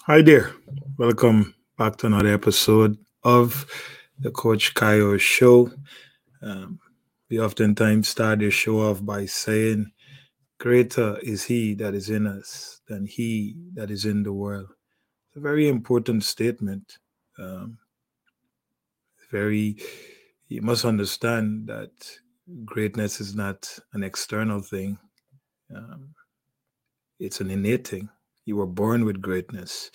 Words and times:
Hi 0.06 0.22
there. 0.22 0.52
Welcome 0.98 1.56
back 1.78 1.98
to 1.98 2.08
another 2.08 2.34
episode 2.34 2.98
of 3.24 3.66
the 4.20 4.32
Coach 4.32 4.74
Kayo 4.74 5.20
Show. 5.20 5.72
Um, 6.42 6.80
we 7.30 7.40
oftentimes 7.40 8.10
start 8.10 8.40
the 8.40 8.50
show 8.50 8.82
off 8.82 9.06
by 9.06 9.26
saying, 9.26 9.92
Greater 10.60 11.18
is 11.24 11.46
He 11.46 11.74
that 11.76 11.96
is 11.96 12.10
in 12.10 12.28
us 12.28 12.82
than 12.88 13.06
He 13.06 13.56
that 13.76 13.92
is 13.92 14.06
in 14.06 14.24
the 14.24 14.34
world. 14.34 14.68
It's 15.30 15.38
a 15.38 15.42
very 15.42 15.68
important 15.70 16.24
statement. 16.24 16.98
Um, 17.40 17.80
very, 19.32 19.78
you 20.48 20.62
must 20.62 20.86
understand 20.86 21.68
that 21.68 21.92
greatness 22.66 23.22
is 23.22 23.36
not 23.36 23.80
an 23.94 24.04
external 24.04 24.62
thing, 24.62 24.98
um, 25.76 26.16
it's 27.20 27.42
an 27.42 27.52
innate 27.52 27.88
thing. 27.88 28.10
You 28.46 28.58
were 28.58 28.66
born 28.68 29.06
with 29.06 29.22
greatness 29.22 29.92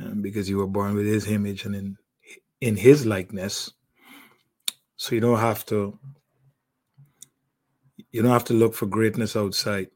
um, 0.00 0.22
because 0.22 0.50
you 0.50 0.58
were 0.58 0.66
born 0.66 0.94
with 0.94 1.06
His 1.06 1.28
image 1.28 1.64
and 1.64 1.74
in 1.74 1.96
in 2.60 2.76
His 2.76 3.06
likeness. 3.06 3.72
So 4.96 5.14
you 5.14 5.20
don't 5.20 5.40
have 5.40 5.66
to 5.66 5.98
you 8.12 8.22
don't 8.22 8.30
have 8.30 8.44
to 8.44 8.54
look 8.54 8.74
for 8.74 8.86
greatness 8.86 9.36
outside. 9.36 9.88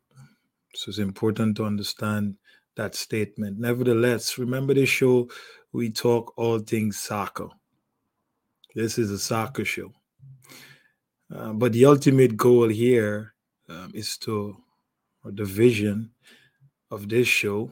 So 0.75 0.89
it's 0.89 0.99
important 0.99 1.57
to 1.57 1.65
understand 1.65 2.37
that 2.77 2.95
statement. 2.95 3.59
Nevertheless, 3.59 4.39
remember 4.39 4.75
this 4.75 4.89
show, 4.89 5.29
we 5.73 5.91
talk 5.91 6.33
all 6.37 6.59
things 6.59 6.99
soccer. 6.99 7.49
This 8.75 8.99
is 8.99 9.11
a 9.11 9.19
soccer 9.19 9.65
show. 9.65 9.93
Uh, 11.35 11.53
but 11.53 11.73
the 11.73 11.85
ultimate 11.85 12.37
goal 12.37 12.69
here 12.69 13.35
um, 13.69 13.91
is 13.95 14.17
to, 14.19 14.57
or 15.25 15.33
the 15.33 15.45
vision 15.45 16.11
of 16.91 17.09
this 17.09 17.27
show 17.27 17.71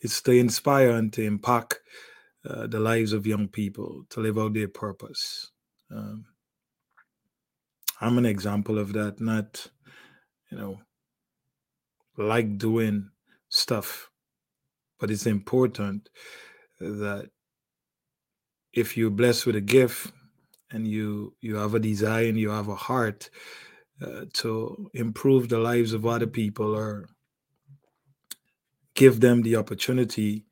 is 0.00 0.20
to 0.22 0.32
inspire 0.32 0.90
and 0.90 1.12
to 1.12 1.22
impact 1.22 1.80
uh, 2.48 2.66
the 2.66 2.80
lives 2.80 3.12
of 3.12 3.26
young 3.26 3.48
people 3.48 4.04
to 4.10 4.20
live 4.20 4.38
out 4.38 4.54
their 4.54 4.68
purpose. 4.68 5.50
Um, 5.90 6.24
I'm 8.00 8.18
an 8.18 8.26
example 8.26 8.78
of 8.78 8.92
that. 8.94 9.20
Not, 9.20 9.68
you 10.50 10.58
know, 10.58 10.80
like 12.18 12.58
doing 12.58 13.10
stuff, 13.48 14.10
but 15.00 15.10
it's 15.10 15.26
important 15.26 16.08
that 16.80 17.30
if 18.72 18.96
you're 18.96 19.10
blessed 19.10 19.46
with 19.46 19.56
a 19.56 19.60
gift 19.60 20.12
and 20.70 20.86
you 20.88 21.34
you 21.40 21.56
have 21.56 21.74
a 21.74 21.80
desire 21.80 22.26
and 22.26 22.38
you 22.38 22.50
have 22.50 22.68
a 22.68 22.76
heart 22.76 23.30
uh, 24.02 24.26
to 24.34 24.90
improve 24.94 25.48
the 25.48 25.58
lives 25.58 25.92
of 25.92 26.06
other 26.06 26.26
people 26.26 26.74
or 26.76 27.08
give 28.94 29.20
them 29.20 29.42
the 29.42 29.56
opportunity 29.56 30.46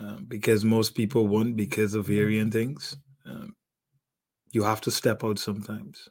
uh, 0.00 0.18
because 0.28 0.64
most 0.64 0.94
people 0.94 1.28
won't 1.28 1.56
because 1.56 1.94
of 1.94 2.06
varying 2.06 2.50
things 2.50 2.96
um, 3.26 3.54
you 4.52 4.62
have 4.64 4.80
to 4.82 4.90
step 4.90 5.24
out 5.24 5.38
sometimes 5.38 6.08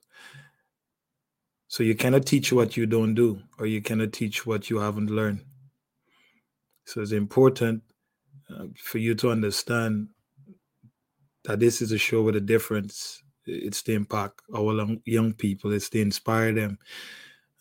so 1.73 1.81
you 1.81 1.95
cannot 1.95 2.27
teach 2.27 2.53
what 2.53 2.77
you 2.77 2.85
don't 2.85 3.15
do, 3.15 3.41
or 3.57 3.65
you 3.65 3.81
cannot 3.81 4.13
teach 4.13 4.45
what 4.45 4.69
you 4.69 4.77
haven't 4.77 5.09
learned. 5.09 5.43
So 6.85 7.01
it's 7.01 7.13
important 7.13 7.81
uh, 8.47 8.65
for 8.77 8.99
you 8.99 9.15
to 9.15 9.31
understand 9.31 10.09
that 11.45 11.59
this 11.59 11.81
is 11.81 11.91
a 11.91 11.97
show 11.97 12.21
with 12.21 12.35
a 12.35 12.39
difference. 12.39 13.23
It's 13.47 13.81
to 13.83 13.93
impact 13.93 14.41
our 14.55 14.87
young 15.05 15.33
people. 15.33 15.73
It's 15.73 15.89
to 15.89 15.99
inspire 15.99 16.53
them 16.53 16.77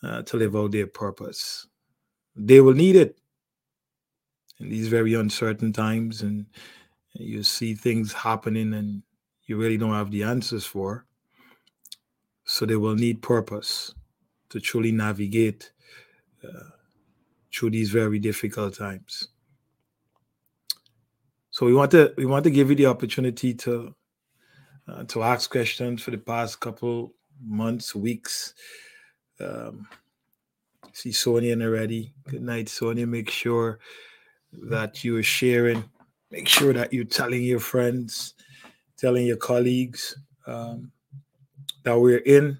uh, 0.03 0.21
to 0.21 0.37
live 0.37 0.55
out 0.55 0.73
their 0.73 0.85
purpose. 0.85 1.65
They 2.35 2.61
will 2.61 2.75
need 2.75 2.95
it 2.95 3.17
in 4.59 4.69
these 4.69 4.89
very 4.89 5.15
uncertain 5.15 5.73
times, 5.73 6.21
and 6.21 6.45
you 7.13 7.41
see 7.41 7.73
things 7.73 8.13
happening, 8.13 8.75
and 8.75 9.01
you 9.47 9.57
really 9.57 9.77
don't 9.77 9.95
have 9.95 10.11
the 10.11 10.21
answers 10.21 10.67
for. 10.67 11.07
So 12.45 12.67
they 12.67 12.75
will 12.75 12.93
need 12.93 13.23
purpose 13.23 13.95
to 14.53 14.59
truly 14.59 14.91
navigate 14.91 15.71
uh, 16.43 16.69
through 17.51 17.71
these 17.71 17.89
very 17.89 18.19
difficult 18.19 18.75
times. 18.75 19.29
So 21.49 21.65
we 21.65 21.73
want 21.73 21.89
to 21.91 22.13
we 22.17 22.27
want 22.27 22.43
to 22.43 22.51
give 22.51 22.69
you 22.69 22.75
the 22.75 22.85
opportunity 22.85 23.55
to 23.55 23.95
uh, 24.87 25.05
to 25.05 25.23
ask 25.23 25.49
questions 25.49 26.03
for 26.03 26.11
the 26.11 26.19
past 26.19 26.59
couple 26.59 27.15
months, 27.43 27.95
weeks. 27.95 28.53
Um, 29.39 29.87
see 30.91 31.11
Sonia 31.11 31.59
already. 31.59 32.13
Good 32.29 32.43
night, 32.43 32.69
Sonia. 32.69 33.07
Make 33.07 33.31
sure 33.31 33.79
that 34.51 35.03
you 35.03 35.17
are 35.17 35.23
sharing. 35.23 35.83
Make 36.29 36.47
sure 36.47 36.73
that 36.73 36.93
you're 36.93 37.05
telling 37.05 37.43
your 37.43 37.59
friends, 37.59 38.35
telling 38.97 39.25
your 39.25 39.37
colleagues 39.37 40.15
um, 40.45 40.91
that 41.83 41.99
we're 41.99 42.17
in 42.17 42.59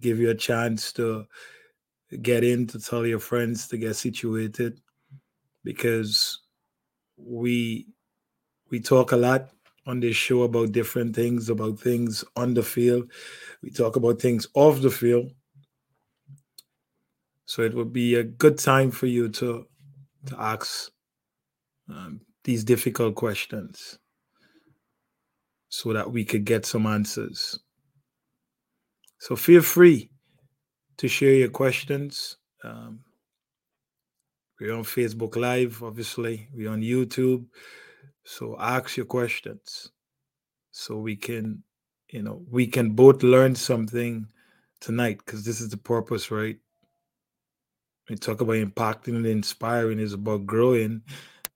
give 0.00 0.18
you 0.18 0.30
a 0.30 0.34
chance 0.34 0.92
to 0.92 1.26
get 2.22 2.44
in 2.44 2.66
to 2.68 2.78
tell 2.78 3.06
your 3.06 3.18
friends 3.18 3.68
to 3.68 3.76
get 3.76 3.96
situated 3.96 4.80
because 5.64 6.40
we 7.16 7.86
we 8.70 8.80
talk 8.80 9.12
a 9.12 9.16
lot 9.16 9.50
on 9.86 10.00
this 10.00 10.16
show 10.16 10.42
about 10.42 10.72
different 10.72 11.14
things 11.14 11.48
about 11.50 11.78
things 11.78 12.24
on 12.36 12.54
the 12.54 12.62
field. 12.62 13.10
We 13.62 13.70
talk 13.70 13.96
about 13.96 14.20
things 14.20 14.46
off 14.54 14.80
the 14.80 14.90
field. 14.90 15.30
So 17.46 17.62
it 17.62 17.74
would 17.74 17.92
be 17.92 18.14
a 18.14 18.24
good 18.24 18.58
time 18.58 18.90
for 18.90 19.06
you 19.06 19.28
to 19.30 19.66
to 20.26 20.40
ask 20.40 20.90
um, 21.90 22.20
these 22.44 22.64
difficult 22.64 23.14
questions 23.14 23.98
so 25.68 25.92
that 25.92 26.10
we 26.10 26.24
could 26.24 26.44
get 26.44 26.64
some 26.64 26.86
answers 26.86 27.58
so 29.24 29.36
feel 29.36 29.62
free 29.62 30.10
to 30.98 31.08
share 31.08 31.32
your 31.32 31.48
questions. 31.48 32.36
Um, 32.62 33.00
we're 34.60 34.74
on 34.74 34.84
Facebook 34.84 35.36
Live, 35.36 35.82
obviously. 35.82 36.46
We're 36.52 36.70
on 36.70 36.82
YouTube. 36.82 37.46
So 38.24 38.54
ask 38.60 38.98
your 38.98 39.06
questions 39.06 39.90
so 40.72 40.98
we 40.98 41.16
can, 41.16 41.62
you 42.10 42.22
know, 42.22 42.42
we 42.50 42.66
can 42.66 42.90
both 42.90 43.22
learn 43.22 43.54
something 43.54 44.26
tonight 44.80 45.20
because 45.24 45.42
this 45.42 45.62
is 45.62 45.70
the 45.70 45.78
purpose, 45.78 46.30
right? 46.30 46.58
We 48.10 48.16
talk 48.16 48.42
about 48.42 48.56
impacting 48.56 49.16
and 49.16 49.26
inspiring 49.26 50.00
is 50.00 50.12
about 50.12 50.44
growing, 50.44 51.00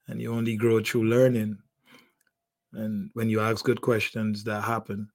and 0.06 0.22
you 0.22 0.32
only 0.32 0.56
grow 0.56 0.82
through 0.82 1.04
learning. 1.04 1.58
And 2.72 3.10
when 3.12 3.28
you 3.28 3.40
ask 3.40 3.62
good 3.62 3.82
questions, 3.82 4.42
that 4.44 4.64
happen. 4.64 5.10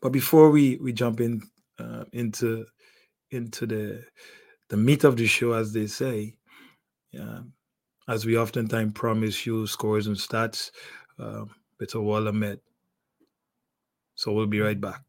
But 0.00 0.10
before 0.12 0.50
we 0.50 0.76
we 0.78 0.92
jump 0.92 1.20
in 1.20 1.42
uh, 1.78 2.04
into 2.12 2.66
into 3.30 3.66
the 3.66 4.04
the 4.70 4.76
meat 4.76 5.04
of 5.04 5.16
the 5.16 5.26
show, 5.26 5.52
as 5.52 5.72
they 5.72 5.86
say, 5.86 6.36
uh, 7.20 7.42
as 8.08 8.26
we 8.26 8.38
oftentimes 8.38 8.92
promise 8.94 9.46
you 9.46 9.66
scores 9.66 10.06
and 10.06 10.16
stats, 10.16 10.70
uh, 11.18 11.44
it's 11.80 11.94
a 11.94 12.00
wall 12.00 12.26
of 12.28 12.34
met. 12.34 12.60
So 14.16 14.32
we'll 14.32 14.46
be 14.46 14.60
right 14.60 14.80
back. 14.80 15.02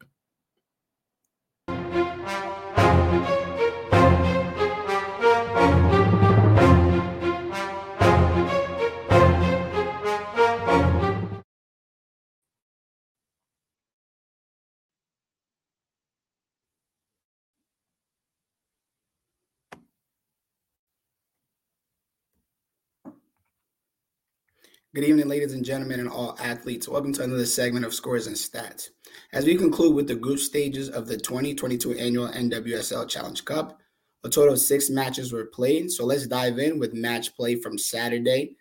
Good 24.96 25.04
evening, 25.04 25.28
ladies 25.28 25.52
and 25.52 25.62
gentlemen, 25.62 26.00
and 26.00 26.08
all 26.08 26.38
athletes. 26.40 26.88
Welcome 26.88 27.12
to 27.12 27.22
another 27.22 27.44
segment 27.44 27.84
of 27.84 27.92
Scores 27.92 28.28
and 28.28 28.34
Stats. 28.34 28.88
As 29.30 29.44
we 29.44 29.54
conclude 29.54 29.94
with 29.94 30.08
the 30.08 30.14
group 30.14 30.38
stages 30.38 30.88
of 30.88 31.06
the 31.06 31.18
2022 31.18 31.92
annual 31.98 32.28
NWSL 32.28 33.06
Challenge 33.06 33.44
Cup, 33.44 33.78
a 34.24 34.30
total 34.30 34.54
of 34.54 34.58
six 34.58 34.88
matches 34.88 35.34
were 35.34 35.44
played. 35.44 35.90
So 35.90 36.06
let's 36.06 36.26
dive 36.26 36.58
in 36.58 36.78
with 36.78 36.94
match 36.94 37.36
play 37.36 37.56
from 37.56 37.76
Saturday. 37.76 38.56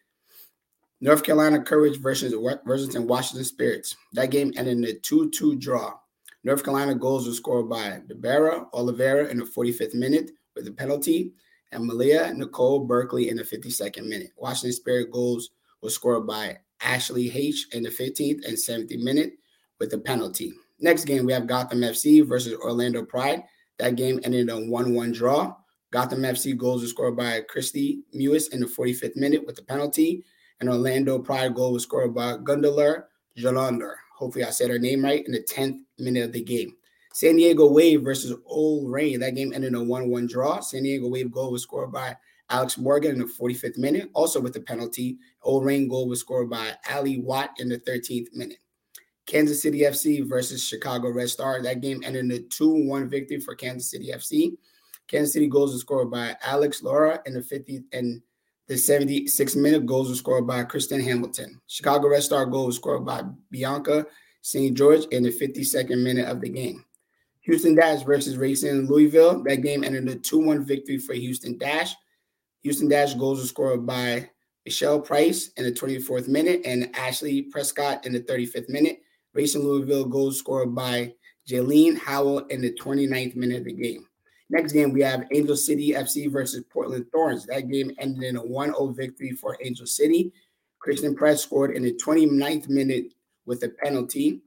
North 0.99 1.23
Carolina 1.23 1.61
Courage 1.61 2.01
versus 2.01 2.33
versus 2.65 2.99
Washington 2.99 3.45
Spirits. 3.45 3.95
That 4.11 4.29
game 4.29 4.51
ended 4.57 4.77
in 4.77 4.83
a 4.83 4.93
2 4.93 5.29
2 5.29 5.55
draw. 5.55 5.93
North 6.43 6.65
Carolina 6.65 6.95
goals 6.95 7.27
were 7.27 7.33
scored 7.33 7.69
by 7.69 8.01
Debora 8.09 8.67
Oliveira 8.73 9.29
in 9.29 9.37
the 9.37 9.45
45th 9.45 9.93
minute 9.93 10.31
with 10.53 10.67
a 10.67 10.73
penalty, 10.73 11.31
and 11.71 11.85
Malia 11.85 12.33
Nicole 12.33 12.81
Berkeley 12.81 13.29
in 13.29 13.37
the 13.37 13.43
52nd 13.43 14.05
minute. 14.05 14.31
Washington 14.35 14.73
Spirit 14.73 15.11
goals 15.11 15.51
were 15.85 15.89
scored 15.91 16.27
by 16.27 16.57
Ashley 16.81 17.31
H 17.31 17.67
in 17.71 17.83
the 17.83 17.89
15th 17.89 18.45
and 18.45 18.57
70th 18.57 19.01
minute 19.01 19.33
with 19.79 19.93
a 19.93 19.97
penalty. 19.97 20.51
Next 20.79 21.05
game, 21.05 21.25
we 21.25 21.31
have 21.31 21.47
Gotham 21.47 21.81
FC 21.81 22.25
versus 22.27 22.55
Orlando 22.55 23.05
Pride. 23.05 23.43
That 23.77 23.95
game 23.95 24.19
ended 24.23 24.41
in 24.41 24.49
a 24.49 24.59
1 24.59 24.93
1 24.93 25.11
draw. 25.13 25.55
Gotham 25.91 26.21
FC 26.21 26.57
goals 26.57 26.81
were 26.81 26.87
scored 26.87 27.15
by 27.15 27.41
Kristie 27.41 27.99
Mewis 28.13 28.51
in 28.51 28.59
the 28.59 28.65
45th 28.65 29.15
minute 29.15 29.45
with 29.45 29.59
a 29.59 29.63
penalty, 29.63 30.25
and 30.59 30.67
Orlando 30.67 31.19
Pride 31.19 31.53
goal 31.53 31.71
was 31.71 31.83
scored 31.83 32.13
by 32.13 32.33
Gundeler 32.37 33.03
Jolander. 33.37 33.93
Hopefully, 34.17 34.43
I 34.43 34.49
said 34.49 34.69
her 34.69 34.79
name 34.79 35.03
right 35.03 35.25
in 35.25 35.31
the 35.31 35.43
10th 35.43 35.79
minute 35.99 36.25
of 36.25 36.33
the 36.33 36.43
game. 36.43 36.75
San 37.13 37.37
Diego 37.37 37.71
Wave 37.71 38.01
versus 38.01 38.35
OL 38.45 38.89
Reign. 38.89 39.19
That 39.19 39.35
game 39.35 39.53
ended 39.53 39.69
in 39.69 39.75
a 39.75 39.83
1 39.83 40.09
1 40.09 40.27
draw. 40.27 40.59
San 40.59 40.83
Diego 40.83 41.07
Wave 41.07 41.31
goal 41.31 41.51
was 41.51 41.63
scored 41.63 41.91
by 41.91 42.17
Alex 42.49 42.77
Morgan 42.77 43.11
in 43.11 43.19
the 43.19 43.25
45th 43.25 43.77
minute, 43.77 44.09
also 44.13 44.39
with 44.39 44.55
a 44.55 44.59
penalty. 44.59 45.17
OL 45.43 45.61
Reign 45.61 45.87
goal 45.87 46.07
was 46.07 46.19
scored 46.19 46.49
by 46.49 46.73
Ally 46.87 47.17
Watt 47.19 47.51
in 47.59 47.69
the 47.69 47.79
13th 47.79 48.33
minute. 48.33 48.59
Kansas 49.25 49.61
City 49.61 49.79
FC 49.79 50.27
versus 50.27 50.63
Chicago 50.63 51.09
Red 51.09 51.29
Star. 51.29 51.61
That 51.61 51.81
game 51.81 52.03
ended 52.05 52.25
in 52.25 52.31
a 52.31 52.39
2 52.39 52.87
1 52.87 53.09
victory 53.09 53.39
for 53.39 53.55
Kansas 53.55 53.89
City 53.89 54.11
FC. 54.13 54.55
Kansas 55.07 55.33
City 55.33 55.47
goals 55.47 55.73
were 55.73 55.79
scored 55.79 56.11
by 56.11 56.35
Alex 56.43 56.81
Loera 56.81 57.19
in 57.25 57.33
the 57.33 57.41
50th 57.41 57.83
and 57.91 58.21
the 58.67 58.77
76 58.77 59.55
minute 59.55 59.85
goals 59.85 60.09
were 60.09 60.15
scored 60.15 60.47
by 60.47 60.63
Kristen 60.63 60.99
Hamilton. 60.99 61.59
Chicago 61.67 62.07
Red 62.09 62.23
Star 62.23 62.45
goal 62.45 62.67
was 62.67 62.77
scored 62.77 63.05
by 63.05 63.23
Bianca 63.51 64.05
St. 64.41 64.75
George 64.75 65.05
in 65.05 65.23
the 65.23 65.31
52nd 65.31 66.01
minute 66.01 66.27
of 66.27 66.41
the 66.41 66.49
game. 66.49 66.83
Houston 67.41 67.75
Dash 67.75 68.03
versus 68.03 68.37
Racing 68.37 68.87
Louisville. 68.87 69.43
That 69.43 69.57
game 69.57 69.83
ended 69.83 70.03
in 70.03 70.09
a 70.09 70.15
2 70.15 70.39
1 70.39 70.65
victory 70.65 70.97
for 70.97 71.13
Houston 71.13 71.57
Dash. 71.57 71.95
Houston 72.65 72.89
Dash 72.89 73.13
goals 73.13 73.39
were 73.39 73.45
scored 73.45 73.85
by 73.85 74.27
Nichelle 74.67 75.05
Prince 75.05 75.49
in 75.49 75.65
the 75.65 75.71
24th 75.71 76.27
minute 76.27 76.61
and 76.65 76.89
Ashley 76.95 77.43
Prescott 77.43 78.07
in 78.07 78.13
the 78.13 78.21
35th 78.21 78.69
minute. 78.69 79.01
Racing 79.35 79.61
Louisville 79.61 80.05
goals 80.05 80.39
scored 80.39 80.73
by 80.73 81.13
Jaelin 81.47 81.95
Howell 81.95 82.39
in 82.47 82.61
the 82.61 82.73
29th 82.73 83.35
minute 83.35 83.59
of 83.59 83.65
the 83.65 83.73
game. 83.73 84.07
Next 84.49 84.73
game, 84.73 84.93
we 84.93 85.03
have 85.03 85.27
Angel 85.31 85.55
City 85.55 85.91
FC 85.91 86.31
versus 86.31 86.63
Portland 86.73 87.05
Thorns. 87.11 87.45
That 87.45 87.69
game 87.69 87.91
ended 87.99 88.23
in 88.23 88.35
a 88.35 88.43
1 88.43 88.73
0 88.73 88.87
victory 88.93 89.33
for 89.33 89.59
Angel 89.63 89.85
City. 89.85 90.33
Christen 90.79 91.13
Press 91.13 91.43
scored 91.43 91.75
in 91.75 91.83
the 91.83 91.93
29th 92.03 92.67
minute 92.67 93.13
with 93.45 93.61
a 93.61 93.69
penalty. 93.69 94.41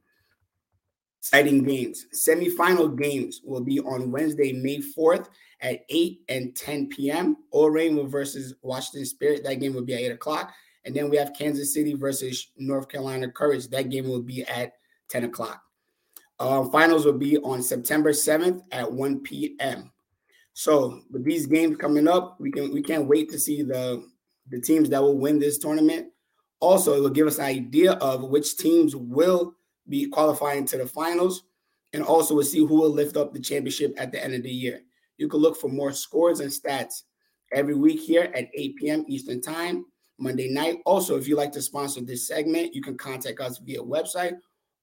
Exciting 1.20 1.64
games. 1.64 2.06
Semifinal 2.14 2.96
games 2.96 3.40
will 3.44 3.60
be 3.60 3.80
on 3.80 4.10
Wednesday, 4.10 4.52
May 4.52 4.78
4th 4.78 5.28
at 5.60 5.84
8 5.88 6.20
and 6.28 6.54
10 6.54 6.88
p.m. 6.88 7.36
Reign 7.52 8.08
versus 8.08 8.54
Washington 8.62 9.04
Spirit. 9.04 9.42
That 9.44 9.56
game 9.56 9.74
will 9.74 9.84
be 9.84 9.94
at 9.94 10.00
8 10.00 10.12
o'clock. 10.12 10.52
And 10.84 10.94
then 10.94 11.10
we 11.10 11.16
have 11.16 11.34
Kansas 11.36 11.74
City 11.74 11.94
versus 11.94 12.52
North 12.56 12.88
Carolina 12.88 13.30
Courage. 13.30 13.68
That 13.68 13.90
game 13.90 14.08
will 14.08 14.22
be 14.22 14.44
at 14.44 14.74
10 15.08 15.24
o'clock. 15.24 15.62
Uh, 16.38 16.64
finals 16.70 17.04
will 17.04 17.18
be 17.18 17.36
on 17.38 17.62
September 17.62 18.12
7th 18.12 18.62
at 18.70 18.90
1 18.90 19.20
p.m. 19.20 19.90
So 20.54 21.02
with 21.10 21.24
these 21.24 21.46
games 21.46 21.76
coming 21.76 22.08
up, 22.08 22.36
we 22.40 22.50
can 22.50 22.72
we 22.72 22.82
can't 22.82 23.06
wait 23.06 23.30
to 23.30 23.38
see 23.38 23.62
the 23.62 24.04
the 24.50 24.60
teams 24.60 24.88
that 24.90 25.02
will 25.02 25.18
win 25.18 25.38
this 25.38 25.58
tournament. 25.58 26.08
Also, 26.60 26.94
it 26.94 27.00
will 27.00 27.10
give 27.10 27.26
us 27.26 27.38
an 27.38 27.44
idea 27.44 27.92
of 27.92 28.24
which 28.24 28.56
teams 28.56 28.96
will 28.96 29.54
be 29.88 30.06
qualifying 30.08 30.66
to 30.66 30.78
the 30.78 30.86
finals, 30.86 31.44
and 31.92 32.02
also 32.02 32.34
we'll 32.34 32.44
see 32.44 32.58
who 32.58 32.66
will 32.66 32.90
lift 32.90 33.16
up 33.16 33.32
the 33.32 33.40
championship 33.40 33.94
at 33.96 34.12
the 34.12 34.22
end 34.22 34.34
of 34.34 34.42
the 34.42 34.50
year. 34.50 34.82
You 35.16 35.28
can 35.28 35.40
look 35.40 35.56
for 35.56 35.68
more 35.68 35.92
scores 35.92 36.40
and 36.40 36.50
stats 36.50 37.02
every 37.52 37.74
week 37.74 38.00
here 38.00 38.30
at 38.34 38.48
8 38.54 38.76
p.m. 38.76 39.04
Eastern 39.08 39.40
Time, 39.40 39.84
Monday 40.18 40.48
night. 40.48 40.78
Also, 40.84 41.16
if 41.16 41.26
you'd 41.26 41.36
like 41.36 41.52
to 41.52 41.62
sponsor 41.62 42.00
this 42.00 42.26
segment, 42.26 42.74
you 42.74 42.82
can 42.82 42.96
contact 42.96 43.40
us 43.40 43.58
via 43.58 43.80
website 43.80 44.34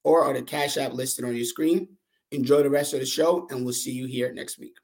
or 0.03 0.25
on 0.25 0.35
the 0.35 0.41
Cash 0.41 0.77
App 0.77 0.93
listed 0.93 1.25
on 1.25 1.35
your 1.35 1.45
screen. 1.45 1.87
Enjoy 2.31 2.63
the 2.63 2.69
rest 2.69 2.93
of 2.93 2.99
the 2.99 3.05
show, 3.05 3.47
and 3.49 3.63
we'll 3.63 3.73
see 3.73 3.91
you 3.91 4.07
here 4.07 4.33
next 4.33 4.57
week. 4.57 4.75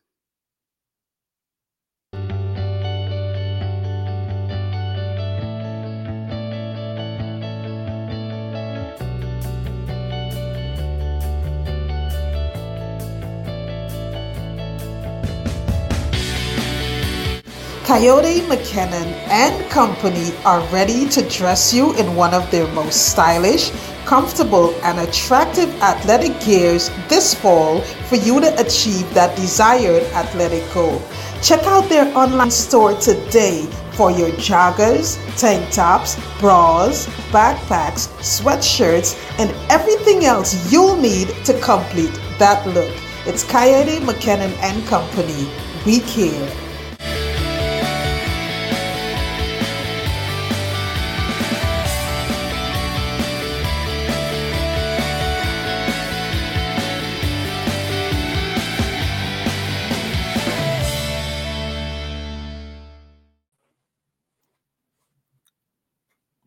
Kayode 17.92 18.48
McKinnon 18.48 19.12
and 19.28 19.70
Company 19.70 20.32
are 20.46 20.62
ready 20.68 21.10
to 21.10 21.28
dress 21.28 21.74
you 21.74 21.94
in 21.98 22.16
one 22.16 22.34
of 22.34 22.50
their 22.50 22.66
most 22.68 23.12
stylish, 23.12 23.70
comfortable, 24.06 24.74
and 24.84 24.98
attractive 24.98 25.70
athletic 25.82 26.40
gears 26.40 26.90
this 27.10 27.34
fall 27.34 27.82
for 28.08 28.16
you 28.16 28.40
to 28.40 28.48
achieve 28.62 29.14
that 29.14 29.36
desired 29.36 30.04
athletic 30.14 30.64
goal. 30.74 31.02
Check 31.44 31.64
out 31.64 31.90
their 31.90 32.08
online 32.18 32.50
store 32.50 32.94
today 32.94 33.66
for 33.92 34.10
your 34.10 34.30
joggers, 34.40 35.20
tank 35.38 35.70
tops, 35.70 36.16
bras, 36.40 37.08
backpacks, 37.36 38.08
sweatshirts, 38.24 39.20
and 39.38 39.52
everything 39.70 40.24
else 40.24 40.72
you'll 40.72 40.96
need 40.96 41.28
to 41.44 41.60
complete 41.60 42.18
that 42.40 42.66
look. 42.68 42.96
It's 43.26 43.44
Kayode 43.44 44.00
McKinnon 44.00 44.56
and 44.64 44.82
Company. 44.88 45.50
We 45.86 46.00
care. 46.00 46.71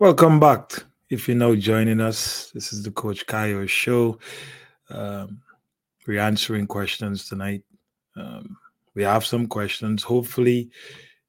Welcome 0.00 0.40
back. 0.40 0.72
If 1.08 1.28
you're 1.28 1.36
now 1.36 1.54
joining 1.54 2.00
us, 2.00 2.50
this 2.50 2.72
is 2.72 2.82
the 2.82 2.90
Coach 2.90 3.26
Kayo 3.26 3.68
show. 3.68 4.18
Um, 4.90 5.40
we're 6.04 6.18
answering 6.18 6.66
questions 6.66 7.28
tonight. 7.28 7.62
Um, 8.16 8.56
we 8.96 9.04
have 9.04 9.24
some 9.24 9.46
questions. 9.46 10.02
Hopefully, 10.02 10.70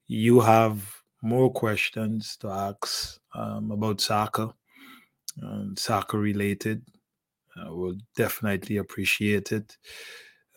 you 0.08 0.40
have 0.40 0.84
more 1.22 1.48
questions 1.48 2.36
to 2.38 2.48
ask 2.48 3.20
um, 3.36 3.70
about 3.70 4.00
soccer, 4.00 4.50
um, 5.44 5.76
soccer 5.76 6.18
related. 6.18 6.82
Uh, 7.56 7.72
we'll 7.72 7.98
definitely 8.16 8.78
appreciate 8.78 9.52
it. 9.52 9.76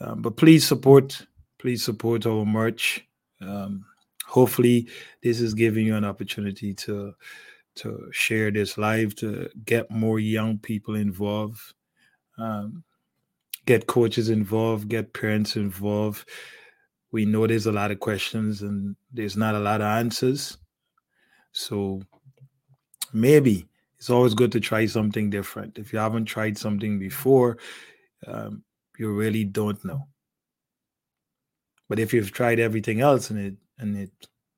Um, 0.01 0.23
but 0.23 0.35
please 0.35 0.65
support, 0.65 1.27
please 1.59 1.85
support 1.85 2.25
our 2.25 2.43
merch. 2.43 3.05
Um, 3.39 3.85
hopefully, 4.25 4.87
this 5.21 5.39
is 5.39 5.53
giving 5.53 5.85
you 5.85 5.95
an 5.95 6.05
opportunity 6.05 6.73
to 6.73 7.13
to 7.75 8.09
share 8.11 8.51
this 8.51 8.77
live 8.77 9.15
to 9.15 9.49
get 9.65 9.89
more 9.89 10.19
young 10.19 10.57
people 10.57 10.95
involved, 10.95 11.61
um, 12.37 12.83
get 13.65 13.87
coaches 13.87 14.29
involved, 14.29 14.89
get 14.89 15.13
parents 15.13 15.55
involved. 15.55 16.27
We 17.11 17.25
know 17.25 17.47
there's 17.47 17.67
a 17.67 17.71
lot 17.71 17.91
of 17.91 17.99
questions 17.99 18.61
and 18.61 18.95
there's 19.11 19.37
not 19.37 19.55
a 19.55 19.59
lot 19.59 19.81
of 19.81 19.87
answers. 19.87 20.57
So 21.51 22.01
maybe 23.13 23.67
it's 23.97 24.09
always 24.09 24.33
good 24.33 24.51
to 24.53 24.59
try 24.59 24.85
something 24.85 25.29
different. 25.29 25.77
If 25.77 25.91
you 25.91 25.99
haven't 25.99 26.25
tried 26.25 26.57
something 26.57 26.99
before, 26.99 27.57
um, 28.27 28.63
you 28.97 29.11
really 29.11 29.43
don't 29.43 29.83
know. 29.83 30.07
But 31.87 31.99
if 31.99 32.13
you've 32.13 32.31
tried 32.31 32.59
everything 32.59 33.01
else 33.01 33.29
and 33.29 33.39
it 33.39 33.55
and 33.79 33.97
it 33.97 34.11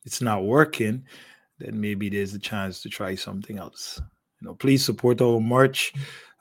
it's 0.04 0.22
not 0.22 0.44
working, 0.44 1.06
then 1.62 1.80
maybe 1.80 2.10
there's 2.10 2.34
a 2.34 2.40
chance 2.40 2.82
to 2.82 2.90
try 2.90 3.16
something 3.16 3.58
else. 3.58 4.02
You 4.40 4.48
know, 4.48 4.56
please 4.56 4.84
support 4.84 5.22
our 5.22 5.40
march. 5.40 5.94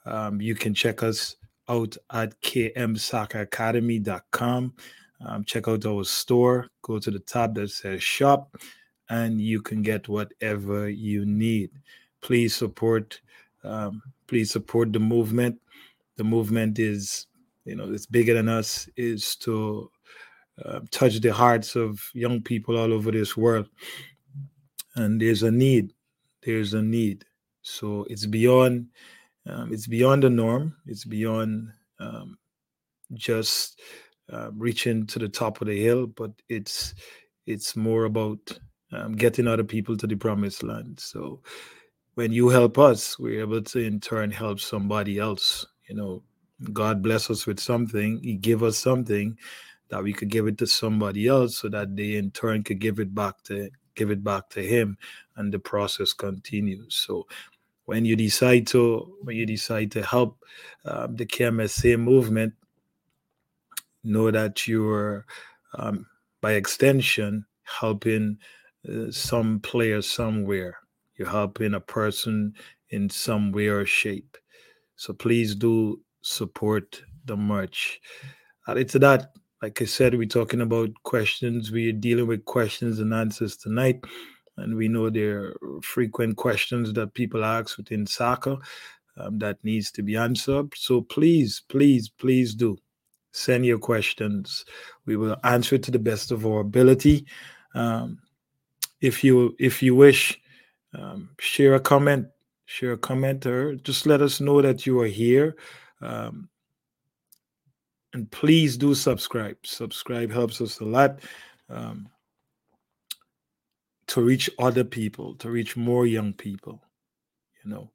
Um, 0.05 0.41
you 0.41 0.55
can 0.55 0.73
check 0.73 1.03
us 1.03 1.37
out 1.69 1.95
at 2.11 2.41
kmsocceracademy.com. 2.41 4.73
Um, 5.23 5.43
check 5.43 5.67
out 5.67 5.85
our 5.85 6.03
store. 6.03 6.65
Go 6.81 6.97
to 6.99 7.11
the 7.11 7.19
tab 7.19 7.53
that 7.55 7.69
says 7.69 8.01
shop, 8.01 8.57
and 9.09 9.39
you 9.39 9.61
can 9.61 9.83
get 9.83 10.09
whatever 10.09 10.89
you 10.89 11.25
need. 11.25 11.69
Please 12.21 12.55
support. 12.55 13.21
Um, 13.63 14.01
please 14.27 14.51
support 14.51 14.93
the 14.93 14.99
movement. 14.99 15.61
The 16.17 16.23
movement 16.23 16.79
is, 16.79 17.27
you 17.65 17.75
know, 17.75 17.93
it's 17.93 18.07
bigger 18.07 18.33
than 18.33 18.49
us. 18.49 18.89
Is 18.97 19.35
to 19.37 19.91
uh, 20.65 20.79
touch 20.89 21.19
the 21.19 21.31
hearts 21.31 21.75
of 21.75 22.01
young 22.13 22.41
people 22.41 22.77
all 22.77 22.91
over 22.91 23.11
this 23.11 23.37
world 23.37 23.69
and 24.95 25.21
there's 25.21 25.43
a 25.43 25.51
need 25.51 25.93
there's 26.43 26.73
a 26.73 26.81
need 26.81 27.25
so 27.61 28.05
it's 28.09 28.25
beyond 28.25 28.87
um, 29.47 29.73
it's 29.73 29.87
beyond 29.87 30.23
the 30.23 30.29
norm 30.29 30.75
it's 30.85 31.05
beyond 31.05 31.69
um, 31.99 32.37
just 33.13 33.79
uh, 34.31 34.49
reaching 34.55 35.05
to 35.07 35.19
the 35.19 35.29
top 35.29 35.61
of 35.61 35.67
the 35.67 35.81
hill, 35.81 36.07
but 36.07 36.31
it's 36.49 36.93
it's 37.45 37.75
more 37.75 38.05
about 38.05 38.39
um, 38.91 39.13
getting 39.13 39.47
other 39.47 39.63
people 39.63 39.97
to 39.97 40.07
the 40.07 40.15
promised 40.15 40.63
land. 40.63 40.99
So 40.99 41.41
when 42.15 42.31
you 42.31 42.49
help 42.49 42.77
us, 42.77 43.17
we're 43.19 43.41
able 43.41 43.61
to 43.61 43.79
in 43.79 43.99
turn 43.99 44.31
help 44.31 44.59
somebody 44.59 45.17
else. 45.19 45.65
You 45.89 45.95
know, 45.95 46.23
God 46.71 47.01
bless 47.01 47.29
us 47.29 47.45
with 47.45 47.59
something. 47.59 48.21
He 48.23 48.35
give 48.35 48.63
us 48.63 48.77
something 48.77 49.37
that 49.89 50.03
we 50.03 50.13
could 50.13 50.29
give 50.29 50.47
it 50.47 50.57
to 50.59 50.67
somebody 50.67 51.27
else, 51.27 51.57
so 51.57 51.69
that 51.69 51.95
they 51.95 52.15
in 52.15 52.31
turn 52.31 52.63
could 52.63 52.79
give 52.79 52.99
it 52.99 53.13
back 53.13 53.41
to 53.43 53.69
give 54.01 54.09
it 54.09 54.23
back 54.23 54.49
to 54.49 54.61
Him, 54.61 54.97
and 55.35 55.53
the 55.53 55.59
process 55.59 56.11
continues. 56.11 56.95
So 56.95 57.27
when 57.85 58.03
you 58.03 58.15
decide 58.15 58.65
to 58.67 59.15
when 59.21 59.35
you 59.35 59.45
decide 59.45 59.91
to 59.91 60.01
help 60.03 60.43
um, 60.85 61.15
the 61.15 61.25
KMSA 61.25 61.99
movement, 61.99 62.53
know 64.03 64.31
that 64.31 64.67
you're 64.67 65.25
um, 65.77 66.07
by 66.41 66.53
extension 66.53 67.45
helping 67.63 68.37
uh, 68.89 69.11
some 69.11 69.59
player 69.59 70.01
somewhere. 70.01 70.77
You're 71.15 71.29
helping 71.29 71.75
a 71.75 71.79
person 71.79 72.55
in 72.89 73.07
some 73.09 73.51
way 73.51 73.67
or 73.67 73.85
shape. 73.85 74.37
So 74.95 75.13
please 75.13 75.53
do 75.53 76.01
support 76.23 77.03
the 77.25 77.37
merch. 77.37 78.01
Added 78.67 78.89
to 78.89 78.99
that, 78.99 79.33
like 79.61 79.81
I 79.81 79.85
said, 79.85 80.15
we're 80.15 80.27
talking 80.27 80.61
about 80.61 80.89
questions. 81.03 81.71
We're 81.71 81.93
dealing 81.93 82.27
with 82.27 82.45
questions 82.45 82.99
and 82.99 83.13
answers 83.13 83.55
tonight. 83.55 84.03
And 84.57 84.75
we 84.75 84.87
know 84.87 85.09
there 85.09 85.53
are 85.61 85.81
frequent 85.81 86.37
questions 86.37 86.91
that 86.93 87.13
people 87.13 87.45
ask 87.45 87.77
within 87.77 88.07
soccer 88.07 88.57
um, 89.17 89.37
that 89.39 89.63
needs 89.63 89.91
to 89.91 90.03
be 90.03 90.15
answered. 90.15 90.73
So 90.75 91.01
please, 91.01 91.61
please, 91.69 92.09
please 92.09 92.55
do 92.55 92.77
send 93.31 93.65
your 93.65 93.79
questions. 93.79 94.65
We 95.05 95.15
will 95.15 95.37
answer 95.43 95.75
it 95.75 95.83
to 95.83 95.91
the 95.91 95.99
best 95.99 96.31
of 96.31 96.45
our 96.45 96.61
ability. 96.61 97.25
Um, 97.75 98.19
if 98.99 99.23
you 99.23 99.55
if 99.57 99.81
you 99.81 99.95
wish, 99.95 100.39
um, 100.93 101.29
share 101.39 101.75
a 101.75 101.79
comment, 101.79 102.27
share 102.65 102.93
a 102.93 102.97
comment, 102.97 103.45
or 103.45 103.75
just 103.75 104.05
let 104.05 104.21
us 104.21 104.41
know 104.41 104.61
that 104.61 104.85
you 104.85 104.99
are 104.99 105.07
here. 105.07 105.55
Um, 106.01 106.49
and 108.13 108.29
please 108.31 108.77
do 108.77 108.93
subscribe. 108.93 109.57
Subscribe 109.63 110.31
helps 110.31 110.61
us 110.61 110.79
a 110.79 110.85
lot 110.85 111.19
um, 111.69 112.09
to 114.07 114.21
reach 114.21 114.49
other 114.59 114.83
people, 114.83 115.35
to 115.35 115.49
reach 115.49 115.77
more 115.77 116.05
young 116.05 116.33
people. 116.33 116.83
You 117.63 117.71
know, 117.71 117.91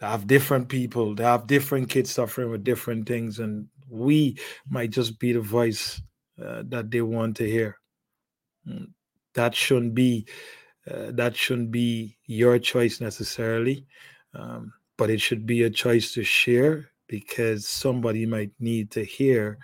they 0.00 0.06
have 0.06 0.26
different 0.26 0.68
people, 0.68 1.14
they 1.14 1.24
have 1.24 1.46
different 1.46 1.88
kids 1.88 2.10
suffering 2.10 2.50
with 2.50 2.64
different 2.64 3.06
things, 3.06 3.38
and 3.38 3.68
we 3.88 4.38
might 4.68 4.90
just 4.90 5.18
be 5.18 5.32
the 5.32 5.40
voice 5.40 6.00
uh, 6.42 6.64
that 6.66 6.90
they 6.90 7.02
want 7.02 7.36
to 7.36 7.48
hear. 7.48 7.78
Mm, 8.68 8.92
that 9.34 9.54
shouldn't 9.54 9.94
be 9.94 10.26
uh, 10.90 11.10
that 11.12 11.36
shouldn't 11.36 11.70
be 11.70 12.16
your 12.26 12.58
choice 12.58 13.00
necessarily, 13.00 13.86
um, 14.34 14.72
but 14.96 15.10
it 15.10 15.20
should 15.20 15.46
be 15.46 15.62
a 15.62 15.70
choice 15.70 16.12
to 16.14 16.22
share 16.22 16.90
because 17.08 17.68
somebody 17.68 18.26
might 18.26 18.52
need 18.58 18.90
to 18.92 19.04
hear 19.04 19.58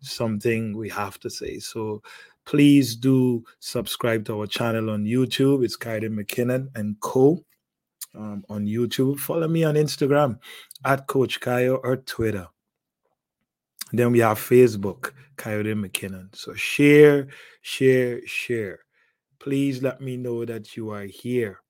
something 0.00 0.76
we 0.76 0.88
have 0.88 1.18
to 1.20 1.30
say. 1.30 1.58
So 1.58 2.02
please 2.44 2.96
do 2.96 3.44
subscribe 3.60 4.24
to 4.26 4.40
our 4.40 4.46
channel 4.46 4.90
on 4.90 5.04
YouTube. 5.04 5.64
It's 5.64 5.76
Kayode 5.76 6.10
McKinnon 6.10 6.68
and 6.74 6.98
Co. 7.00 7.44
Um, 8.16 8.44
on 8.48 8.64
YouTube. 8.64 9.18
Follow 9.18 9.48
me 9.48 9.64
on 9.64 9.74
Instagram 9.74 10.38
at 10.84 11.08
Coach 11.08 11.40
Kayo 11.40 11.80
or 11.82 11.96
Twitter 11.96 12.46
then 13.98 14.12
we 14.12 14.18
have 14.20 14.38
Facebook, 14.38 15.12
Kayode 15.36 15.74
McKinnon. 15.74 16.34
So 16.34 16.54
share, 16.54 17.28
share, 17.62 18.26
share. 18.26 18.80
Please 19.38 19.82
let 19.82 20.00
me 20.00 20.16
know 20.16 20.44
that 20.44 20.76
you 20.76 20.90
are 20.90 21.04
here. 21.04 21.60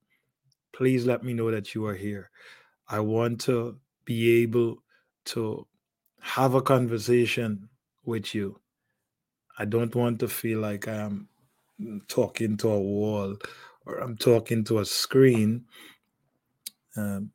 Please 0.73 1.07
let 1.07 1.23
me 1.23 1.35
know 1.35 1.51
that 1.51 1.75
you 1.75 1.87
are 1.87 1.95
here. 1.95 2.31
I 2.89 3.01
want 3.01 3.41
to 3.43 3.79
be 4.05 4.43
able 4.43 4.83
to 5.27 5.67
have 6.21 6.55
a 6.55 6.63
conversation 6.63 7.69
with 8.05 8.35
you. 8.35 8.61
I 9.59 9.67
don't 9.67 9.95
want 9.95 10.21
to 10.21 10.29
feel 10.29 10.61
like 10.61 10.89
I'm 10.89 11.29
talking 12.09 12.57
to 12.59 12.71
a 12.71 12.81
wall 12.81 13.37
or 13.87 13.99
I'm 13.99 14.17
talking 14.17 14.65
to 14.65 14.81
a 14.81 14.85
screen. 14.87 15.67
Um, 16.97 17.33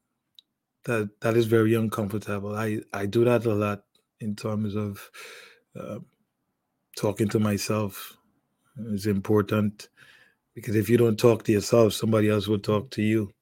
that 0.85 1.09
that 1.21 1.37
is 1.37 1.47
very 1.47 1.75
uncomfortable. 1.75 2.55
I 2.55 2.81
I 2.93 3.05
do 3.07 3.25
that 3.25 3.45
a 3.45 3.53
lot 3.55 3.83
in 4.21 4.35
terms 4.35 4.75
of 4.75 5.09
uh, 5.79 5.99
talking 6.97 7.29
to 7.29 7.39
myself 7.39 8.11
It's 8.77 9.05
important 9.07 9.89
because 10.55 10.75
if 10.75 10.89
you 10.89 10.97
don't 10.97 11.19
talk 11.19 11.43
to 11.45 11.51
yourself, 11.51 11.93
somebody 11.93 12.29
else 12.29 12.47
will 12.47 12.59
talk 12.59 12.91
to 12.91 13.01
you. 13.03 13.33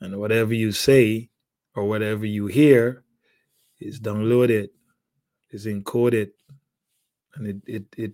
And 0.00 0.18
whatever 0.18 0.54
you 0.54 0.72
say 0.72 1.30
or 1.74 1.88
whatever 1.88 2.26
you 2.26 2.46
hear 2.46 3.04
is 3.80 4.00
downloaded, 4.00 4.68
is 5.50 5.66
encoded, 5.66 6.30
and 7.34 7.46
it 7.46 7.56
it 7.66 7.84
it 7.96 8.12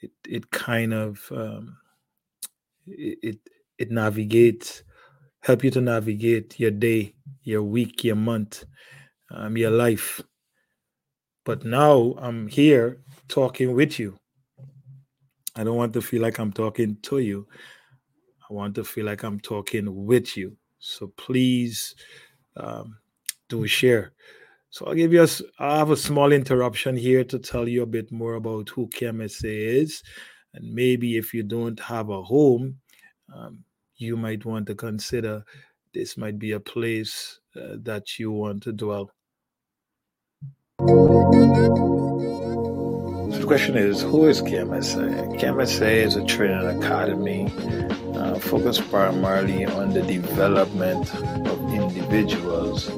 it, 0.00 0.10
it 0.28 0.50
kind 0.50 0.94
of 0.94 1.20
um, 1.32 1.76
it, 2.86 3.18
it 3.22 3.38
it 3.78 3.90
navigates, 3.90 4.82
help 5.40 5.64
you 5.64 5.70
to 5.70 5.80
navigate 5.80 6.58
your 6.58 6.70
day, 6.70 7.14
your 7.42 7.62
week, 7.62 8.04
your 8.04 8.16
month, 8.16 8.64
um, 9.30 9.56
your 9.56 9.70
life 9.70 10.22
but 11.44 11.64
now 11.64 12.14
I'm 12.18 12.46
here 12.46 12.98
talking 13.28 13.74
with 13.74 13.98
you. 13.98 14.16
I 15.56 15.64
don't 15.64 15.76
want 15.76 15.92
to 15.94 16.02
feel 16.02 16.22
like 16.22 16.38
I'm 16.38 16.52
talking 16.52 16.96
to 17.02 17.18
you. 17.18 17.46
I 18.48 18.54
want 18.54 18.74
to 18.76 18.84
feel 18.84 19.04
like 19.06 19.22
I'm 19.24 19.40
talking 19.40 20.06
with 20.06 20.36
you. 20.36 20.56
So 20.78 21.08
please 21.16 21.94
um, 22.56 22.96
do 23.48 23.66
share. 23.66 24.12
So 24.72 24.86
I'll 24.86 24.94
give 24.94 25.12
you 25.12 25.22
a, 25.22 25.28
I 25.58 25.76
have 25.76 25.90
a 25.90 25.96
small 25.98 26.32
interruption 26.32 26.96
here 26.96 27.24
to 27.24 27.38
tell 27.38 27.68
you 27.68 27.82
a 27.82 27.86
bit 27.86 28.10
more 28.10 28.36
about 28.36 28.70
who 28.70 28.88
KMSA 28.88 29.82
is. 29.82 30.02
And 30.54 30.72
maybe 30.72 31.18
if 31.18 31.34
you 31.34 31.42
don't 31.42 31.78
have 31.78 32.08
a 32.08 32.22
home, 32.22 32.78
um, 33.36 33.64
you 33.96 34.16
might 34.16 34.46
want 34.46 34.66
to 34.68 34.74
consider 34.74 35.44
this 35.92 36.16
might 36.16 36.38
be 36.38 36.52
a 36.52 36.60
place 36.60 37.38
uh, 37.54 37.76
that 37.82 38.18
you 38.18 38.30
want 38.30 38.62
to 38.62 38.72
dwell. 38.72 39.10
So 40.80 40.86
the 43.38 43.46
question 43.46 43.76
is, 43.76 44.00
who 44.00 44.24
is 44.24 44.40
KMSA? 44.40 45.38
KMSA 45.38 45.92
is 46.06 46.16
a 46.16 46.24
training 46.24 46.82
academy 46.82 47.52
uh, 48.14 48.38
focused 48.38 48.88
primarily 48.90 49.66
on 49.66 49.92
the 49.92 50.00
development 50.00 51.14
of 51.14 51.74
individuals 51.74 52.90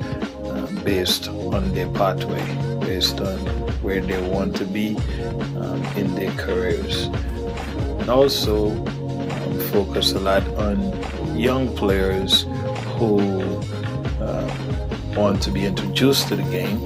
based 0.84 1.28
on 1.28 1.72
their 1.72 1.88
pathway, 1.90 2.44
based 2.80 3.20
on 3.20 3.38
where 3.82 4.00
they 4.00 4.20
want 4.28 4.54
to 4.56 4.64
be 4.66 4.96
um, 5.56 5.82
in 5.96 6.14
their 6.14 6.30
careers. 6.32 7.04
And 8.00 8.10
also 8.10 8.70
um, 8.70 9.60
focus 9.72 10.12
a 10.12 10.20
lot 10.20 10.46
on 10.56 10.78
young 11.36 11.74
players 11.74 12.42
who 12.98 13.20
uh, 14.20 14.56
want 15.16 15.42
to 15.42 15.50
be 15.50 15.64
introduced 15.64 16.28
to 16.28 16.36
the 16.36 16.42
game 16.44 16.84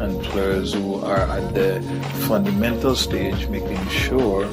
and 0.00 0.22
players 0.24 0.72
who 0.72 0.96
are 0.96 1.28
at 1.28 1.54
the 1.54 1.82
fundamental 2.26 2.96
stage, 2.96 3.48
making 3.48 3.86
sure 3.88 4.46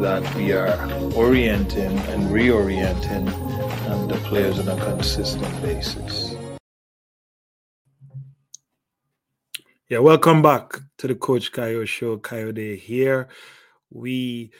that 0.00 0.22
we 0.34 0.52
are 0.52 0.76
orienting 1.14 1.98
and 2.10 2.24
reorienting 2.30 3.26
um, 3.88 4.06
the 4.06 4.16
players 4.28 4.58
on 4.58 4.68
a 4.68 4.84
consistent 4.84 5.62
basis. 5.62 6.35
Yeah, 9.88 9.98
welcome 9.98 10.42
back 10.42 10.80
to 10.98 11.06
the 11.06 11.14
Coach 11.14 11.52
Kayo 11.52 11.86
Show. 11.86 12.18
Kayode 12.18 12.76
here. 12.76 13.28
We 13.90 14.50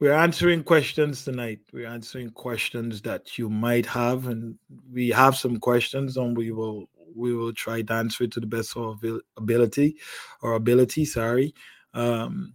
we're 0.00 0.14
answering 0.14 0.64
questions 0.64 1.22
tonight. 1.22 1.58
We're 1.70 1.86
answering 1.86 2.30
questions 2.30 3.02
that 3.02 3.36
you 3.36 3.50
might 3.50 3.84
have, 3.84 4.28
and 4.28 4.54
we 4.90 5.10
have 5.10 5.36
some 5.36 5.58
questions, 5.58 6.16
and 6.16 6.34
we 6.34 6.50
will 6.50 6.88
we 7.14 7.34
will 7.34 7.52
try 7.52 7.82
to 7.82 7.92
answer 7.92 8.24
it 8.24 8.32
to 8.32 8.40
the 8.40 8.46
best 8.46 8.74
of 8.74 9.04
our 9.04 9.20
ability 9.36 9.98
or 10.40 10.54
ability. 10.54 11.04
Sorry. 11.04 11.54
Um, 11.92 12.54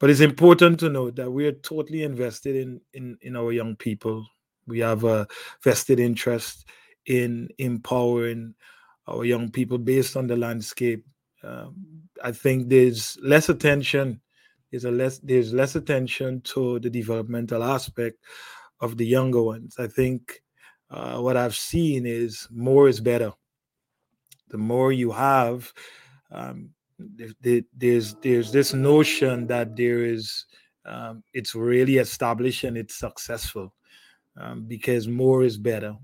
but 0.00 0.08
it's 0.08 0.20
important 0.20 0.80
to 0.80 0.88
note 0.88 1.16
that 1.16 1.30
we 1.30 1.46
are 1.48 1.52
totally 1.52 2.02
invested 2.02 2.56
in, 2.56 2.80
in, 2.94 3.18
in 3.20 3.36
our 3.36 3.52
young 3.52 3.76
people. 3.76 4.26
We 4.66 4.78
have 4.78 5.04
a 5.04 5.26
vested 5.62 6.00
interest 6.00 6.66
in 7.04 7.50
empowering 7.58 8.54
our 9.06 9.24
young 9.24 9.50
people 9.50 9.78
based 9.78 10.16
on 10.16 10.26
the 10.26 10.36
landscape. 10.36 11.04
Um, 11.42 12.02
I 12.22 12.32
think 12.32 12.68
there's 12.68 13.18
less 13.22 13.48
attention. 13.48 14.20
There's 14.70 14.84
a 14.84 14.90
less 14.90 15.18
there's 15.18 15.52
less 15.52 15.76
attention 15.76 16.40
to 16.52 16.80
the 16.80 16.90
developmental 16.90 17.62
aspect 17.62 18.18
of 18.80 18.96
the 18.96 19.06
younger 19.06 19.42
ones. 19.42 19.76
I 19.78 19.86
think 19.86 20.42
uh, 20.90 21.18
what 21.18 21.36
I've 21.36 21.56
seen 21.56 22.06
is 22.06 22.48
more 22.50 22.88
is 22.88 23.00
better 23.00 23.32
the 24.48 24.58
more 24.58 24.92
you 24.92 25.10
have 25.10 25.72
um, 26.30 26.70
there's 26.98 28.14
there's 28.22 28.52
this 28.52 28.72
notion 28.72 29.46
that 29.46 29.76
there 29.76 30.04
is 30.04 30.46
um, 30.84 31.22
it's 31.32 31.54
really 31.54 31.96
established 31.96 32.64
and 32.64 32.76
it's 32.76 32.94
successful 32.94 33.74
um, 34.36 34.64
because 34.66 35.08
more 35.08 35.42
is 35.42 35.58
better 35.58 35.94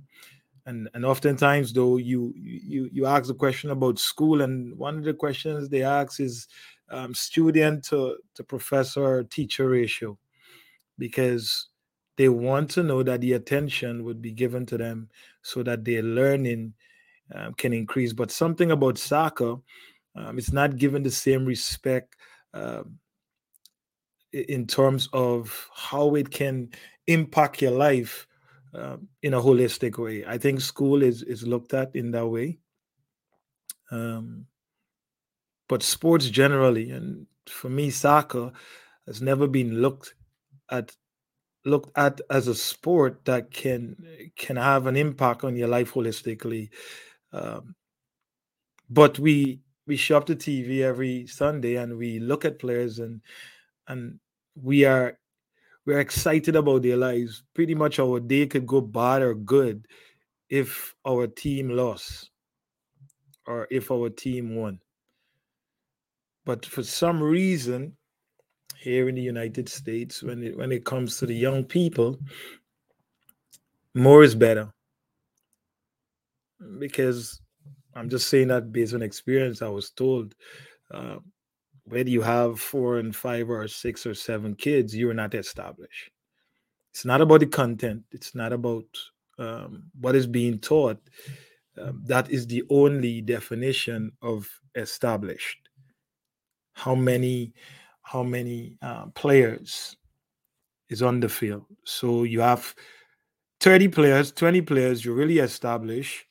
and 0.66 0.88
and 0.94 1.04
oftentimes 1.04 1.72
though 1.72 1.96
you 1.96 2.32
you 2.36 2.88
you 2.92 3.06
ask 3.06 3.30
a 3.30 3.34
question 3.34 3.70
about 3.70 3.98
school 3.98 4.42
and 4.42 4.76
one 4.78 4.96
of 4.96 5.04
the 5.04 5.14
questions 5.14 5.68
they 5.68 5.82
ask 5.82 6.20
is 6.20 6.46
um, 6.90 7.14
student 7.14 7.84
to, 7.84 8.18
to 8.34 8.44
professor 8.44 9.24
teacher 9.24 9.68
ratio 9.68 10.18
because 10.98 11.68
they 12.16 12.28
want 12.28 12.70
to 12.70 12.82
know 12.82 13.02
that 13.02 13.20
the 13.22 13.32
attention 13.32 14.04
would 14.04 14.20
be 14.20 14.30
given 14.30 14.66
to 14.66 14.76
them 14.76 15.08
so 15.40 15.62
that 15.62 15.84
their 15.84 16.02
learning 16.02 16.74
um, 17.34 17.54
can 17.54 17.72
increase. 17.72 18.12
But 18.12 18.30
something 18.30 18.70
about 18.70 18.98
soccer 18.98 19.56
um, 20.14 20.38
it's 20.38 20.52
not 20.52 20.76
given 20.76 21.02
the 21.02 21.10
same 21.10 21.44
respect 21.44 22.16
um, 22.54 22.98
in 24.32 24.66
terms 24.66 25.08
of 25.12 25.70
how 25.74 26.14
it 26.14 26.30
can 26.30 26.70
impact 27.06 27.62
your 27.62 27.72
life 27.72 28.26
um, 28.74 29.08
in 29.22 29.34
a 29.34 29.40
holistic 29.40 29.98
way. 29.98 30.24
I 30.26 30.38
think 30.38 30.60
school 30.60 31.02
is 31.02 31.22
is 31.22 31.46
looked 31.46 31.74
at 31.74 31.94
in 31.94 32.10
that 32.12 32.26
way. 32.26 32.58
Um, 33.90 34.46
but 35.68 35.82
sports 35.82 36.30
generally, 36.30 36.90
and 36.90 37.26
for 37.46 37.68
me, 37.68 37.90
soccer 37.90 38.52
has 39.06 39.20
never 39.20 39.46
been 39.46 39.80
looked 39.80 40.14
at 40.70 40.96
looked 41.64 41.96
at 41.96 42.20
as 42.30 42.48
a 42.48 42.54
sport 42.54 43.24
that 43.24 43.50
can 43.50 43.96
can 44.36 44.56
have 44.56 44.86
an 44.86 44.96
impact 44.96 45.44
on 45.44 45.56
your 45.56 45.68
life 45.68 45.92
holistically. 45.94 46.70
Um, 47.32 47.74
but 48.90 49.18
we 49.18 49.60
we 49.86 49.96
shop 49.96 50.26
the 50.26 50.36
TV 50.36 50.80
every 50.80 51.26
Sunday 51.26 51.76
and 51.76 51.96
we 51.96 52.18
look 52.20 52.44
at 52.44 52.58
players 52.58 52.98
and 52.98 53.20
and 53.88 54.18
we 54.54 54.84
are 54.84 55.18
we're 55.84 56.00
excited 56.00 56.56
about 56.56 56.82
their 56.82 56.96
lives. 56.96 57.42
Pretty 57.54 57.74
much 57.74 57.98
our 57.98 58.20
day 58.20 58.46
could 58.46 58.66
go 58.66 58.80
bad 58.80 59.22
or 59.22 59.34
good 59.34 59.86
if 60.48 60.94
our 61.06 61.26
team 61.26 61.70
lost 61.70 62.30
or 63.46 63.66
if 63.70 63.90
our 63.90 64.10
team 64.10 64.54
won. 64.54 64.78
But 66.44 66.66
for 66.66 66.82
some 66.82 67.22
reason, 67.22 67.96
here 68.78 69.08
in 69.08 69.14
the 69.14 69.22
United 69.22 69.68
States, 69.68 70.22
when 70.22 70.42
it 70.42 70.56
when 70.56 70.72
it 70.72 70.84
comes 70.84 71.18
to 71.18 71.26
the 71.26 71.34
young 71.34 71.64
people, 71.64 72.18
more 73.94 74.22
is 74.22 74.34
better. 74.34 74.72
Because 76.78 77.40
I'm 77.94 78.08
just 78.08 78.28
saying 78.28 78.48
that 78.48 78.72
based 78.72 78.94
on 78.94 79.02
experience, 79.02 79.62
I 79.62 79.68
was 79.68 79.90
told 79.90 80.34
uh, 80.90 81.16
whether 81.84 82.08
you 82.08 82.22
have 82.22 82.60
four 82.60 82.98
and 82.98 83.14
five 83.14 83.50
or 83.50 83.66
six 83.68 84.06
or 84.06 84.14
seven 84.14 84.54
kids, 84.54 84.96
you're 84.96 85.14
not 85.14 85.34
established. 85.34 86.10
It's 86.92 87.04
not 87.04 87.20
about 87.20 87.40
the 87.40 87.46
content. 87.46 88.02
It's 88.12 88.34
not 88.34 88.52
about 88.52 88.84
um, 89.38 89.84
what 89.98 90.14
is 90.14 90.26
being 90.26 90.58
taught. 90.58 91.00
Um, 91.78 92.02
that 92.06 92.30
is 92.30 92.46
the 92.46 92.62
only 92.70 93.20
definition 93.22 94.12
of 94.20 94.48
established. 94.74 95.68
How 96.74 96.94
many, 96.94 97.54
how 98.02 98.22
many 98.22 98.76
uh, 98.82 99.06
players 99.14 99.96
is 100.90 101.02
on 101.02 101.20
the 101.20 101.28
field? 101.28 101.64
So 101.84 102.24
you 102.24 102.40
have 102.40 102.74
30 103.60 103.88
players, 103.88 104.32
20 104.32 104.60
players. 104.62 105.04
You're 105.04 105.14
really 105.14 105.38
established, 105.38 106.26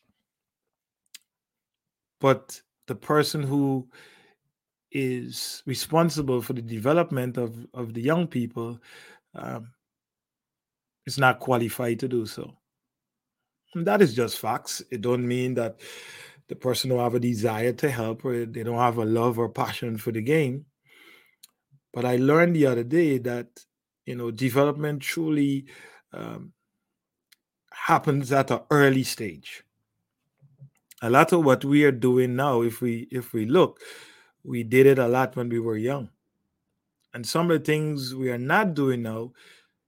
but 2.20 2.62
the 2.88 2.96
person 2.96 3.42
who 3.42 3.88
is 4.92 5.64
responsible 5.66 6.42
for 6.42 6.54
the 6.54 6.62
development 6.62 7.38
of, 7.38 7.66
of 7.74 7.94
the 7.94 8.02
young 8.02 8.28
people 8.28 8.80
um, 9.36 9.72
is 11.06 11.18
not 11.18 11.40
qualified 11.40 12.00
to 12.00 12.08
do 12.08 12.26
so. 12.26 12.54
And 13.74 13.88
that 13.88 14.02
is 14.02 14.14
just 14.14 14.40
facts. 14.40 14.82
It 14.92 15.02
don't 15.02 15.28
mean 15.28 15.54
that 15.56 15.80
the 16.50 16.56
person 16.56 16.90
don't 16.90 17.00
have 17.00 17.16
a 17.16 17.20
desire 17.20 17.72
to 17.72 17.90
help 17.90 18.26
or 18.26 18.46
they 18.46 18.64
don't 18.64 18.78
have 18.78 18.98
a 18.98 19.06
love 19.06 19.40
or 19.40 19.48
passion 19.48 19.98
for 19.98 20.12
the 20.12 20.22
game. 20.22 20.66
But 21.94 22.06
I 22.06 22.18
learned 22.18 22.56
the 22.56 22.68
other 22.68 22.84
day 22.84 23.18
that 23.20 23.48
you 24.06 24.16
know 24.16 24.32
development 24.32 25.02
truly 25.02 25.66
um, 26.12 26.54
happens 27.72 28.32
at 28.32 28.52
an 28.52 28.60
early 28.70 29.04
stage. 29.04 29.64
A 31.02 31.10
lot 31.10 31.34
of 31.34 31.44
what 31.44 31.66
we 31.66 31.84
are 31.84 31.92
doing 31.92 32.36
now, 32.36 32.62
if 32.62 32.82
we 32.82 33.08
if 33.12 33.34
we 33.34 33.46
look, 33.46 33.80
we 34.44 34.64
did 34.64 34.86
it 34.86 35.00
a 35.00 35.08
lot 35.08 35.36
when 35.36 35.50
we 35.50 35.60
were 35.60 35.78
young. 35.78 36.10
And 37.14 37.26
some 37.26 37.52
of 37.52 37.60
the 37.60 37.66
things 37.66 38.16
we 38.16 38.32
are 38.32 38.38
not 38.38 38.74
doing 38.74 39.02
now, 39.02 39.34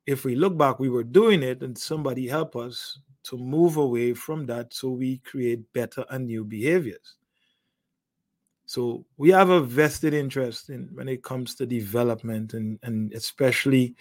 if 0.06 0.26
we 0.26 0.36
look 0.36 0.58
back, 0.58 0.80
we 0.80 0.90
were 0.90 1.04
doing 1.04 1.42
it 1.42 1.64
and 1.64 1.78
somebody 1.78 2.28
help 2.28 2.56
us 2.56 3.00
to 3.24 3.38
move 3.38 3.78
away 3.78 4.14
from 4.14 4.46
that 4.48 4.74
so 4.74 4.90
we 4.90 5.20
create 5.20 5.72
better 5.74 6.06
and 6.10 6.28
new 6.28 6.44
behaviors. 6.44 7.16
So 8.66 9.06
we 9.18 9.30
have 9.32 9.50
a 9.50 9.62
vested 9.62 10.14
interest 10.14 10.70
in 10.70 10.90
when 10.94 11.08
it 11.08 11.24
comes 11.24 11.56
to 11.56 11.66
development 11.66 12.54
and, 12.54 12.80
and 12.84 13.14
especially 13.14 13.96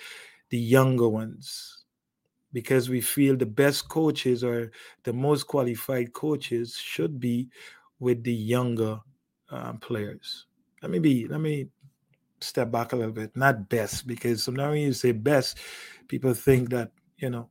the 0.50 0.58
younger 0.58 1.08
ones 1.08 1.84
because 2.52 2.88
we 2.88 3.00
feel 3.00 3.36
the 3.36 3.46
best 3.46 3.88
coaches 3.88 4.44
or 4.44 4.70
the 5.04 5.12
most 5.12 5.44
qualified 5.44 6.12
coaches 6.12 6.76
should 6.76 7.18
be 7.18 7.48
with 7.98 8.22
the 8.24 8.32
younger 8.32 9.00
um, 9.52 9.78
players. 9.78 10.46
Let 10.82 10.90
me 10.90 10.98
be, 10.98 11.28
let 11.28 11.40
me 11.40 11.68
step 12.40 12.72
back 12.72 12.92
a 12.92 12.96
little 12.96 13.12
bit. 13.12 13.36
Not 13.36 13.68
best, 13.68 14.06
because 14.06 14.42
sometimes 14.42 14.70
when 14.70 14.80
you 14.80 14.92
say 14.92 15.12
best, 15.12 15.58
people 16.08 16.34
think 16.34 16.70
that, 16.70 16.90
you 17.18 17.30
know, 17.30 17.48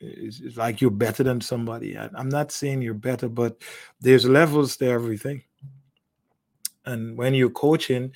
it's, 0.00 0.40
it's 0.40 0.56
like 0.58 0.80
you're 0.80 0.90
better 0.90 1.22
than 1.22 1.40
somebody. 1.40 1.96
I, 1.96 2.10
I'm 2.14 2.28
not 2.28 2.52
saying 2.52 2.82
you're 2.82 2.92
better, 2.92 3.28
but 3.28 3.62
there's 4.00 4.26
levels 4.26 4.76
to 4.76 4.86
everything. 4.86 5.42
And 6.84 7.16
when 7.16 7.32
you're 7.32 7.48
coaching, 7.48 8.12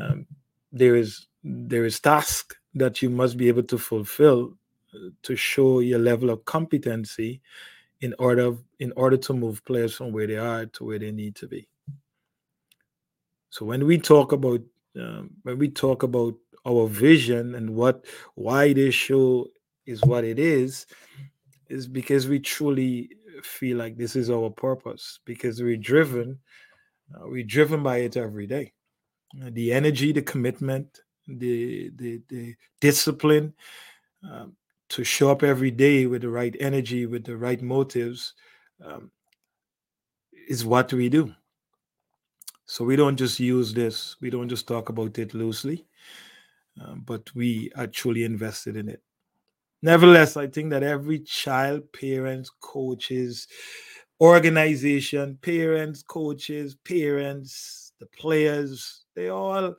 um, 0.00 0.26
there 0.70 0.94
is 0.94 1.26
there 1.42 1.84
is 1.84 1.98
task 1.98 2.54
that 2.74 3.02
you 3.02 3.10
must 3.10 3.36
be 3.36 3.48
able 3.48 3.62
to 3.64 3.78
fulfill 3.78 4.52
uh, 4.94 5.10
to 5.22 5.34
show 5.34 5.80
your 5.80 5.98
level 5.98 6.30
of 6.30 6.44
competency 6.44 7.40
in 8.00 8.14
order 8.18 8.56
in 8.78 8.92
order 8.94 9.16
to 9.16 9.32
move 9.32 9.64
players 9.64 9.94
from 9.94 10.12
where 10.12 10.26
they 10.26 10.36
are 10.36 10.66
to 10.66 10.84
where 10.84 10.98
they 10.98 11.10
need 11.10 11.34
to 11.36 11.48
be. 11.48 11.66
So 13.56 13.64
when 13.64 13.86
we 13.86 13.96
talk 13.96 14.32
about 14.32 14.60
um, 15.00 15.30
when 15.44 15.56
we 15.56 15.70
talk 15.70 16.02
about 16.02 16.34
our 16.66 16.86
vision 16.86 17.54
and 17.54 17.70
what 17.70 18.04
why 18.34 18.74
this 18.74 18.94
show 18.94 19.46
is 19.86 20.02
what 20.02 20.24
it 20.24 20.38
is, 20.38 20.84
is 21.70 21.88
because 21.88 22.28
we 22.28 22.38
truly 22.38 23.08
feel 23.42 23.78
like 23.78 23.96
this 23.96 24.14
is 24.14 24.28
our 24.28 24.50
purpose 24.50 25.20
because 25.24 25.62
we're 25.62 25.78
driven, 25.78 26.38
uh, 27.14 27.28
we're 27.28 27.46
driven 27.46 27.82
by 27.82 27.96
it 27.98 28.18
every 28.18 28.46
day. 28.46 28.74
Uh, 29.42 29.48
the 29.52 29.72
energy, 29.72 30.12
the 30.12 30.20
commitment, 30.20 31.00
the 31.26 31.90
the, 31.96 32.20
the 32.28 32.54
discipline 32.82 33.54
um, 34.30 34.54
to 34.90 35.02
show 35.02 35.30
up 35.30 35.42
every 35.42 35.70
day 35.70 36.04
with 36.04 36.20
the 36.20 36.28
right 36.28 36.54
energy, 36.60 37.06
with 37.06 37.24
the 37.24 37.38
right 37.38 37.62
motives, 37.62 38.34
um, 38.84 39.10
is 40.46 40.62
what 40.62 40.92
we 40.92 41.08
do. 41.08 41.34
So 42.66 42.84
we 42.84 42.96
don't 42.96 43.16
just 43.16 43.38
use 43.38 43.72
this, 43.72 44.16
we 44.20 44.28
don't 44.28 44.48
just 44.48 44.66
talk 44.66 44.88
about 44.88 45.18
it 45.18 45.34
loosely, 45.34 45.86
um, 46.84 47.02
but 47.06 47.32
we 47.34 47.70
actually 47.76 48.24
invested 48.24 48.76
in 48.76 48.88
it. 48.88 49.00
Nevertheless, 49.82 50.36
I 50.36 50.48
think 50.48 50.70
that 50.70 50.82
every 50.82 51.20
child, 51.20 51.92
parents, 51.92 52.50
coaches, 52.60 53.46
organization, 54.20 55.38
parents, 55.42 56.02
coaches, 56.02 56.74
parents, 56.74 57.92
the 58.00 58.06
players, 58.06 59.04
they 59.14 59.28
all 59.28 59.76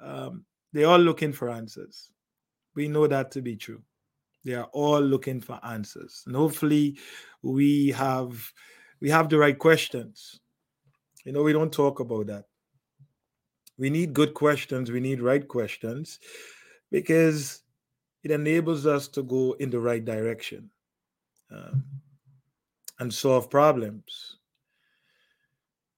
um, 0.00 0.44
they 0.72 0.84
all 0.84 0.98
looking 0.98 1.32
for 1.32 1.50
answers. 1.50 2.12
We 2.76 2.86
know 2.86 3.08
that 3.08 3.32
to 3.32 3.42
be 3.42 3.56
true. 3.56 3.82
They 4.44 4.54
are 4.54 4.68
all 4.72 5.00
looking 5.00 5.40
for 5.40 5.58
answers, 5.64 6.22
and 6.26 6.36
hopefully, 6.36 6.98
we 7.42 7.88
have 7.88 8.52
we 9.00 9.10
have 9.10 9.28
the 9.28 9.38
right 9.38 9.58
questions 9.58 10.38
you 11.28 11.34
know, 11.34 11.42
we 11.42 11.52
don't 11.52 11.70
talk 11.70 12.00
about 12.00 12.28
that. 12.28 12.46
We 13.76 13.90
need 13.90 14.14
good 14.14 14.32
questions, 14.32 14.90
we 14.90 14.98
need 14.98 15.20
right 15.20 15.46
questions 15.46 16.20
because 16.90 17.60
it 18.22 18.30
enables 18.30 18.86
us 18.86 19.08
to 19.08 19.22
go 19.22 19.52
in 19.60 19.68
the 19.68 19.78
right 19.78 20.02
direction 20.02 20.70
um, 21.54 21.84
and 22.98 23.12
solve 23.12 23.50
problems. 23.50 24.38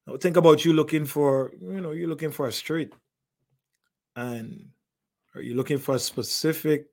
Now, 0.04 0.16
think 0.16 0.36
about 0.36 0.64
you 0.64 0.72
looking 0.72 1.04
for, 1.04 1.52
you 1.62 1.80
know, 1.80 1.92
you're 1.92 2.08
looking 2.08 2.32
for 2.32 2.48
a 2.48 2.52
street 2.52 2.92
and 4.16 4.66
are 5.36 5.42
you 5.42 5.54
looking 5.54 5.78
for 5.78 5.94
a 5.94 6.00
specific 6.00 6.86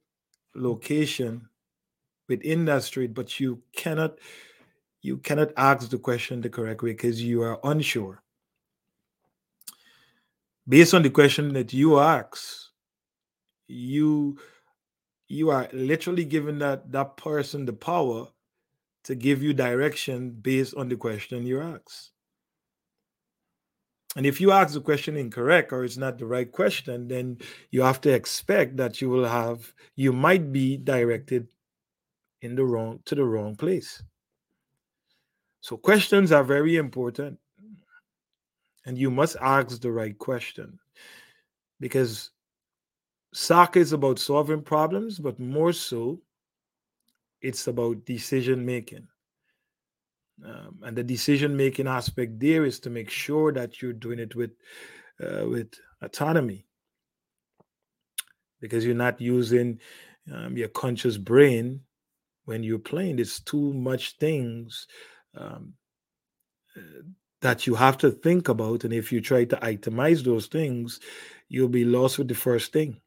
location 0.53 1.49
within 2.29 2.65
that 2.65 2.83
street, 2.83 3.15
but 3.15 3.39
you 3.39 3.63
cannot 3.75 4.19
you 5.01 5.17
cannot 5.17 5.53
ask 5.57 5.89
the 5.89 5.97
question 5.97 6.39
the 6.39 6.49
correct 6.49 6.83
way 6.83 6.91
because 6.91 7.23
you 7.23 7.41
are 7.41 7.59
unsure 7.63 8.21
based 10.67 10.93
on 10.93 11.03
the 11.03 11.09
question 11.09 11.53
that 11.53 11.73
you 11.73 11.99
ask, 11.99 12.67
you 13.67 14.37
you 15.29 15.49
are 15.49 15.67
literally 15.73 16.25
giving 16.25 16.59
that 16.59 16.91
that 16.91 17.17
person 17.17 17.65
the 17.65 17.73
power 17.73 18.27
to 19.03 19.15
give 19.15 19.43
you 19.43 19.53
direction 19.53 20.31
based 20.31 20.73
on 20.75 20.89
the 20.89 20.95
question 20.95 21.45
you 21.45 21.61
ask. 21.61 22.11
And 24.15 24.25
if 24.25 24.41
you 24.41 24.51
ask 24.51 24.73
the 24.73 24.81
question 24.81 25.15
incorrect 25.15 25.71
or 25.71 25.83
it's 25.83 25.97
not 25.97 26.17
the 26.17 26.25
right 26.25 26.51
question, 26.51 27.07
then 27.07 27.37
you 27.71 27.83
have 27.83 28.01
to 28.01 28.09
expect 28.11 28.77
that 28.77 28.99
you 28.99 29.09
will 29.09 29.27
have 29.27 29.71
you 29.95 30.11
might 30.11 30.51
be 30.51 30.77
directed 30.77 31.47
in 32.41 32.55
the 32.55 32.63
wrong 32.63 32.99
to 33.05 33.15
the 33.15 33.23
wrong 33.23 33.55
place. 33.55 34.01
So 35.61 35.77
questions 35.77 36.31
are 36.31 36.43
very 36.43 36.77
important. 36.77 37.39
And 38.87 38.97
you 38.97 39.11
must 39.11 39.35
ask 39.41 39.81
the 39.81 39.91
right 39.91 40.17
question. 40.17 40.79
Because 41.79 42.31
soccer 43.33 43.79
is 43.79 43.91
about 43.91 44.17
solving 44.17 44.61
problems, 44.61 45.19
but 45.19 45.39
more 45.39 45.73
so, 45.73 46.21
it's 47.41 47.67
about 47.67 48.05
decision 48.05 48.65
making. 48.65 49.05
Um, 50.43 50.79
and 50.83 50.97
the 50.97 51.03
decision 51.03 51.57
making 51.57 51.87
aspect 51.87 52.39
there 52.39 52.63
is 52.63 52.79
to 52.81 52.89
make 52.89 53.09
sure 53.09 53.51
that 53.51 53.81
you're 53.81 53.93
doing 53.93 54.19
it 54.19 54.35
with 54.35 54.51
uh, 55.21 55.47
with 55.47 55.73
autonomy 56.01 56.65
because 58.61 58.85
you're 58.85 58.95
not 58.95 59.19
using 59.19 59.79
um, 60.31 60.55
your 60.55 60.67
conscious 60.67 61.17
brain 61.17 61.81
when 62.45 62.61
you're 62.61 62.77
playing 62.77 63.15
there's 63.15 63.39
too 63.39 63.73
much 63.73 64.17
things 64.17 64.87
um, 65.35 65.73
uh, 66.77 67.01
that 67.41 67.67
you 67.67 67.75
have 67.75 67.97
to 67.97 68.11
think 68.11 68.49
about 68.49 68.83
and 68.83 68.93
if 68.93 69.11
you 69.11 69.21
try 69.21 69.45
to 69.45 69.55
itemize 69.57 70.23
those 70.23 70.47
things 70.47 70.99
you'll 71.49 71.69
be 71.69 71.85
lost 71.85 72.17
with 72.17 72.27
the 72.27 72.35
first 72.35 72.73
thing 72.73 72.99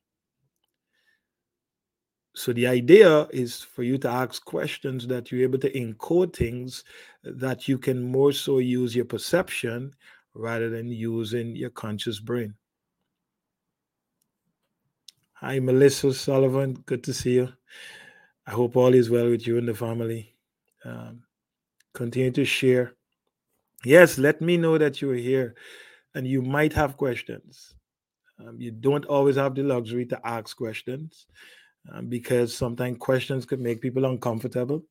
so 2.35 2.53
the 2.53 2.67
idea 2.67 3.27
is 3.33 3.61
for 3.61 3.83
you 3.83 3.99
to 3.99 4.09
ask 4.09 4.45
questions 4.45 5.07
that 5.09 5.31
you're 5.31 5.43
able 5.43 5.59
to 5.59 5.73
encode 5.73 6.35
things 6.35 6.85
that 7.25 7.67
you 7.67 7.77
can 7.77 8.03
more 8.03 8.33
so 8.33 8.59
use 8.59 8.95
your 8.95 9.05
perception 9.05 9.93
rather 10.35 10.71
than 10.71 10.89
using 10.89 11.57
your 11.57 11.71
conscious 11.71 12.21
brain. 12.21 12.55
Hi, 15.35 15.59
Melissa 15.59 16.15
Sullivan. 16.15 16.75
Good 16.87 17.03
to 17.05 17.13
see 17.13 17.35
you. 17.35 17.53
I 18.47 18.53
hope 18.53 18.77
all 18.77 18.95
is 18.95 19.11
well 19.11 19.29
with 19.29 19.47
you 19.47 19.59
and 19.59 19.67
the 19.67 19.75
family. 19.75 20.35
Um, 20.85 21.23
continue 21.95 22.31
to 22.33 22.45
share. 22.45 22.95
Yes, 23.85 24.19
let 24.19 24.41
me 24.41 24.57
know 24.57 24.77
that 24.79 25.01
you're 25.01 25.15
here 25.15 25.55
and 26.15 26.27
you 26.27 26.43
might 26.43 26.73
have 26.73 26.97
questions. 26.97 27.75
Um, 28.39 28.61
you 28.61 28.71
don't 28.71 29.05
always 29.07 29.37
have 29.37 29.55
the 29.55 29.63
luxury 29.63 30.07
to 30.07 30.27
ask 30.27 30.57
questions 30.57 31.27
um, 31.93 32.09
because 32.09 32.55
sometimes 32.55 32.99
questions 32.99 33.47
could 33.47 33.61
make 33.61 33.81
people 33.81 34.05
uncomfortable. 34.05 34.83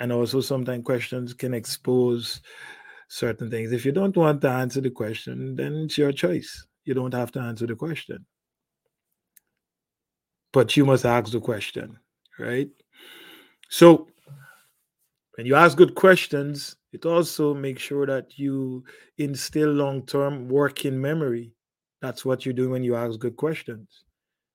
And 0.00 0.12
also, 0.12 0.40
sometimes 0.40 0.84
questions 0.84 1.34
can 1.34 1.54
expose 1.54 2.40
certain 3.08 3.50
things. 3.50 3.72
If 3.72 3.84
you 3.84 3.90
don't 3.90 4.16
want 4.16 4.40
to 4.42 4.48
answer 4.48 4.80
the 4.80 4.90
question, 4.90 5.56
then 5.56 5.74
it's 5.74 5.98
your 5.98 6.12
choice. 6.12 6.66
You 6.84 6.94
don't 6.94 7.14
have 7.14 7.32
to 7.32 7.40
answer 7.40 7.66
the 7.66 7.74
question. 7.74 8.24
But 10.52 10.76
you 10.76 10.86
must 10.86 11.04
ask 11.04 11.32
the 11.32 11.40
question, 11.40 11.98
right? 12.38 12.70
So, 13.68 14.08
when 15.38 15.46
you 15.46 15.54
ask 15.54 15.76
good 15.76 15.94
questions, 15.94 16.74
it 16.92 17.06
also 17.06 17.54
makes 17.54 17.80
sure 17.80 18.06
that 18.06 18.40
you 18.40 18.82
instill 19.18 19.70
long 19.70 20.04
term 20.04 20.48
working 20.48 21.00
memory. 21.00 21.52
That's 22.02 22.24
what 22.24 22.44
you 22.44 22.52
do 22.52 22.70
when 22.70 22.82
you 22.82 22.96
ask 22.96 23.20
good 23.20 23.36
questions 23.36 24.02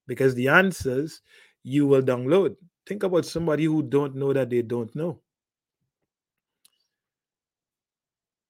because 0.08 0.36
the 0.36 0.50
answers 0.50 1.22
you 1.64 1.88
will 1.88 2.02
download. 2.02 2.58
Think 2.86 3.04
about 3.04 3.26
somebody 3.26 3.64
who 3.64 3.82
don't 3.82 4.14
know 4.14 4.34
that 4.34 4.50
they 4.50 4.62
don't 4.62 4.94
know. 4.94 5.22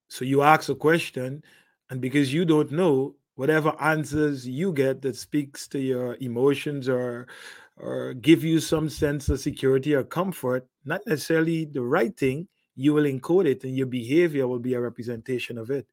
So 0.08 0.24
you 0.24 0.42
ask 0.42 0.68
a 0.68 0.74
question, 0.74 1.40
and 1.88 2.00
because 2.00 2.34
you 2.34 2.44
don't 2.44 2.72
know, 2.72 3.14
whatever 3.36 3.80
answers 3.80 4.44
you 4.44 4.72
get 4.72 5.02
that 5.02 5.14
speaks 5.14 5.68
to 5.68 5.78
your 5.78 6.16
emotions 6.20 6.88
or 6.88 7.28
or 7.76 8.14
give 8.14 8.42
you 8.42 8.58
some 8.58 8.88
sense 8.88 9.28
of 9.28 9.38
security 9.38 9.94
or 9.94 10.02
comfort, 10.02 10.66
not 10.84 11.00
necessarily 11.06 11.64
the 11.64 11.82
right 11.82 12.16
thing, 12.16 12.48
you 12.76 12.92
will 12.92 13.04
encode 13.04 13.46
it 13.46 13.64
and 13.64 13.76
your 13.76 13.86
behavior 13.86 14.46
will 14.46 14.58
be 14.58 14.74
a 14.74 14.80
representation 14.80 15.58
of 15.58 15.70
it. 15.70 15.86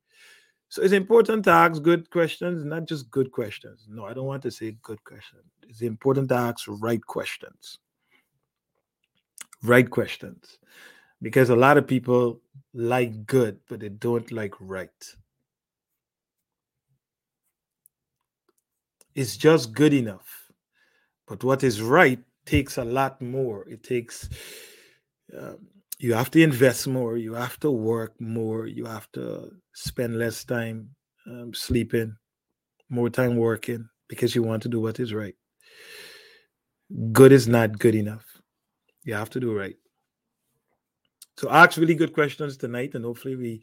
So 0.69 0.81
it's 0.81 0.93
important 0.93 1.43
to 1.45 1.51
ask 1.51 1.81
good 1.81 2.09
questions, 2.09 2.63
not 2.63 2.85
just 2.85 3.11
good 3.11 3.31
questions. 3.31 3.87
No, 3.89 4.05
I 4.05 4.13
don't 4.13 4.25
want 4.25 4.43
to 4.43 4.51
say 4.51 4.77
good 4.81 5.03
questions. 5.03 5.43
It's 5.67 5.81
important 5.81 6.29
to 6.29 6.35
ask 6.35 6.65
right 6.67 7.05
questions. 7.05 7.79
Right 9.63 9.89
questions. 9.89 10.59
Because 11.21 11.49
a 11.49 11.55
lot 11.55 11.77
of 11.77 11.85
people 11.85 12.41
like 12.73 13.25
good, 13.25 13.59
but 13.67 13.81
they 13.81 13.89
don't 13.89 14.31
like 14.31 14.55
right. 14.59 14.89
It's 19.13 19.35
just 19.35 19.73
good 19.73 19.93
enough. 19.93 20.51
But 21.27 21.43
what 21.43 21.63
is 21.63 21.81
right 21.81 22.19
takes 22.45 22.77
a 22.77 22.83
lot 22.83 23.21
more. 23.21 23.67
It 23.67 23.83
takes 23.83 24.29
um, 25.37 25.67
you 25.99 26.13
have 26.13 26.31
to 26.31 26.41
invest 26.41 26.87
more 26.87 27.17
you 27.17 27.33
have 27.33 27.59
to 27.59 27.71
work 27.71 28.19
more 28.19 28.65
you 28.65 28.85
have 28.85 29.11
to 29.11 29.51
spend 29.73 30.17
less 30.17 30.43
time 30.43 30.89
um, 31.27 31.53
sleeping 31.53 32.15
more 32.91 33.09
time 33.09 33.37
working 33.37 33.89
because 34.09 34.35
you 34.35 34.43
want 34.43 34.61
to 34.61 34.69
do 34.69 34.81
what 34.81 34.99
is 34.99 35.13
right. 35.13 35.35
Good 37.13 37.31
is 37.31 37.47
not 37.47 37.79
good 37.79 37.95
enough. 37.95 38.25
You 39.03 39.13
have 39.13 39.29
to 39.31 39.39
do 39.39 39.57
right. 39.57 39.77
So 41.37 41.49
ask 41.49 41.77
really 41.77 41.95
good 41.95 42.13
questions 42.13 42.57
tonight 42.57 42.93
and 42.93 43.05
hopefully 43.05 43.35
we 43.37 43.61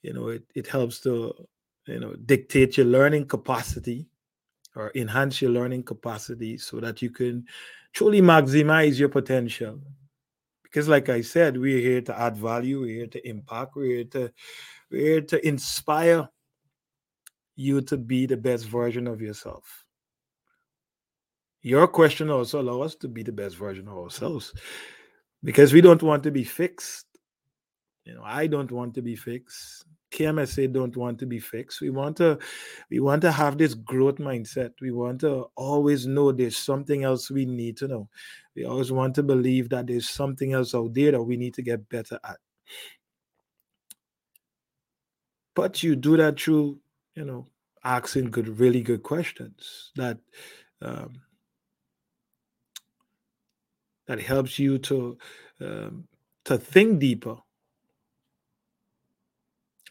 you 0.00 0.14
know 0.14 0.28
it, 0.28 0.42
it 0.54 0.66
helps 0.66 0.98
to 1.00 1.32
you 1.86 2.00
know 2.00 2.14
dictate 2.24 2.78
your 2.78 2.86
learning 2.86 3.26
capacity 3.26 4.08
or 4.74 4.90
enhance 4.94 5.42
your 5.42 5.50
learning 5.50 5.82
capacity 5.82 6.56
so 6.56 6.80
that 6.80 7.02
you 7.02 7.10
can 7.10 7.44
truly 7.92 8.22
maximize 8.22 8.98
your 8.98 9.10
potential 9.10 9.78
because, 10.72 10.88
like 10.88 11.10
I 11.10 11.20
said, 11.20 11.58
we're 11.58 11.80
here 11.80 12.00
to 12.00 12.18
add 12.18 12.34
value, 12.34 12.80
we're 12.80 12.96
here 12.96 13.06
to 13.08 13.28
impact, 13.28 13.76
we're 13.76 13.96
here 13.96 14.04
to 14.04 14.32
we're 14.90 15.00
here 15.00 15.20
to 15.20 15.46
inspire 15.46 16.28
you 17.56 17.82
to 17.82 17.98
be 17.98 18.24
the 18.24 18.38
best 18.38 18.64
version 18.64 19.06
of 19.06 19.20
yourself. 19.20 19.84
Your 21.60 21.86
question 21.86 22.30
also 22.30 22.62
allows 22.62 22.92
us 22.92 22.94
to 22.96 23.08
be 23.08 23.22
the 23.22 23.32
best 23.32 23.56
version 23.56 23.86
of 23.86 23.98
ourselves 23.98 24.54
because 25.44 25.74
we 25.74 25.82
don't 25.82 26.02
want 26.02 26.22
to 26.22 26.30
be 26.30 26.42
fixed. 26.42 27.06
You 28.04 28.14
know, 28.14 28.22
I 28.24 28.46
don't 28.46 28.72
want 28.72 28.94
to 28.94 29.02
be 29.02 29.14
fixed. 29.14 29.84
KMSA 30.12 30.72
don't 30.72 30.96
want 30.96 31.18
to 31.20 31.26
be 31.26 31.40
fixed. 31.40 31.80
We 31.80 31.90
want 31.90 32.16
to 32.18 32.38
we 32.90 33.00
want 33.00 33.22
to 33.22 33.32
have 33.32 33.58
this 33.58 33.74
growth 33.74 34.16
mindset. 34.16 34.72
We 34.80 34.92
want 34.92 35.20
to 35.22 35.46
always 35.56 36.06
know 36.06 36.30
there's 36.30 36.56
something 36.56 37.04
else 37.04 37.30
we 37.30 37.46
need 37.46 37.76
to 37.78 37.88
know. 37.88 38.08
We 38.54 38.64
always 38.64 38.92
want 38.92 39.14
to 39.16 39.22
believe 39.22 39.70
that 39.70 39.86
there's 39.86 40.08
something 40.08 40.52
else 40.52 40.74
out 40.74 40.94
there 40.94 41.12
that 41.12 41.22
we 41.22 41.36
need 41.36 41.54
to 41.54 41.62
get 41.62 41.88
better 41.88 42.18
at. 42.24 42.38
But 45.54 45.82
you 45.82 45.96
do 45.96 46.16
that 46.16 46.40
through, 46.40 46.78
you 47.14 47.24
know, 47.24 47.46
asking 47.84 48.30
good, 48.30 48.60
really 48.60 48.82
good 48.82 49.02
questions 49.02 49.92
that 49.96 50.18
um, 50.80 51.12
that 54.06 54.20
helps 54.20 54.58
you 54.58 54.78
to 54.78 55.18
um, 55.60 56.08
to 56.44 56.58
think 56.58 57.00
deeper 57.00 57.36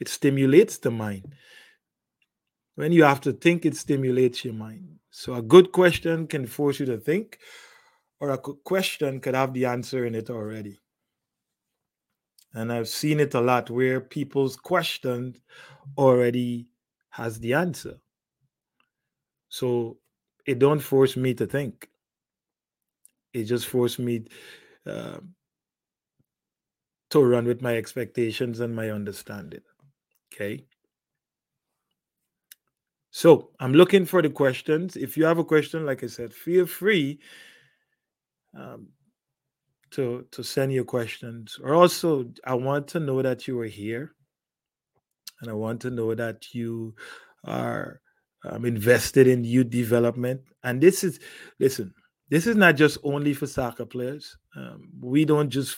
it 0.01 0.09
stimulates 0.09 0.79
the 0.79 0.89
mind. 0.89 1.35
When 2.75 2.91
you 2.91 3.03
have 3.03 3.21
to 3.21 3.33
think, 3.33 3.65
it 3.65 3.75
stimulates 3.77 4.43
your 4.43 4.55
mind. 4.55 4.97
So 5.11 5.35
a 5.35 5.41
good 5.43 5.71
question 5.71 6.25
can 6.25 6.47
force 6.47 6.79
you 6.79 6.87
to 6.87 6.97
think, 6.97 7.37
or 8.19 8.31
a 8.31 8.37
question 8.39 9.19
could 9.19 9.35
have 9.35 9.53
the 9.53 9.65
answer 9.65 10.05
in 10.05 10.15
it 10.15 10.31
already. 10.31 10.79
And 12.55 12.73
I've 12.73 12.87
seen 12.87 13.19
it 13.19 13.35
a 13.35 13.41
lot 13.41 13.69
where 13.69 14.01
people's 14.01 14.55
question 14.55 15.35
already 15.97 16.67
has 17.11 17.39
the 17.39 17.53
answer. 17.53 17.99
So 19.49 19.97
it 20.47 20.57
don't 20.57 20.79
force 20.79 21.15
me 21.15 21.35
to 21.35 21.45
think. 21.45 21.87
It 23.33 23.43
just 23.43 23.67
forced 23.67 23.99
me 23.99 24.25
uh, 24.87 25.19
to 27.11 27.23
run 27.23 27.45
with 27.45 27.61
my 27.61 27.77
expectations 27.77 28.61
and 28.61 28.75
my 28.75 28.89
understanding. 28.89 29.61
Okay. 30.34 30.65
So 33.12 33.50
I'm 33.60 33.74
looking 33.74 34.06
for 34.06 34.22
the 34.22 34.30
questions. 34.30 34.96
If 34.96 35.17
you 35.17 35.26
have 35.26 35.38
a 35.38 35.44
question, 35.44 35.86
like 35.86 36.04
I 36.04 36.08
said, 36.08 36.34
feel 36.34 36.65
free 36.65 37.20
um, 38.58 38.88
to 39.91 40.26
to 40.32 40.44
send 40.44 40.72
your 40.72 40.86
questions. 40.86 41.60
Or 41.62 41.76
also, 41.76 42.32
I 42.46 42.54
want 42.54 42.88
to 42.89 43.00
know 43.00 43.22
that 43.22 43.48
you 43.48 43.60
are 43.60 43.65
here, 43.65 44.15
and 45.41 45.50
I 45.50 45.54
want 45.54 45.82
to 45.82 45.89
know 45.89 46.15
that 46.15 46.56
you 46.56 46.96
are 47.44 48.00
um, 48.46 48.63
invested 48.63 49.28
in 49.28 49.44
youth 49.44 49.70
development. 49.70 50.41
And 50.63 50.80
this 50.80 51.04
is, 51.04 51.20
listen, 51.60 51.94
this 52.32 52.48
is 52.48 52.56
not 52.56 52.78
just 52.78 52.98
only 53.04 53.34
for 53.34 53.46
soccer 53.46 53.86
players. 53.86 54.38
Um, 54.56 54.89
we 55.02 55.26
don't 55.26 55.50
just 55.50 55.78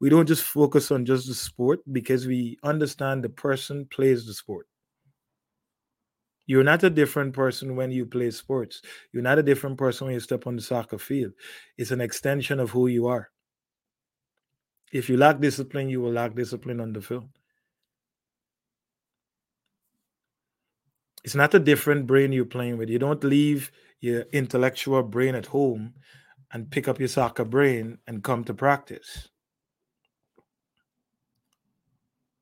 we 0.00 0.08
don't 0.08 0.26
just 0.26 0.42
focus 0.42 0.90
on 0.90 1.04
just 1.04 1.28
the 1.28 1.34
sport 1.34 1.80
because 1.92 2.26
we 2.26 2.56
understand 2.62 3.22
the 3.22 3.28
person 3.28 3.86
plays 3.92 4.26
the 4.26 4.32
sport. 4.32 4.66
You're 6.46 6.64
not 6.64 6.82
a 6.82 6.88
different 6.88 7.34
person 7.34 7.76
when 7.76 7.90
you 7.92 8.06
play 8.06 8.30
sports. 8.30 8.80
You're 9.12 9.22
not 9.22 9.38
a 9.38 9.42
different 9.42 9.76
person 9.76 10.06
when 10.06 10.14
you 10.14 10.20
step 10.20 10.46
on 10.46 10.56
the 10.56 10.62
soccer 10.62 10.98
field. 10.98 11.32
It's 11.76 11.90
an 11.90 12.00
extension 12.00 12.58
of 12.58 12.70
who 12.70 12.86
you 12.86 13.06
are. 13.08 13.30
If 14.94 15.10
you 15.10 15.18
lack 15.18 15.40
discipline, 15.40 15.90
you 15.90 16.00
will 16.00 16.12
lack 16.12 16.34
discipline 16.34 16.80
on 16.80 16.94
the 16.94 17.02
field. 17.02 17.28
It's 21.22 21.34
not 21.34 21.54
a 21.54 21.60
different 21.60 22.06
brain 22.06 22.32
you're 22.32 22.46
playing 22.46 22.78
with. 22.78 22.88
You 22.88 22.98
don't 22.98 23.22
leave 23.22 23.70
your 24.02 24.22
intellectual 24.32 25.02
brain 25.02 25.34
at 25.36 25.46
home 25.46 25.94
and 26.50 26.70
pick 26.70 26.88
up 26.88 26.98
your 26.98 27.08
soccer 27.08 27.44
brain 27.44 27.96
and 28.06 28.22
come 28.22 28.44
to 28.44 28.52
practice. 28.52 29.28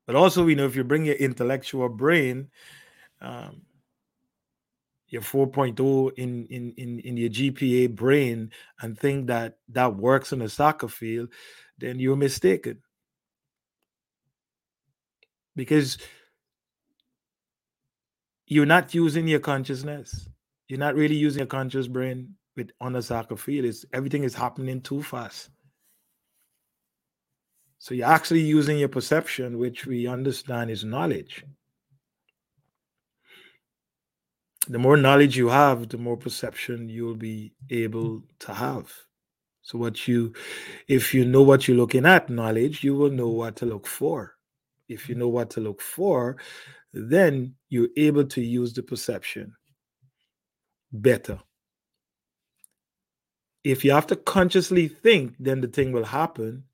But 0.06 0.16
also, 0.16 0.42
we 0.42 0.56
know 0.56 0.64
if 0.64 0.74
you 0.74 0.82
bring 0.82 1.04
your 1.04 1.16
intellectual 1.16 1.88
brain, 1.88 2.48
um, 3.20 3.62
your 5.06 5.22
4.0 5.22 6.12
in, 6.16 6.46
in, 6.46 6.72
in, 6.78 6.98
in 7.00 7.16
your 7.16 7.28
GPA 7.28 7.94
brain, 7.94 8.50
and 8.80 8.98
think 8.98 9.26
that 9.26 9.58
that 9.68 9.94
works 9.94 10.32
on 10.32 10.40
a 10.42 10.48
soccer 10.48 10.88
field, 10.88 11.28
then 11.78 12.00
you're 12.00 12.16
mistaken. 12.16 12.78
Because 15.54 15.98
you're 18.46 18.66
not 18.66 18.94
using 18.94 19.28
your 19.28 19.40
consciousness. 19.40 20.29
You're 20.70 20.78
not 20.78 20.94
really 20.94 21.16
using 21.16 21.40
your 21.40 21.48
conscious 21.48 21.88
brain 21.88 22.36
with 22.56 22.70
on 22.80 22.94
a 22.94 23.02
soccer 23.02 23.36
field. 23.36 23.64
It's 23.64 23.84
everything 23.92 24.22
is 24.22 24.36
happening 24.36 24.80
too 24.80 25.02
fast. 25.02 25.50
So 27.80 27.92
you're 27.92 28.06
actually 28.06 28.42
using 28.42 28.78
your 28.78 28.88
perception, 28.88 29.58
which 29.58 29.84
we 29.84 30.06
understand 30.06 30.70
is 30.70 30.84
knowledge. 30.84 31.44
The 34.68 34.78
more 34.78 34.96
knowledge 34.96 35.36
you 35.36 35.48
have, 35.48 35.88
the 35.88 35.98
more 35.98 36.16
perception 36.16 36.88
you'll 36.88 37.16
be 37.16 37.52
able 37.70 38.22
to 38.38 38.54
have. 38.54 38.92
So 39.62 39.76
what 39.76 40.06
you 40.06 40.34
if 40.86 41.12
you 41.12 41.24
know 41.24 41.42
what 41.42 41.66
you're 41.66 41.76
looking 41.76 42.06
at, 42.06 42.30
knowledge, 42.30 42.84
you 42.84 42.94
will 42.94 43.10
know 43.10 43.28
what 43.28 43.56
to 43.56 43.66
look 43.66 43.88
for. 43.88 44.36
If 44.88 45.08
you 45.08 45.16
know 45.16 45.28
what 45.28 45.50
to 45.50 45.60
look 45.60 45.80
for, 45.80 46.36
then 46.92 47.56
you're 47.70 47.88
able 47.96 48.24
to 48.26 48.40
use 48.40 48.72
the 48.72 48.84
perception 48.84 49.56
better. 50.92 51.40
If 53.62 53.84
you 53.84 53.92
have 53.92 54.06
to 54.08 54.16
consciously 54.16 54.88
think, 54.88 55.34
then 55.38 55.60
the 55.60 55.68
thing 55.68 55.92
will 55.92 56.04
happen 56.04 56.64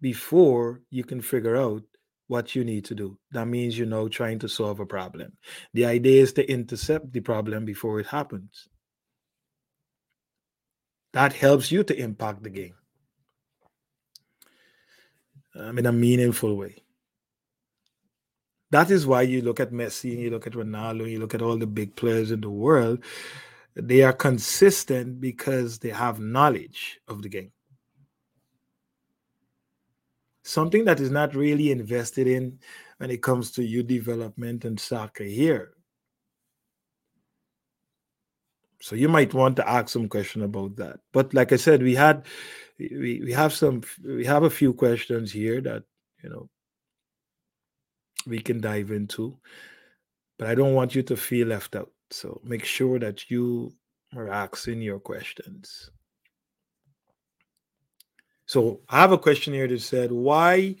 before 0.00 0.82
you 0.90 1.04
can 1.04 1.20
figure 1.20 1.56
out 1.56 1.82
what 2.28 2.54
you 2.54 2.62
need 2.62 2.84
to 2.84 2.94
do. 2.94 3.18
That 3.32 3.46
means 3.46 3.76
you're 3.76 3.86
now 3.86 4.06
trying 4.08 4.38
to 4.40 4.48
solve 4.48 4.80
a 4.80 4.86
problem. 4.86 5.32
The 5.74 5.86
idea 5.86 6.22
is 6.22 6.32
to 6.34 6.50
intercept 6.50 7.12
the 7.12 7.20
problem 7.20 7.64
before 7.64 7.98
it 8.00 8.06
happens. 8.06 8.68
That 11.14 11.32
helps 11.32 11.72
you 11.72 11.82
to 11.84 11.98
impact 11.98 12.42
the 12.42 12.50
game 12.50 12.74
um, 15.54 15.78
in 15.78 15.86
a 15.86 15.92
meaningful 15.92 16.54
way. 16.54 16.76
That 18.70 18.90
is 18.90 19.06
why 19.06 19.22
you 19.22 19.42
look 19.42 19.60
at 19.60 19.72
Messi 19.72 20.12
and 20.12 20.20
you 20.20 20.30
look 20.30 20.46
at 20.46 20.52
Ronaldo, 20.52 21.10
you 21.10 21.18
look 21.18 21.34
at 21.34 21.42
all 21.42 21.56
the 21.56 21.66
big 21.66 21.96
players 21.96 22.30
in 22.30 22.40
the 22.40 22.50
world. 22.50 23.02
They 23.74 24.02
are 24.02 24.12
consistent 24.12 25.20
because 25.20 25.78
they 25.78 25.90
have 25.90 26.20
knowledge 26.20 27.00
of 27.08 27.22
the 27.22 27.28
game. 27.28 27.52
Something 30.42 30.84
that 30.86 31.00
is 31.00 31.10
not 31.10 31.34
really 31.34 31.70
invested 31.70 32.26
in 32.26 32.58
when 32.98 33.10
it 33.10 33.22
comes 33.22 33.52
to 33.52 33.64
youth 33.64 33.86
development 33.86 34.64
and 34.64 34.78
soccer 34.78 35.24
here. 35.24 35.72
So 38.80 38.94
you 38.94 39.08
might 39.08 39.34
want 39.34 39.56
to 39.56 39.68
ask 39.68 39.88
some 39.88 40.08
question 40.08 40.42
about 40.42 40.76
that. 40.76 41.00
But 41.12 41.34
like 41.34 41.52
I 41.52 41.56
said, 41.56 41.82
we 41.82 41.94
had 41.94 42.26
we, 42.78 43.22
we 43.24 43.32
have 43.32 43.52
some 43.52 43.82
we 44.04 44.24
have 44.24 44.44
a 44.44 44.50
few 44.50 44.72
questions 44.72 45.32
here 45.32 45.60
that 45.62 45.82
you 46.22 46.30
know 46.30 46.48
we 48.26 48.38
can 48.40 48.60
dive 48.60 48.90
into. 48.90 49.38
But 50.38 50.48
I 50.48 50.54
don't 50.54 50.74
want 50.74 50.94
you 50.94 51.02
to 51.04 51.16
feel 51.16 51.48
left 51.48 51.74
out. 51.76 51.90
So 52.10 52.40
make 52.44 52.64
sure 52.64 52.98
that 52.98 53.30
you 53.30 53.72
are 54.16 54.28
asking 54.28 54.82
your 54.82 55.00
questions. 55.00 55.90
So 58.46 58.80
I 58.88 59.00
have 59.00 59.12
a 59.12 59.18
question 59.18 59.52
here 59.52 59.68
that 59.68 59.80
said, 59.80 60.10
why 60.10 60.76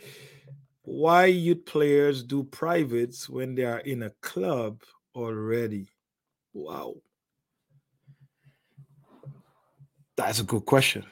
why 0.82 1.26
youth 1.26 1.66
players 1.66 2.22
do 2.22 2.44
privates 2.44 3.28
when 3.28 3.54
they 3.54 3.64
are 3.64 3.80
in 3.80 4.04
a 4.04 4.10
club 4.22 4.82
already? 5.14 5.90
Wow. 6.54 6.94
That's 10.16 10.40
a 10.40 10.44
good 10.44 10.64
question. 10.64 11.04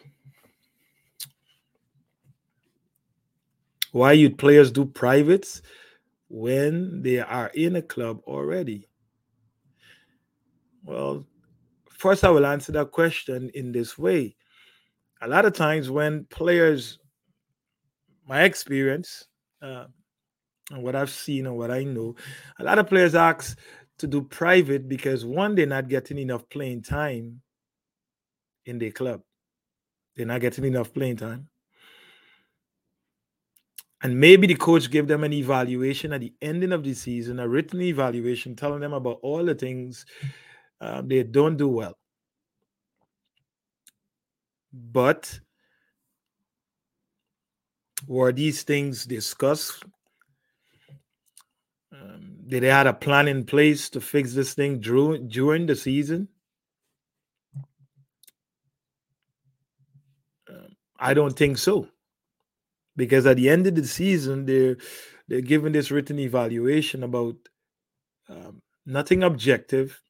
Why 3.93 4.12
youth 4.12 4.39
players 4.39 4.71
do 4.71 4.87
privates 4.87 5.61
when 6.29 7.03
they 7.03 7.21
are 7.21 7.51
in 7.55 7.77
a 7.77 7.83
club 7.83 8.21
already? 8.27 8.89
Well, 10.85 11.27
first, 11.91 12.25
I 12.25 12.31
will 12.31 12.47
answer 12.47 12.73
that 12.73 12.93
question 12.93 13.51
in 13.55 13.73
this 13.73 13.99
way. 13.99 14.37
A 15.23 15.29
lot 15.29 15.45
of 15.45 15.55
times, 15.55 15.91
when 15.91 16.25
players, 16.27 16.99
my 18.27 18.43
experience, 18.43 19.27
uh, 19.62 19.87
and 20.71 20.83
what 20.83 20.97
I've 20.97 21.11
seen 21.11 21.47
and 21.47 21.57
what 21.57 21.71
I 21.71 21.85
know, 21.85 22.17
a 22.59 22.65
lot 22.65 22.79
of 22.79 22.89
players 22.89 23.15
ask 23.15 23.59
to 23.99 24.07
do 24.07 24.23
private 24.23 24.89
because 24.89 25.25
one, 25.25 25.55
they're 25.55 25.67
not 25.67 25.89
getting 25.89 26.19
enough 26.19 26.49
playing 26.51 26.83
time 26.83 27.41
in 28.67 28.79
their 28.79 28.91
club. 28.91 29.23
They're 30.17 30.27
not 30.27 30.41
getting 30.41 30.65
enough 30.65 30.93
playing 30.93 31.17
time 31.17 31.49
and 34.03 34.19
maybe 34.21 34.47
the 34.47 34.55
coach 34.55 34.91
gave 34.91 35.07
them 35.07 35.25
an 35.25 35.33
evaluation 35.33 36.13
at 36.13 36.21
the 36.21 36.35
ending 36.43 36.73
of 36.73 36.85
the 36.85 36.95
season, 36.95 37.41
a 37.41 37.49
written 37.49 37.81
evaluation 37.81 38.55
telling 38.55 38.81
them 38.81 38.93
about 38.93 39.19
all 39.23 39.45
the 39.45 39.55
things 39.55 40.05
um, 40.81 41.09
they 41.09 41.23
don't 41.23 41.57
do 41.57 41.69
well. 41.69 41.97
But 44.73 45.41
were 48.07 48.33
these 48.33 48.63
things 48.63 49.07
discussed? 49.07 49.83
Um, 51.91 52.37
did 52.47 52.63
they 52.63 52.69
had 52.69 52.87
a 52.87 52.93
plan 52.93 53.27
in 53.27 53.45
place 53.47 53.89
to 53.91 54.01
fix 54.03 54.35
this 54.35 54.53
thing 54.53 54.81
during 54.81 55.29
during 55.29 55.65
the 55.65 55.75
season? 55.75 56.29
Um, 60.51 60.77
I 60.99 61.15
don't 61.15 61.37
think 61.37 61.57
so 61.57 61.89
because 62.97 63.27
at 63.27 63.37
the 63.37 63.49
end 63.49 63.67
of 63.67 63.75
the 63.75 63.87
season 63.87 64.47
they're 64.47 64.77
they're 65.29 65.41
given 65.41 65.73
this 65.73 65.91
written 65.91 66.19
evaluation 66.19 67.03
about 67.03 67.37
um, 68.29 68.63
nothing 68.85 69.23
objective 69.23 70.01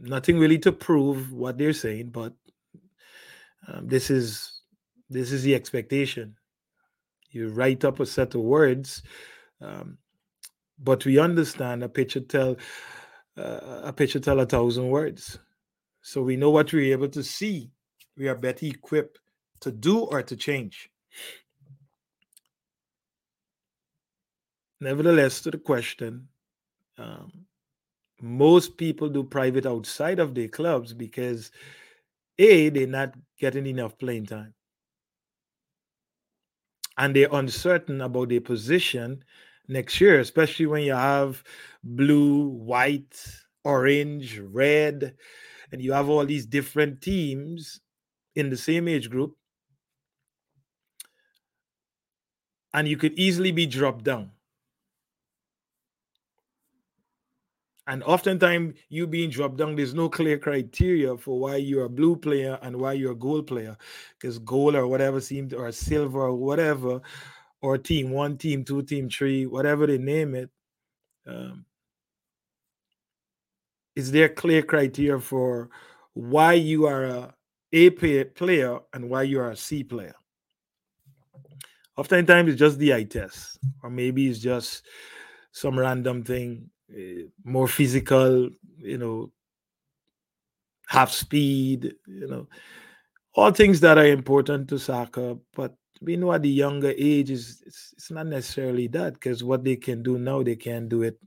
nothing 0.00 0.38
really 0.38 0.58
to 0.58 0.72
prove 0.72 1.32
what 1.32 1.58
they're 1.58 1.72
saying 1.72 2.10
but 2.10 2.34
um, 3.68 3.86
this 3.88 4.10
is 4.10 4.60
this 5.08 5.32
is 5.32 5.42
the 5.42 5.54
expectation. 5.54 6.36
You 7.30 7.48
write 7.48 7.84
up 7.84 8.00
a 8.00 8.06
set 8.06 8.34
of 8.34 8.40
words 8.42 9.02
um, 9.60 9.98
but 10.78 11.04
we 11.04 11.18
understand 11.18 11.82
a 11.82 11.88
picture 11.88 12.20
tell 12.20 12.56
uh, 13.36 13.80
a 13.84 13.92
picture 13.92 14.20
tell 14.20 14.40
a 14.40 14.46
thousand 14.46 14.88
words. 14.88 15.38
So 16.02 16.22
we 16.22 16.36
know 16.36 16.50
what 16.50 16.72
we're 16.72 16.92
able 16.92 17.08
to 17.08 17.22
see. 17.22 17.70
We 18.16 18.28
are 18.28 18.34
better 18.34 18.66
equipped 18.66 19.18
to 19.60 19.72
do 19.72 20.00
or 20.00 20.22
to 20.22 20.36
change 20.36 20.90
Nevertheless, 24.80 25.40
to 25.42 25.50
the 25.50 25.58
question, 25.58 26.28
um, 26.98 27.46
most 28.20 28.76
people 28.76 29.08
do 29.08 29.24
private 29.24 29.66
outside 29.66 30.18
of 30.18 30.34
their 30.34 30.48
clubs 30.48 30.92
because 30.92 31.50
a 32.38 32.68
they're 32.68 32.86
not 32.86 33.14
getting 33.38 33.66
enough 33.66 33.98
playing 33.98 34.26
time. 34.26 34.54
And 36.96 37.14
they're 37.14 37.28
uncertain 37.32 38.00
about 38.00 38.28
their 38.28 38.40
position 38.40 39.24
next 39.68 40.00
year 40.00 40.20
especially 40.20 40.66
when 40.66 40.82
you 40.82 40.92
have 40.92 41.42
blue 41.82 42.48
white 42.48 43.24
orange 43.64 44.38
red 44.38 45.14
and 45.72 45.80
you 45.80 45.92
have 45.92 46.08
all 46.08 46.26
these 46.26 46.46
different 46.46 47.00
teams 47.00 47.80
in 48.36 48.50
the 48.50 48.56
same 48.56 48.88
age 48.88 49.08
group 49.08 49.36
and 52.74 52.86
you 52.88 52.96
could 52.96 53.14
easily 53.18 53.52
be 53.52 53.66
dropped 53.66 54.04
down 54.04 54.30
And 57.86 58.02
oftentimes, 58.04 58.76
you 58.88 59.06
being 59.06 59.28
dropped 59.28 59.58
down, 59.58 59.76
there's 59.76 59.92
no 59.92 60.08
clear 60.08 60.38
criteria 60.38 61.16
for 61.18 61.38
why 61.38 61.56
you're 61.56 61.84
a 61.84 61.90
blue 61.90 62.16
player 62.16 62.58
and 62.62 62.76
why 62.76 62.94
you're 62.94 63.12
a 63.12 63.16
gold 63.16 63.46
player. 63.46 63.76
Because 64.18 64.38
gold 64.38 64.74
or 64.74 64.86
whatever 64.86 65.20
seemed, 65.20 65.52
or 65.52 65.70
silver 65.70 66.22
or 66.22 66.34
whatever, 66.34 67.02
or 67.60 67.76
team 67.76 68.10
one, 68.10 68.38
team 68.38 68.64
two, 68.64 68.82
team 68.82 69.10
three, 69.10 69.44
whatever 69.44 69.86
they 69.86 69.98
name 69.98 70.34
it, 70.34 70.50
um, 71.26 71.66
is 73.94 74.10
there 74.10 74.30
clear 74.30 74.62
criteria 74.62 75.20
for 75.20 75.68
why 76.14 76.54
you 76.54 76.86
are 76.86 77.04
a 77.04 77.34
A 77.72 77.90
player 77.90 78.80
and 78.94 79.10
why 79.10 79.22
you 79.24 79.40
are 79.40 79.50
a 79.50 79.56
C 79.56 79.84
player? 79.84 80.14
Oftentimes, 81.96 82.50
it's 82.50 82.58
just 82.58 82.78
the 82.78 82.92
eye 82.94 83.04
test, 83.04 83.58
or 83.82 83.90
maybe 83.90 84.28
it's 84.28 84.40
just 84.40 84.84
some 85.52 85.78
random 85.78 86.24
thing 86.24 86.70
uh, 86.92 87.26
more 87.44 87.68
physical, 87.68 88.50
you 88.78 88.98
know, 88.98 89.30
half 90.86 91.10
speed, 91.10 91.94
you 92.06 92.26
know, 92.26 92.46
all 93.34 93.50
things 93.50 93.80
that 93.80 93.98
are 93.98 94.06
important 94.06 94.68
to 94.68 94.78
soccer. 94.78 95.36
But 95.54 95.74
we 96.00 96.16
know 96.16 96.32
at 96.32 96.42
the 96.42 96.50
younger 96.50 96.92
age 96.96 97.30
it's, 97.30 97.62
it's 97.62 98.10
not 98.10 98.26
necessarily 98.26 98.86
that 98.88 99.14
because 99.14 99.42
what 99.42 99.64
they 99.64 99.76
can 99.76 100.02
do 100.02 100.18
now, 100.18 100.42
they 100.42 100.56
can 100.56 100.88
do 100.88 101.02
it. 101.02 101.18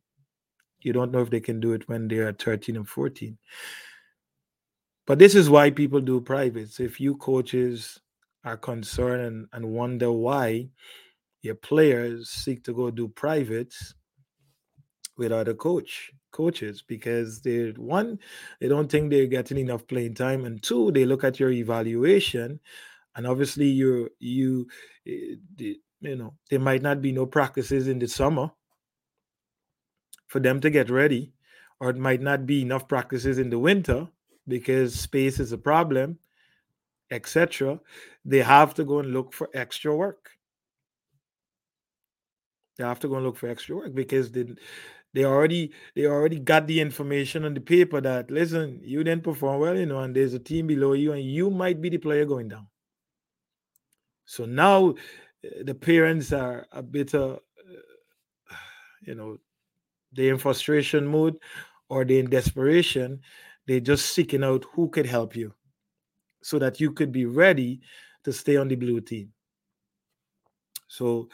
You 0.82 0.94
don't 0.94 1.12
know 1.12 1.22
if 1.22 1.30
they 1.30 1.40
can 1.40 1.60
do 1.60 1.74
it 1.74 1.88
when 1.90 2.08
they 2.08 2.18
are 2.18 2.34
13 2.34 2.76
and 2.76 2.88
14. 2.88 3.38
But 5.06 5.20
this 5.20 5.36
is 5.36 5.50
why 5.50 5.72
people 5.72 6.02
do 6.02 6.22
privates. 6.22 6.80
If 6.80 7.00
you 7.00 7.16
coaches 7.18 8.00
are 8.48 8.58
concerned 8.58 9.22
and, 9.22 9.48
and 9.54 9.74
wonder 9.74 10.12
why 10.12 10.70
your 11.42 11.56
players 11.56 12.30
seek 12.30 12.64
to 12.64 12.74
go 12.74 12.90
do 12.90 13.08
privates, 13.08 13.94
with 15.18 15.32
other 15.32 15.54
coach 15.54 16.12
coaches 16.32 16.84
because 16.88 17.42
they 17.42 17.72
one 17.72 18.20
they 18.62 18.68
don't 18.68 18.92
think 18.92 19.10
they're 19.10 19.26
getting 19.28 19.58
enough 19.58 19.88
playing 19.88 20.14
time 20.14 20.46
and 20.46 20.62
two 20.62 20.92
they 20.92 21.06
look 21.06 21.24
at 21.24 21.40
your 21.40 21.52
evaluation 21.52 22.60
and 23.16 23.26
obviously 23.26 23.66
you 23.66 24.10
you 24.20 24.68
eh, 25.08 25.36
you 26.02 26.16
know 26.16 26.34
there 26.50 26.60
might 26.60 26.82
not 26.82 27.02
be 27.02 27.12
no 27.12 27.26
practices 27.26 27.88
in 27.88 27.98
the 27.98 28.08
summer 28.08 28.52
for 30.28 30.40
them 30.40 30.60
to 30.60 30.70
get 30.70 30.90
ready 30.90 31.34
or 31.80 31.90
it 31.90 31.98
might 31.98 32.22
not 32.22 32.46
be 32.46 32.62
enough 32.62 32.88
practices 32.88 33.40
in 33.40 33.50
the 33.50 33.60
winter 33.60 34.08
because 34.48 34.94
space 34.94 35.40
is 35.40 35.52
a 35.52 35.58
problem 35.58 36.20
etc 37.12 37.80
they 38.26 38.40
have 38.40 38.74
to 38.74 38.84
go 38.84 39.00
and 39.00 39.14
look 39.14 39.34
for 39.34 39.50
extra 39.54 39.96
work 39.96 40.32
they 42.78 42.84
have 42.84 43.00
to 43.00 43.08
go 43.08 43.16
and 43.16 43.26
look 43.26 43.38
for 43.38 43.50
extra 43.50 43.76
work 43.76 43.94
because 43.94 44.32
they 44.32 44.46
they 45.14 45.26
already 45.26 45.72
they 45.96 46.06
already 46.06 46.38
got 46.38 46.68
the 46.68 46.80
information 46.80 47.44
on 47.44 47.54
the 47.56 47.62
paper 47.62 48.00
that 48.02 48.30
listen, 48.30 48.80
you 48.84 49.04
didn't 49.04 49.24
perform 49.24 49.60
well, 49.60 49.76
you 49.76 49.86
know, 49.88 50.00
and 50.02 50.16
there's 50.16 50.36
a 50.36 50.40
team 50.40 50.68
below 50.68 50.94
you, 50.94 51.14
and 51.14 51.24
you 51.24 51.50
might 51.50 51.82
be 51.82 51.90
the 51.90 51.98
player 51.98 52.26
going 52.26 52.50
down. 52.50 52.68
So 54.26 54.46
now 54.46 54.92
eh, 55.44 55.64
the 55.64 55.74
parents 55.74 56.32
are 56.34 56.68
a 56.72 56.84
bit 56.84 57.16
uh, 57.16 57.38
you 59.02 59.16
know, 59.16 59.38
they're 60.12 60.34
in 60.34 60.38
frustration 60.38 61.08
mode 61.08 61.38
or 61.90 62.06
they're 62.06 62.20
in 62.20 62.30
desperation. 62.30 63.22
They're 63.66 63.80
just 63.80 64.12
seeking 64.14 64.44
out 64.44 64.66
who 64.74 64.90
could 64.90 65.06
help 65.08 65.36
you 65.36 65.54
so 66.42 66.60
that 66.60 66.80
you 66.80 66.92
could 66.92 67.12
be 67.12 67.26
ready 67.26 67.82
to 68.24 68.34
stay 68.34 68.58
on 68.58 68.68
the 68.68 68.76
blue 68.76 69.02
team. 69.02 69.32
So 70.88 71.30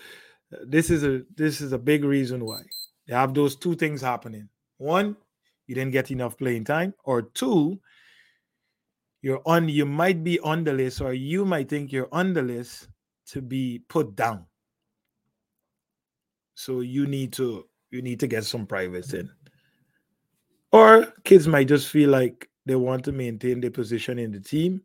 uh, 0.53 0.57
this 0.65 0.89
is 0.89 1.03
a 1.03 1.23
this 1.35 1.61
is 1.61 1.71
a 1.73 1.77
big 1.77 2.03
reason 2.03 2.45
why. 2.45 2.61
You 3.05 3.15
have 3.15 3.33
those 3.33 3.55
two 3.55 3.75
things 3.75 4.01
happening. 4.01 4.49
One, 4.77 5.17
you 5.67 5.75
didn't 5.75 5.91
get 5.91 6.11
enough 6.11 6.37
playing 6.37 6.65
time, 6.65 6.93
or 7.03 7.23
two, 7.23 7.79
you're 9.21 9.41
on 9.45 9.69
you 9.69 9.85
might 9.85 10.23
be 10.23 10.39
on 10.39 10.63
the 10.63 10.73
list, 10.73 11.01
or 11.01 11.13
you 11.13 11.45
might 11.45 11.69
think 11.69 11.91
you're 11.91 12.09
on 12.11 12.33
the 12.33 12.41
list 12.41 12.87
to 13.27 13.41
be 13.41 13.81
put 13.87 14.15
down. 14.15 14.45
So 16.55 16.81
you 16.81 17.07
need 17.07 17.33
to 17.33 17.67
you 17.91 18.01
need 18.01 18.19
to 18.19 18.27
get 18.27 18.45
some 18.45 18.65
privates 18.65 19.13
in. 19.13 19.29
Or 20.71 21.13
kids 21.23 21.47
might 21.47 21.67
just 21.67 21.89
feel 21.89 22.09
like 22.09 22.49
they 22.65 22.75
want 22.75 23.03
to 23.05 23.11
maintain 23.11 23.61
their 23.61 23.71
position 23.71 24.19
in 24.19 24.31
the 24.31 24.39
team. 24.39 24.81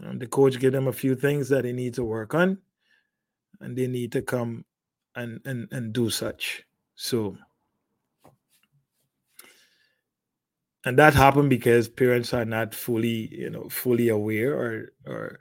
And 0.00 0.20
the 0.20 0.26
coach 0.26 0.58
give 0.58 0.72
them 0.72 0.88
a 0.88 0.92
few 0.92 1.14
things 1.14 1.48
that 1.50 1.62
they 1.62 1.72
need 1.72 1.94
to 1.94 2.04
work 2.04 2.34
on, 2.34 2.58
and 3.60 3.76
they 3.76 3.86
need 3.86 4.10
to 4.12 4.22
come 4.22 4.64
and 5.14 5.40
and, 5.44 5.68
and 5.70 5.92
do 5.92 6.10
such. 6.10 6.64
So, 6.96 7.36
and 10.84 10.98
that 10.98 11.14
happened 11.14 11.50
because 11.50 11.88
parents 11.88 12.34
are 12.34 12.44
not 12.44 12.74
fully, 12.74 13.28
you 13.32 13.50
know, 13.50 13.68
fully 13.68 14.08
aware 14.08 14.54
or 14.54 14.92
or 15.06 15.38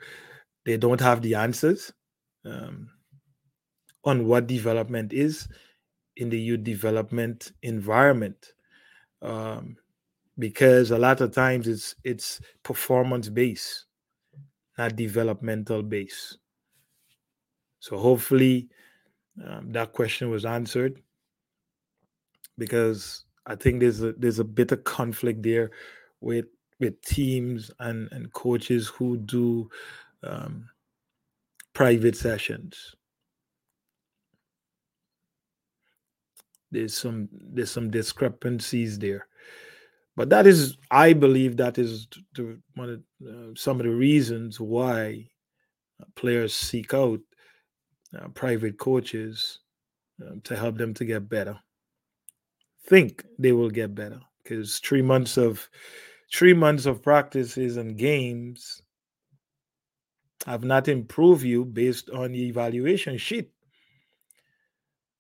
they 0.66 0.78
don't 0.78 1.02
have 1.02 1.22
the 1.22 1.34
answers 1.36 1.92
um, 2.46 2.90
on 4.04 4.28
what 4.28 4.48
development 4.48 5.14
is 5.14 5.48
in 6.16 6.30
the 6.30 6.40
youth 6.40 6.64
development 6.64 7.52
environment. 7.64 8.54
Um, 9.22 9.78
because 10.38 10.92
a 10.92 10.98
lot 10.98 11.22
of 11.22 11.32
times 11.32 11.68
it's 11.68 11.96
it's 12.04 12.42
performance 12.64 13.30
based, 13.30 13.86
not 14.78 14.96
developmental 14.96 15.84
based. 15.84 16.38
So 17.80 17.98
hopefully 17.98 18.70
um, 19.46 19.72
that 19.72 19.94
question 19.94 20.30
was 20.30 20.46
answered 20.46 21.02
because 22.58 23.26
I 23.46 23.56
think 23.56 23.80
there's 23.80 24.02
a 24.02 24.14
there's 24.14 24.40
a 24.40 24.44
bit 24.44 24.72
of 24.72 24.84
conflict 24.84 25.44
there 25.44 25.72
with 26.22 26.46
with 26.80 27.02
teams 27.02 27.72
and 27.80 28.12
and 28.12 28.32
coaches 28.34 28.88
who 28.88 29.18
do 29.18 29.70
um, 30.24 30.70
private 31.74 32.16
sessions. 32.16 32.96
There's 36.72 36.96
some 36.96 37.30
there's 37.32 37.72
some 37.72 37.92
discrepancies 37.92 38.98
there, 38.98 39.28
but 40.16 40.30
that 40.30 40.48
is 40.48 40.78
I 40.92 41.14
believe 41.14 41.58
that 41.58 41.78
is 41.78 42.08
one 42.76 42.90
of 42.90 43.28
uh, 43.28 43.54
some 43.56 43.80
of 43.80 43.86
the 43.86 43.94
reasons 43.94 44.60
why 44.60 45.28
players 46.16 46.54
seek 46.54 46.94
out 46.94 47.20
uh, 48.18 48.28
private 48.30 48.78
coaches 48.78 49.60
um, 50.22 50.42
to 50.42 50.56
help 50.56 50.78
them 50.78 50.94
to 50.96 51.06
get 51.06 51.30
better 51.30 51.58
think 52.88 53.24
they 53.40 53.52
will 53.52 53.70
get 53.70 53.96
better 53.96 54.20
because 54.44 54.80
three 54.80 55.02
months 55.02 55.38
of 55.38 55.70
three 56.34 56.54
months 56.54 56.86
of 56.86 57.02
practices 57.02 57.78
and 57.78 57.98
games 57.98 58.82
have 60.46 60.64
not 60.64 60.88
improved 60.88 61.44
you 61.44 61.64
based 61.64 62.10
on 62.10 62.34
the 62.34 62.48
evaluation 62.48 63.18
sheet. 63.18 63.50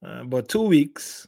Uh, 0.06 0.24
but 0.26 0.50
two 0.50 0.64
weeks 0.64 1.28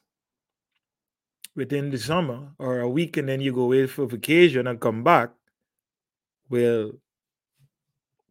within 1.56 1.90
the 1.90 1.98
summer 1.98 2.52
or 2.60 2.80
a 2.80 2.90
week 2.90 3.18
and 3.18 3.30
then 3.30 3.42
you 3.42 3.54
go 3.54 3.62
away 3.62 3.88
for 3.88 4.06
vacation 4.06 4.68
and 4.68 4.80
come 4.80 5.04
back 5.04 5.30
will 6.50 6.92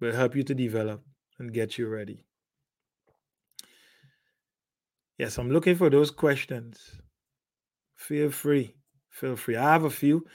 will 0.01 0.13
help 0.13 0.37
you 0.37 0.43
to 0.43 0.55
develop 0.55 1.03
and 1.39 1.53
get 1.53 1.79
you 1.79 1.89
ready. 1.89 2.25
Yes, 5.19 5.39
I'm 5.39 5.51
looking 5.51 5.77
for 5.77 5.89
those 5.91 6.11
questions. 6.11 7.01
Feel 7.97 8.31
free 8.31 8.75
feel 9.11 9.37
free. 9.37 9.57
I 9.57 9.73
have 9.73 9.85
a 9.85 9.91
few 9.91 10.27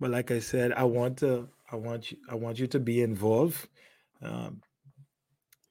but 0.00 0.10
like 0.10 0.32
i 0.32 0.40
said 0.40 0.72
i 0.72 0.82
want 0.82 1.16
to 1.18 1.48
i 1.70 1.76
want 1.76 2.10
you 2.10 2.16
i 2.28 2.34
want 2.34 2.58
you 2.58 2.66
to 2.66 2.80
be 2.80 3.02
involved. 3.02 3.68
Um, 4.20 4.60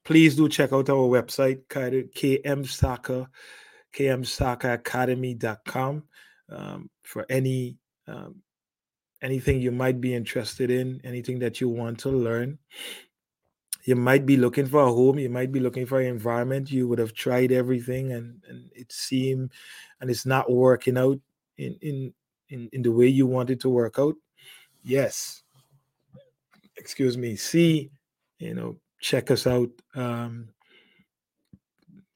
please 0.06 0.36
do 0.36 0.48
check 0.48 0.72
out 0.72 0.90
our 0.90 1.08
website 1.08 1.64
km 1.68 2.66
soccer 2.68 3.28
kmsocceracademy.com 3.94 6.04
um, 6.50 6.90
for 7.04 7.26
any 7.30 7.78
um, 8.08 8.42
anything 9.22 9.62
you 9.62 9.72
might 9.72 10.02
be 10.02 10.14
interested 10.14 10.72
in 10.72 11.00
anything 11.04 11.40
that 11.40 11.62
you 11.62 11.70
want 11.70 12.00
to 12.00 12.10
learn. 12.10 12.58
You 13.84 13.96
might 13.96 14.26
be 14.26 14.38
looking 14.38 14.68
for 14.68 14.82
a 14.82 14.92
home 14.92 15.18
you 15.18 15.30
might 15.30 15.52
be 15.52 15.60
looking 15.60 15.88
for 15.88 16.00
an 16.00 16.08
environment 16.08 16.72
you 16.72 16.88
would 16.88 17.00
have 17.00 17.14
tried 17.14 17.52
everything 17.52 18.12
and, 18.12 18.44
and 18.48 18.70
it 18.76 18.92
seemed 18.92 19.52
and 20.00 20.10
it's 20.10 20.26
not 20.26 20.52
working 20.52 20.98
out 20.98 21.20
in 21.58 21.78
in 21.82 22.14
in, 22.50 22.70
in 22.74 22.82
the 22.84 22.92
way 22.92 23.08
you 23.08 23.26
want 23.26 23.50
it 23.50 23.60
to 23.62 23.70
work 23.70 23.98
out. 23.98 24.16
Yes. 24.84 25.42
Excuse 26.78 27.18
me. 27.18 27.36
See 27.36 27.92
you 28.38 28.54
know 28.54 28.78
check 29.00 29.32
us 29.32 29.48
out 29.48 29.70
um 29.96 30.50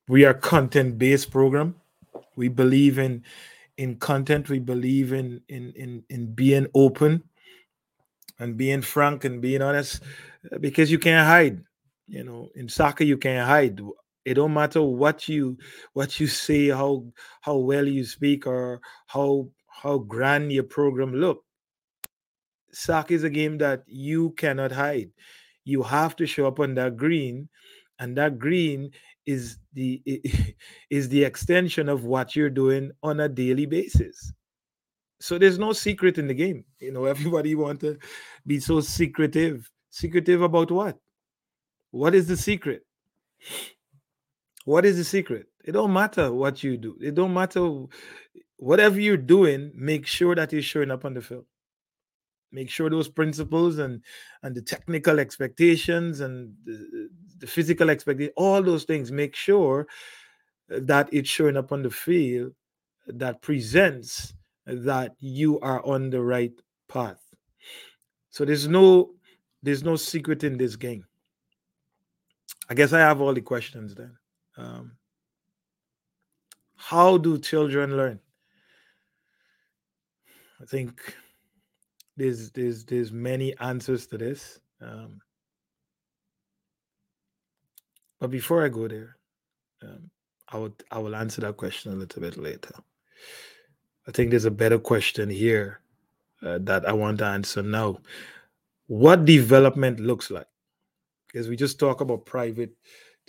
we 0.08 0.26
are 0.26 0.34
content 0.34 0.97
based 0.97 1.32
program 1.32 1.76
we 2.36 2.47
believe 2.47 2.99
in 2.99 3.24
in 3.78 3.95
content 3.97 4.49
we 4.49 4.60
believe 4.60 5.14
in 5.14 5.41
in 5.49 5.72
in 5.74 6.03
in 6.10 6.34
being 6.34 6.68
open 6.74 7.24
and 8.39 8.58
being 8.58 8.82
frank 8.82 9.24
and 9.24 9.41
being 9.41 9.62
honest 9.62 10.01
uh, 10.51 10.58
because 10.60 10.91
you 10.91 10.99
can't 10.99 11.28
hide 11.28 11.62
you 12.08 12.24
know 12.24 12.49
in 12.56 12.70
soccer 12.70 13.03
you 13.03 13.18
can't 13.18 13.47
hide 13.47 13.82
it 14.26 14.34
don't 14.34 14.53
matter 14.53 14.82
what 14.82 15.30
you 15.30 15.58
what 15.93 16.20
you 16.20 16.28
say 16.28 16.70
how 16.70 17.06
how 17.41 17.58
well 17.58 17.88
you 17.88 18.03
speak 18.03 18.47
or 18.47 18.82
how 19.08 19.47
how 19.76 19.97
grand 19.97 20.51
your 20.51 20.64
program 20.64 21.14
look. 21.14 21.43
Soccer 22.72 23.14
is 23.14 23.24
a 23.24 23.30
game 23.30 23.58
that 23.58 23.84
you 23.86 24.32
cannot 24.32 24.72
hide. 24.72 25.12
You 25.64 25.84
have 25.84 26.16
to 26.18 26.26
show 26.26 26.47
up 26.47 26.60
on 26.60 26.76
that 26.76 26.97
green, 26.97 27.49
and 27.99 28.18
that 28.18 28.39
green 28.39 28.91
is 29.26 29.57
the 29.73 30.01
is 30.89 31.09
the 31.09 31.23
extension 31.23 31.89
of 31.89 32.03
what 32.03 32.36
you're 32.36 32.49
doing 32.49 32.91
on 33.03 33.19
a 33.19 33.30
daily 33.30 33.65
basis. 33.65 34.34
So 35.19 35.38
there's 35.38 35.57
no 35.57 35.73
secret 35.73 36.17
in 36.17 36.28
the 36.28 36.34
game. 36.34 36.65
You 36.80 36.91
know, 36.91 37.05
everybody 37.15 37.55
want 37.55 37.82
to 37.82 37.97
be 38.45 38.59
so 38.59 38.82
secretive. 38.82 39.69
Secretive 39.89 40.41
about 40.41 40.71
what? 40.71 40.97
What 41.91 42.13
is 42.13 42.28
the 42.28 42.36
secret? 42.36 42.86
What 44.65 44.86
is 44.86 44.97
the 44.97 45.03
secret? 45.03 45.47
It 45.63 45.71
don't 45.71 45.93
matter 45.93 46.34
what 46.34 46.63
you 46.63 46.78
do. 46.78 46.97
It 46.99 47.15
don't 47.15 47.34
matter 47.34 47.86
whatever 48.57 48.99
you're 48.99 49.17
doing, 49.17 49.71
make 49.76 50.05
sure 50.05 50.36
that 50.36 50.51
you're 50.51 50.61
showing 50.61 50.91
up 50.91 51.05
on 51.05 51.13
the 51.13 51.21
field. 51.21 51.45
Make 52.51 52.69
sure 52.69 52.89
those 52.89 53.09
principles 53.09 53.80
and 53.80 54.01
and 54.43 54.55
the 54.55 54.61
technical 54.61 55.19
expectations 55.19 56.21
and 56.21 56.53
the, 56.63 57.09
the 57.39 57.47
physical 57.47 57.89
expectation, 57.89 58.33
all 58.36 58.61
those 58.61 58.83
things, 58.83 59.11
make 59.11 59.36
sure 59.36 59.88
that 60.67 61.09
it's 61.11 61.29
showing 61.29 61.57
up 61.57 61.71
on 61.71 61.83
the 61.83 61.89
field 61.89 62.53
that 63.07 63.41
presents 63.41 64.33
that 64.65 65.15
you 65.19 65.59
are 65.59 65.86
on 65.86 66.09
the 66.09 66.21
right 66.21 66.53
path. 66.88 67.21
So 68.29 68.45
there's 68.45 68.67
no 68.67 69.11
there's 69.63 69.83
no 69.83 69.95
secret 69.95 70.43
in 70.43 70.57
this 70.57 70.75
game. 70.75 71.05
I 72.69 72.73
guess 72.73 72.93
I 72.93 72.99
have 72.99 73.21
all 73.21 73.33
the 73.33 73.41
questions 73.41 73.95
then. 73.95 74.17
Um, 74.57 74.97
how 76.75 77.17
do 77.17 77.38
children 77.38 77.95
learn? 77.97 78.19
I 80.61 80.65
think 80.65 81.15
there's 82.17 82.51
there's 82.51 82.86
there's 82.86 83.11
many 83.11 83.57
answers 83.59 84.07
to 84.07 84.17
this. 84.17 84.59
Um, 84.81 85.21
but 88.26 88.32
before 88.32 88.65
I 88.65 88.69
go 88.69 88.88
there, 88.88 89.17
um, 89.84 90.09
I 90.49 90.57
would 90.57 90.73
I 90.89 90.97
will 90.97 91.15
answer 91.15 91.41
that 91.41 91.57
question 91.57 91.91
a 91.91 91.95
little 91.95 92.19
bit 92.19 92.38
later. 92.38 92.73
I 94.07 94.11
think 94.11 94.32
there's 94.32 94.45
a 94.45 94.51
better 94.51 94.80
question 94.80 95.30
here 95.30 95.80
uh, 96.41 96.57
that 96.61 96.89
I 96.89 96.93
want 96.93 97.19
to 97.19 97.26
answer 97.26 97.61
now. 97.61 97.99
What 98.88 99.26
development 99.26 99.99
looks 99.99 100.32
like? 100.32 100.47
Because 101.28 101.47
we 101.47 101.55
just 101.55 101.78
talk 101.78 102.01
about 102.01 102.26
private, 102.26 102.73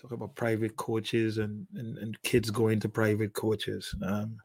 talk 0.01 0.13
about 0.13 0.35
private 0.35 0.77
coaches 0.77 1.37
and 1.37 1.67
and, 1.75 1.99
and 1.99 2.23
kids 2.23 2.51
going 2.51 2.81
to 2.81 2.89
private 2.89 3.35
coaches. 3.35 3.95
Um, 4.03 4.39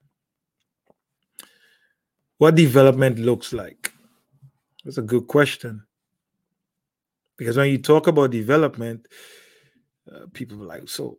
what 2.40 2.56
development 2.56 3.20
looks 3.20 3.54
like? 3.54 3.94
That's 4.84 4.98
a 4.98 5.02
good 5.02 5.28
question. 5.28 5.86
Because 7.38 7.56
when 7.56 7.70
you 7.70 7.78
talk 7.78 8.08
about 8.08 8.32
development, 8.32 9.08
uh, 10.14 10.26
people 10.34 10.62
are 10.62 10.66
like, 10.66 10.90
so 10.90 11.18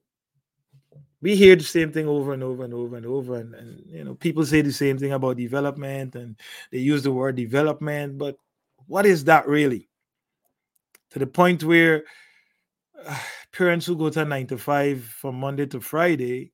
we 1.21 1.37
hear 1.37 1.57
the 1.57 1.65
same 1.65 1.93
thing 1.93 2.07
over 2.09 2.33
and 2.33 2.43
over 2.43 2.65
and 2.65 2.75
over 2.75 2.97
and 2.97 3.07
over 3.07 3.37
and, 3.37 3.55
and 3.55 3.83
you 3.87 4.05
know 4.05 4.15
people 4.15 4.45
say 4.45 4.61
the 4.61 4.73
same 4.73 4.99
thing 4.99 5.13
about 5.13 5.37
development 5.37 6.15
and 6.17 6.37
they 6.71 6.79
use 6.79 7.03
the 7.03 7.13
word 7.13 7.37
development 7.37 8.19
but 8.19 8.37
what 8.87 9.07
is 9.07 9.25
that 9.25 9.47
really? 9.47 9.89
To 11.11 11.19
the 11.19 11.27
point 11.27 11.63
where 11.63 12.05
uh, 13.07 13.19
parents 13.53 13.87
who 13.87 13.97
go 13.97 14.11
to 14.11 14.25
nine 14.25 14.47
to 14.49 14.59
five 14.59 15.05
from 15.05 15.37
monday 15.37 15.67
to 15.67 15.81
friday 15.81 16.53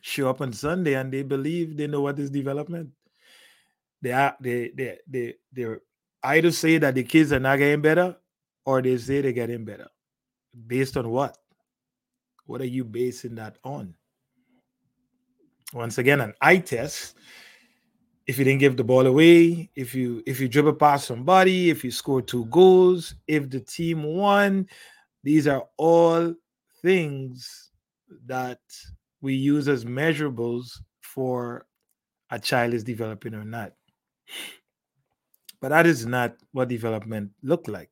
show 0.00 0.30
up 0.30 0.40
on 0.40 0.52
sunday 0.52 0.94
and 0.94 1.12
they 1.12 1.22
believe 1.22 1.76
they 1.76 1.86
know 1.86 2.00
what 2.00 2.18
is 2.18 2.30
development. 2.30 2.90
They 4.00 4.12
are 4.12 4.36
they 4.40 4.70
they 4.74 4.98
they 5.06 5.34
they 5.52 5.76
either 6.22 6.50
say 6.50 6.78
that 6.78 6.94
the 6.94 7.04
kids 7.04 7.32
are 7.32 7.40
not 7.40 7.58
getting 7.58 7.82
better 7.82 8.16
or 8.64 8.80
they 8.80 8.96
say 8.98 9.20
they're 9.20 9.32
getting 9.32 9.64
better 9.64 9.88
based 10.66 10.96
on 10.96 11.08
what 11.10 11.36
what 12.48 12.62
are 12.62 12.66
you 12.66 12.82
basing 12.82 13.34
that 13.34 13.58
on? 13.62 13.94
Once 15.74 15.98
again, 15.98 16.22
an 16.22 16.32
eye 16.40 16.56
test. 16.56 17.14
If 18.26 18.38
you 18.38 18.44
didn't 18.44 18.60
give 18.60 18.76
the 18.76 18.84
ball 18.84 19.06
away, 19.06 19.70
if 19.76 19.94
you 19.94 20.22
if 20.26 20.40
you 20.40 20.48
dribble 20.48 20.74
past 20.74 21.06
somebody, 21.06 21.68
if 21.68 21.84
you 21.84 21.90
score 21.90 22.22
two 22.22 22.46
goals, 22.46 23.14
if 23.26 23.50
the 23.50 23.60
team 23.60 24.02
won, 24.02 24.66
these 25.22 25.46
are 25.46 25.64
all 25.76 26.34
things 26.80 27.70
that 28.26 28.60
we 29.20 29.34
use 29.34 29.68
as 29.68 29.84
measurables 29.84 30.80
for 31.00 31.66
a 32.30 32.38
child 32.38 32.72
is 32.72 32.84
developing 32.84 33.34
or 33.34 33.44
not. 33.44 33.72
But 35.60 35.68
that 35.68 35.86
is 35.86 36.06
not 36.06 36.36
what 36.52 36.68
development 36.68 37.32
look 37.42 37.68
like. 37.68 37.90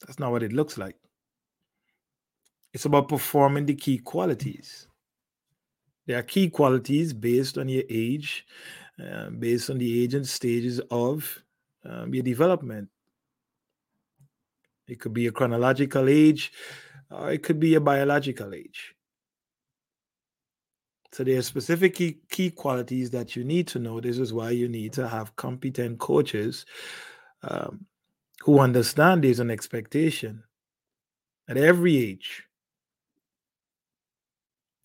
That's 0.00 0.18
not 0.18 0.30
what 0.30 0.42
it 0.42 0.52
looks 0.52 0.78
like. 0.78 0.96
It's 2.76 2.84
about 2.84 3.08
performing 3.08 3.64
the 3.64 3.74
key 3.74 3.96
qualities. 3.96 4.86
There 6.04 6.18
are 6.18 6.22
key 6.22 6.50
qualities 6.50 7.14
based 7.14 7.56
on 7.56 7.70
your 7.70 7.84
age, 7.88 8.44
uh, 9.02 9.30
based 9.30 9.70
on 9.70 9.78
the 9.78 10.04
age 10.04 10.12
and 10.12 10.28
stages 10.28 10.78
of 10.90 11.42
um, 11.86 12.12
your 12.12 12.22
development. 12.22 12.90
It 14.86 15.00
could 15.00 15.14
be 15.14 15.26
a 15.26 15.32
chronological 15.32 16.06
age, 16.06 16.52
or 17.10 17.32
it 17.32 17.42
could 17.42 17.58
be 17.58 17.76
a 17.76 17.80
biological 17.80 18.52
age. 18.52 18.94
So 21.12 21.24
there 21.24 21.38
are 21.38 21.42
specific 21.42 21.94
key, 21.94 22.18
key 22.28 22.50
qualities 22.50 23.10
that 23.12 23.34
you 23.34 23.42
need 23.42 23.68
to 23.68 23.78
know. 23.78 24.02
This 24.02 24.18
is 24.18 24.34
why 24.34 24.50
you 24.50 24.68
need 24.68 24.92
to 24.92 25.08
have 25.08 25.34
competent 25.36 25.98
coaches 25.98 26.66
um, 27.42 27.86
who 28.40 28.58
understand 28.58 29.24
there's 29.24 29.40
an 29.40 29.50
expectation 29.50 30.44
at 31.48 31.56
every 31.56 31.96
age 31.96 32.42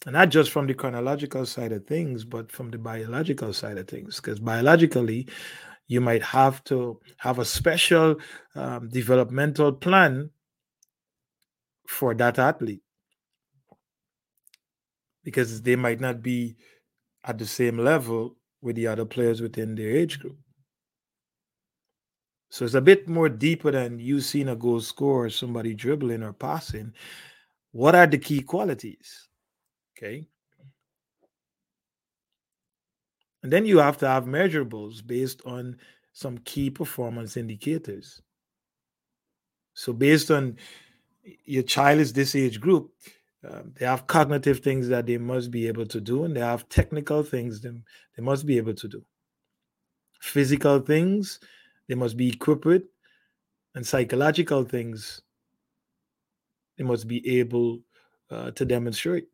and 0.05 0.13
not 0.13 0.29
just 0.29 0.51
from 0.51 0.67
the 0.67 0.73
chronological 0.73 1.45
side 1.45 1.71
of 1.71 1.85
things, 1.85 2.23
but 2.23 2.51
from 2.51 2.71
the 2.71 2.77
biological 2.77 3.53
side 3.53 3.77
of 3.77 3.87
things. 3.87 4.15
Because 4.17 4.39
biologically, 4.39 5.27
you 5.87 6.01
might 6.01 6.23
have 6.23 6.63
to 6.65 6.99
have 7.17 7.39
a 7.39 7.45
special 7.45 8.15
um, 8.55 8.89
developmental 8.89 9.71
plan 9.71 10.29
for 11.87 12.13
that 12.15 12.39
athlete 12.39 12.81
because 15.23 15.61
they 15.61 15.75
might 15.75 15.99
not 15.99 16.21
be 16.23 16.55
at 17.25 17.37
the 17.37 17.45
same 17.45 17.77
level 17.77 18.35
with 18.61 18.75
the 18.75 18.87
other 18.87 19.05
players 19.05 19.41
within 19.41 19.75
their 19.75 19.91
age 19.91 20.19
group. 20.19 20.37
So 22.49 22.65
it's 22.65 22.73
a 22.73 22.81
bit 22.81 23.07
more 23.07 23.29
deeper 23.29 23.71
than 23.71 23.99
you 23.99 24.19
seeing 24.19 24.49
a 24.49 24.55
goal 24.55 24.81
score, 24.81 25.29
somebody 25.29 25.73
dribbling 25.73 26.23
or 26.23 26.33
passing. 26.33 26.93
What 27.71 27.95
are 27.95 28.07
the 28.07 28.17
key 28.17 28.41
qualities? 28.41 29.29
Okay. 30.01 30.25
And 33.43 33.51
then 33.51 33.65
you 33.65 33.79
have 33.79 33.97
to 33.99 34.07
have 34.07 34.25
measurables 34.25 35.05
based 35.05 35.41
on 35.45 35.77
some 36.13 36.37
key 36.39 36.69
performance 36.69 37.37
indicators. 37.37 38.21
So, 39.73 39.93
based 39.93 40.31
on 40.31 40.57
your 41.45 41.63
child 41.63 41.99
is 41.99 42.13
this 42.13 42.35
age 42.35 42.59
group, 42.59 42.91
um, 43.47 43.73
they 43.77 43.85
have 43.85 44.07
cognitive 44.07 44.59
things 44.59 44.87
that 44.89 45.05
they 45.05 45.17
must 45.17 45.49
be 45.49 45.67
able 45.67 45.85
to 45.87 46.01
do, 46.01 46.23
and 46.25 46.35
they 46.35 46.41
have 46.41 46.69
technical 46.69 47.23
things 47.23 47.61
they, 47.61 47.69
they 48.15 48.23
must 48.23 48.45
be 48.45 48.57
able 48.57 48.73
to 48.75 48.87
do. 48.87 49.03
Physical 50.19 50.79
things 50.79 51.39
they 51.87 51.95
must 51.95 52.17
be 52.17 52.29
equipped 52.29 52.65
with, 52.65 52.83
and 53.73 53.85
psychological 53.85 54.63
things 54.63 55.21
they 56.77 56.83
must 56.83 57.07
be 57.07 57.39
able 57.39 57.79
uh, 58.29 58.51
to 58.51 58.65
demonstrate. 58.65 59.27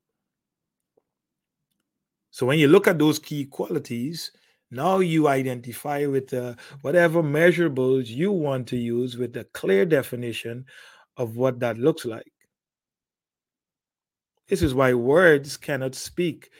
So 2.37 2.45
when 2.45 2.59
you 2.59 2.67
look 2.67 2.87
at 2.87 2.99
those 2.99 3.17
key 3.17 3.45
qualities, 3.45 4.31
now 4.69 4.99
you 4.99 5.27
identify 5.27 6.05
with 6.05 6.31
uh, 6.35 6.53
whatever 6.81 7.23
measurables 7.23 8.05
you 8.05 8.31
want 8.31 8.67
to 8.67 8.77
use 8.77 9.17
with 9.17 9.35
a 9.37 9.45
clear 9.55 9.87
definition 9.87 10.63
of 11.15 11.35
what 11.35 11.59
that 11.61 11.79
looks 11.79 12.05
like. 12.05 12.31
This 14.47 14.61
is 14.61 14.75
why 14.75 14.93
words 14.93 15.57
cannot 15.57 15.95
speak 15.95 16.51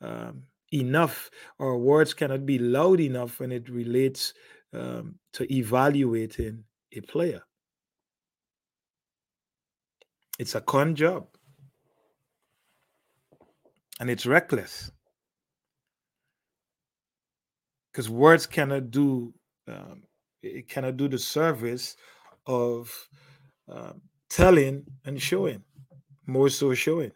um, 0.00 0.44
enough, 0.72 1.30
or 1.58 1.76
words 1.76 2.14
cannot 2.14 2.46
be 2.46 2.58
loud 2.58 2.98
enough 2.98 3.38
when 3.38 3.52
it 3.52 3.68
relates 3.68 4.32
um, 4.72 5.16
to 5.34 5.44
evaluating 5.52 6.64
a 6.92 7.02
player. 7.02 7.42
It's 10.38 10.54
a 10.54 10.62
con 10.62 10.94
job, 10.94 11.26
and 14.00 14.08
it's 14.08 14.24
reckless 14.24 14.92
because 17.96 18.10
words 18.10 18.44
cannot 18.46 18.90
do 18.90 19.32
um, 19.66 20.02
it 20.42 20.68
cannot 20.68 20.98
do 20.98 21.08
the 21.08 21.18
service 21.18 21.96
of 22.44 22.92
um, 23.70 24.02
telling 24.28 24.84
and 25.06 25.20
showing 25.20 25.62
more 26.26 26.50
so 26.50 26.74
showing. 26.74 27.12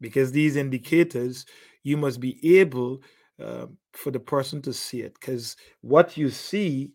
Because 0.00 0.32
these 0.32 0.56
indicators 0.56 1.44
you 1.82 1.98
must 1.98 2.20
be 2.20 2.58
able 2.58 3.02
uh, 3.38 3.66
for 3.92 4.10
the 4.10 4.18
person 4.18 4.62
to 4.62 4.72
see 4.72 5.02
it. 5.02 5.12
Because 5.20 5.56
what 5.82 6.16
you 6.16 6.30
see 6.30 6.92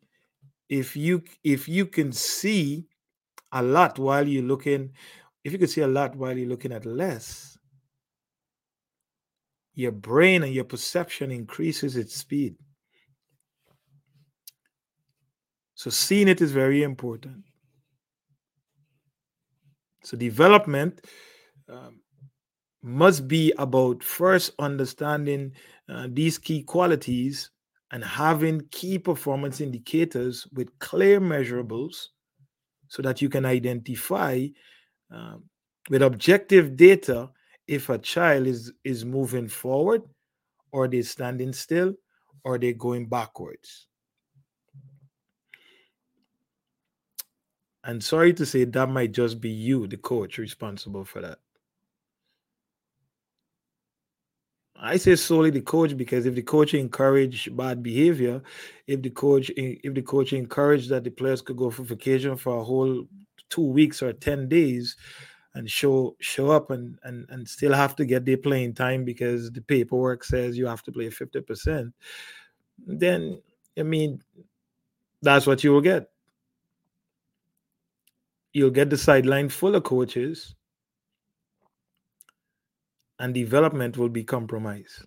if 0.70 0.95
you 0.95 1.22
if 1.43 1.70
you 1.70 1.86
can 1.86 2.11
see 2.11 2.88
a 3.51 3.61
lot 3.61 3.99
while 3.99 4.28
you're 4.28 4.41
looking 4.41 4.89
if 5.43 5.51
you 5.53 5.59
can 5.59 5.68
see 5.68 5.82
a 5.82 5.88
lot 5.88 6.15
while 6.15 6.36
you're 6.36 6.49
looking 6.49 6.72
at 6.72 6.84
less 6.84 7.57
your 9.78 9.91
brain 9.91 10.41
and 10.41 10.51
your 10.51 10.63
perception 10.63 11.30
increases 11.30 11.97
its 11.97 12.15
speed. 12.15 12.55
So 15.75 15.91
seeing 15.91 16.28
it 16.28 16.41
is 16.41 16.51
very 16.51 16.82
important. 16.82 17.43
So 20.03 20.17
development 20.17 21.05
um, 21.69 22.01
must 22.82 23.28
be 23.28 23.53
about 23.59 24.03
first 24.03 24.53
understanding 24.57 25.51
uh, 25.88 26.07
these 26.09 26.39
key 26.39 26.63
qualities 26.63 27.51
and 27.91 28.03
having 28.03 28.67
key 28.71 28.97
performance 28.97 29.61
indicators 29.61 30.47
with 30.53 30.69
clear 30.80 31.21
measurables 31.21 32.07
so 32.88 33.03
that 33.03 33.21
you 33.21 33.30
can 33.30 33.45
identify 33.45 34.47
um, 35.11 35.43
with 35.91 36.01
objective 36.01 36.75
data 36.75 37.30
if 37.68 37.89
a 37.89 37.97
child 37.97 38.47
is 38.47 38.72
is 38.84 39.05
moving 39.05 39.47
forward 39.47 40.03
or 40.72 40.88
they're 40.88 41.03
standing 41.03 41.53
still 41.53 41.93
or 42.43 42.57
they're 42.57 42.74
going 42.74 43.07
backwards. 43.07 43.88
And 47.84 48.03
sorry 48.03 48.34
to 48.34 48.45
say 48.45 48.65
that 48.65 48.89
might 48.89 49.13
just 49.13 49.39
be 49.39 49.49
you 49.49 49.88
the 49.88 49.97
coach 49.97 50.38
responsible 50.38 51.05
for 51.05 51.22
that. 51.22 51.39
I 54.80 54.97
say 54.97 55.15
solely 55.15 55.49
the 55.49 55.61
coach 55.61 55.97
because 55.97 56.26
if 56.26 56.36
the 56.36 56.43
coach 56.43 56.74
encourage 56.74 57.55
bad 57.55 57.82
behavior, 57.82 58.43
if 58.86 59.01
the 59.01 59.09
coach 59.09 59.51
if 59.55 59.93
the 59.93 60.01
coach 60.01 60.34
encouraged 60.34 60.89
that 60.89 61.03
the 61.03 61.09
players 61.09 61.41
could 61.41 61.57
go 61.57 61.72
for 61.72 61.84
vacation 61.84 62.38
for 62.38 62.59
a 62.59 62.63
whole 62.63 63.05
two 63.49 63.61
weeks 63.61 64.03
or 64.03 64.13
ten 64.13 64.47
days, 64.47 64.95
and 65.58 65.70
show 65.70 66.16
show 66.20 66.51
up 66.51 66.70
and 66.70 66.99
and 67.03 67.26
and 67.30 67.47
still 67.47 67.74
have 67.74 67.95
to 67.95 68.05
get 68.05 68.26
their 68.26 68.38
playing 68.38 68.74
time 68.76 69.03
because 69.03 69.51
the 69.51 69.62
paperwork 69.62 70.24
says 70.24 70.58
you 70.58 70.68
have 70.68 70.84
to 70.84 70.91
play 70.91 71.10
fifty 71.10 71.41
percent, 71.41 71.93
then 72.86 73.41
I 73.78 73.84
mean 73.84 74.22
that's 75.22 75.47
what 75.47 75.64
you 75.64 75.72
will 75.74 75.82
get. 75.82 76.12
You'll 78.53 78.70
get 78.70 78.89
the 78.89 78.97
sideline 78.97 79.49
full 79.49 79.76
of 79.76 79.84
coaches 79.84 80.55
and 83.20 83.34
development 83.34 83.97
will 83.97 84.10
be 84.10 84.24
compromised. 84.24 85.05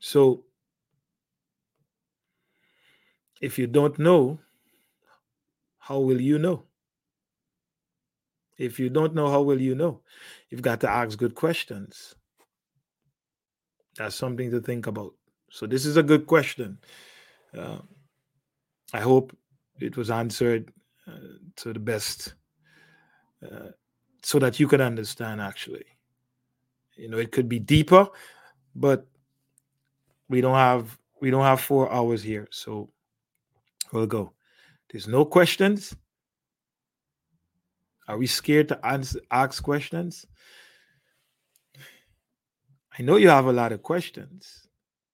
So, 0.00 0.44
if 3.40 3.58
you 3.58 3.66
don't 3.66 3.98
know, 3.98 4.38
how 5.78 5.98
will 5.98 6.20
you 6.20 6.38
know? 6.38 6.67
If 8.58 8.78
you 8.78 8.90
don't 8.90 9.14
know, 9.14 9.30
how 9.30 9.42
will 9.42 9.60
you 9.60 9.74
know? 9.74 10.02
You've 10.50 10.62
got 10.62 10.80
to 10.80 10.90
ask 10.90 11.16
good 11.16 11.34
questions. 11.34 12.14
That's 13.96 14.16
something 14.16 14.50
to 14.50 14.60
think 14.60 14.86
about. 14.86 15.14
So, 15.50 15.66
this 15.66 15.86
is 15.86 15.96
a 15.96 16.02
good 16.02 16.26
question. 16.26 16.78
Uh, 17.56 17.78
I 18.92 19.00
hope 19.00 19.36
it 19.80 19.96
was 19.96 20.10
answered 20.10 20.72
uh, 21.06 21.38
to 21.56 21.72
the 21.72 21.78
best 21.78 22.34
uh, 23.42 23.70
so 24.22 24.38
that 24.38 24.58
you 24.58 24.68
can 24.68 24.80
understand 24.80 25.40
actually. 25.40 25.84
You 26.96 27.08
know, 27.08 27.18
it 27.18 27.30
could 27.32 27.48
be 27.48 27.60
deeper, 27.60 28.08
but 28.74 29.06
we 30.28 30.40
don't 30.40 30.56
have 30.56 30.98
we 31.20 31.30
don't 31.30 31.44
have 31.44 31.60
four 31.60 31.92
hours 31.92 32.22
here, 32.22 32.48
so 32.50 32.90
we'll 33.92 34.06
go. 34.06 34.32
There's 34.90 35.08
no 35.08 35.24
questions. 35.24 35.94
Are 38.08 38.16
we 38.16 38.26
scared 38.26 38.68
to 38.68 38.80
ask 39.30 39.62
questions? 39.62 40.26
I 42.98 43.02
know 43.02 43.16
you 43.16 43.28
have 43.28 43.46
a 43.46 43.52
lot 43.52 43.72
of 43.72 43.82
questions. 43.82 44.66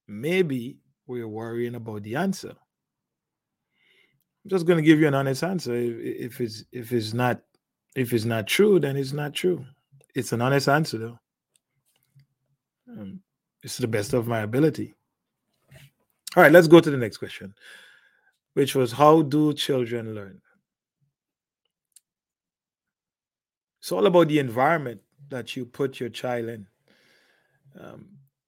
Maybe 0.07 0.79
we're 1.07 1.29
worrying 1.29 1.75
about 1.75 2.05
the 2.05 2.17
answer. 2.17 2.55
I'm 4.45 4.51
just 4.51 4.67
going 4.67 4.77
to 4.77 4.83
give 4.83 5.01
you 5.01 5.09
an 5.09 5.15
honest 5.15 5.43
answer. 5.43 5.75
If, 5.75 5.97
if 5.99 6.41
it's 6.41 6.65
if 6.71 6.93
it's 6.93 7.13
not 7.13 7.43
if 7.97 8.13
it's 8.13 8.25
not 8.25 8.47
true, 8.47 8.79
then 8.79 8.97
it's 8.97 9.13
not 9.13 9.35
true. 9.35 9.65
It's 10.15 10.33
an 10.33 10.41
honest 10.41 10.69
answer, 10.69 10.99
though. 10.99 11.19
Um, 12.89 13.21
it's 13.63 13.79
the 13.79 13.89
best 13.89 14.13
of 14.13 14.29
my 14.29 14.41
ability. 14.41 14.95
All 16.37 16.43
right, 16.43 16.53
let's 16.53 16.69
go 16.69 16.81
to 16.81 16.91
the 16.91 16.97
next 16.97 17.17
question, 17.19 17.55
which 18.55 18.75
was 18.75 18.93
how 18.93 19.23
do 19.23 19.53
children 19.53 20.15
learn? 20.15 20.41
It's 23.85 23.93
all 23.93 24.07
about 24.07 24.29
the 24.29 24.39
environment 24.39 25.03
that 25.29 25.57
you 25.57 25.67
put 25.67 26.01
your 26.01 26.09
child 26.09 26.49
in, 26.49 26.67
um, 27.79 28.07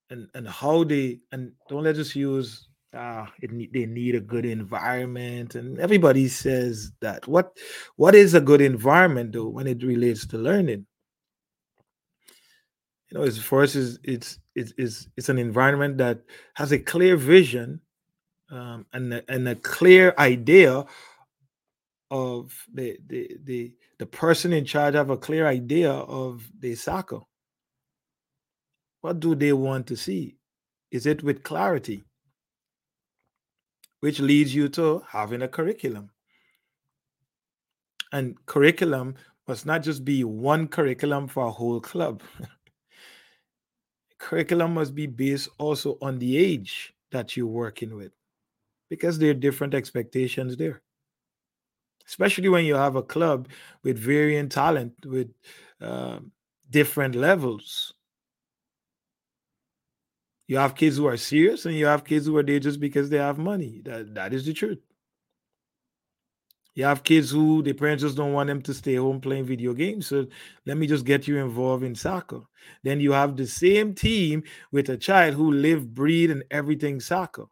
and 0.08 0.30
and 0.32 0.48
how 0.48 0.82
they 0.82 1.20
and 1.30 1.52
don't 1.68 1.82
let 1.82 1.98
us 1.98 2.16
use 2.16 2.68
ah 2.94 3.30
it, 3.42 3.50
they 3.70 3.84
need 3.84 4.14
a 4.14 4.20
good 4.20 4.46
environment. 4.46 5.54
And 5.54 5.78
everybody 5.78 6.28
says 6.28 6.90
that. 7.02 7.28
What 7.28 7.54
what 7.96 8.14
is 8.14 8.32
a 8.32 8.40
good 8.40 8.62
environment 8.62 9.32
though 9.34 9.48
when 9.48 9.66
it 9.66 9.82
relates 9.82 10.26
to 10.28 10.38
learning? 10.38 10.86
You 13.10 13.18
know 13.18 13.24
it's 13.24 13.36
for 13.36 13.62
us 13.62 13.76
is 13.76 13.98
it's 14.04 14.38
it's 14.54 14.72
it's, 14.78 15.06
it's 15.18 15.28
an 15.28 15.36
environment 15.36 15.98
that 15.98 16.22
has 16.54 16.72
a 16.72 16.78
clear 16.78 17.14
vision 17.14 17.82
um, 18.50 18.86
and 18.94 19.22
and 19.28 19.46
a 19.48 19.54
clear 19.56 20.14
idea 20.16 20.86
of 22.10 22.52
the 22.72 22.98
the 23.06 23.36
the 23.44 23.74
the 23.98 24.06
person 24.06 24.52
in 24.52 24.64
charge 24.64 24.94
have 24.94 25.10
a 25.10 25.16
clear 25.16 25.46
idea 25.46 25.90
of 25.90 26.48
the 26.58 26.74
soccer. 26.74 27.20
What 29.00 29.20
do 29.20 29.34
they 29.34 29.52
want 29.52 29.86
to 29.88 29.96
see? 29.96 30.36
Is 30.90 31.06
it 31.06 31.22
with 31.22 31.42
clarity? 31.42 32.04
Which 34.00 34.20
leads 34.20 34.54
you 34.54 34.68
to 34.70 35.02
having 35.08 35.42
a 35.42 35.48
curriculum. 35.48 36.10
And 38.12 38.36
curriculum 38.46 39.16
must 39.48 39.66
not 39.66 39.82
just 39.82 40.04
be 40.04 40.24
one 40.24 40.68
curriculum 40.68 41.28
for 41.28 41.46
a 41.46 41.50
whole 41.50 41.80
club. 41.80 42.22
Curriculum 44.18 44.74
must 44.74 44.94
be 44.94 45.06
based 45.06 45.48
also 45.58 45.98
on 46.00 46.18
the 46.18 46.36
age 46.36 46.94
that 47.12 47.36
you're 47.36 47.46
working 47.46 47.94
with 47.94 48.12
because 48.88 49.18
there 49.18 49.30
are 49.30 49.34
different 49.34 49.74
expectations 49.74 50.56
there 50.56 50.82
especially 52.08 52.48
when 52.48 52.64
you 52.64 52.74
have 52.74 52.96
a 52.96 53.02
club 53.02 53.48
with 53.82 53.98
varying 53.98 54.48
talent 54.48 54.94
with 55.04 55.28
um, 55.80 56.30
different 56.70 57.14
levels 57.14 57.94
you 60.48 60.56
have 60.56 60.74
kids 60.74 60.96
who 60.96 61.06
are 61.06 61.16
serious 61.16 61.66
and 61.66 61.74
you 61.74 61.86
have 61.86 62.04
kids 62.04 62.26
who 62.26 62.36
are 62.36 62.42
there 62.42 62.60
just 62.60 62.80
because 62.80 63.10
they 63.10 63.18
have 63.18 63.38
money 63.38 63.80
that, 63.84 64.14
that 64.14 64.32
is 64.32 64.44
the 64.44 64.52
truth 64.52 64.78
you 66.76 66.84
have 66.84 67.02
kids 67.02 67.30
who 67.30 67.62
the 67.62 67.72
parents 67.72 68.02
just 68.02 68.18
don't 68.18 68.34
want 68.34 68.48
them 68.48 68.60
to 68.60 68.74
stay 68.74 68.96
home 68.96 69.18
playing 69.18 69.46
video 69.46 69.72
games. 69.72 70.06
So 70.08 70.26
let 70.66 70.76
me 70.76 70.86
just 70.86 71.06
get 71.06 71.26
you 71.26 71.38
involved 71.38 71.82
in 71.82 71.94
soccer. 71.94 72.42
Then 72.82 73.00
you 73.00 73.12
have 73.12 73.34
the 73.34 73.46
same 73.46 73.94
team 73.94 74.42
with 74.70 74.90
a 74.90 74.96
child 74.98 75.34
who 75.34 75.52
live, 75.52 75.94
breathe, 75.94 76.30
and 76.30 76.44
everything 76.50 77.00
soccer. 77.00 77.46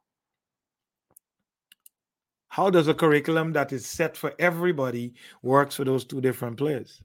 How 2.54 2.70
does 2.70 2.86
a 2.86 2.94
curriculum 2.94 3.52
that 3.54 3.72
is 3.72 3.84
set 3.84 4.16
for 4.16 4.32
everybody 4.38 5.14
works 5.42 5.74
for 5.74 5.82
those 5.82 6.04
two 6.04 6.20
different 6.20 6.56
players? 6.56 7.02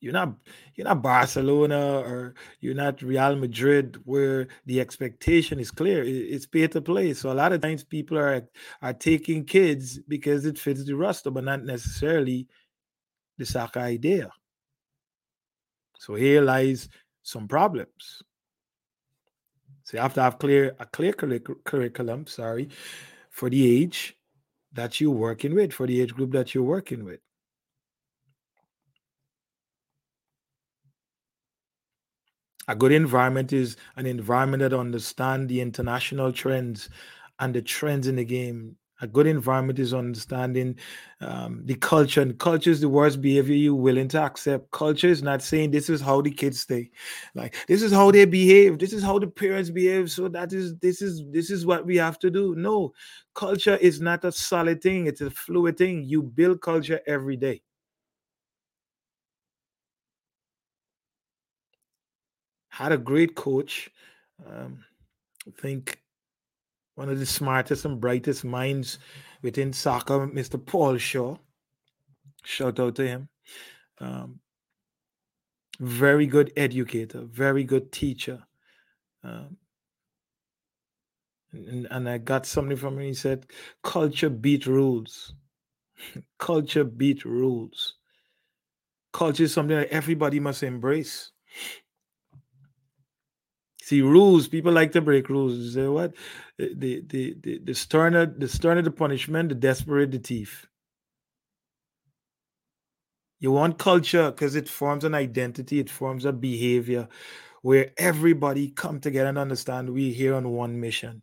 You're 0.00 0.14
not 0.14 0.32
you're 0.74 0.86
not 0.86 1.02
Barcelona 1.02 1.98
or 1.98 2.34
you're 2.60 2.74
not 2.74 3.02
Real 3.02 3.36
Madrid 3.36 4.00
where 4.06 4.48
the 4.64 4.80
expectation 4.80 5.60
is 5.60 5.70
clear. 5.70 6.04
It's 6.04 6.46
pay 6.46 6.66
to 6.68 6.80
play. 6.80 7.12
So 7.12 7.30
a 7.30 7.34
lot 7.36 7.52
of 7.52 7.60
times 7.60 7.84
people 7.84 8.16
are 8.16 8.48
are 8.80 8.94
taking 8.94 9.44
kids 9.44 9.98
because 10.08 10.46
it 10.46 10.58
fits 10.58 10.86
the 10.86 10.96
roster, 10.96 11.30
but 11.30 11.44
not 11.44 11.64
necessarily 11.64 12.48
the 13.36 13.44
soccer 13.44 13.80
idea. 13.80 14.30
So 15.98 16.14
here 16.14 16.40
lies 16.40 16.88
some 17.22 17.46
problems. 17.46 18.22
So 19.86 19.96
you 19.96 20.00
have 20.00 20.14
to 20.14 20.22
have 20.22 20.40
clear 20.40 20.74
a 20.80 20.86
clear 20.86 21.12
curriculum, 21.12 22.26
sorry, 22.26 22.70
for 23.30 23.48
the 23.48 23.80
age 23.80 24.16
that 24.72 25.00
you're 25.00 25.12
working 25.12 25.54
with, 25.54 25.72
for 25.72 25.86
the 25.86 26.00
age 26.00 26.12
group 26.12 26.32
that 26.32 26.52
you're 26.52 26.64
working 26.64 27.04
with. 27.04 27.20
A 32.66 32.74
good 32.74 32.90
environment 32.90 33.52
is 33.52 33.76
an 33.94 34.06
environment 34.06 34.60
that 34.62 34.72
understands 34.72 35.46
the 35.46 35.60
international 35.60 36.32
trends 36.32 36.88
and 37.38 37.54
the 37.54 37.62
trends 37.62 38.08
in 38.08 38.16
the 38.16 38.24
game 38.24 38.76
A 39.02 39.06
good 39.06 39.26
environment 39.26 39.78
is 39.78 39.92
understanding 39.92 40.76
um, 41.20 41.60
the 41.66 41.74
culture, 41.74 42.22
and 42.22 42.38
culture 42.38 42.70
is 42.70 42.80
the 42.80 42.88
worst 42.88 43.20
behavior 43.20 43.54
you're 43.54 43.74
willing 43.74 44.08
to 44.08 44.22
accept. 44.22 44.70
Culture 44.70 45.08
is 45.08 45.22
not 45.22 45.42
saying 45.42 45.70
this 45.70 45.90
is 45.90 46.00
how 46.00 46.22
the 46.22 46.30
kids 46.30 46.60
stay, 46.60 46.90
like 47.34 47.54
this 47.68 47.82
is 47.82 47.92
how 47.92 48.10
they 48.10 48.24
behave, 48.24 48.78
this 48.78 48.94
is 48.94 49.02
how 49.02 49.18
the 49.18 49.26
parents 49.26 49.68
behave. 49.68 50.10
So 50.10 50.28
that 50.28 50.52
is 50.54 50.76
this 50.78 51.02
is 51.02 51.22
this 51.30 51.50
is 51.50 51.66
what 51.66 51.84
we 51.84 51.96
have 51.96 52.18
to 52.20 52.30
do. 52.30 52.54
No, 52.56 52.94
culture 53.34 53.76
is 53.76 54.00
not 54.00 54.24
a 54.24 54.32
solid 54.32 54.80
thing; 54.80 55.06
it's 55.06 55.20
a 55.20 55.30
fluid 55.30 55.76
thing. 55.76 56.04
You 56.04 56.22
build 56.22 56.62
culture 56.62 57.00
every 57.06 57.36
day. 57.36 57.62
Had 62.68 62.92
a 62.92 62.98
great 62.98 63.34
coach. 63.34 63.90
Um, 64.46 64.84
I 65.46 65.50
think 65.60 66.00
one 66.96 67.08
of 67.10 67.18
the 67.18 67.26
smartest 67.26 67.84
and 67.84 68.00
brightest 68.00 68.44
minds 68.44 68.98
within 69.42 69.72
soccer, 69.72 70.26
Mr. 70.26 70.64
Paul 70.64 70.96
Shaw. 70.96 71.36
Shout 72.42 72.80
out 72.80 72.96
to 72.96 73.06
him. 73.06 73.28
Um, 73.98 74.40
very 75.78 76.26
good 76.26 76.52
educator, 76.56 77.22
very 77.30 77.64
good 77.64 77.92
teacher. 77.92 78.42
Um, 79.22 79.58
and, 81.52 81.86
and 81.90 82.08
I 82.08 82.18
got 82.18 82.46
something 82.46 82.76
from 82.76 82.98
him. 82.98 83.04
He 83.04 83.14
said, 83.14 83.46
culture 83.82 84.30
beat 84.30 84.66
rules. 84.66 85.34
culture 86.38 86.84
beat 86.84 87.24
rules. 87.24 87.94
Culture 89.12 89.44
is 89.44 89.52
something 89.52 89.76
that 89.76 89.92
everybody 89.92 90.40
must 90.40 90.62
embrace. 90.62 91.30
See 93.86 94.02
rules. 94.02 94.48
People 94.48 94.72
like 94.72 94.92
to 94.94 95.02
break 95.02 95.30
rules. 95.30 95.58
You 95.58 95.70
say 95.70 95.88
what? 95.88 96.14
The 96.58 97.04
the 97.08 97.36
the 97.42 97.60
the 97.64 97.74
sterner 97.74 98.26
the 98.26 98.48
sterner 98.48 98.82
the 98.82 98.92
punishment, 98.92 99.50
the 99.50 99.56
desperate 99.56 100.12
the 100.12 100.18
thief. 100.20 100.68
You 103.40 103.52
want 103.52 103.78
culture 103.78 104.32
because 104.32 104.56
it 104.56 104.68
forms 104.68 105.04
an 105.04 105.14
identity, 105.14 105.80
it 105.80 105.90
forms 105.90 106.26
a 106.26 106.32
behavior 106.32 107.08
where 107.62 107.92
everybody 107.98 108.70
come 108.70 109.00
together 109.00 109.28
and 109.30 109.38
understand 109.38 109.90
we're 109.90 110.14
here 110.14 110.34
on 110.34 110.50
one 110.50 110.80
mission. 110.80 111.22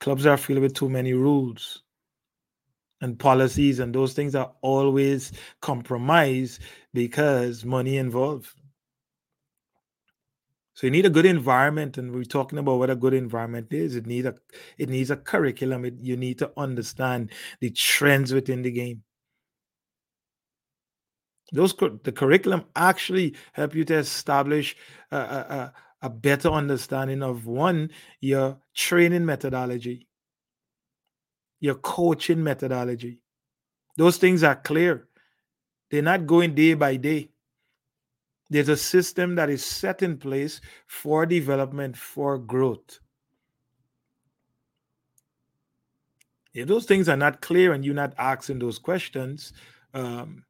Clubs 0.00 0.26
are 0.26 0.38
filled 0.38 0.60
with 0.60 0.74
too 0.74 0.88
many 0.90 1.14
rules 1.14 1.82
and 3.00 3.18
policies, 3.18 3.78
and 3.78 3.94
those 3.94 4.12
things 4.12 4.34
are 4.34 4.52
always 4.60 5.32
compromised 5.60 6.60
because 6.92 7.64
money 7.64 7.96
involved. 7.96 8.50
So 10.74 10.86
you 10.86 10.92
need 10.92 11.06
a 11.06 11.10
good 11.10 11.26
environment, 11.26 11.98
and 11.98 12.12
we're 12.12 12.24
talking 12.24 12.58
about 12.58 12.78
what 12.78 12.90
a 12.90 12.96
good 12.96 13.14
environment 13.14 13.72
is. 13.72 13.96
It 13.96 14.06
needs 14.06 14.26
a 14.26 14.34
it 14.78 14.88
needs 14.88 15.10
a 15.10 15.16
curriculum. 15.16 15.84
It, 15.84 15.94
you 16.00 16.16
need 16.16 16.38
to 16.38 16.52
understand 16.56 17.32
the 17.60 17.70
trends 17.70 18.32
within 18.32 18.62
the 18.62 18.70
game. 18.70 19.02
Those 21.52 21.74
the 22.04 22.12
curriculum 22.12 22.64
actually 22.76 23.34
help 23.52 23.74
you 23.74 23.84
to 23.86 23.94
establish 23.96 24.76
a, 25.10 25.16
a, 25.16 25.72
a 26.02 26.10
better 26.10 26.50
understanding 26.50 27.22
of 27.22 27.46
one 27.46 27.90
your 28.20 28.58
training 28.74 29.24
methodology, 29.24 30.07
your 31.60 31.76
coaching 31.76 32.42
methodology. 32.42 33.20
Those 33.96 34.16
things 34.16 34.42
are 34.42 34.56
clear. 34.56 35.08
They're 35.90 36.02
not 36.02 36.26
going 36.26 36.54
day 36.54 36.74
by 36.74 36.96
day. 36.96 37.30
There's 38.50 38.68
a 38.68 38.76
system 38.76 39.34
that 39.34 39.50
is 39.50 39.64
set 39.64 40.02
in 40.02 40.16
place 40.16 40.60
for 40.86 41.26
development, 41.26 41.96
for 41.96 42.38
growth. 42.38 43.00
If 46.54 46.66
those 46.66 46.86
things 46.86 47.08
are 47.08 47.16
not 47.16 47.40
clear 47.40 47.72
and 47.72 47.84
you're 47.84 47.94
not 47.94 48.14
asking 48.18 48.58
those 48.58 48.78
questions, 48.78 49.52
um, 49.92 50.44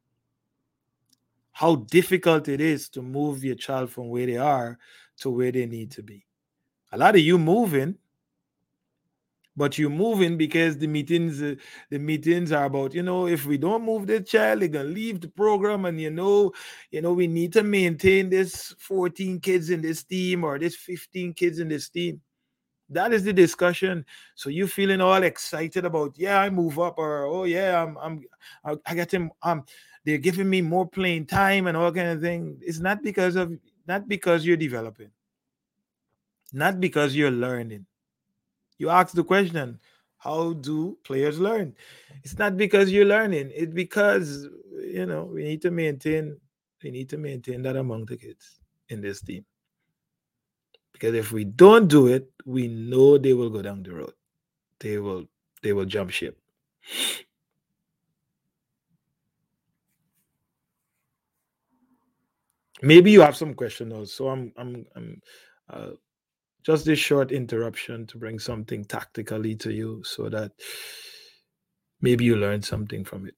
how 1.51 1.75
difficult 1.75 2.47
it 2.47 2.61
is 2.61 2.87
to 2.89 3.01
move 3.01 3.43
your 3.43 3.55
child 3.55 3.91
from 3.91 4.09
where 4.09 4.25
they 4.25 4.37
are 4.37 4.79
to 5.17 5.29
where 5.29 5.51
they 5.51 5.65
need 5.65 5.91
to 5.91 6.01
be. 6.01 6.25
A 6.93 6.97
lot 6.97 7.15
of 7.15 7.21
you 7.21 7.37
moving 7.37 7.95
but 9.59 9.77
you're 9.77 9.89
moving 9.89 10.37
because 10.37 10.77
the 10.77 10.87
meetings 10.87 11.41
uh, 11.41 11.53
the 11.89 11.99
meetings 11.99 12.53
are 12.53 12.63
about 12.63 12.93
you 12.93 13.03
know 13.03 13.27
if 13.27 13.45
we 13.45 13.57
don't 13.57 13.83
move 13.83 14.07
the 14.07 14.21
child 14.21 14.61
they're 14.61 14.69
gonna 14.69 14.85
leave 14.85 15.19
the 15.19 15.27
program 15.27 15.83
and 15.83 15.99
you 15.99 16.09
know 16.09 16.51
you 16.91 17.01
know 17.01 17.11
we 17.11 17.27
need 17.27 17.51
to 17.51 17.61
maintain 17.61 18.29
this 18.29 18.73
14 18.79 19.41
kids 19.41 19.69
in 19.69 19.81
this 19.81 20.03
team 20.03 20.45
or 20.45 20.57
this 20.57 20.77
15 20.77 21.33
kids 21.33 21.59
in 21.59 21.67
this 21.67 21.89
team. 21.89 22.21
That 22.91 23.13
is 23.13 23.23
the 23.23 23.33
discussion. 23.33 24.05
So 24.33 24.49
you 24.49 24.65
feeling 24.65 25.01
all 25.01 25.21
excited 25.21 25.83
about 25.83 26.17
yeah 26.17 26.39
i 26.39 26.49
move 26.49 26.79
up 26.79 26.97
or 26.97 27.25
oh 27.25 27.43
yeah 27.43 27.83
i'm 27.83 27.97
i'm 27.97 28.23
i, 28.63 28.95
get 28.95 29.13
him 29.13 29.29
um 29.43 29.65
they're 30.05 30.17
giving 30.17 30.49
me 30.49 30.61
more 30.61 30.87
playing 30.87 31.25
time 31.25 31.67
and 31.67 31.75
all 31.75 31.91
kind 31.91 32.07
of 32.07 32.21
thing. 32.21 32.57
It's 32.61 32.79
not 32.79 33.03
because 33.03 33.35
of 33.35 33.51
not 33.85 34.07
because 34.07 34.45
you're 34.45 34.57
developing. 34.57 35.11
Not 36.53 36.79
because 36.79 37.13
you're 37.13 37.29
learning 37.29 37.85
you 38.79 38.89
ask 38.89 39.13
the 39.13 39.23
question, 39.23 39.79
how 40.17 40.53
do 40.53 40.97
players 41.03 41.39
learn? 41.39 41.75
It's 42.23 42.37
not 42.37 42.57
because 42.57 42.91
you're 42.91 43.05
learning, 43.05 43.51
it's 43.53 43.73
because 43.73 44.47
you 44.81 45.05
know 45.05 45.25
we 45.25 45.43
need 45.43 45.61
to 45.63 45.71
maintain 45.71 46.37
we 46.83 46.91
need 46.91 47.09
to 47.09 47.17
maintain 47.17 47.61
that 47.63 47.75
among 47.75 48.05
the 48.05 48.17
kids 48.17 48.59
in 48.89 49.01
this 49.01 49.21
team. 49.21 49.45
Because 50.93 51.13
if 51.13 51.31
we 51.31 51.45
don't 51.45 51.87
do 51.87 52.07
it, 52.07 52.29
we 52.45 52.67
know 52.67 53.17
they 53.17 53.33
will 53.33 53.49
go 53.49 53.61
down 53.61 53.83
the 53.83 53.93
road. 53.93 54.13
They 54.79 54.97
will 54.97 55.25
they 55.61 55.73
will 55.73 55.85
jump 55.85 56.09
ship. 56.11 56.37
Maybe 62.81 63.11
you 63.11 63.21
have 63.21 63.35
some 63.35 63.53
questions 63.53 64.11
So 64.11 64.29
I'm 64.29 64.53
I'm 64.57 64.85
I'm 64.95 65.21
uh, 65.69 65.91
just 66.63 66.85
this 66.85 66.99
short 66.99 67.31
interruption 67.31 68.05
to 68.07 68.17
bring 68.17 68.39
something 68.39 68.83
tactically 68.85 69.55
to 69.55 69.71
you 69.71 70.03
so 70.03 70.29
that 70.29 70.51
maybe 72.01 72.25
you 72.25 72.35
learn 72.35 72.61
something 72.61 73.05
from 73.05 73.27
it. 73.27 73.35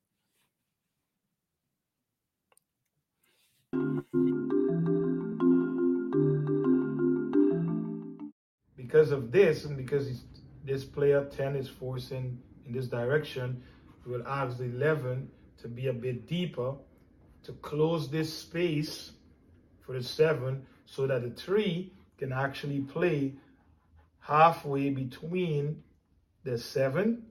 Because 8.75 9.11
of 9.11 9.31
this, 9.31 9.65
and 9.65 9.77
because 9.77 10.23
this 10.65 10.83
player 10.83 11.25
10 11.25 11.55
is 11.55 11.69
forcing 11.69 12.37
in 12.65 12.73
this 12.73 12.87
direction, 12.87 13.63
we 14.05 14.11
will 14.11 14.27
ask 14.27 14.57
the 14.57 14.65
11 14.65 15.29
to 15.59 15.67
be 15.67 15.87
a 15.87 15.93
bit 15.93 16.27
deeper 16.27 16.73
to 17.43 17.53
close 17.53 18.09
this 18.09 18.31
space 18.33 19.13
for 19.79 19.93
the 19.93 20.03
7 20.03 20.61
so 20.85 21.07
that 21.07 21.21
the 21.21 21.29
3 21.29 21.91
can 22.21 22.31
actually 22.31 22.81
play 22.81 23.33
halfway 24.19 24.91
between 24.91 25.81
the 26.43 26.55
7 26.55 27.23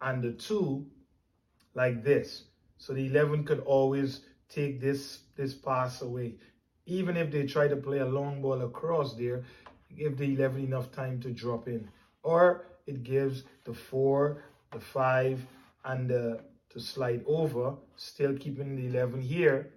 and 0.00 0.20
the 0.20 0.32
2 0.32 0.84
like 1.74 2.02
this. 2.02 2.42
So 2.76 2.92
the 2.92 3.06
11 3.06 3.44
could 3.44 3.60
always 3.60 4.22
take 4.48 4.80
this, 4.80 5.20
this 5.36 5.54
pass 5.54 6.02
away. 6.02 6.34
Even 6.86 7.16
if 7.16 7.30
they 7.30 7.46
try 7.46 7.68
to 7.68 7.76
play 7.76 7.98
a 7.98 8.04
long 8.04 8.42
ball 8.42 8.62
across 8.62 9.14
there, 9.14 9.44
give 9.96 10.18
the 10.18 10.34
11 10.34 10.64
enough 10.64 10.90
time 10.90 11.20
to 11.20 11.30
drop 11.30 11.68
in. 11.68 11.88
Or 12.24 12.66
it 12.88 13.04
gives 13.04 13.44
the 13.64 13.72
4, 13.72 14.42
the 14.72 14.80
5, 14.80 15.46
and 15.84 16.10
the 16.10 16.40
to 16.70 16.80
slide 16.80 17.22
over, 17.26 17.74
still 17.96 18.36
keeping 18.36 18.74
the 18.74 18.86
11 18.86 19.20
here 19.20 19.70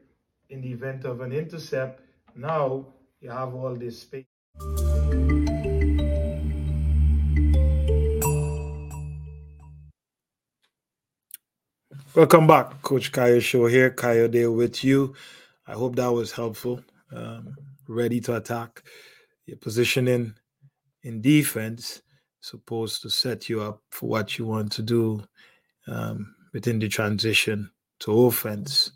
in 0.49 0.61
the 0.61 0.71
event 0.71 1.05
of 1.05 1.21
an 1.21 1.31
intercept. 1.33 2.01
Now 2.35 2.87
you 3.19 3.29
have 3.29 3.53
all 3.53 3.75
this 3.75 3.99
space. 3.99 4.34
Welcome 12.15 12.47
back, 12.47 12.81
Coach 12.81 13.11
Kayo 13.11 13.41
Show 13.41 13.67
here. 13.67 13.91
Kayo 13.91 14.31
there 14.31 14.49
with 14.49 14.85
you. 14.85 15.13
I 15.67 15.73
hope 15.73 15.97
that 15.97 16.13
was 16.13 16.31
helpful. 16.31 16.81
Um, 17.13 17.55
ready 17.89 18.21
to 18.21 18.37
attack. 18.37 18.83
Your 19.45 19.57
positioning 19.57 20.33
in 21.03 21.21
defense 21.21 22.01
supposed 22.39 23.01
to 23.01 23.09
set 23.09 23.49
you 23.49 23.61
up 23.61 23.81
for 23.89 24.07
what 24.07 24.37
you 24.37 24.45
want 24.45 24.71
to 24.71 24.81
do 24.81 25.23
um, 25.87 26.33
within 26.53 26.79
the 26.79 26.87
transition 26.87 27.69
to 27.99 28.27
offense. 28.27 28.93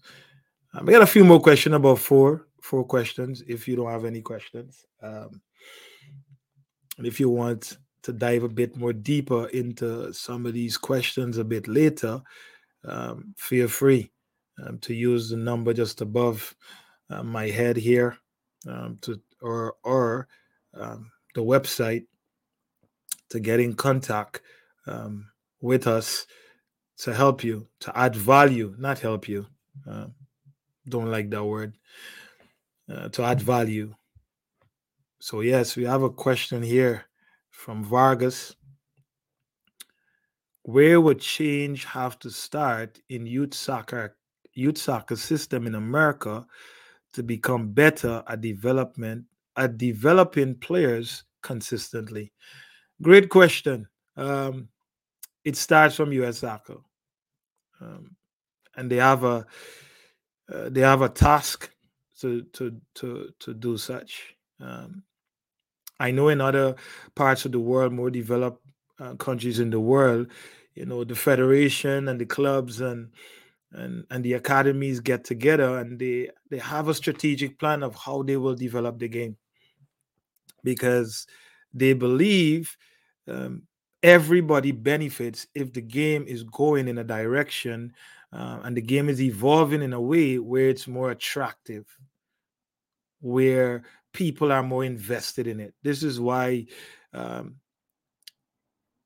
Um, 0.74 0.88
I 0.88 0.92
got 0.94 1.02
a 1.02 1.06
few 1.08 1.26
more 1.26 1.42
questions 1.42 1.76
about 1.76 2.00
four 2.00 2.48
four 2.62 2.86
questions. 2.86 3.44
If 3.48 3.68
you 3.68 3.76
don't 3.76 3.92
have 3.92 4.06
any 4.06 4.22
questions, 4.22 4.86
um, 5.02 5.42
and 7.00 7.08
if 7.08 7.18
you 7.18 7.30
want 7.30 7.78
to 8.04 8.12
dive 8.12 8.44
a 8.44 8.50
bit 8.50 8.76
more 8.76 8.92
deeper 8.92 9.48
into 9.48 10.14
some 10.14 10.46
of 10.46 10.54
these 10.54 10.78
questions 10.78 11.38
a 11.38 11.46
bit 11.46 11.66
later, 11.66 12.22
um, 12.84 13.34
feel 13.38 13.70
free 13.70 14.12
um, 14.62 14.78
to 14.80 14.94
use 14.94 15.30
the 15.30 15.38
number 15.38 15.74
just 15.74 16.02
above 16.02 16.54
uh, 17.10 17.24
my 17.24 17.48
head 17.48 17.78
here 17.78 18.18
um, 18.68 18.98
to 19.02 19.20
or 19.42 19.76
or 19.84 20.28
um, 20.74 21.10
the 21.36 21.42
website 21.42 22.06
to 23.30 23.40
get 23.40 23.62
in 23.62 23.74
contact 23.74 24.42
um, 24.86 25.30
with 25.62 25.88
us 25.88 26.28
to 26.98 27.14
help 27.14 27.46
you, 27.46 27.66
to 27.80 27.98
add 27.98 28.14
value, 28.14 28.76
not 28.78 29.00
help 29.00 29.30
you. 29.30 29.46
Uh, 29.90 30.08
don't 30.90 31.10
like 31.10 31.30
that 31.30 31.46
word. 31.46 31.78
Uh, 32.92 33.08
to 33.08 33.24
add 33.24 33.42
value. 33.42 33.96
So, 35.20 35.42
yes, 35.42 35.76
we 35.76 35.84
have 35.84 36.04
a 36.04 36.10
question 36.10 36.64
here 36.64 37.06
from 37.50 37.84
Vargas. 37.84 38.56
Where 40.64 41.02
would 41.02 41.20
change 41.20 41.84
have 41.86 42.18
to 42.20 42.30
start 42.30 43.00
in 43.10 43.26
youth 43.26 43.54
soccer 43.54 44.16
youth 44.54 44.78
soccer 44.78 45.16
system 45.16 45.68
in 45.68 45.76
America 45.76 46.46
to 47.14 47.24
become 47.24 47.72
better 47.72 48.24
at 48.28 48.42
development 48.42 49.26
at 49.58 49.78
developing 49.78 50.56
players 50.56 51.24
consistently? 51.42 52.32
Great 53.02 53.30
question. 53.30 53.88
Um, 54.16 54.70
it 55.44 55.58
starts 55.58 55.96
from 55.96 56.14
US 56.14 56.40
Soccer, 56.40 56.78
um, 57.82 58.16
and 58.76 58.90
they 58.90 58.98
have 58.98 59.24
a 59.24 59.46
uh, 60.54 60.70
they 60.70 60.82
have 60.82 61.02
a 61.02 61.10
task 61.10 61.70
to 62.22 62.44
to 62.54 62.80
to 62.96 63.30
to 63.40 63.54
do 63.54 63.78
such. 63.78 64.36
Um, 64.60 65.04
I 66.00 66.12
know 66.12 66.30
in 66.30 66.42
other 66.42 66.76
parts 67.16 67.46
of 67.46 67.52
the 67.52 67.60
world, 67.60 67.94
more 67.94 68.10
developed 68.10 68.66
uh, 69.00 69.16
countries 69.16 69.60
in 69.60 69.70
the 69.70 69.80
world, 69.80 70.28
you 70.76 70.86
know, 70.86 71.04
the 71.04 71.16
federation 71.16 72.08
and 72.08 72.20
the 72.20 72.26
clubs 72.26 72.82
and 72.82 73.10
and 73.72 74.06
and 74.10 74.24
the 74.24 74.34
academies 74.34 75.00
get 75.00 75.24
together 75.24 75.78
and 75.78 76.00
they 76.00 76.30
they 76.50 76.58
have 76.58 76.88
a 76.88 76.94
strategic 76.94 77.60
plan 77.60 77.84
of 77.84 77.96
how 77.96 78.24
they 78.24 78.38
will 78.38 78.56
develop 78.56 78.98
the 79.00 79.08
game. 79.08 79.38
Because 80.64 81.28
they 81.74 81.94
believe 81.94 82.76
um, 83.28 83.64
everybody 84.02 84.72
benefits 84.72 85.48
if 85.54 85.72
the 85.74 85.82
game 85.82 86.26
is 86.28 86.44
going 86.44 86.88
in 86.88 86.98
a 86.98 87.04
direction 87.04 87.94
uh, 88.34 88.60
and 88.64 88.76
the 88.76 88.82
game 88.82 89.10
is 89.10 89.22
evolving 89.22 89.82
in 89.82 89.94
a 89.94 90.02
way 90.02 90.40
where 90.40 90.70
it's 90.70 90.88
more 90.88 91.12
attractive 91.12 91.86
where 93.22 93.84
people 94.20 94.52
are 94.52 94.64
more 94.64 94.84
invested 94.84 95.48
in 95.48 95.60
it 95.60 95.74
this 95.82 96.04
is 96.04 96.20
why 96.20 96.66
um, 97.14 97.56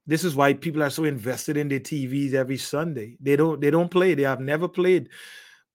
this 0.05 0.23
is 0.23 0.35
why 0.35 0.53
people 0.53 0.83
are 0.83 0.89
so 0.89 1.05
invested 1.05 1.55
in 1.55 1.69
their 1.69 1.79
TVs 1.79 2.33
every 2.33 2.57
Sunday. 2.57 3.17
They 3.21 3.35
don't 3.35 3.61
they 3.61 3.71
don't 3.71 3.89
play. 3.89 4.13
They 4.13 4.23
have 4.23 4.41
never 4.41 4.67
played, 4.67 5.09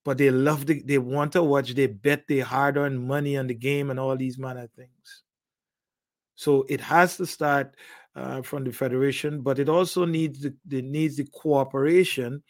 but 0.04 0.18
they 0.18 0.30
love 0.30 0.66
the 0.66 0.82
they 0.82 0.98
want 0.98 1.32
to 1.32 1.42
watch. 1.42 1.74
They 1.74 1.86
bet 1.86 2.24
their 2.28 2.44
hard-earned 2.44 3.02
money 3.02 3.36
on 3.38 3.46
the 3.46 3.54
game 3.54 3.90
and 3.90 3.98
all 3.98 4.16
these 4.16 4.38
manner 4.38 4.64
of 4.64 4.72
things. 4.72 5.22
So 6.34 6.66
it 6.68 6.80
has 6.82 7.16
to 7.16 7.26
start 7.26 7.74
uh, 8.14 8.42
from 8.42 8.64
the 8.64 8.72
federation, 8.72 9.40
but 9.40 9.58
it 9.58 9.68
also 9.68 10.04
needs 10.04 10.42
the 10.42 10.54
it 10.70 10.84
needs 10.84 11.16
the 11.16 11.26
cooperation 11.32 12.42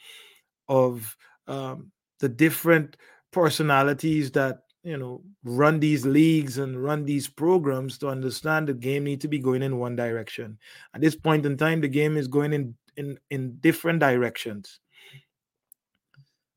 of 0.69 1.17
um, 1.47 1.93
the 2.19 2.29
different 2.29 2.97
personalities 3.31 4.33
that 4.33 4.63
you 4.89 4.97
know 4.97 5.23
run 5.45 5.79
these 5.81 6.07
leagues 6.07 6.57
and 6.57 6.83
run 6.83 7.05
these 7.05 7.29
programs 7.29 7.99
to 7.99 8.09
understand 8.09 8.67
the 8.67 8.75
game 8.75 9.05
need 9.05 9.21
to 9.21 9.29
be 9.29 9.39
going 9.39 9.63
in 9.63 9.79
one 9.79 9.95
direction. 9.95 10.59
At 10.95 11.03
this 11.03 11.15
point 11.15 11.45
in 11.45 11.57
time 11.59 11.83
the 11.83 11.89
game 11.89 12.17
is 12.17 12.27
going 12.27 12.55
in 12.55 12.75
in 12.97 13.19
in 13.31 13.57
different 13.61 14.01
directions. 14.01 14.81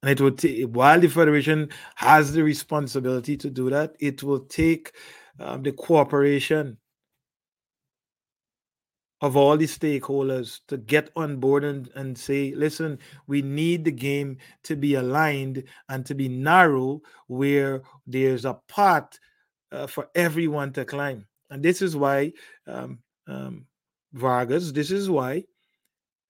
And 0.01 0.09
it 0.11 0.21
will 0.21 0.32
take 0.32 0.63
while 0.69 0.99
the 0.99 1.09
federation 1.09 1.69
has 1.95 2.32
the 2.32 2.43
responsibility 2.43 3.36
to 3.38 3.49
do 3.49 3.69
that 3.69 3.95
it 3.99 4.23
will 4.23 4.39
take 4.45 4.93
um, 5.39 5.61
the 5.61 5.73
cooperation 5.73 6.77
of 9.22 9.38
all 9.38 9.55
the 9.55 9.65
stakeholders 9.65 10.61
to 10.67 10.78
get 10.78 11.11
on 11.15 11.38
board 11.38 11.63
and, 11.63 11.89
and 11.95 12.17
say, 12.17 12.53
listen, 12.55 12.97
we 13.28 13.41
need 13.41 13.86
the 13.86 13.91
game 13.91 14.38
to 14.63 14.76
be 14.76 14.95
aligned 14.95 15.63
and 15.89 16.05
to 16.05 16.15
be 16.15 16.28
narrow 16.28 17.01
where 17.28 17.84
there's 18.07 18.45
a 18.45 18.59
path 18.67 19.19
uh, 19.72 19.86
for 19.88 20.09
everyone 20.15 20.74
to 20.74 20.84
climb. 20.84 21.26
And 21.51 21.61
this 21.61 21.82
is 21.82 21.95
why, 21.95 22.34
um, 22.67 22.99
um, 23.28 23.65
Vargas, 24.13 24.72
this 24.72 24.89
is 24.89 25.09
why 25.09 25.43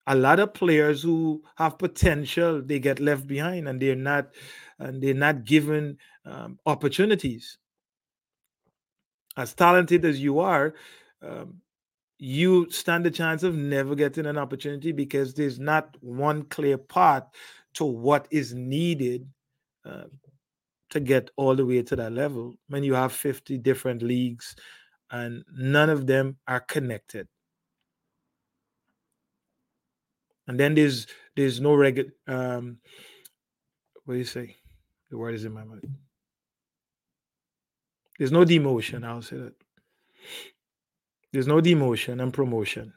a 0.08 0.16
lot 0.16 0.40
of 0.40 0.54
players 0.54 1.02
who 1.02 1.44
have 1.56 1.78
potential 1.78 2.62
they 2.62 2.80
get 2.80 3.00
left 3.00 3.28
behind 3.28 3.68
and 3.68 3.80
they're 3.80 3.96
not 3.96 4.30
and 4.80 5.02
they're 5.02 5.14
not 5.14 5.46
given 5.46 5.98
um, 6.26 6.60
opportunities 6.66 7.58
as 9.38 9.54
talented 9.54 10.04
as 10.04 10.20
you 10.20 10.40
are 10.40 10.74
um, 11.22 11.62
you 12.24 12.70
stand 12.70 13.04
the 13.04 13.10
chance 13.10 13.42
of 13.42 13.56
never 13.56 13.96
getting 13.96 14.28
an 14.28 14.38
opportunity 14.38 14.92
because 14.92 15.34
there's 15.34 15.60
not 15.60 15.98
one 16.02 16.44
clear 16.44 16.78
path 16.78 17.24
to 17.74 17.84
what 17.84 18.28
is 18.30 18.54
needed 18.54 19.28
uh, 19.84 20.04
to 20.92 21.00
get 21.00 21.32
all 21.36 21.56
the 21.56 21.66
way 21.66 21.82
to 21.82 21.96
that 21.96 22.12
level 22.12 22.54
when 22.68 22.84
you 22.84 22.94
have 22.94 23.12
50 23.12 23.58
different 23.58 24.04
leagues 24.04 24.56
and 25.10 25.44
none 25.52 25.90
of 25.90 26.06
them 26.06 26.38
are 26.48 26.60
connected. 26.60 27.28
And 30.48 30.60
then 30.60 30.76
there's 30.76 31.08
there's 31.36 31.60
no 31.60 31.74
regular 31.74 32.12
um 32.28 32.78
what 34.06 34.14
do 34.14 34.20
you 34.20 34.26
say? 34.26 34.58
The 35.10 35.18
word 35.18 35.34
is 35.34 35.44
in 35.44 35.54
my 35.54 35.64
mind. 35.64 35.88
There's 38.20 38.32
no 38.32 38.46
demotion 38.46 39.04
i'll 39.04 39.24
say 39.24 39.38
that 39.38 39.56
there's 41.34 41.48
no 41.48 41.62
demotion 41.62 42.22
and 42.22 42.34
promotion. 42.34 42.94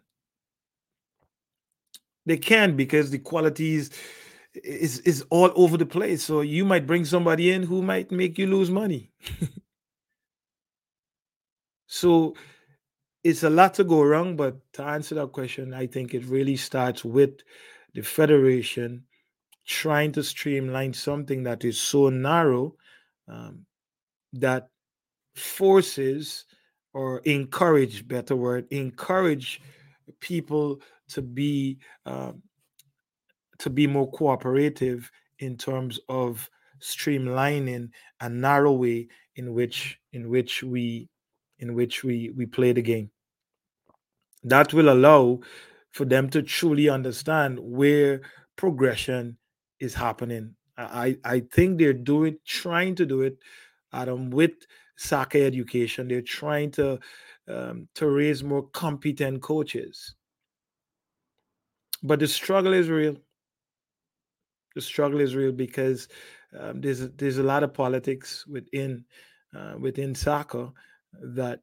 They 2.27 2.37
can 2.37 2.77
because 2.77 3.11
the 3.11 3.19
qualities 3.19 3.91
is 4.55 5.01
is 5.01 5.25
all 5.31 5.53
over 5.55 5.77
the 5.77 5.87
place. 5.87 6.25
So 6.25 6.41
you 6.41 6.65
might 6.65 6.87
bring 6.87 7.05
somebody 7.05 7.51
in 7.51 7.63
who 7.63 7.83
might 7.83 8.11
make 8.11 8.39
you 8.39 8.47
lose 8.47 8.71
money. 8.71 9.11
so 11.87 12.35
it's 13.23 13.43
a 13.43 13.51
lot 13.51 13.75
to 13.75 13.85
go 13.85 14.03
wrong, 14.03 14.37
but 14.37 14.57
to 14.75 14.83
answer 14.83 15.15
that 15.17 15.33
question, 15.33 15.75
I 15.75 15.87
think 15.87 16.15
it 16.15 16.25
really 16.27 16.57
starts 16.57 17.05
with 17.05 17.41
the 17.95 18.03
federation 18.03 19.05
trying 19.67 20.13
to 20.13 20.23
streamline 20.23 20.93
something 20.93 21.43
that 21.45 21.65
is 21.65 21.81
so 21.81 22.11
narrow 22.11 22.77
um, 23.29 23.65
that 24.35 24.69
forces 25.35 26.45
or 26.95 27.19
encourage 27.25 28.07
better 28.09 28.37
word 28.37 28.67
encourage 28.71 29.61
people 30.21 30.81
to 31.09 31.21
be 31.21 31.79
um, 32.07 32.43
to 33.59 33.71
be 33.71 33.87
more 33.87 34.11
cooperative 34.11 35.11
in 35.41 35.57
terms 35.57 36.01
of 36.09 36.49
streamlining 36.81 37.91
a 38.21 38.29
narrow 38.29 38.73
way 38.73 39.09
in 39.37 39.53
which 39.53 39.99
in 40.13 40.29
which 40.29 40.63
we 40.63 41.09
in 41.59 41.75
which 41.75 42.05
we 42.05 42.31
we 42.37 42.47
play 42.47 42.73
the 42.73 42.83
game. 42.83 43.11
That 44.43 44.73
will 44.73 44.91
allow 44.91 45.41
for 45.93 46.05
them 46.05 46.29
to 46.31 46.43
truly 46.43 46.89
understand 46.89 47.59
where 47.59 48.21
progression 48.57 49.39
is 49.81 49.95
happening. 49.95 50.55
I 50.77 51.17
i 51.25 51.41
think 51.41 51.79
they're 51.79 51.93
doing 51.93 52.37
trying 52.45 52.97
to 52.97 53.07
do 53.07 53.23
it 53.23 53.39
adam 53.93 54.31
with 54.31 54.55
soccer 54.97 55.39
education. 55.39 56.09
They're 56.09 56.23
trying 56.23 56.71
to 56.73 56.99
um, 57.49 57.89
to 57.95 58.09
raise 58.09 58.43
more 58.43 58.69
competent 58.69 59.43
coaches. 59.43 60.15
But 62.03 62.21
the 62.21 62.29
struggle 62.29 62.73
is 62.73 62.89
real. 62.89 63.17
The 64.75 64.81
struggle 64.81 65.21
is 65.21 65.37
real 65.37 65.53
because 65.53 66.09
um, 66.59 66.81
there's 66.81 67.09
there's 67.11 67.39
a 67.39 67.43
lot 67.43 67.63
of 67.63 67.75
politics 67.75 68.47
within 68.47 69.05
uh, 69.57 69.75
within 69.79 70.15
soccer 70.15 70.71
that 71.23 71.61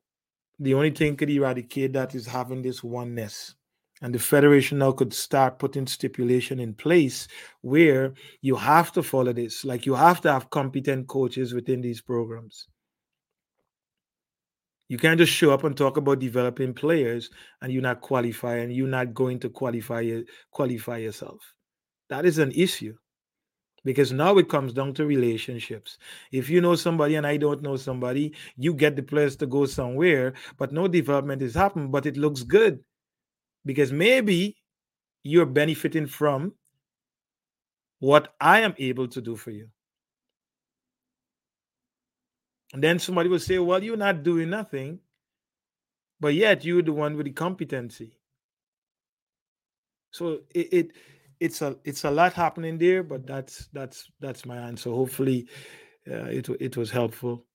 the 0.59 0.73
only 0.73 0.91
thing 0.91 1.15
could 1.15 1.29
eradicate 1.29 1.93
that 1.93 2.15
is 2.15 2.25
having 2.25 2.61
this 2.61 2.83
oneness. 2.83 3.55
And 4.03 4.15
the 4.15 4.19
federation 4.19 4.79
now 4.79 4.91
could 4.93 5.13
start 5.13 5.59
putting 5.59 5.85
stipulation 5.85 6.59
in 6.59 6.73
place 6.73 7.27
where 7.61 8.13
you 8.41 8.55
have 8.55 8.91
to 8.93 9.03
follow 9.03 9.31
this. 9.31 9.63
Like 9.63 9.85
you 9.85 9.93
have 9.93 10.21
to 10.21 10.31
have 10.31 10.49
competent 10.49 11.07
coaches 11.07 11.53
within 11.53 11.81
these 11.81 12.01
programs. 12.01 12.67
You 14.91 14.97
can't 14.97 15.17
just 15.17 15.31
show 15.31 15.53
up 15.53 15.63
and 15.63 15.77
talk 15.77 15.95
about 15.95 16.19
developing 16.19 16.73
players 16.73 17.29
and 17.61 17.71
you're 17.71 17.81
not 17.81 18.01
qualifying, 18.01 18.63
and 18.63 18.73
you're 18.73 18.89
not 18.89 19.13
going 19.13 19.39
to 19.39 19.49
qualify 19.49 20.19
qualify 20.51 20.97
yourself. 20.97 21.39
That 22.09 22.25
is 22.25 22.39
an 22.39 22.51
issue. 22.51 22.97
Because 23.85 24.11
now 24.11 24.37
it 24.37 24.49
comes 24.49 24.73
down 24.73 24.93
to 24.95 25.05
relationships. 25.05 25.97
If 26.33 26.49
you 26.49 26.59
know 26.59 26.75
somebody 26.75 27.15
and 27.15 27.25
I 27.25 27.37
don't 27.37 27.61
know 27.61 27.77
somebody, 27.77 28.35
you 28.57 28.73
get 28.73 28.97
the 28.97 29.01
players 29.01 29.37
to 29.37 29.47
go 29.47 29.65
somewhere, 29.65 30.33
but 30.57 30.73
no 30.73 30.89
development 30.89 31.41
is 31.41 31.55
happening, 31.55 31.89
but 31.89 32.05
it 32.05 32.17
looks 32.17 32.43
good. 32.43 32.83
Because 33.63 33.93
maybe 33.93 34.57
you're 35.23 35.45
benefiting 35.45 36.05
from 36.05 36.53
what 37.99 38.33
I 38.41 38.59
am 38.59 38.75
able 38.77 39.07
to 39.07 39.21
do 39.21 39.37
for 39.37 39.51
you. 39.51 39.69
And 42.73 42.83
then 42.83 42.99
somebody 42.99 43.29
will 43.29 43.39
say, 43.39 43.59
Well, 43.59 43.83
you're 43.83 43.97
not 43.97 44.23
doing 44.23 44.49
nothing, 44.49 44.99
but 46.19 46.33
yet 46.33 46.63
you're 46.63 46.81
the 46.81 46.93
one 46.93 47.17
with 47.17 47.25
the 47.25 47.31
competency. 47.31 48.17
So 50.11 50.41
it, 50.53 50.73
it 50.73 50.91
it's 51.39 51.61
a 51.61 51.75
it's 51.83 52.03
a 52.03 52.11
lot 52.11 52.33
happening 52.33 52.77
there, 52.77 53.03
but 53.03 53.25
that's 53.25 53.67
that's 53.73 54.09
that's 54.19 54.45
my 54.45 54.57
answer. 54.57 54.89
Hopefully, 54.89 55.47
uh, 56.09 56.25
it 56.25 56.47
it 56.59 56.77
was 56.77 56.91
helpful 56.91 57.45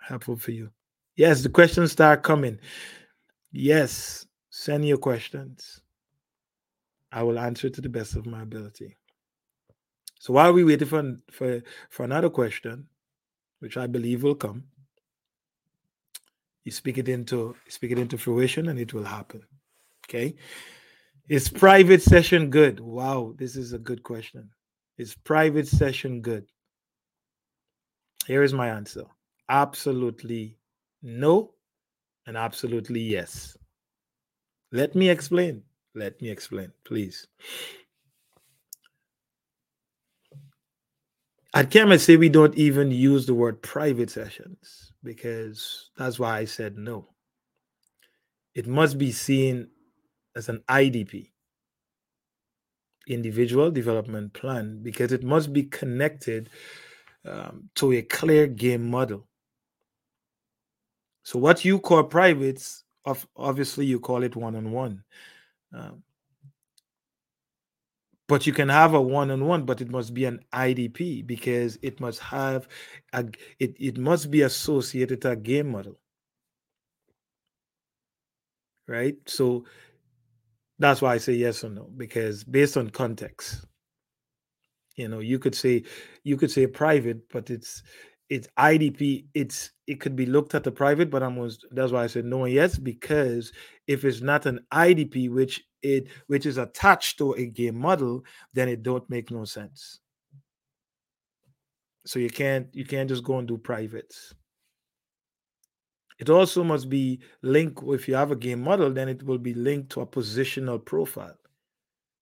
helpful 0.00 0.36
for 0.36 0.50
you. 0.50 0.70
Yes, 1.16 1.42
the 1.42 1.48
questions 1.48 1.92
start 1.92 2.22
coming. 2.22 2.58
Yes, 3.52 4.26
send 4.50 4.86
your 4.86 4.98
questions. 4.98 5.80
I 7.12 7.22
will 7.22 7.38
answer 7.38 7.70
to 7.70 7.80
the 7.80 7.88
best 7.88 8.16
of 8.16 8.26
my 8.26 8.42
ability. 8.42 8.96
So 10.18 10.32
while 10.32 10.52
we 10.52 10.64
waiting 10.64 10.88
for 10.88 11.16
for 11.30 11.62
for 11.90 12.04
another 12.04 12.30
question, 12.30 12.88
which 13.64 13.78
I 13.78 13.86
believe 13.86 14.22
will 14.22 14.34
come, 14.34 14.62
you 16.64 16.70
speak 16.70 16.98
it 16.98 17.08
into 17.08 17.56
speak 17.68 17.92
it 17.92 17.98
into 17.98 18.18
fruition, 18.18 18.68
and 18.68 18.78
it 18.78 18.92
will 18.92 19.04
happen. 19.04 19.40
Okay. 20.06 20.36
Is 21.28 21.48
private 21.48 22.02
session 22.02 22.50
good? 22.50 22.78
Wow, 22.78 23.32
this 23.38 23.56
is 23.56 23.72
a 23.72 23.78
good 23.78 24.02
question. 24.02 24.50
Is 24.98 25.14
private 25.14 25.66
session 25.66 26.20
good? 26.20 26.44
Here 28.26 28.42
is 28.42 28.52
my 28.52 28.68
answer 28.68 29.04
absolutely 29.48 30.58
no 31.02 31.54
and 32.26 32.36
absolutely 32.36 33.00
yes. 33.00 33.56
Let 34.72 34.94
me 34.94 35.08
explain. 35.08 35.62
Let 35.94 36.20
me 36.20 36.28
explain, 36.28 36.70
please. 36.84 37.26
At 41.54 41.70
say 42.00 42.16
we 42.16 42.28
don't 42.28 42.56
even 42.56 42.90
use 42.90 43.26
the 43.26 43.34
word 43.34 43.62
private 43.62 44.10
sessions 44.10 44.92
because 45.04 45.90
that's 45.96 46.18
why 46.18 46.38
I 46.38 46.46
said 46.46 46.76
no. 46.76 47.10
It 48.56 48.66
must 48.66 48.98
be 48.98 49.12
seen 49.12 49.68
as 50.34 50.48
an 50.48 50.64
IDP, 50.68 51.30
individual 53.06 53.70
development 53.70 54.32
plan, 54.32 54.80
because 54.82 55.12
it 55.12 55.22
must 55.22 55.52
be 55.52 55.62
connected 55.62 56.50
um, 57.24 57.70
to 57.76 57.92
a 57.92 58.02
clear 58.02 58.48
game 58.48 58.90
model. 58.90 59.28
So 61.22 61.38
what 61.38 61.64
you 61.64 61.78
call 61.78 62.02
privates, 62.02 62.82
of 63.04 63.28
obviously 63.36 63.86
you 63.86 64.00
call 64.00 64.24
it 64.24 64.34
one-on-one. 64.34 65.04
Um, 65.72 66.02
but 68.26 68.46
you 68.46 68.52
can 68.52 68.68
have 68.68 68.94
a 68.94 69.00
one-on-one, 69.00 69.64
but 69.64 69.80
it 69.80 69.90
must 69.90 70.14
be 70.14 70.24
an 70.24 70.40
IDP 70.52 71.26
because 71.26 71.78
it 71.82 72.00
must 72.00 72.20
have 72.20 72.68
a 73.12 73.24
it, 73.58 73.76
it 73.78 73.98
must 73.98 74.30
be 74.30 74.42
associated 74.42 75.20
to 75.22 75.30
a 75.32 75.36
game 75.36 75.68
model. 75.70 75.98
Right? 78.86 79.16
So 79.26 79.64
that's 80.78 81.00
why 81.02 81.14
I 81.14 81.18
say 81.18 81.34
yes 81.34 81.64
or 81.64 81.70
no, 81.70 81.90
because 81.96 82.44
based 82.44 82.76
on 82.76 82.90
context, 82.90 83.66
you 84.96 85.08
know, 85.08 85.20
you 85.20 85.38
could 85.38 85.54
say 85.54 85.84
you 86.22 86.36
could 86.36 86.50
say 86.50 86.66
private, 86.66 87.28
but 87.30 87.50
it's 87.50 87.82
it's 88.28 88.48
IDP, 88.58 89.26
it's 89.34 89.70
it 89.86 90.00
could 90.00 90.16
be 90.16 90.26
looked 90.26 90.54
at 90.54 90.64
the 90.64 90.72
private, 90.72 91.10
but 91.10 91.22
almost 91.22 91.66
that's 91.70 91.92
why 91.92 92.04
I 92.04 92.06
said 92.06 92.24
no 92.24 92.46
yes, 92.46 92.78
because 92.78 93.52
if 93.86 94.04
it's 94.04 94.20
not 94.20 94.46
an 94.46 94.60
IDP 94.72 95.30
which 95.30 95.62
it 95.82 96.08
which 96.26 96.46
is 96.46 96.58
attached 96.58 97.18
to 97.18 97.32
a 97.34 97.46
game 97.46 97.78
model, 97.78 98.24
then 98.54 98.68
it 98.68 98.82
don't 98.82 99.08
make 99.10 99.30
no 99.30 99.44
sense. 99.44 100.00
So 102.06 102.18
you 102.18 102.30
can't 102.30 102.68
you 102.72 102.84
can't 102.84 103.08
just 103.08 103.24
go 103.24 103.38
and 103.38 103.48
do 103.48 103.58
privates. 103.58 104.34
It 106.18 106.30
also 106.30 106.62
must 106.62 106.88
be 106.88 107.20
linked 107.42 107.82
if 107.88 108.08
you 108.08 108.14
have 108.14 108.30
a 108.30 108.36
game 108.36 108.62
model, 108.62 108.90
then 108.90 109.08
it 109.08 109.22
will 109.22 109.38
be 109.38 109.52
linked 109.52 109.90
to 109.92 110.00
a 110.00 110.06
positional 110.06 110.82
profile. 110.82 111.36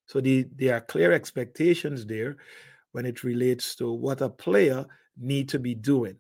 So 0.07 0.21
the, 0.21 0.47
there 0.57 0.75
are 0.75 0.81
clear 0.81 1.13
expectations 1.13 2.07
there 2.07 2.37
when 2.93 3.07
it 3.07 3.23
relates 3.23 3.75
to 3.77 3.93
what 3.93 4.21
a 4.21 4.29
player 4.29 4.87
need 5.17 5.49
to 5.51 5.59
be 5.59 5.75
doing 5.75 6.17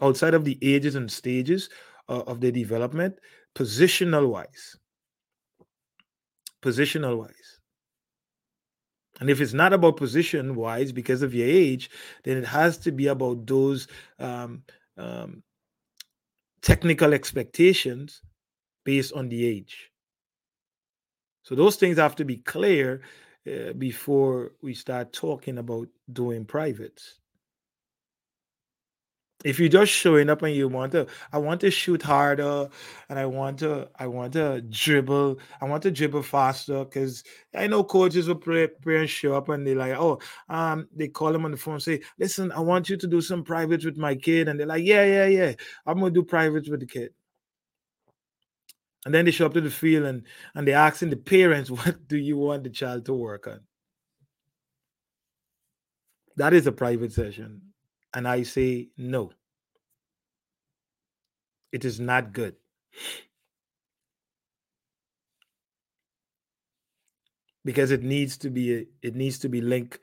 outside 0.00 0.34
of 0.34 0.44
the 0.44 0.58
ages 0.62 0.94
and 0.94 1.10
stages 1.10 1.68
uh, 2.08 2.20
of 2.20 2.40
their 2.40 2.52
development, 2.52 3.18
positional 3.54 4.28
wise. 4.28 4.76
Positional 6.62 7.18
wise. 7.18 7.60
And 9.20 9.28
if 9.28 9.40
it's 9.40 9.52
not 9.52 9.72
about 9.72 9.96
position 9.96 10.54
wise 10.54 10.90
because 10.90 11.22
of 11.22 11.34
your 11.34 11.46
age, 11.46 11.90
then 12.24 12.38
it 12.38 12.46
has 12.46 12.78
to 12.78 12.92
be 12.92 13.08
about 13.08 13.46
those 13.46 13.86
um, 14.18 14.62
um, 14.96 15.42
technical 16.62 17.12
expectations 17.12 18.22
based 18.84 19.12
on 19.12 19.28
the 19.28 19.44
age. 19.44 19.90
So 21.44 21.54
those 21.54 21.76
things 21.76 21.98
have 21.98 22.16
to 22.16 22.24
be 22.24 22.36
clear 22.36 23.02
uh, 23.46 23.72
before 23.74 24.52
we 24.62 24.74
start 24.74 25.12
talking 25.12 25.58
about 25.58 25.88
doing 26.12 26.44
privates 26.44 27.18
if 29.44 29.58
you're 29.58 29.68
just 29.68 29.92
showing 29.92 30.30
up 30.30 30.42
and 30.42 30.54
you 30.54 30.68
want 30.68 30.92
to 30.92 31.06
i 31.32 31.38
want 31.38 31.60
to 31.60 31.70
shoot 31.70 32.02
harder 32.02 32.68
and 33.08 33.18
i 33.18 33.26
want 33.26 33.58
to 33.58 33.88
i 33.98 34.06
want 34.06 34.32
to 34.32 34.60
dribble 34.70 35.38
i 35.60 35.64
want 35.64 35.82
to 35.82 35.90
dribble 35.90 36.22
faster 36.22 36.84
because 36.84 37.24
i 37.54 37.66
know 37.66 37.82
coaches 37.82 38.28
will 38.28 38.34
pray 38.34 38.68
and 38.86 39.10
show 39.10 39.34
up 39.34 39.48
and 39.48 39.66
they're 39.66 39.76
like 39.76 39.92
oh 39.92 40.18
um 40.48 40.88
they 40.94 41.08
call 41.08 41.32
them 41.32 41.44
on 41.44 41.50
the 41.50 41.56
phone 41.56 41.80
say 41.80 42.00
listen 42.18 42.52
i 42.52 42.60
want 42.60 42.88
you 42.88 42.96
to 42.96 43.06
do 43.06 43.20
some 43.20 43.42
privates 43.42 43.84
with 43.84 43.96
my 43.96 44.14
kid 44.14 44.48
and 44.48 44.58
they're 44.58 44.66
like 44.66 44.84
yeah 44.84 45.04
yeah 45.04 45.26
yeah 45.26 45.52
i'm 45.86 45.98
gonna 45.98 46.10
do 46.10 46.22
privates 46.22 46.68
with 46.68 46.80
the 46.80 46.86
kid. 46.86 47.12
And 49.04 49.12
then 49.12 49.24
they 49.24 49.32
show 49.32 49.46
up 49.46 49.54
to 49.54 49.60
the 49.60 49.68
field 49.68 50.04
and 50.04 50.22
and 50.54 50.66
they're 50.66 50.78
asking 50.78 51.10
the 51.10 51.16
parents 51.16 51.68
what 51.70 52.06
do 52.06 52.16
you 52.16 52.36
want 52.36 52.62
the 52.62 52.70
child 52.70 53.04
to 53.06 53.14
work 53.14 53.48
on? 53.48 53.60
That 56.36 56.54
is 56.54 56.68
a 56.68 56.72
private 56.72 57.12
session 57.12 57.71
and 58.14 58.28
I 58.28 58.42
say 58.42 58.88
no. 58.96 59.32
It 61.72 61.84
is 61.84 61.98
not 61.98 62.32
good. 62.32 62.54
Because 67.64 67.90
it 67.90 68.02
needs 68.02 68.36
to 68.38 68.50
be 68.50 68.74
a, 68.74 68.86
it 69.02 69.14
needs 69.14 69.38
to 69.40 69.48
be 69.48 69.60
linked 69.60 70.00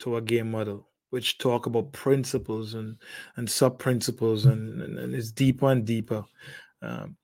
to 0.00 0.16
a 0.16 0.22
game 0.22 0.50
model, 0.50 0.88
which 1.10 1.38
talk 1.38 1.66
about 1.66 1.92
principles 1.92 2.74
and 2.74 2.96
and 3.36 3.50
sub 3.50 3.78
principles 3.78 4.46
and, 4.46 4.80
and, 4.80 4.98
and 4.98 5.14
it's 5.14 5.32
deeper 5.32 5.70
and 5.70 5.84
deeper. 5.84 6.24
Um, 6.82 7.16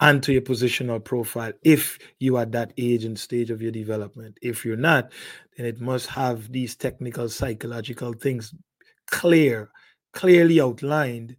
and 0.00 0.22
to 0.22 0.32
your 0.32 0.42
positional 0.42 1.02
profile 1.02 1.52
if 1.64 1.98
you 2.20 2.36
are 2.36 2.46
that 2.46 2.72
age 2.78 3.04
and 3.04 3.18
stage 3.18 3.50
of 3.50 3.60
your 3.60 3.72
development. 3.72 4.38
If 4.42 4.64
you're 4.64 4.76
not, 4.76 5.10
then 5.56 5.66
it 5.66 5.80
must 5.80 6.06
have 6.06 6.52
these 6.52 6.76
technical 6.76 7.28
psychological 7.28 8.12
things 8.12 8.54
clear, 9.10 9.70
clearly 10.12 10.60
outlined 10.60 11.36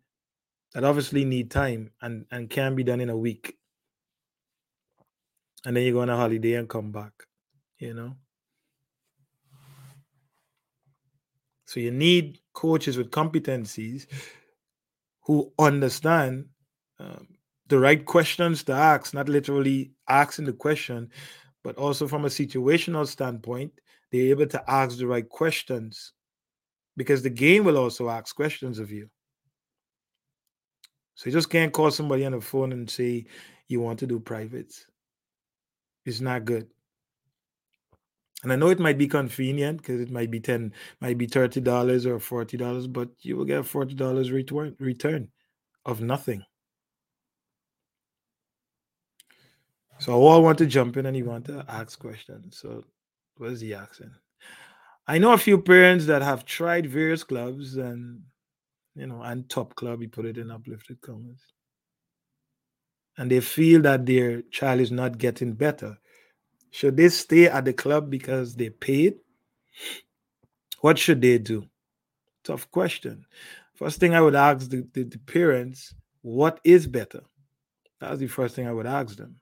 that 0.73 0.83
obviously 0.83 1.25
need 1.25 1.49
time 1.49 1.91
and, 2.01 2.25
and 2.31 2.49
can 2.49 2.75
be 2.75 2.83
done 2.83 3.01
in 3.01 3.09
a 3.09 3.17
week. 3.17 3.57
And 5.65 5.75
then 5.75 5.83
you 5.83 5.93
go 5.93 6.01
on 6.01 6.09
a 6.09 6.15
holiday 6.15 6.53
and 6.53 6.69
come 6.69 6.91
back, 6.91 7.11
you 7.79 7.93
know? 7.93 8.15
So 11.65 11.79
you 11.79 11.91
need 11.91 12.39
coaches 12.53 12.97
with 12.97 13.11
competencies 13.11 14.07
who 15.21 15.51
understand 15.59 16.45
um, 16.99 17.27
the 17.67 17.77
right 17.77 18.03
questions 18.03 18.63
to 18.63 18.73
ask, 18.73 19.13
not 19.13 19.29
literally 19.29 19.91
asking 20.07 20.45
the 20.45 20.53
question, 20.53 21.11
but 21.63 21.77
also 21.77 22.07
from 22.07 22.25
a 22.25 22.29
situational 22.29 23.07
standpoint, 23.07 23.71
they're 24.11 24.29
able 24.29 24.47
to 24.47 24.71
ask 24.71 24.97
the 24.97 25.05
right 25.05 25.27
questions 25.29 26.13
because 26.99 27.21
the 27.21 27.29
game 27.29 27.63
will 27.63 27.77
also 27.77 28.09
ask 28.09 28.35
questions 28.35 28.77
of 28.77 28.91
you. 28.91 29.09
So 31.15 31.27
you 31.27 31.31
just 31.31 31.49
can't 31.49 31.71
call 31.71 31.91
somebody 31.91 32.25
on 32.25 32.33
the 32.33 32.41
phone 32.41 32.73
and 32.73 32.89
say 32.89 33.25
you 33.69 33.79
want 33.79 33.99
to 33.99 34.05
do 34.05 34.19
privates. 34.19 34.85
It's 36.05 36.19
not 36.19 36.43
good. 36.43 36.67
And 38.43 38.51
I 38.51 38.57
know 38.57 38.67
it 38.67 38.81
might 38.81 38.97
be 38.97 39.07
convenient 39.07 39.77
because 39.77 40.01
it 40.01 40.11
might 40.11 40.29
be 40.29 40.41
10, 40.41 40.73
might 40.99 41.17
be 41.17 41.25
$30 41.25 42.05
or 42.05 42.45
$40, 42.45 42.91
but 42.91 43.07
you 43.21 43.37
will 43.37 43.45
get 43.45 43.63
$40 43.63 44.33
return 44.33 44.75
return 44.77 45.29
of 45.85 46.01
nothing. 46.01 46.43
So 49.99 50.11
I 50.11 50.15
all 50.15 50.43
want 50.43 50.57
to 50.57 50.65
jump 50.65 50.97
in 50.97 51.05
and 51.05 51.15
you 51.15 51.23
want 51.23 51.45
to 51.45 51.63
ask 51.69 51.97
questions. 51.97 52.57
So 52.57 52.83
what 53.37 53.51
is 53.51 53.61
he 53.61 53.73
asking? 53.73 54.11
I 55.09 55.17
know 55.17 55.33
a 55.33 55.39
few 55.39 55.59
parents 55.59 56.05
that 56.05 56.21
have 56.21 56.45
tried 56.45 56.85
various 56.85 57.23
clubs 57.23 57.77
and 57.77 58.21
you 58.93 59.07
know, 59.07 59.23
and 59.23 59.49
top 59.49 59.73
club, 59.73 60.03
you 60.03 60.09
put 60.09 60.25
it 60.25 60.37
in 60.37 60.51
uplifted 60.51 61.01
commas. 61.01 61.39
And 63.17 63.31
they 63.31 63.39
feel 63.39 63.81
that 63.81 64.05
their 64.05 64.43
child 64.43 64.81
is 64.81 64.91
not 64.91 65.17
getting 65.17 65.53
better. 65.53 65.97
Should 66.69 66.97
they 66.97 67.09
stay 67.09 67.47
at 67.47 67.65
the 67.65 67.73
club 67.73 68.11
because 68.11 68.55
they 68.55 68.69
paid? 68.69 69.15
What 70.81 70.99
should 70.99 71.21
they 71.21 71.39
do? 71.39 71.65
Tough 72.43 72.69
question. 72.69 73.25
First 73.73 73.99
thing 73.99 74.13
I 74.13 74.21
would 74.21 74.35
ask 74.35 74.69
the, 74.69 74.87
the, 74.93 75.03
the 75.05 75.17
parents, 75.17 75.95
what 76.21 76.59
is 76.63 76.85
better? 76.85 77.21
That's 77.99 78.19
the 78.19 78.27
first 78.27 78.55
thing 78.55 78.67
I 78.67 78.73
would 78.73 78.85
ask 78.85 79.17
them. 79.17 79.38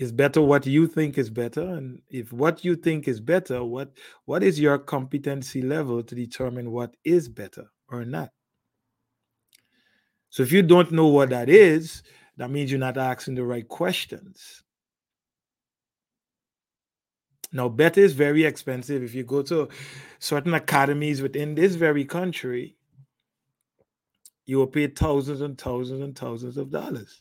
It's 0.00 0.12
better 0.12 0.40
what 0.40 0.64
you 0.64 0.86
think 0.86 1.18
is 1.18 1.28
better. 1.28 1.60
And 1.60 2.00
if 2.08 2.32
what 2.32 2.64
you 2.64 2.74
think 2.74 3.06
is 3.06 3.20
better, 3.20 3.62
what 3.62 3.92
what 4.24 4.42
is 4.42 4.58
your 4.58 4.78
competency 4.78 5.60
level 5.60 6.02
to 6.02 6.14
determine 6.14 6.70
what 6.70 6.96
is 7.04 7.28
better 7.28 7.70
or 7.86 8.06
not? 8.06 8.30
So 10.30 10.42
if 10.42 10.52
you 10.52 10.62
don't 10.62 10.90
know 10.90 11.08
what 11.08 11.28
that 11.28 11.50
is, 11.50 12.02
that 12.38 12.50
means 12.50 12.70
you're 12.70 12.80
not 12.80 12.96
asking 12.96 13.34
the 13.34 13.44
right 13.44 13.68
questions. 13.68 14.62
Now, 17.52 17.68
better 17.68 18.00
is 18.00 18.14
very 18.14 18.44
expensive. 18.44 19.02
If 19.02 19.14
you 19.14 19.24
go 19.24 19.42
to 19.42 19.68
certain 20.18 20.54
academies 20.54 21.20
within 21.20 21.54
this 21.54 21.74
very 21.74 22.06
country, 22.06 22.74
you 24.46 24.56
will 24.56 24.66
pay 24.66 24.86
thousands 24.86 25.42
and 25.42 25.60
thousands 25.60 26.00
and 26.00 26.16
thousands 26.16 26.56
of 26.56 26.70
dollars 26.70 27.20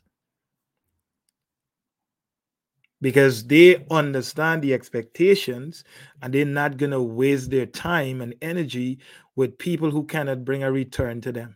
because 3.01 3.45
they 3.45 3.85
understand 3.89 4.61
the 4.61 4.73
expectations 4.73 5.83
and 6.21 6.33
they're 6.33 6.45
not 6.45 6.77
going 6.77 6.91
to 6.91 7.01
waste 7.01 7.49
their 7.49 7.65
time 7.65 8.21
and 8.21 8.35
energy 8.41 8.99
with 9.35 9.57
people 9.57 9.89
who 9.89 10.05
cannot 10.05 10.43
bring 10.43 10.63
a 10.63 10.71
return 10.71 11.21
to 11.21 11.31
them 11.31 11.55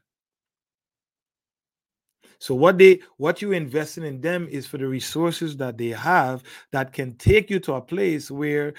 so 2.43 2.53
what 2.53 2.77
they 2.77 2.99
what 3.15 3.41
you 3.41 3.53
investing 3.53 4.03
in 4.03 4.19
them 4.19 4.49
is 4.51 4.67
for 4.67 4.77
the 4.77 4.85
resources 4.85 5.55
that 5.55 5.77
they 5.77 5.91
have 5.91 6.43
that 6.73 6.91
can 6.91 7.15
take 7.15 7.49
you 7.49 7.57
to 7.61 7.75
a 7.75 7.81
place 7.81 8.29
where 8.29 8.73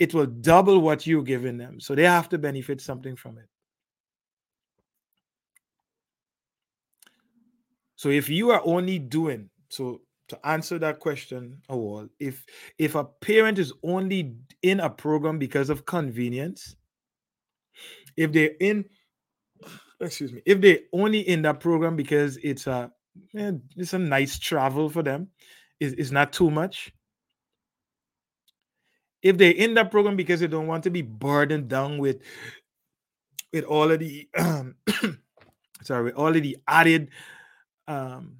it 0.00 0.12
will 0.12 0.26
double 0.26 0.80
what 0.80 1.06
you're 1.06 1.22
giving 1.22 1.56
them. 1.56 1.78
So 1.78 1.94
they 1.94 2.02
have 2.02 2.28
to 2.30 2.38
benefit 2.38 2.80
something 2.80 3.14
from 3.14 3.38
it. 3.38 3.48
So 7.94 8.08
if 8.08 8.28
you 8.28 8.50
are 8.50 8.60
only 8.64 8.98
doing 8.98 9.50
so 9.68 10.00
to 10.28 10.46
answer 10.46 10.78
that 10.78 11.00
question, 11.00 11.62
all 11.68 12.08
if 12.18 12.44
if 12.78 12.94
a 12.94 13.04
parent 13.04 13.58
is 13.58 13.72
only 13.82 14.34
in 14.62 14.80
a 14.80 14.90
program 14.90 15.38
because 15.38 15.70
of 15.70 15.86
convenience, 15.86 16.74
if 18.16 18.32
they're 18.32 18.56
in 18.60 18.84
excuse 20.00 20.32
me, 20.32 20.42
if 20.44 20.60
they're 20.60 20.80
only 20.92 21.20
in 21.20 21.42
that 21.42 21.60
program 21.60 21.96
because 21.96 22.38
it's 22.38 22.66
a 22.66 22.90
it's 23.32 23.92
a 23.92 23.98
nice 23.98 24.38
travel 24.38 24.88
for 24.88 25.02
them. 25.02 25.28
It's, 25.80 25.94
it's 25.98 26.10
not 26.10 26.32
too 26.32 26.50
much. 26.50 26.92
If 29.22 29.38
they're 29.38 29.52
in 29.52 29.74
that 29.74 29.90
program 29.90 30.16
because 30.16 30.40
they 30.40 30.46
don't 30.46 30.66
want 30.66 30.84
to 30.84 30.90
be 30.90 31.02
burdened 31.02 31.68
down 31.68 31.98
with 31.98 32.22
with 33.52 33.64
all 33.64 33.90
of 33.90 34.00
the 34.00 34.28
um, 34.36 34.74
sorry, 35.82 36.12
all 36.12 36.34
of 36.34 36.42
the 36.42 36.56
added 36.68 37.10
um 37.88 38.36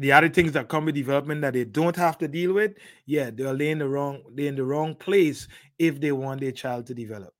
the 0.00 0.12
other 0.12 0.30
things 0.30 0.52
that 0.52 0.68
come 0.68 0.86
with 0.86 0.94
development 0.94 1.42
that 1.42 1.52
they 1.52 1.64
don't 1.64 1.94
have 1.94 2.16
to 2.18 2.26
deal 2.26 2.54
with, 2.54 2.72
yeah, 3.04 3.30
they're 3.30 3.54
in 3.60 3.78
the 3.78 3.88
wrong, 3.88 4.22
they're 4.32 4.46
in 4.46 4.56
the 4.56 4.64
wrong 4.64 4.94
place 4.94 5.46
if 5.78 6.00
they 6.00 6.10
want 6.10 6.40
their 6.40 6.52
child 6.52 6.86
to 6.86 6.94
develop. 6.94 7.34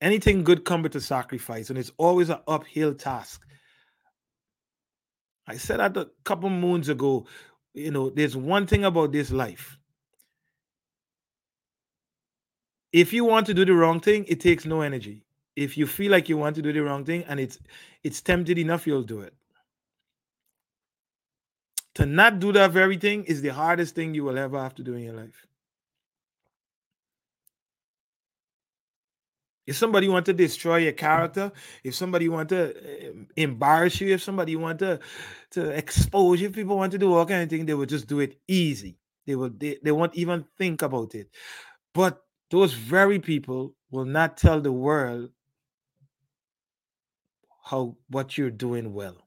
Anything 0.00 0.42
good 0.42 0.64
comes 0.64 0.84
with 0.84 0.96
a 0.96 1.02
sacrifice, 1.02 1.68
and 1.68 1.78
it's 1.78 1.92
always 1.98 2.30
an 2.30 2.38
uphill 2.48 2.94
task. 2.94 3.42
I 5.46 5.58
said 5.58 5.80
that 5.80 5.96
a 5.98 6.08
couple 6.24 6.48
moons 6.48 6.88
ago. 6.88 7.26
You 7.74 7.90
know, 7.90 8.08
there's 8.08 8.36
one 8.36 8.66
thing 8.66 8.84
about 8.86 9.12
this 9.12 9.30
life. 9.30 9.78
If 12.92 13.12
you 13.12 13.26
want 13.26 13.46
to 13.46 13.54
do 13.54 13.66
the 13.66 13.74
wrong 13.74 14.00
thing, 14.00 14.24
it 14.28 14.40
takes 14.40 14.64
no 14.64 14.80
energy. 14.80 15.24
If 15.56 15.76
you 15.76 15.86
feel 15.86 16.10
like 16.10 16.30
you 16.30 16.38
want 16.38 16.56
to 16.56 16.62
do 16.62 16.72
the 16.72 16.80
wrong 16.80 17.04
thing 17.04 17.24
and 17.24 17.38
it's 17.38 17.58
it's 18.02 18.22
tempted 18.22 18.56
enough, 18.58 18.86
you'll 18.86 19.02
do 19.02 19.20
it. 19.20 19.34
To 21.96 22.06
not 22.06 22.38
do 22.40 22.52
that 22.52 22.70
very 22.72 22.96
thing 22.96 23.24
is 23.24 23.42
the 23.42 23.50
hardest 23.50 23.94
thing 23.94 24.14
you 24.14 24.24
will 24.24 24.38
ever 24.38 24.58
have 24.58 24.74
to 24.76 24.82
do 24.82 24.94
in 24.94 25.04
your 25.04 25.14
life. 25.14 25.46
If 29.66 29.76
somebody 29.76 30.08
want 30.08 30.26
to 30.26 30.32
destroy 30.32 30.78
your 30.78 30.92
character, 30.92 31.52
if 31.84 31.94
somebody 31.94 32.28
want 32.28 32.48
to 32.48 32.74
eh, 32.76 33.12
embarrass 33.36 34.00
you, 34.00 34.12
if 34.12 34.22
somebody 34.22 34.56
want 34.56 34.80
to 34.80 34.98
to 35.52 35.70
expose 35.70 36.40
you, 36.40 36.48
if 36.48 36.54
people 36.54 36.76
want 36.76 36.92
to 36.92 36.98
do 36.98 37.12
all 37.14 37.26
kind 37.26 37.44
of 37.44 37.50
thing, 37.50 37.66
they 37.66 37.74
will 37.74 37.86
just 37.86 38.08
do 38.08 38.18
it 38.20 38.40
easy. 38.48 38.98
They 39.26 39.36
will 39.36 39.50
they, 39.50 39.78
they 39.82 39.92
won't 39.92 40.16
even 40.16 40.44
think 40.58 40.82
about 40.82 41.14
it. 41.14 41.28
But 41.94 42.22
those 42.50 42.74
very 42.74 43.20
people 43.20 43.74
will 43.90 44.04
not 44.04 44.36
tell 44.36 44.60
the 44.60 44.72
world 44.72 45.30
how 47.64 47.96
what 48.08 48.36
you're 48.36 48.50
doing 48.50 48.92
well. 48.92 49.21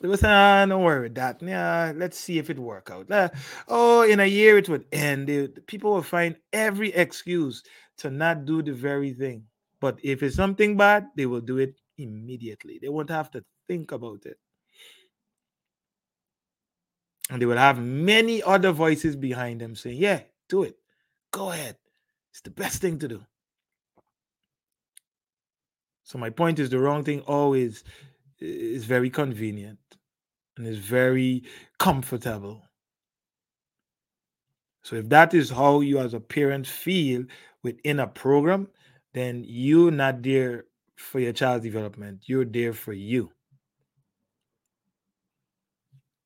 It 0.00 0.06
was 0.06 0.22
ah, 0.24 0.64
don't 0.66 0.82
worry 0.82 1.02
with 1.02 1.14
that. 1.16 1.42
Yeah, 1.42 1.92
let's 1.94 2.18
see 2.18 2.38
if 2.38 2.48
it 2.48 2.58
work 2.58 2.90
out. 2.90 3.10
Uh, 3.10 3.28
oh, 3.68 4.02
in 4.02 4.20
a 4.20 4.26
year 4.26 4.56
it 4.56 4.68
would 4.68 4.86
end. 4.90 5.28
people 5.66 5.92
will 5.92 6.02
find 6.02 6.36
every 6.52 6.92
excuse 6.94 7.62
to 7.98 8.10
not 8.10 8.44
do 8.46 8.62
the 8.62 8.72
very 8.72 9.12
thing. 9.12 9.44
But 9.80 9.98
if 10.02 10.22
it's 10.22 10.36
something 10.36 10.76
bad, 10.76 11.08
they 11.16 11.26
will 11.26 11.40
do 11.40 11.58
it 11.58 11.74
immediately. 11.98 12.78
They 12.80 12.88
won't 12.88 13.10
have 13.10 13.30
to 13.32 13.44
think 13.68 13.92
about 13.92 14.24
it. 14.24 14.38
And 17.30 17.40
they 17.40 17.46
will 17.46 17.56
have 17.56 17.78
many 17.78 18.42
other 18.42 18.72
voices 18.72 19.16
behind 19.16 19.60
them 19.60 19.76
saying, 19.76 19.98
Yeah, 19.98 20.22
do 20.48 20.62
it. 20.62 20.76
Go 21.32 21.50
ahead. 21.50 21.76
It's 22.30 22.40
the 22.40 22.50
best 22.50 22.80
thing 22.80 22.98
to 23.00 23.08
do. 23.08 23.22
So 26.04 26.18
my 26.18 26.30
point 26.30 26.58
is 26.58 26.70
the 26.70 26.78
wrong 26.78 27.04
thing 27.04 27.20
always 27.20 27.84
is 28.38 28.84
very 28.84 29.08
convenient 29.08 29.78
and 30.56 30.66
is 30.66 30.78
very 30.78 31.44
comfortable. 31.78 32.62
So 34.82 34.96
if 34.96 35.08
that 35.10 35.32
is 35.34 35.50
how 35.50 35.80
you 35.80 35.98
as 35.98 36.14
a 36.14 36.20
parent 36.20 36.66
feel 36.66 37.24
within 37.62 38.00
a 38.00 38.06
program, 38.06 38.68
then 39.14 39.44
you're 39.46 39.90
not 39.90 40.22
there 40.22 40.64
for 40.96 41.20
your 41.20 41.32
child's 41.32 41.64
development. 41.64 42.22
You're 42.26 42.44
there 42.44 42.72
for 42.72 42.92
you. 42.92 43.30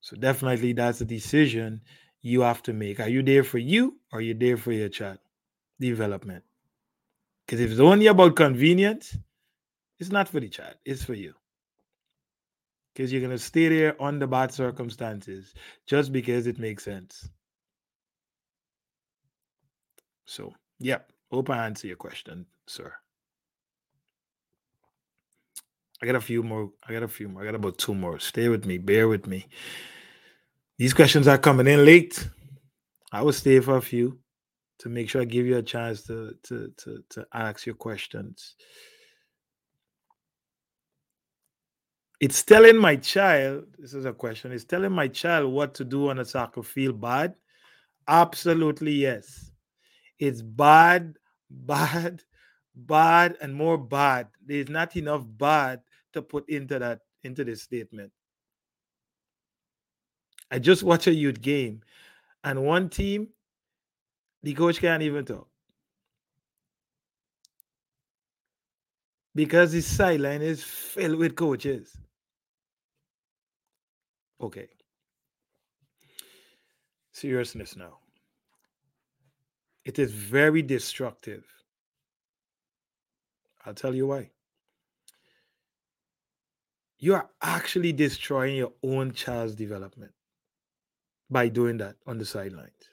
So 0.01 0.17
definitely 0.17 0.73
that's 0.73 1.01
a 1.01 1.05
decision 1.05 1.81
you 2.23 2.41
have 2.41 2.63
to 2.63 2.73
make. 2.73 3.01
Are 3.01 3.09
you 3.09 3.23
there 3.23 3.45
for 3.45 3.59
you 3.59 3.99
or 4.13 4.19
are 4.19 4.23
you 4.23 4.35
there 4.35 4.57
for 4.57 4.73
your 4.73 4.89
child 4.89 5.19
development? 5.81 6.45
Because 7.45 7.61
if 7.61 7.71
it's 7.71 7.81
only 7.81 8.07
about 8.07 8.37
convenience, 8.37 9.17
it's 9.99 10.11
not 10.11 10.29
for 10.29 10.41
the 10.41 10.49
child, 10.49 10.75
it's 10.85 11.05
for 11.05 11.15
you. 11.15 11.35
Because 12.97 13.13
you're 13.13 13.21
gonna 13.21 13.37
stay 13.37 13.69
there 13.69 14.03
under 14.03 14.27
bad 14.27 14.55
circumstances 14.55 15.53
just 15.87 16.13
because 16.13 16.47
it 16.47 16.59
makes 16.59 16.83
sense. 16.83 17.29
So, 20.25 20.55
yep. 20.79 21.13
Hope 21.31 21.51
I 21.51 21.67
answer 21.67 21.89
your 21.89 21.97
question, 21.97 22.47
sir. 22.67 22.95
I 26.03 26.07
got 26.07 26.15
a 26.15 26.21
few 26.23 26.43
more. 26.43 26.71
I 26.89 26.95
got 26.95 27.03
a 27.03 27.09
few 27.09 27.29
more. 27.29 27.43
I 27.43 27.45
got 27.45 27.55
about 27.55 27.77
two 27.77 27.95
more. 27.95 28.19
Stay 28.19 28.49
with 28.49 28.65
me. 28.65 28.79
Bear 28.79 29.09
with 29.09 29.27
me. 29.27 29.47
These 30.79 30.95
questions 30.95 31.29
are 31.29 31.37
coming 31.37 31.67
in 31.67 31.85
late. 31.85 32.27
I 33.13 33.23
will 33.23 33.35
stay 33.35 33.61
for 33.61 33.77
a 33.77 33.83
few 33.83 34.19
to 34.79 34.89
make 34.89 35.11
sure 35.11 35.21
I 35.21 35.27
give 35.27 35.45
you 35.45 35.59
a 35.59 35.63
chance 35.63 36.03
to 36.05 36.35
to 36.45 36.73
to, 36.79 37.05
to 37.11 37.27
ask 37.35 37.67
your 37.67 37.75
questions. 37.75 38.57
It's 42.19 42.43
telling 42.43 42.79
my 42.79 42.97
child, 42.97 43.67
this 43.79 43.93
is 43.93 44.07
a 44.07 44.13
question, 44.13 44.53
it's 44.53 44.65
telling 44.65 44.93
my 44.93 45.09
child 45.09 45.53
what 45.53 45.75
to 45.75 45.85
do 45.85 46.09
on 46.09 46.19
a 46.19 46.25
soccer 46.25 46.63
field 46.63 47.01
bad. 47.01 47.35
Absolutely 48.09 48.93
yes. 48.93 49.51
It's 50.19 50.41
bad, 50.41 51.17
bad, 51.51 52.23
bad, 52.75 53.37
and 53.43 53.55
more 53.55 53.77
bad. 53.77 54.29
There's 54.45 54.71
not 54.71 54.97
enough 54.97 55.25
bad 55.27 55.81
to 56.15 56.23
put 56.23 56.49
into 56.49 56.79
that 56.79 57.01
into 57.23 57.45
this 57.45 57.63
statement. 57.63 58.13
I 60.51 60.59
just 60.59 60.83
watched 60.83 61.09
a 61.09 61.13
youth 61.13 61.41
game, 61.43 61.83
and 62.45 62.65
one 62.65 62.89
team, 62.89 63.29
the 64.43 64.55
coach 64.55 64.81
can't 64.81 65.03
even 65.03 65.25
talk. 65.25 65.49
Because 69.35 69.73
his 69.73 69.87
sideline 69.87 70.41
is 70.41 70.63
filled 70.63 71.17
with 71.17 71.35
coaches. 71.35 71.95
Okay. 74.41 74.69
Seriousness 77.13 77.77
now. 77.77 77.99
It 79.85 79.99
is 79.99 80.13
very 80.13 80.63
destructive. 80.63 81.45
I'll 83.65 83.75
tell 83.75 83.95
you 83.95 84.09
why. 84.09 84.31
You 86.99 87.15
are 87.15 87.29
actually 87.43 87.93
destroying 87.93 88.57
your 88.57 88.73
own 88.83 89.13
child's 89.13 89.55
development 89.55 90.13
by 91.31 91.49
doing 91.49 91.79
that 91.79 91.97
on 92.07 92.19
the 92.19 92.25
sidelines. 92.25 92.91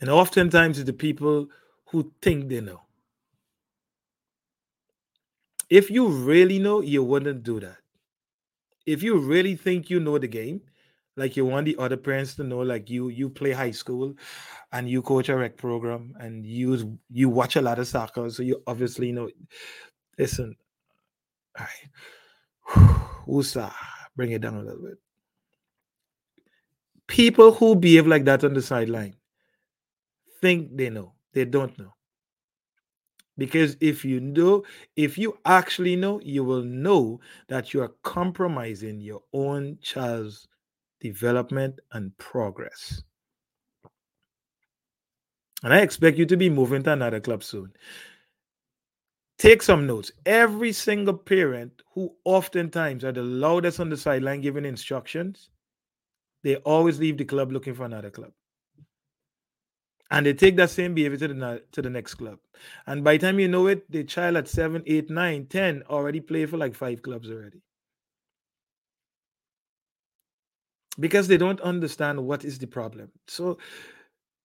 And 0.00 0.10
oftentimes, 0.10 0.78
it's 0.78 0.86
the 0.86 0.92
people 0.92 1.48
who 1.86 2.12
think 2.22 2.48
they 2.48 2.60
know. 2.60 2.82
If 5.70 5.90
you 5.90 6.08
really 6.08 6.58
know, 6.58 6.82
you 6.82 7.02
wouldn't 7.02 7.42
do 7.42 7.58
that. 7.60 7.78
if 8.86 9.02
you 9.02 9.18
really 9.18 9.56
think 9.56 9.90
you 9.90 10.00
know 10.00 10.18
the 10.18 10.28
game, 10.28 10.60
like 11.16 11.36
you 11.36 11.44
want 11.44 11.66
the 11.66 11.76
other 11.78 11.96
parents 11.96 12.34
to 12.36 12.44
know, 12.44 12.60
like 12.60 12.88
you 12.90 13.08
you 13.08 13.28
play 13.28 13.52
high 13.52 13.70
school 13.72 14.14
and 14.72 14.88
you 14.88 15.02
coach 15.02 15.28
a 15.28 15.36
rec 15.36 15.56
program 15.56 16.14
and 16.20 16.46
you 16.46 16.98
you 17.10 17.28
watch 17.28 17.56
a 17.56 17.62
lot 17.62 17.78
of 17.78 17.88
soccer, 17.88 18.30
so 18.30 18.42
you 18.42 18.62
obviously 18.66 19.12
know. 19.12 19.28
Listen, 20.18 20.56
all 21.58 21.66
right, 21.66 21.90
Usa, 23.26 23.70
bring 24.16 24.32
it 24.32 24.40
down 24.40 24.56
a 24.56 24.62
little 24.62 24.82
bit. 24.82 24.98
People 27.08 27.52
who 27.54 27.74
behave 27.74 28.06
like 28.06 28.24
that 28.26 28.44
on 28.44 28.54
the 28.54 28.62
sideline 28.62 29.16
think 30.40 30.76
they 30.76 30.88
know, 30.90 31.12
they 31.32 31.44
don't 31.44 31.78
know. 31.78 31.92
Because 33.38 33.76
if 33.80 34.04
you 34.04 34.20
know, 34.20 34.64
if 34.96 35.16
you 35.16 35.38
actually 35.46 35.94
know, 35.94 36.20
you 36.22 36.42
will 36.42 36.64
know 36.64 37.20
that 37.46 37.72
you 37.72 37.80
are 37.80 37.94
compromising 38.02 39.00
your 39.00 39.22
own 39.32 39.78
child's 39.80 40.48
development 41.00 41.78
and 41.92 42.16
progress. 42.18 43.02
And 45.62 45.72
I 45.72 45.78
expect 45.78 46.18
you 46.18 46.26
to 46.26 46.36
be 46.36 46.50
moving 46.50 46.82
to 46.82 46.92
another 46.92 47.20
club 47.20 47.44
soon. 47.44 47.72
Take 49.38 49.62
some 49.62 49.86
notes. 49.86 50.10
Every 50.26 50.72
single 50.72 51.14
parent 51.14 51.82
who 51.94 52.12
oftentimes 52.24 53.04
are 53.04 53.12
the 53.12 53.22
loudest 53.22 53.78
on 53.78 53.88
the 53.88 53.96
sideline 53.96 54.40
giving 54.40 54.64
instructions, 54.64 55.50
they 56.42 56.56
always 56.56 56.98
leave 56.98 57.18
the 57.18 57.24
club 57.24 57.52
looking 57.52 57.74
for 57.74 57.84
another 57.84 58.10
club 58.10 58.32
and 60.10 60.26
they 60.26 60.32
take 60.32 60.56
that 60.56 60.70
same 60.70 60.94
behavior 60.94 61.18
to 61.18 61.28
the 61.28 61.62
to 61.72 61.82
the 61.82 61.90
next 61.90 62.14
club. 62.14 62.38
And 62.86 63.04
by 63.04 63.16
the 63.16 63.26
time 63.26 63.38
you 63.38 63.48
know 63.48 63.66
it 63.66 63.90
the 63.90 64.04
child 64.04 64.36
at 64.36 64.48
7 64.48 64.82
8 64.86 65.10
9 65.10 65.46
10 65.46 65.82
already 65.88 66.20
play 66.20 66.46
for 66.46 66.56
like 66.56 66.74
five 66.74 67.02
clubs 67.02 67.30
already. 67.30 67.60
Because 70.98 71.28
they 71.28 71.36
don't 71.36 71.60
understand 71.60 72.24
what 72.26 72.44
is 72.44 72.58
the 72.58 72.66
problem. 72.66 73.12
So 73.28 73.58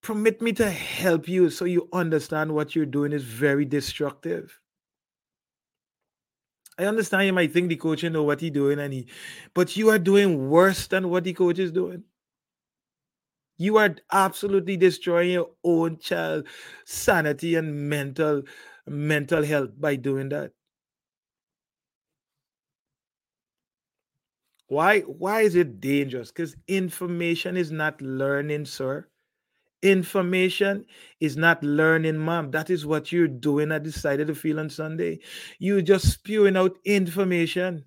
permit 0.02 0.40
me 0.42 0.52
to 0.52 0.70
help 0.70 1.26
you 1.28 1.50
so 1.50 1.64
you 1.64 1.88
understand 1.92 2.52
what 2.54 2.76
you're 2.76 2.86
doing 2.86 3.12
is 3.12 3.24
very 3.24 3.64
destructive. 3.64 4.60
I 6.78 6.84
understand 6.86 7.26
you 7.26 7.32
might 7.32 7.52
think 7.52 7.68
the 7.68 7.76
coach 7.76 8.02
know 8.04 8.24
what 8.24 8.40
he's 8.40 8.50
doing 8.50 8.78
and 8.80 8.92
he 8.92 9.06
but 9.54 9.76
you 9.76 9.90
are 9.90 9.98
doing 9.98 10.50
worse 10.50 10.86
than 10.88 11.08
what 11.08 11.24
the 11.24 11.32
coach 11.32 11.58
is 11.58 11.72
doing. 11.72 12.04
You 13.56 13.76
are 13.78 13.96
absolutely 14.12 14.76
destroying 14.76 15.32
your 15.32 15.50
own 15.64 15.98
child 15.98 16.46
sanity 16.84 17.54
and 17.56 17.88
mental 17.88 18.42
mental 18.86 19.42
health 19.44 19.70
by 19.80 19.96
doing 19.96 20.28
that. 20.30 20.52
Why 24.68 25.00
why 25.00 25.40
is 25.42 25.54
it 25.54 25.80
dangerous? 25.80 26.30
Because 26.30 26.56
information 26.68 27.56
is 27.56 27.70
not 27.70 28.00
learning, 28.02 28.66
sir. 28.66 29.08
Information 29.82 30.86
is 31.20 31.36
not 31.36 31.62
learning, 31.64 32.18
mom. 32.18 32.50
That 32.52 32.70
is 32.70 32.86
what 32.86 33.12
you're 33.12 33.28
doing 33.28 33.72
I 33.72 33.78
decided 33.80 34.28
to 34.28 34.34
feel 34.36 34.60
on 34.60 34.70
Sunday. 34.70 35.20
You're 35.58 35.82
just 35.82 36.10
spewing 36.12 36.56
out 36.56 36.78
information. 36.84 37.86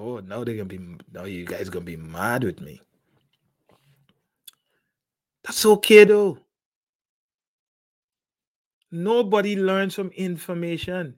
Oh, 0.00 0.20
now 0.20 0.44
they're 0.44 0.54
gonna 0.54 0.66
be 0.66 0.78
now 1.12 1.24
you 1.24 1.44
guys 1.44 1.68
gonna 1.68 1.84
be 1.84 1.96
mad 1.96 2.44
with 2.44 2.60
me. 2.60 2.80
That's 5.42 5.66
okay 5.66 6.04
though. 6.04 6.38
Nobody 8.92 9.56
learns 9.56 9.96
from 9.96 10.10
information. 10.10 11.16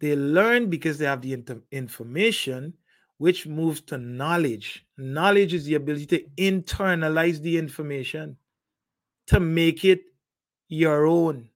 They 0.00 0.16
learn 0.16 0.70
because 0.70 0.96
they 0.96 1.04
have 1.04 1.20
the 1.20 1.34
inter- 1.34 1.62
information, 1.70 2.72
which 3.18 3.46
moves 3.46 3.82
to 3.82 3.98
knowledge. 3.98 4.86
Knowledge 4.96 5.52
is 5.52 5.66
the 5.66 5.74
ability 5.74 6.06
to 6.06 6.24
internalize 6.38 7.42
the 7.42 7.58
information, 7.58 8.38
to 9.26 9.40
make 9.40 9.84
it 9.84 10.00
your 10.68 11.04
own. 11.06 11.49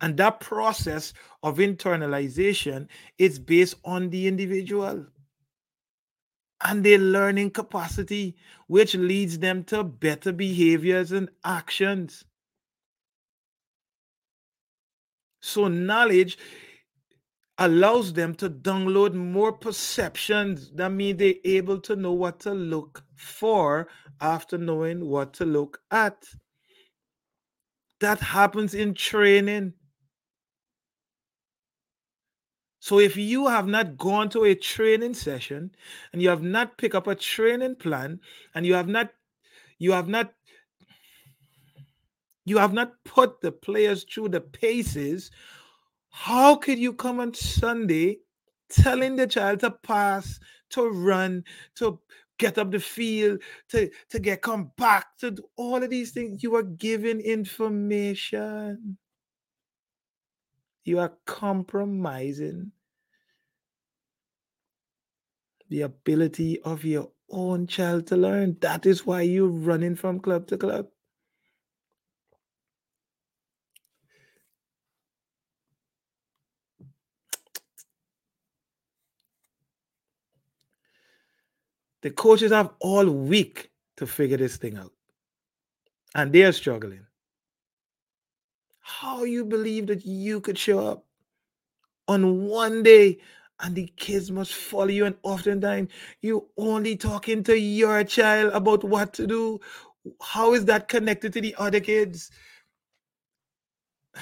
And 0.00 0.16
that 0.18 0.40
process 0.40 1.12
of 1.42 1.58
internalization 1.58 2.88
is 3.18 3.38
based 3.38 3.76
on 3.84 4.10
the 4.10 4.26
individual 4.26 5.06
and 6.64 6.84
their 6.84 6.98
learning 6.98 7.50
capacity, 7.50 8.36
which 8.66 8.94
leads 8.94 9.38
them 9.38 9.64
to 9.64 9.84
better 9.84 10.32
behaviors 10.32 11.12
and 11.12 11.28
actions. 11.44 12.24
So, 15.40 15.68
knowledge 15.68 16.36
allows 17.58 18.12
them 18.12 18.34
to 18.36 18.48
download 18.48 19.14
more 19.14 19.52
perceptions. 19.52 20.70
That 20.72 20.90
means 20.92 21.18
they're 21.18 21.34
able 21.44 21.80
to 21.80 21.96
know 21.96 22.12
what 22.12 22.40
to 22.40 22.54
look 22.54 23.04
for 23.14 23.88
after 24.20 24.58
knowing 24.58 25.04
what 25.04 25.32
to 25.34 25.44
look 25.44 25.80
at. 25.90 26.24
That 28.00 28.20
happens 28.20 28.74
in 28.74 28.94
training. 28.94 29.74
So 32.88 33.00
if 33.00 33.18
you 33.18 33.46
have 33.48 33.66
not 33.66 33.98
gone 33.98 34.30
to 34.30 34.44
a 34.44 34.54
training 34.54 35.12
session 35.12 35.72
and 36.10 36.22
you 36.22 36.30
have 36.30 36.40
not 36.40 36.78
picked 36.78 36.94
up 36.94 37.06
a 37.06 37.14
training 37.14 37.76
plan 37.76 38.18
and 38.54 38.64
you 38.64 38.72
have 38.72 38.88
not 38.88 39.10
you 39.78 39.92
have 39.92 40.08
not 40.08 40.32
you 42.46 42.56
have 42.56 42.72
not 42.72 42.94
put 43.04 43.42
the 43.42 43.52
players 43.52 44.04
through 44.04 44.30
the 44.30 44.40
paces, 44.40 45.30
how 46.08 46.56
could 46.56 46.78
you 46.78 46.94
come 46.94 47.20
on 47.20 47.34
Sunday 47.34 48.20
telling 48.70 49.16
the 49.16 49.26
child 49.26 49.60
to 49.60 49.70
pass, 49.70 50.40
to 50.70 50.88
run, 50.88 51.44
to 51.74 52.00
get 52.38 52.56
up 52.56 52.70
the 52.70 52.80
field, 52.80 53.42
to, 53.68 53.90
to 54.08 54.18
get 54.18 54.40
come 54.40 54.72
back, 54.78 55.08
to 55.18 55.32
do 55.32 55.42
all 55.56 55.82
of 55.82 55.90
these 55.90 56.12
things? 56.12 56.42
You 56.42 56.54
are 56.54 56.62
giving 56.62 57.20
information. 57.20 58.96
You 60.84 61.00
are 61.00 61.12
compromising 61.26 62.72
the 65.68 65.82
ability 65.82 66.60
of 66.62 66.84
your 66.84 67.10
own 67.30 67.66
child 67.66 68.06
to 68.08 68.16
learn. 68.16 68.56
That 68.60 68.86
is 68.86 69.04
why 69.04 69.22
you're 69.22 69.48
running 69.48 69.94
from 69.94 70.20
club 70.20 70.46
to 70.48 70.56
club. 70.56 70.86
The 82.02 82.10
coaches 82.10 82.52
have 82.52 82.70
all 82.80 83.10
week 83.10 83.70
to 83.96 84.06
figure 84.06 84.36
this 84.36 84.56
thing 84.56 84.76
out. 84.76 84.92
And 86.14 86.32
they 86.32 86.44
are 86.44 86.52
struggling. 86.52 87.04
How 88.80 89.24
you 89.24 89.44
believe 89.44 89.88
that 89.88 90.06
you 90.06 90.40
could 90.40 90.56
show 90.56 90.86
up 90.86 91.04
on 92.06 92.46
one 92.46 92.82
day 92.82 93.18
and 93.60 93.74
the 93.74 93.92
kids 93.96 94.30
must 94.30 94.54
follow 94.54 94.86
you 94.88 95.04
and 95.04 95.16
oftentimes 95.22 95.90
you 96.22 96.48
only 96.56 96.96
talking 96.96 97.42
to 97.44 97.58
your 97.58 98.04
child 98.04 98.52
about 98.52 98.84
what 98.84 99.12
to 99.14 99.26
do. 99.26 99.60
How 100.22 100.54
is 100.54 100.64
that 100.66 100.88
connected 100.88 101.32
to 101.34 101.40
the 101.40 101.54
other 101.58 101.80
kids? 101.80 102.30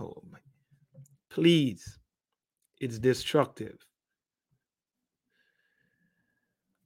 Oh 0.00 0.22
my 0.28 0.38
please 1.30 2.00
it's 2.80 2.98
destructive. 2.98 3.78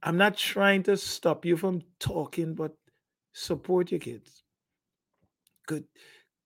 I'm 0.02 0.18
not 0.18 0.36
trying 0.36 0.82
to 0.84 0.96
stop 0.96 1.44
you 1.46 1.56
from 1.56 1.82
talking 1.98 2.54
but 2.54 2.74
support 3.32 3.90
your 3.90 4.00
kids. 4.00 4.42
Good 5.66 5.84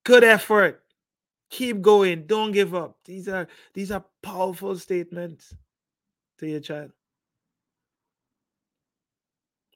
good 0.04 0.24
effort 0.24 0.81
keep 1.52 1.82
going. 1.82 2.26
Don't 2.26 2.50
give 2.50 2.74
up. 2.74 2.96
These 3.04 3.28
are 3.28 3.46
these 3.74 3.92
are 3.92 4.04
powerful 4.22 4.76
statements 4.76 5.54
to 6.38 6.48
your 6.48 6.60
child. 6.60 6.90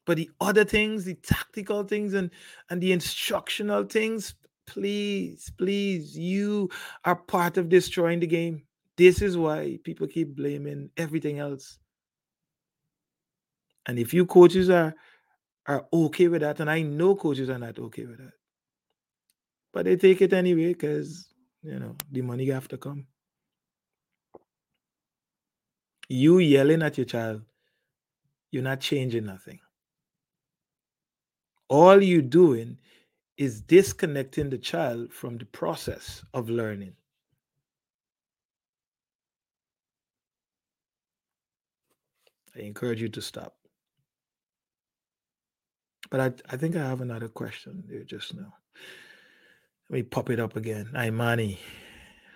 But 0.07 0.17
the 0.17 0.31
other 0.41 0.65
things 0.65 1.05
the 1.05 1.15
tactical 1.15 1.85
things 1.85 2.15
and 2.15 2.31
and 2.71 2.83
the 2.83 2.93
instructional 2.93 3.85
things 3.85 4.35
please 4.67 5.53
please 5.57 6.19
you 6.19 6.69
are 7.05 7.15
part 7.15 7.59
of 7.59 7.69
destroying 7.69 8.21
the 8.21 8.27
game. 8.27 8.63
This 8.97 9.21
is 9.21 9.37
why 9.37 9.79
people 9.85 10.07
keep 10.07 10.35
blaming 10.35 10.91
everything 10.97 11.39
else. 11.39 11.79
And 13.85 13.99
if 13.99 14.15
you 14.15 14.27
coaches 14.27 14.71
are 14.71 14.95
are 15.67 15.87
okay 15.93 16.29
with 16.29 16.43
that 16.43 16.61
and 16.61 16.71
i 16.71 16.81
know 16.81 17.17
coaches 17.17 17.51
are 17.51 17.59
not 17.59 17.77
okay 17.77 18.07
with 18.07 18.19
that 18.19 18.31
but 19.73 19.85
they 19.85 19.97
take 19.97 20.23
it 20.23 20.33
anyway 20.33 20.69
because 20.69 21.27
you 21.67 21.81
know, 21.81 21.97
the 22.13 22.23
money 22.23 22.47
have 22.47 22.69
to 22.69 22.79
come. 22.79 23.07
You 26.09 26.39
yelling 26.39 26.83
at 26.83 26.97
your 26.97 27.05
child, 27.07 27.43
you're 28.53 28.63
not 28.63 28.81
changing 28.81 29.27
nothing. 29.27 29.59
All 31.69 32.01
you're 32.01 32.23
doing 32.23 32.79
is 33.37 33.61
disconnecting 33.61 34.49
the 34.49 34.59
child 34.59 35.13
from 35.13 35.37
the 35.37 35.47
process 35.47 36.25
of 36.33 36.49
learning. 36.49 36.95
I 42.55 42.61
encourage 42.61 43.03
you 43.03 43.09
to 43.09 43.21
stop. 43.21 43.57
But 46.09 46.21
I, 46.21 46.55
I 46.55 46.57
think 46.57 46.77
I 46.77 46.87
have 46.87 47.01
another 47.01 47.29
question 47.29 47.83
there 47.89 48.05
just 48.05 48.35
now. 48.35 48.55
Let 49.89 49.95
me 49.95 50.03
pop 50.03 50.31
it 50.31 50.41
up 50.41 50.57
again. 50.57 50.91
Imani. 50.97 51.59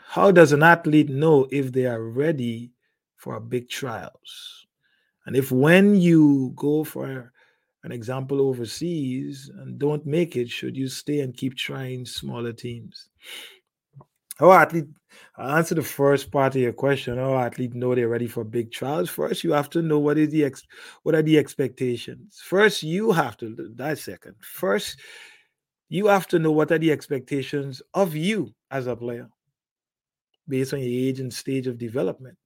How 0.07 0.31
does 0.31 0.53
an 0.53 0.63
athlete 0.63 1.09
know 1.09 1.49
if 1.51 1.73
they 1.73 1.87
are 1.87 2.03
ready 2.03 2.73
for 3.17 3.39
big 3.41 3.69
trials? 3.69 4.67
And 5.27 5.37
if 5.37 5.53
when 5.53 5.97
you 5.97 6.53
go 6.57 6.85
for 6.85 7.33
an 7.83 7.93
example 7.93 8.41
overseas 8.41 9.51
and 9.59 9.79
don't 9.79 10.07
make 10.07 10.37
it, 10.37 10.49
should 10.49 10.77
you 10.77 10.89
stay 10.89 11.21
and 11.21 11.37
keep 11.37 11.57
trying 11.57 12.07
smaller 12.07 12.53
teams? 12.53 13.09
How 14.39 14.53
athlete 14.53 14.87
I'll 15.37 15.57
answer 15.57 15.75
the 15.75 15.83
first 15.83 16.31
part 16.31 16.55
of 16.55 16.61
your 16.61 16.73
question. 16.73 17.17
How 17.17 17.37
athlete 17.39 17.75
know 17.75 17.95
they're 17.95 18.09
ready 18.09 18.27
for 18.27 18.45
big 18.45 18.71
trials? 18.71 19.11
First, 19.11 19.45
you 19.45 19.53
have 19.53 19.71
to 19.71 19.83
know 19.83 19.99
what 19.99 20.19
is 20.19 20.31
the 20.31 20.45
ex, 20.45 20.63
what 21.03 21.15
are 21.15 21.23
the 21.23 21.39
expectations. 21.39 22.41
First, 22.45 22.83
you 22.83 23.13
have 23.13 23.37
to 23.39 23.73
that 23.77 23.99
second. 23.99 24.37
First, 24.41 24.99
you 25.91 26.07
have 26.07 26.27
to 26.29 26.39
know 26.39 26.53
what 26.53 26.71
are 26.71 26.79
the 26.79 26.93
expectations 26.93 27.83
of 27.93 28.15
you 28.15 28.55
as 28.71 28.87
a 28.87 28.97
player 28.97 29.29
based 30.49 30.73
on 30.73 30.79
your 30.79 30.89
age 30.89 31.21
and 31.21 31.35
stage 31.35 31.67
of 31.67 31.79
development. 31.79 32.39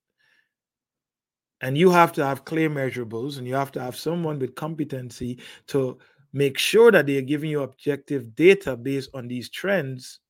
And 1.61 1.79
you 1.79 1.91
have 1.91 2.13
to 2.15 2.25
have 2.25 2.45
clear 2.45 2.69
measurables 2.69 3.39
and 3.39 3.47
you 3.47 3.55
have 3.55 3.71
to 3.73 3.81
have 3.81 3.97
someone 3.97 4.39
with 4.39 4.55
competency 4.55 5.39
to 5.69 5.99
make 6.33 6.59
sure 6.59 6.91
that 6.91 7.07
they 7.07 7.19
are 7.19 7.23
giving 7.23 7.51
you 7.51 7.63
objective 7.63 8.35
data 8.35 8.77
based 8.77 9.11
on 9.15 9.29
these 9.29 9.51
trends 9.51 10.21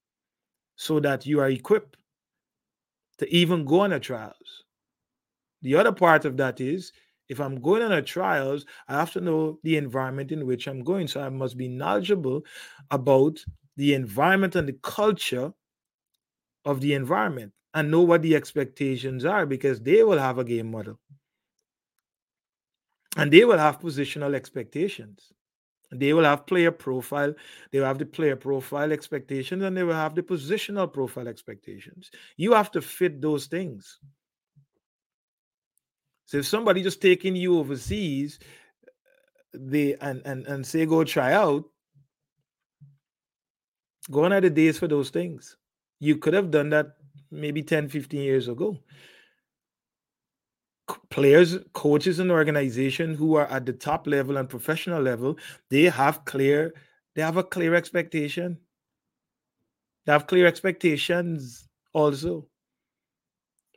so 0.76 1.00
that 1.00 1.24
you 1.24 1.40
are 1.40 1.48
equipped 1.48 1.96
to 3.18 3.32
even 3.32 3.64
go 3.64 3.80
on 3.80 3.92
a 3.92 4.00
trials. 4.00 4.64
The 5.62 5.76
other 5.76 5.92
part 5.92 6.24
of 6.24 6.36
that 6.36 6.60
is 6.60 6.92
if 7.28 7.40
I'm 7.40 7.60
going 7.60 7.82
on 7.82 7.92
a 7.92 8.02
trials, 8.02 8.64
I 8.88 8.94
have 8.94 9.12
to 9.12 9.20
know 9.20 9.58
the 9.62 9.76
environment 9.76 10.32
in 10.32 10.46
which 10.46 10.66
I'm 10.66 10.82
going. 10.82 11.08
So 11.08 11.20
I 11.20 11.28
must 11.28 11.56
be 11.56 11.68
knowledgeable 11.68 12.42
about 12.90 13.44
the 13.76 13.94
environment 13.94 14.56
and 14.56 14.68
the 14.68 14.78
culture 14.82 15.52
of 16.64 16.80
the 16.80 16.94
environment 16.94 17.52
and 17.74 17.90
know 17.90 18.02
what 18.02 18.22
the 18.22 18.36
expectations 18.36 19.24
are 19.24 19.46
because 19.46 19.80
they 19.80 20.02
will 20.02 20.18
have 20.18 20.38
a 20.38 20.44
game 20.44 20.70
model 20.70 20.98
and 23.16 23.32
they 23.32 23.44
will 23.44 23.58
have 23.58 23.80
positional 23.80 24.34
expectations. 24.34 25.32
They 25.92 26.12
will 26.12 26.24
have 26.24 26.46
player 26.46 26.72
profile, 26.72 27.34
they 27.70 27.78
will 27.78 27.86
have 27.86 27.98
the 27.98 28.06
player 28.06 28.34
profile 28.34 28.92
expectations, 28.92 29.62
and 29.62 29.76
they 29.76 29.84
will 29.84 29.94
have 29.94 30.14
the 30.14 30.22
positional 30.22 30.92
profile 30.92 31.28
expectations. 31.28 32.10
You 32.36 32.52
have 32.54 32.72
to 32.72 32.80
fit 32.80 33.20
those 33.20 33.46
things. 33.46 34.00
So 36.34 36.38
if 36.38 36.48
somebody 36.48 36.82
just 36.82 37.00
taking 37.00 37.36
you 37.36 37.60
overseas, 37.60 38.40
they 39.52 39.94
and 40.00 40.20
and 40.24 40.44
and 40.48 40.66
say 40.66 40.84
go 40.84 41.04
try 41.04 41.32
out, 41.32 41.62
gone 44.10 44.32
are 44.32 44.40
the 44.40 44.50
days 44.50 44.76
for 44.76 44.88
those 44.88 45.10
things. 45.10 45.56
You 46.00 46.16
could 46.16 46.34
have 46.34 46.50
done 46.50 46.70
that 46.70 46.96
maybe 47.30 47.62
10, 47.62 47.88
15 47.88 48.20
years 48.20 48.48
ago 48.48 48.80
players, 51.08 51.56
coaches, 51.72 52.18
and 52.18 52.32
organization 52.32 53.14
who 53.14 53.36
are 53.36 53.46
at 53.46 53.64
the 53.64 53.72
top 53.72 54.08
level 54.08 54.36
and 54.36 54.48
professional 54.48 55.00
level, 55.00 55.38
they 55.70 55.84
have 55.84 56.24
clear, 56.24 56.74
they 57.14 57.22
have 57.22 57.36
a 57.36 57.44
clear 57.44 57.76
expectation. 57.76 58.58
They 60.04 60.12
have 60.12 60.26
clear 60.26 60.48
expectations 60.48 61.68
also. 61.92 62.48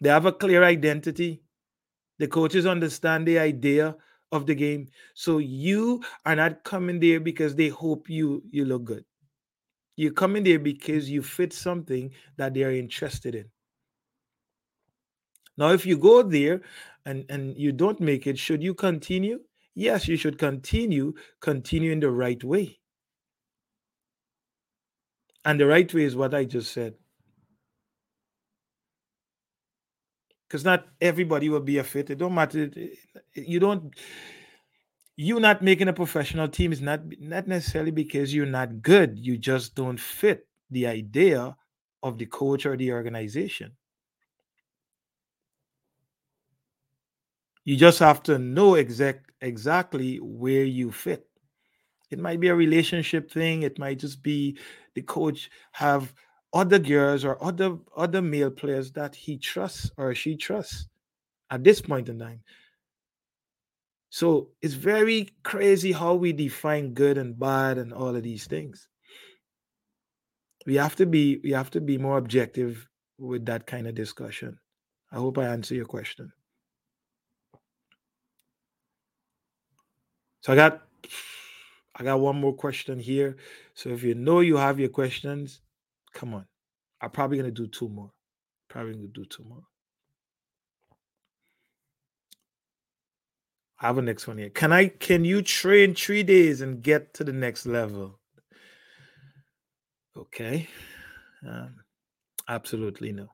They 0.02 0.10
have 0.10 0.26
a 0.26 0.32
clear 0.32 0.64
identity. 0.64 1.44
The 2.20 2.28
coaches 2.28 2.66
understand 2.66 3.28
the 3.28 3.40
idea 3.40 3.96
of 4.32 4.46
the 4.46 4.56
game. 4.56 4.90
So 5.14 5.38
you 5.38 6.04
are 6.26 6.36
not 6.36 6.64
coming 6.64 7.00
there 7.00 7.20
because 7.20 7.56
they 7.56 7.70
hope 7.70 8.10
you 8.10 8.44
you 8.52 8.66
look 8.66 8.84
good. 8.86 9.06
You 9.96 10.12
come 10.14 10.36
in 10.36 10.44
there 10.44 10.60
because 10.60 11.10
you 11.10 11.24
fit 11.24 11.54
something 11.54 12.14
that 12.38 12.54
they 12.54 12.64
are 12.64 12.72
interested 12.72 13.36
in. 13.36 13.52
Now, 15.58 15.72
if 15.72 15.86
you 15.86 15.98
go 15.98 16.22
there 16.24 16.62
and, 17.06 17.26
and 17.30 17.58
you 17.58 17.72
don't 17.72 18.00
make 18.00 18.28
it, 18.28 18.38
should 18.38 18.62
you 18.64 18.74
continue? 18.74 19.44
Yes, 19.76 20.08
you 20.08 20.18
should 20.18 20.38
continue, 20.38 21.14
continue 21.42 21.92
in 21.92 22.00
the 22.00 22.12
right 22.12 22.44
way. 22.44 22.80
And 25.44 25.60
the 25.60 25.66
right 25.66 25.92
way 25.92 26.04
is 26.04 26.16
what 26.16 26.36
I 26.36 26.46
just 26.46 26.72
said. 26.72 26.96
Because 30.48 30.64
not 30.64 30.88
everybody 31.02 31.50
will 31.50 31.60
be 31.62 31.78
a 31.78 31.84
fit. 31.84 32.10
It 32.10 32.20
don't 32.20 32.34
matter. 32.34 32.72
You 33.34 33.60
don't 33.60 33.94
you 35.18 35.40
not 35.40 35.64
making 35.64 35.88
a 35.88 35.94
professional 35.94 36.48
team 36.48 36.72
is 36.72 36.82
not 36.82 37.02
not 37.20 37.48
necessarily 37.48 37.92
because 37.92 38.34
you're 38.34 38.46
not 38.46 38.82
good. 38.82 39.18
You 39.18 39.38
just 39.38 39.76
don't 39.76 40.00
fit 40.00 40.48
the 40.70 40.88
idea 40.88 41.56
of 42.04 42.18
the 42.18 42.28
coach 42.28 42.66
or 42.66 42.78
the 42.78 42.92
organization. 42.94 43.76
You 47.66 47.76
just 47.76 48.00
have 48.00 48.24
to 48.24 48.40
know 48.40 48.76
exact 48.76 49.32
exactly 49.42 50.18
where 50.18 50.64
you 50.64 50.92
fit. 50.92 51.28
It 52.10 52.20
might 52.20 52.40
be 52.40 52.48
a 52.48 52.56
relationship 52.56 53.30
thing. 53.30 53.64
It 53.64 53.78
might 53.78 54.00
just 54.00 54.24
be 54.24 54.58
the 54.94 55.02
coach 55.02 55.50
have 55.74 56.14
other 56.58 56.80
girls 56.80 57.24
or 57.24 57.42
other 57.44 57.78
other 57.96 58.20
male 58.20 58.50
players 58.50 58.92
that 58.92 59.14
he 59.14 59.38
trusts 59.38 59.92
or 59.96 60.16
she 60.16 60.36
trusts 60.36 60.88
at 61.52 61.64
this 61.64 61.80
point 61.80 62.10
in 62.10 62.18
time. 62.18 62.42
So 64.10 64.50
it's 64.64 64.74
very 64.74 65.30
crazy 65.44 65.92
how 65.92 66.16
we 66.16 66.34
define 66.34 66.96
good 66.96 67.20
and 67.20 67.38
bad 67.38 67.78
and 67.78 67.94
all 67.94 68.16
of 68.16 68.24
these 68.24 68.48
things. 68.48 68.88
We 70.66 70.74
have 70.76 70.96
to 70.96 71.06
be 71.06 71.40
we 71.44 71.52
have 71.52 71.70
to 71.72 71.80
be 71.80 72.00
more 72.00 72.18
objective 72.18 72.90
with 73.20 73.46
that 73.46 73.68
kind 73.68 73.86
of 73.86 73.94
discussion. 73.94 74.58
I 75.12 75.18
hope 75.18 75.38
I 75.38 75.46
answer 75.46 75.76
your 75.76 75.86
question. 75.86 76.34
So 80.42 80.54
I 80.54 80.56
got 80.56 80.82
I 81.96 82.04
got 82.04 82.20
one 82.20 82.42
more 82.42 82.54
question 82.54 83.00
here. 83.00 83.38
So 83.76 83.90
if 83.90 84.02
you 84.02 84.16
know 84.16 84.40
you 84.40 84.58
have 84.58 84.80
your 84.80 84.90
questions, 84.90 85.62
come 86.18 86.34
on. 86.34 86.46
I'm 87.00 87.12
probably 87.12 87.38
gonna 87.38 87.52
do 87.52 87.68
two 87.68 87.88
more. 87.88 88.12
Probably 88.70 88.94
gonna 88.94 89.08
do 89.08 89.24
two 89.26 89.44
more. 89.44 89.62
I 93.80 93.88
have 93.88 94.00
a 94.00 94.02
next 94.02 94.28
one 94.28 94.40
here. 94.40 94.50
Can 94.50 94.74
I 94.74 94.88
can 94.88 95.24
you 95.24 95.44
train 95.44 95.94
three 95.94 96.24
days 96.24 96.62
and 96.62 96.82
get 96.82 97.14
to 97.16 97.24
the 97.24 97.32
next 97.32 97.68
level? 97.68 98.20
Okay. 100.18 100.68
Um, 101.48 101.76
absolutely 102.50 103.12
no. 103.12 103.28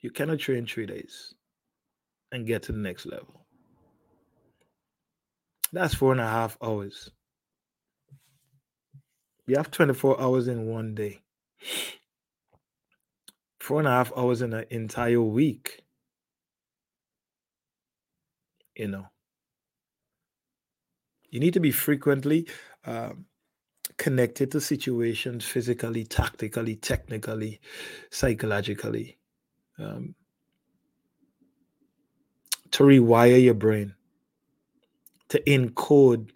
You 0.00 0.10
cannot 0.10 0.40
train 0.40 0.66
three 0.66 0.84
days 0.84 1.32
and 2.32 2.46
get 2.46 2.64
to 2.64 2.72
the 2.72 2.78
next 2.78 3.06
level. 3.06 3.46
That's 5.72 5.94
four 5.94 6.12
and 6.12 6.20
a 6.20 6.28
half 6.28 6.58
hours. 6.62 7.10
You 9.46 9.56
have 9.56 9.70
24 9.70 10.20
hours 10.20 10.48
in 10.48 10.66
one 10.66 10.94
day. 10.94 11.20
Four 13.60 13.80
and 13.80 13.88
a 13.88 13.92
half 13.92 14.12
hours 14.16 14.42
in 14.42 14.52
an 14.52 14.64
entire 14.70 15.20
week. 15.20 15.82
You 18.76 18.88
know, 18.88 19.06
you 21.30 21.40
need 21.40 21.54
to 21.54 21.60
be 21.60 21.70
frequently 21.70 22.48
um, 22.86 23.26
connected 23.98 24.50
to 24.52 24.60
situations 24.60 25.44
physically, 25.44 26.04
tactically, 26.04 26.76
technically, 26.76 27.60
psychologically 28.10 29.18
um, 29.78 30.14
to 32.70 32.82
rewire 32.82 33.42
your 33.42 33.54
brain 33.54 33.94
to 35.28 35.40
encode 35.46 36.30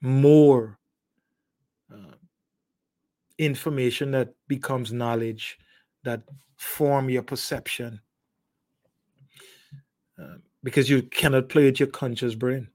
more 0.00 0.78
information 3.38 4.10
that 4.12 4.34
becomes 4.48 4.92
knowledge 4.92 5.58
that 6.04 6.22
form 6.56 7.10
your 7.10 7.22
perception. 7.22 8.00
Uh, 10.20 10.36
because 10.62 10.88
you 10.88 11.02
cannot 11.02 11.48
play 11.48 11.64
with 11.64 11.80
your 11.80 11.88
conscious 11.88 12.34
brain. 12.34 12.68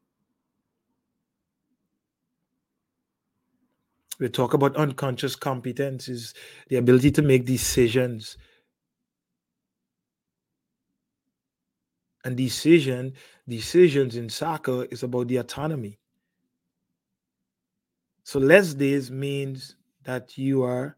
We 4.19 4.27
talk 4.27 4.53
about 4.53 4.75
unconscious 4.75 5.35
competence 5.35 6.09
is 6.09 6.33
the 6.67 6.75
ability 6.75 7.11
to 7.11 7.21
make 7.21 7.45
decisions. 7.45 8.37
And 12.25 12.35
decision 12.35 13.13
decisions 13.47 14.17
in 14.17 14.29
soccer 14.29 14.85
is 14.91 15.03
about 15.03 15.29
the 15.29 15.37
autonomy. 15.37 15.97
So 18.23 18.39
less 18.39 18.73
days 18.73 19.09
means 19.09 19.75
that 20.09 20.39
you 20.39 20.63
are 20.63 20.97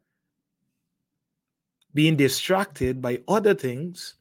being 1.94 2.16
distracted 2.16 3.02
by 3.02 3.20
other 3.28 3.54
things 3.54 4.16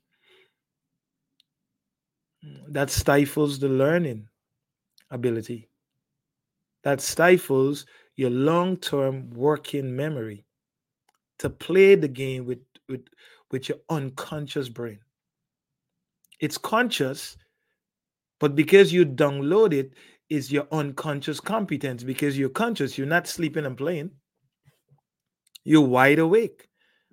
that 2.66 2.90
stifles 2.90 3.60
the 3.60 3.68
learning 3.68 4.26
ability, 5.12 5.68
that 6.82 7.00
stifles 7.00 7.86
your 8.16 8.30
long 8.30 8.76
term 8.78 9.30
working 9.30 9.94
memory 9.94 10.44
to 11.38 11.48
play 11.48 11.94
the 11.94 12.08
game 12.08 12.44
with, 12.44 12.58
with, 12.88 13.06
with 13.52 13.68
your 13.68 13.78
unconscious 13.90 14.68
brain. 14.68 14.98
It's 16.40 16.58
conscious, 16.58 17.36
but 18.40 18.56
because 18.56 18.92
you 18.92 19.06
download 19.06 19.72
it, 19.72 19.92
is 20.30 20.50
your 20.50 20.66
unconscious 20.72 21.38
competence. 21.38 22.02
Because 22.02 22.36
you're 22.36 22.48
conscious, 22.48 22.98
you're 22.98 23.06
not 23.06 23.28
sleeping 23.28 23.66
and 23.66 23.76
playing. 23.76 24.10
You're 25.64 25.86
wide 25.86 26.18
awake. 26.18 26.68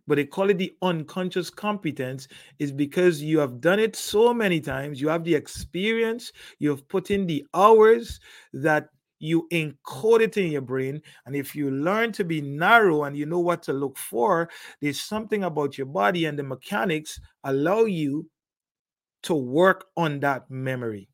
But 0.07 0.15
they 0.15 0.25
call 0.25 0.49
it 0.49 0.57
the 0.57 0.73
unconscious 0.81 1.49
competence 1.49 2.29
is 2.59 2.71
because 2.71 3.21
you 3.21 3.39
have 3.39 3.59
done 3.59 3.79
it 3.79 3.95
so 3.95 4.33
many 4.33 4.61
times 4.61 5.01
you 5.01 5.09
have 5.09 5.25
the 5.25 5.35
experience 5.35 6.31
you 6.59 6.69
have 6.69 6.87
put 6.87 7.11
in 7.11 7.27
the 7.27 7.45
hours 7.53 8.21
that 8.53 8.87
you 9.19 9.47
encode 9.51 10.21
it 10.21 10.37
in 10.37 10.51
your 10.51 10.61
brain. 10.61 11.01
And 11.25 11.35
if 11.35 11.55
you 11.55 11.71
learn 11.71 12.13
to 12.13 12.23
be 12.23 12.39
narrow 12.39 13.03
and 13.03 13.17
you 13.17 13.25
know 13.25 13.39
what 13.39 13.63
to 13.63 13.73
look 13.73 13.97
for 13.97 14.49
there's 14.81 15.01
something 15.01 15.43
about 15.43 15.77
your 15.77 15.87
body 15.87 16.25
and 16.25 16.39
the 16.39 16.43
mechanics 16.43 17.19
allow 17.43 17.83
you 17.83 18.29
to 19.23 19.35
work 19.35 19.87
on 19.97 20.21
that 20.21 20.49
memory 20.49 21.09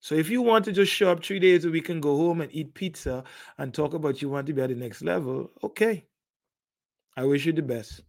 so 0.00 0.14
if 0.14 0.30
you 0.30 0.42
want 0.42 0.64
to 0.66 0.72
just 0.72 0.92
show 0.92 1.10
up 1.10 1.24
three 1.24 1.40
days 1.40 1.64
a 1.64 1.70
week 1.70 1.88
and 1.88 2.02
go 2.02 2.16
home 2.16 2.40
and 2.40 2.54
eat 2.54 2.74
pizza 2.74 3.24
and 3.58 3.74
talk 3.74 3.94
about 3.94 4.22
you 4.22 4.28
want 4.28 4.46
to 4.46 4.52
be 4.52 4.62
at 4.62 4.68
the 4.68 4.74
next 4.74 5.02
level, 5.02 5.50
okay. 5.62 6.04
I 7.16 7.24
wish 7.24 7.46
you 7.46 7.52
the 7.52 7.62
best. 7.62 8.02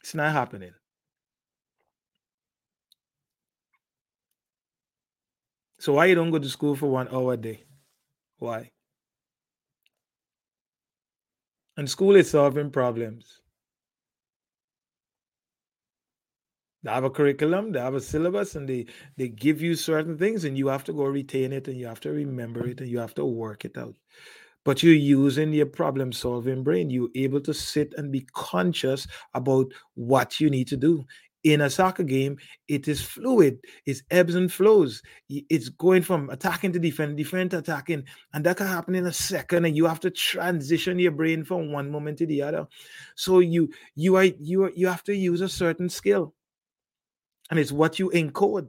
It's 0.00 0.14
not 0.14 0.32
happening. 0.32 0.72
So 5.80 5.94
why 5.94 6.06
you 6.06 6.14
don't 6.14 6.30
go 6.30 6.38
to 6.38 6.48
school 6.48 6.76
for 6.76 6.88
one 6.88 7.08
hour 7.08 7.34
a 7.34 7.36
day? 7.36 7.64
Why? 8.38 8.70
And 11.76 11.88
school 11.88 12.16
is 12.16 12.30
solving 12.30 12.70
problems. 12.70 13.40
They 16.82 16.90
have 16.90 17.04
a 17.04 17.10
curriculum, 17.10 17.72
they 17.72 17.80
have 17.80 17.94
a 17.94 18.00
syllabus, 18.00 18.54
and 18.54 18.68
they 18.68 18.86
they 19.16 19.28
give 19.28 19.60
you 19.60 19.74
certain 19.74 20.16
things, 20.16 20.44
and 20.44 20.56
you 20.56 20.68
have 20.68 20.84
to 20.84 20.92
go 20.92 21.04
retain 21.04 21.52
it, 21.52 21.68
and 21.68 21.76
you 21.76 21.86
have 21.86 22.00
to 22.00 22.10
remember 22.10 22.66
it, 22.66 22.80
and 22.80 22.88
you 22.88 22.98
have 22.98 23.14
to 23.14 23.24
work 23.24 23.64
it 23.64 23.76
out. 23.76 23.94
But 24.64 24.82
you're 24.82 24.94
using 24.94 25.52
your 25.52 25.66
problem 25.66 26.12
solving 26.12 26.62
brain. 26.62 26.90
You're 26.90 27.08
able 27.14 27.40
to 27.42 27.54
sit 27.54 27.94
and 27.96 28.12
be 28.12 28.26
conscious 28.34 29.06
about 29.34 29.72
what 29.94 30.40
you 30.40 30.50
need 30.50 30.68
to 30.68 30.76
do. 30.76 31.04
In 31.44 31.60
a 31.62 31.70
soccer 31.70 32.02
game, 32.02 32.36
it 32.66 32.88
is 32.88 33.00
fluid, 33.00 33.58
it's 33.86 34.02
ebbs 34.10 34.34
and 34.34 34.52
flows. 34.52 35.00
It's 35.28 35.68
going 35.68 36.02
from 36.02 36.28
attacking 36.30 36.72
to 36.72 36.80
defend, 36.80 37.16
defend 37.16 37.52
to 37.52 37.58
attacking, 37.58 38.04
and 38.34 38.44
that 38.44 38.56
can 38.56 38.66
happen 38.66 38.94
in 38.96 39.06
a 39.06 39.12
second. 39.12 39.64
And 39.64 39.76
you 39.76 39.86
have 39.86 40.00
to 40.00 40.10
transition 40.10 40.98
your 40.98 41.12
brain 41.12 41.44
from 41.44 41.72
one 41.72 41.90
moment 41.90 42.18
to 42.18 42.26
the 42.26 42.42
other. 42.42 42.66
So 43.16 43.38
you 43.38 43.70
you 43.94 44.16
are 44.16 44.24
you 44.24 44.64
are, 44.64 44.72
you 44.74 44.88
have 44.88 45.04
to 45.04 45.14
use 45.14 45.40
a 45.40 45.48
certain 45.48 45.88
skill 45.88 46.34
and 47.50 47.58
it's 47.58 47.72
what 47.72 47.98
you 47.98 48.10
encode. 48.10 48.68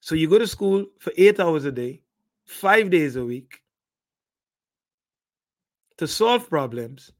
So 0.00 0.14
you 0.14 0.28
go 0.28 0.38
to 0.38 0.46
school 0.46 0.86
for 0.98 1.12
eight 1.16 1.38
hours 1.38 1.64
a 1.64 1.72
day, 1.72 2.02
five 2.44 2.90
days 2.90 3.16
a 3.16 3.24
week 3.24 3.60
to 5.98 6.08
solve 6.08 6.48
problems, 6.48 7.12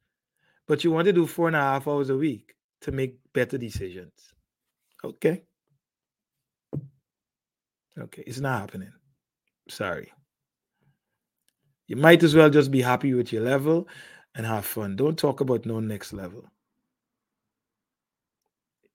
but 0.67 0.83
you 0.83 0.91
want 0.91 1.07
to 1.07 1.13
do 1.13 1.27
four 1.27 1.47
and 1.47 1.57
a 1.57 1.61
half 1.61 1.87
hours 1.87 2.11
a 2.11 2.17
week 2.17 2.55
to 2.81 2.93
make 2.93 3.17
better 3.33 3.57
decisions. 3.57 4.33
Okay. 5.05 5.43
Okay, 7.99 8.25
it's 8.27 8.41
not 8.41 8.61
happening. 8.61 8.93
Sorry. 9.69 10.11
You 11.87 11.97
might 11.97 12.23
as 12.23 12.35
well 12.35 12.49
just 12.49 12.71
be 12.71 12.81
happy 12.81 13.13
with 13.15 13.33
your 13.33 13.43
level 13.43 13.87
and 14.35 14.47
have 14.47 14.65
fun. 14.65 14.97
Don't 14.97 15.19
talk 15.19 15.41
about 15.41 15.67
no 15.67 15.79
next 15.79 16.13
level. 16.13 16.51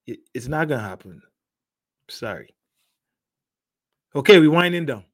It, 0.08 0.20
it's 0.32 0.48
not 0.48 0.68
gonna 0.68 0.82
happen. 0.82 1.20
Sorry. 2.08 2.54
Okay, 4.14 4.40
we 4.40 4.48
winding 4.48 4.86
down. 4.86 5.04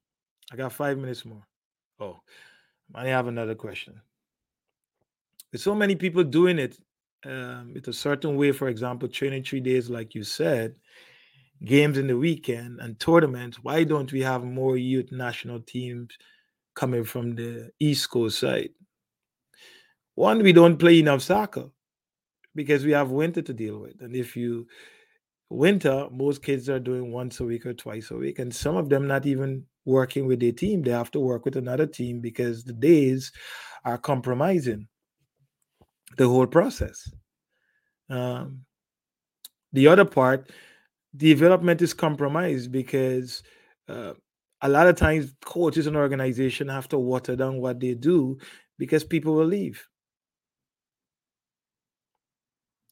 I 0.51 0.55
got 0.55 0.71
five 0.71 0.97
minutes 0.97 1.25
more. 1.25 1.45
Oh, 1.99 2.21
I 2.93 3.07
have 3.07 3.27
another 3.27 3.55
question. 3.55 4.01
With 5.51 5.59
so 5.59 5.75
many 5.75 5.95
people 5.97 6.23
doing 6.23 6.59
it 6.59 6.77
um, 7.25 7.73
with 7.73 7.89
a 7.89 7.93
certain 7.93 8.37
way, 8.37 8.53
for 8.53 8.69
example, 8.69 9.09
training 9.09 9.43
three 9.43 9.59
days, 9.59 9.89
like 9.89 10.15
you 10.15 10.23
said, 10.23 10.75
games 11.65 11.97
in 11.97 12.07
the 12.07 12.17
weekend 12.17 12.79
and 12.79 12.97
tournaments, 12.97 13.59
why 13.61 13.83
don't 13.83 14.13
we 14.13 14.21
have 14.21 14.45
more 14.45 14.77
youth 14.77 15.11
national 15.11 15.59
teams 15.61 16.17
coming 16.73 17.03
from 17.03 17.35
the 17.35 17.69
East 17.79 18.09
Coast 18.09 18.39
side? 18.39 18.69
One, 20.13 20.41
we 20.41 20.53
don't 20.53 20.77
play 20.77 20.99
enough 20.99 21.21
soccer 21.21 21.69
because 22.55 22.85
we 22.85 22.91
have 22.91 23.11
winter 23.11 23.41
to 23.41 23.53
deal 23.53 23.79
with. 23.79 24.01
And 24.01 24.15
if 24.15 24.35
you 24.35 24.67
winter, 25.49 26.07
most 26.11 26.41
kids 26.41 26.69
are 26.69 26.79
doing 26.79 27.11
once 27.11 27.39
a 27.39 27.45
week 27.45 27.65
or 27.65 27.73
twice 27.73 28.11
a 28.11 28.15
week, 28.15 28.39
and 28.39 28.53
some 28.53 28.75
of 28.75 28.89
them 28.89 29.07
not 29.07 29.25
even 29.25 29.65
working 29.85 30.25
with 30.25 30.39
their 30.39 30.51
team. 30.51 30.81
They 30.81 30.91
have 30.91 31.11
to 31.11 31.19
work 31.19 31.45
with 31.45 31.55
another 31.55 31.85
team 31.85 32.21
because 32.21 32.63
the 32.63 32.73
days 32.73 33.31
are 33.83 33.97
compromising 33.97 34.87
the 36.17 36.27
whole 36.27 36.47
process. 36.47 37.11
Um, 38.09 38.65
the 39.73 39.87
other 39.87 40.05
part, 40.05 40.51
development 41.15 41.81
is 41.81 41.93
compromised 41.93 42.71
because 42.71 43.43
uh, 43.87 44.13
a 44.61 44.69
lot 44.69 44.87
of 44.87 44.95
times 44.95 45.33
coaches 45.43 45.87
and 45.87 45.95
organization 45.95 46.67
have 46.69 46.87
to 46.89 46.97
water 46.97 47.35
down 47.35 47.59
what 47.59 47.79
they 47.79 47.93
do 47.93 48.37
because 48.77 49.03
people 49.03 49.35
will 49.35 49.45
leave 49.45 49.85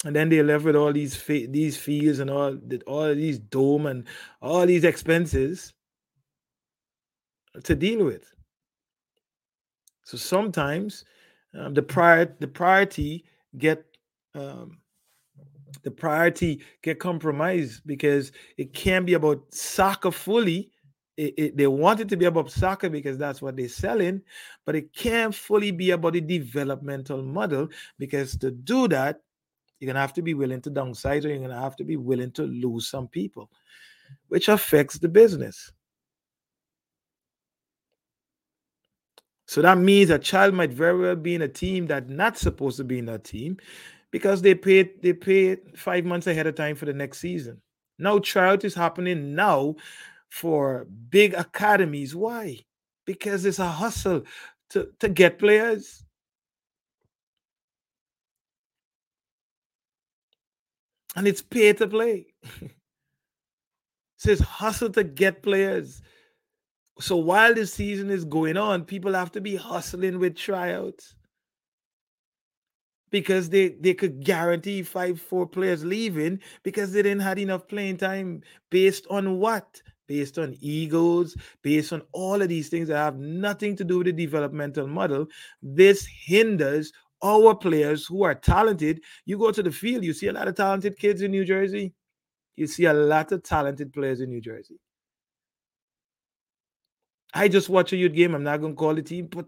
and 0.03 0.15
then 0.15 0.29
they 0.29 0.41
left 0.43 0.65
with 0.65 0.75
all 0.75 0.91
these 0.91 1.21
these 1.23 1.77
fees 1.77 2.19
and 2.19 2.29
all 2.29 2.57
all 2.87 3.13
these 3.15 3.39
dome 3.39 3.85
and 3.85 4.05
all 4.41 4.65
these 4.65 4.83
expenses 4.83 5.73
to 7.63 7.75
deal 7.75 8.05
with. 8.05 8.33
So 10.03 10.17
sometimes 10.17 11.05
um, 11.57 11.73
the 11.73 11.81
prior 11.81 12.35
the 12.39 12.47
priority 12.47 13.25
get 13.57 13.85
um, 14.35 14.79
the 15.83 15.91
priority 15.91 16.61
get 16.81 16.99
compromised 16.99 17.81
because 17.85 18.31
it 18.57 18.73
can't 18.73 19.05
be 19.05 19.13
about 19.13 19.41
soccer 19.53 20.11
fully. 20.11 20.71
It, 21.15 21.33
it, 21.37 21.57
they 21.57 21.67
want 21.67 21.99
it 21.99 22.09
to 22.09 22.17
be 22.17 22.25
about 22.25 22.49
soccer 22.49 22.89
because 22.89 23.19
that's 23.19 23.39
what 23.39 23.55
they're 23.55 23.69
selling, 23.69 24.23
but 24.65 24.75
it 24.75 24.93
can't 24.95 25.33
fully 25.33 25.69
be 25.69 25.91
about 25.91 26.13
the 26.13 26.21
developmental 26.21 27.21
model 27.21 27.69
because 27.99 28.35
to 28.37 28.49
do 28.49 28.87
that, 28.87 29.21
you're 29.83 29.87
going 29.87 29.95
to 29.95 30.01
have 30.01 30.13
to 30.13 30.21
be 30.21 30.33
willing 30.33 30.61
to 30.61 30.71
downsize 30.71 31.25
or 31.25 31.27
you're 31.27 31.39
going 31.39 31.49
to 31.49 31.55
have 31.59 31.75
to 31.75 31.83
be 31.83 31.97
willing 31.97 32.31
to 32.31 32.43
lose 32.43 32.87
some 32.87 33.05
people, 33.09 33.49
which 34.29 34.47
affects 34.47 34.97
the 34.97 35.09
business. 35.09 35.73
So 39.45 39.61
that 39.61 39.77
means 39.77 40.09
a 40.09 40.17
child 40.17 40.53
might 40.53 40.71
very 40.71 40.97
well 40.97 41.17
be 41.17 41.35
in 41.35 41.41
a 41.41 41.49
team 41.49 41.85
that's 41.85 42.09
not 42.09 42.37
supposed 42.37 42.77
to 42.77 42.85
be 42.85 42.97
in 42.97 43.05
that 43.07 43.25
team 43.25 43.57
because 44.09 44.41
they 44.41 44.55
paid 44.55 45.01
they 45.01 45.11
paid 45.11 45.77
five 45.77 46.05
months 46.05 46.27
ahead 46.27 46.47
of 46.47 46.55
time 46.55 46.77
for 46.77 46.85
the 46.85 46.93
next 46.93 47.19
season. 47.19 47.61
Now 47.99 48.19
tryout 48.19 48.63
is 48.63 48.73
happening 48.73 49.35
now 49.35 49.75
for 50.29 50.87
big 51.09 51.33
academies. 51.33 52.15
Why? 52.15 52.59
Because 53.05 53.43
it's 53.43 53.59
a 53.59 53.67
hustle 53.67 54.23
to, 54.69 54.87
to 54.99 55.09
get 55.09 55.39
players. 55.39 56.05
And 61.15 61.27
it's 61.27 61.41
pay 61.41 61.73
to 61.73 61.87
play. 61.87 62.27
says 64.23 64.39
hustle 64.39 64.89
to 64.89 65.03
get 65.03 65.43
players. 65.43 66.01
So 66.99 67.17
while 67.17 67.53
the 67.53 67.67
season 67.67 68.09
is 68.09 68.23
going 68.25 68.57
on, 68.57 68.85
people 68.85 69.13
have 69.13 69.31
to 69.33 69.41
be 69.41 69.55
hustling 69.55 70.19
with 70.19 70.35
tryouts 70.35 71.15
because 73.11 73.49
they 73.49 73.69
they 73.69 73.93
could 73.93 74.23
guarantee 74.23 74.81
five 74.81 75.19
four 75.21 75.45
players 75.45 75.83
leaving 75.83 76.39
because 76.63 76.91
they 76.91 77.01
didn't 77.01 77.21
had 77.21 77.37
enough 77.37 77.67
playing 77.67 77.97
time 77.97 78.41
based 78.71 79.05
on 79.09 79.39
what 79.39 79.81
based 80.07 80.37
on 80.37 80.55
egos 80.59 81.35
based 81.61 81.93
on 81.93 82.01
all 82.11 82.41
of 82.41 82.49
these 82.49 82.69
things 82.69 82.87
that 82.87 82.97
have 82.97 83.17
nothing 83.17 83.75
to 83.75 83.83
do 83.83 83.99
with 83.99 84.07
the 84.07 84.11
developmental 84.11 84.87
model 84.87 85.25
this 85.61 86.05
hinders 86.25 86.91
our 87.23 87.55
players 87.55 88.05
who 88.05 88.23
are 88.23 88.35
talented. 88.35 89.01
You 89.25 89.37
go 89.37 89.51
to 89.51 89.63
the 89.63 89.71
field, 89.71 90.03
you 90.03 90.13
see 90.13 90.27
a 90.27 90.33
lot 90.33 90.47
of 90.47 90.55
talented 90.55 90.97
kids 90.97 91.21
in 91.21 91.31
New 91.31 91.45
Jersey. 91.45 91.93
You 92.55 92.67
see 92.67 92.85
a 92.85 92.93
lot 92.93 93.31
of 93.31 93.43
talented 93.43 93.93
players 93.93 94.21
in 94.21 94.29
New 94.29 94.41
Jersey. 94.41 94.79
I 97.33 97.47
just 97.47 97.69
watch 97.69 97.93
a 97.93 97.97
youth 97.97 98.13
game. 98.13 98.35
I'm 98.35 98.43
not 98.43 98.61
gonna 98.61 98.75
call 98.75 98.93
the 98.93 99.01
team, 99.01 99.27
but 99.27 99.47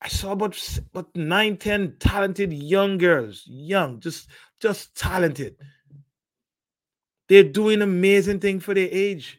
I 0.00 0.08
saw 0.08 0.32
about 0.32 0.56
about 0.94 1.14
nine, 1.14 1.58
ten 1.58 1.96
talented 1.98 2.52
young 2.52 2.96
girls, 2.96 3.42
young, 3.46 4.00
just 4.00 4.28
just 4.60 4.96
talented. 4.96 5.56
They're 7.28 7.44
doing 7.44 7.82
amazing 7.82 8.40
thing 8.40 8.60
for 8.60 8.74
their 8.74 8.88
age. 8.90 9.38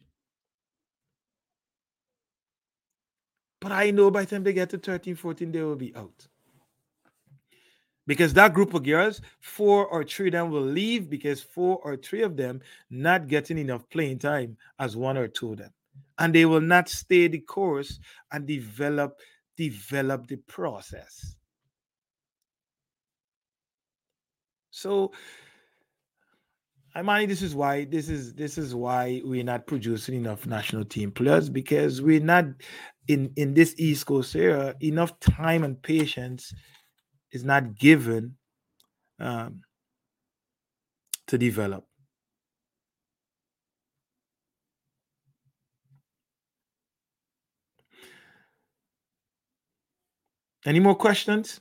But 3.60 3.72
I 3.72 3.91
know 3.91 4.10
by 4.10 4.26
the 4.26 4.27
time 4.35 4.43
they 4.43 4.53
get 4.53 4.69
to 4.72 4.77
13, 4.77 5.15
14, 5.15 5.52
they 5.52 5.61
will 5.61 5.76
be 5.76 5.95
out. 5.95 6.27
Because 8.07 8.34
that 8.34 8.53
group 8.53 8.73
of 8.73 8.84
girls, 8.84 9.22
four 9.40 9.86
or 9.86 10.03
three 10.03 10.28
of 10.28 10.34
them 10.34 10.49
will 10.49 10.61
leave 10.61 11.10
because 11.10 11.41
four 11.41 11.78
or 11.78 11.95
three 11.95 12.23
of 12.23 12.36
them 12.36 12.61
not 12.90 13.28
getting 13.28 13.57
enough 13.57 13.88
playing 13.90 14.19
time 14.19 14.57
as 14.80 14.98
one 14.98 15.18
or 15.18 15.28
two 15.28 15.52
of 15.52 15.60
them. 15.60 15.72
And 16.18 16.34
they 16.34 16.45
will 16.45 16.61
not 16.61 16.90
stay 16.90 17.28
the 17.28 17.40
course 17.40 17.99
and 18.32 18.48
develop 18.48 19.19
develop 19.56 20.28
the 20.28 20.38
process. 20.38 21.36
So 24.72 25.11
I 26.95 27.02
Imani, 27.02 27.26
this 27.26 27.41
is 27.41 27.56
why 27.56 27.86
this 27.86 28.10
is 28.10 28.34
this 28.34 28.57
is 28.57 28.76
why 28.76 29.22
we're 29.23 29.44
not 29.44 29.68
producing 29.68 30.15
enough 30.15 30.45
national 30.45 30.84
team 30.84 31.11
players 31.11 31.49
because 31.49 32.02
we're 32.02 32.19
not 32.19 32.45
in 33.07 33.32
in 33.38 33.53
this 33.53 33.76
East 33.78 34.06
Coast 34.07 34.36
area 34.36 34.76
enough 34.82 35.18
time 35.19 35.64
and 35.64 35.82
patience 35.82 36.53
is 37.32 37.44
not 37.44 37.76
given 37.76 38.38
um, 39.20 39.62
to 41.28 41.38
develop. 41.38 41.86
Any 50.66 50.80
more 50.80 50.95
questions? 50.95 51.60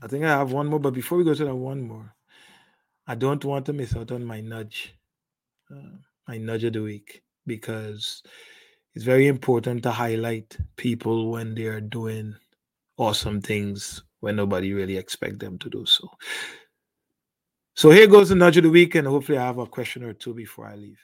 I 0.00 0.06
think 0.06 0.24
I 0.24 0.28
have 0.28 0.52
one 0.52 0.68
more, 0.68 0.78
but 0.78 0.94
before 0.94 1.18
we 1.18 1.24
go 1.24 1.34
to 1.34 1.44
that 1.44 1.54
one 1.54 1.82
more, 1.82 2.14
I 3.06 3.14
don't 3.14 3.44
want 3.44 3.66
to 3.66 3.72
miss 3.72 3.96
out 3.96 4.10
on 4.12 4.24
my 4.24 4.40
nudge, 4.40 4.94
uh, 5.70 5.96
my 6.26 6.38
nudge 6.38 6.64
of 6.64 6.74
the 6.74 6.82
week, 6.82 7.22
because 7.46 8.22
it's 8.94 9.04
very 9.04 9.26
important 9.26 9.82
to 9.82 9.90
highlight 9.90 10.56
people 10.76 11.30
when 11.30 11.54
they 11.54 11.66
are 11.66 11.80
doing 11.80 12.36
awesome 12.96 13.40
things 13.40 14.02
when 14.20 14.36
nobody 14.36 14.72
really 14.72 14.96
expect 14.96 15.38
them 15.38 15.58
to 15.58 15.70
do 15.70 15.86
so. 15.86 16.08
So 17.74 17.90
here 17.90 18.06
goes 18.08 18.30
the 18.30 18.34
nudge 18.34 18.56
of 18.56 18.64
the 18.64 18.70
week, 18.70 18.96
and 18.96 19.06
hopefully 19.06 19.38
I 19.38 19.46
have 19.46 19.58
a 19.58 19.66
question 19.66 20.02
or 20.02 20.12
two 20.12 20.34
before 20.34 20.66
I 20.66 20.74
leave. 20.74 20.98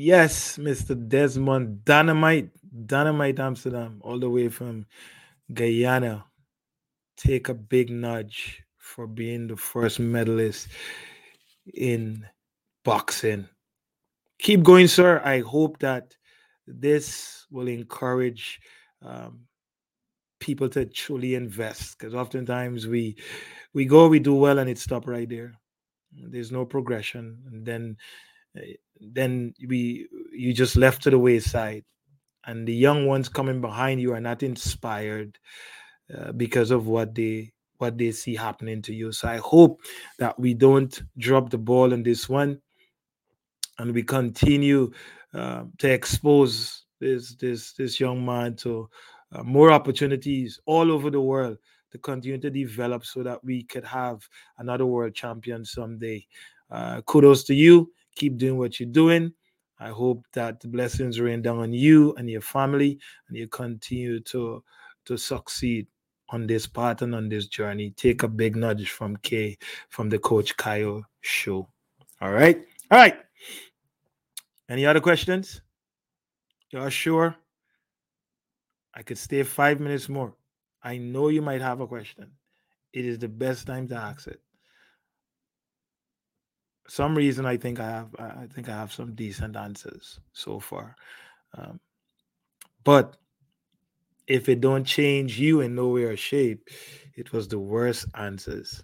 Yes, 0.00 0.58
Mr. 0.58 0.94
Desmond 0.94 1.84
Dynamite, 1.84 2.50
Dynamite 2.86 3.40
Amsterdam, 3.40 4.00
all 4.04 4.20
the 4.20 4.30
way 4.30 4.48
from 4.48 4.86
Guyana. 5.52 6.24
Take 7.16 7.48
a 7.48 7.54
big 7.54 7.90
nudge 7.90 8.62
for 8.78 9.08
being 9.08 9.48
the 9.48 9.56
first 9.56 9.98
medalist 9.98 10.68
in 11.74 12.24
boxing. 12.84 13.48
Keep 14.38 14.62
going, 14.62 14.86
sir. 14.86 15.20
I 15.24 15.40
hope 15.40 15.80
that 15.80 16.14
this 16.68 17.44
will 17.50 17.66
encourage 17.66 18.60
um, 19.02 19.40
people 20.38 20.68
to 20.68 20.86
truly 20.86 21.34
invest 21.34 21.98
because 21.98 22.14
oftentimes 22.14 22.86
we 22.86 23.16
we 23.74 23.84
go, 23.84 24.06
we 24.06 24.20
do 24.20 24.36
well, 24.36 24.60
and 24.60 24.70
it 24.70 24.78
stop 24.78 25.08
right 25.08 25.28
there. 25.28 25.54
There's 26.12 26.52
no 26.52 26.64
progression, 26.64 27.42
and 27.50 27.66
then 27.66 27.96
then 29.00 29.54
we 29.66 30.08
you 30.32 30.52
just 30.52 30.76
left 30.76 31.02
to 31.02 31.10
the 31.10 31.18
wayside. 31.18 31.84
And 32.46 32.66
the 32.66 32.74
young 32.74 33.06
ones 33.06 33.28
coming 33.28 33.60
behind 33.60 34.00
you 34.00 34.14
are 34.14 34.20
not 34.20 34.42
inspired 34.42 35.38
uh, 36.16 36.32
because 36.32 36.70
of 36.70 36.86
what 36.86 37.14
they 37.14 37.52
what 37.76 37.98
they 37.98 38.10
see 38.10 38.34
happening 38.34 38.82
to 38.82 38.94
you. 38.94 39.12
So 39.12 39.28
i 39.28 39.36
hope 39.36 39.80
that 40.18 40.38
we 40.38 40.54
don't 40.54 41.00
drop 41.18 41.50
the 41.50 41.58
ball 41.58 41.92
in 41.92 42.02
this 42.02 42.28
one 42.28 42.60
and 43.78 43.92
we 43.94 44.02
continue 44.02 44.90
uh, 45.34 45.64
to 45.78 45.90
expose 45.90 46.84
this 47.00 47.34
this 47.36 47.72
this 47.74 48.00
young 48.00 48.24
man 48.24 48.56
to 48.56 48.88
uh, 49.32 49.42
more 49.42 49.70
opportunities 49.70 50.58
all 50.66 50.90
over 50.90 51.10
the 51.10 51.20
world 51.20 51.58
to 51.92 51.98
continue 51.98 52.38
to 52.38 52.50
develop 52.50 53.04
so 53.04 53.22
that 53.22 53.42
we 53.44 53.62
could 53.62 53.84
have 53.84 54.26
another 54.58 54.84
world 54.86 55.14
champion 55.14 55.64
someday. 55.64 56.26
Uh, 56.70 57.00
kudos 57.02 57.44
to 57.44 57.54
you 57.54 57.90
Keep 58.18 58.36
doing 58.36 58.58
what 58.58 58.80
you're 58.80 58.88
doing. 58.88 59.32
I 59.78 59.90
hope 59.90 60.26
that 60.32 60.58
the 60.58 60.66
blessings 60.66 61.20
rain 61.20 61.40
down 61.40 61.58
on 61.60 61.72
you 61.72 62.12
and 62.16 62.28
your 62.28 62.40
family, 62.40 62.98
and 63.28 63.38
you 63.38 63.46
continue 63.46 64.18
to 64.20 64.64
to 65.04 65.16
succeed 65.16 65.86
on 66.30 66.48
this 66.48 66.66
path 66.66 67.02
and 67.02 67.14
on 67.14 67.28
this 67.28 67.46
journey. 67.46 67.92
Take 67.96 68.24
a 68.24 68.28
big 68.28 68.56
nudge 68.56 68.90
from 68.90 69.16
K 69.18 69.56
from 69.88 70.08
the 70.08 70.18
Coach 70.18 70.56
Kayo 70.56 71.04
show. 71.20 71.68
All 72.20 72.32
right. 72.32 72.60
All 72.90 72.98
right. 72.98 73.16
Any 74.68 74.84
other 74.84 75.00
questions? 75.00 75.62
Y'all 76.70 76.88
sure? 76.90 77.36
I 78.94 79.02
could 79.02 79.16
stay 79.16 79.44
five 79.44 79.78
minutes 79.78 80.08
more. 80.08 80.34
I 80.82 80.98
know 80.98 81.28
you 81.28 81.40
might 81.40 81.62
have 81.62 81.80
a 81.80 81.86
question. 81.86 82.32
It 82.92 83.04
is 83.04 83.20
the 83.20 83.28
best 83.28 83.66
time 83.66 83.86
to 83.88 83.94
ask 83.94 84.26
it 84.26 84.40
some 86.88 87.14
reason 87.14 87.46
I 87.46 87.56
think 87.56 87.80
I 87.80 87.90
have 87.90 88.14
I 88.18 88.46
think 88.52 88.68
I 88.68 88.72
have 88.72 88.92
some 88.92 89.14
decent 89.14 89.56
answers 89.56 90.20
so 90.32 90.58
far. 90.58 90.96
Um, 91.56 91.78
but 92.84 93.16
if 94.26 94.48
it 94.48 94.60
don't 94.60 94.84
change 94.84 95.38
you 95.38 95.60
in 95.60 95.74
no 95.74 95.88
way 95.88 96.04
or 96.04 96.16
shape, 96.16 96.68
it 97.14 97.32
was 97.32 97.48
the 97.48 97.58
worst 97.58 98.06
answers 98.14 98.82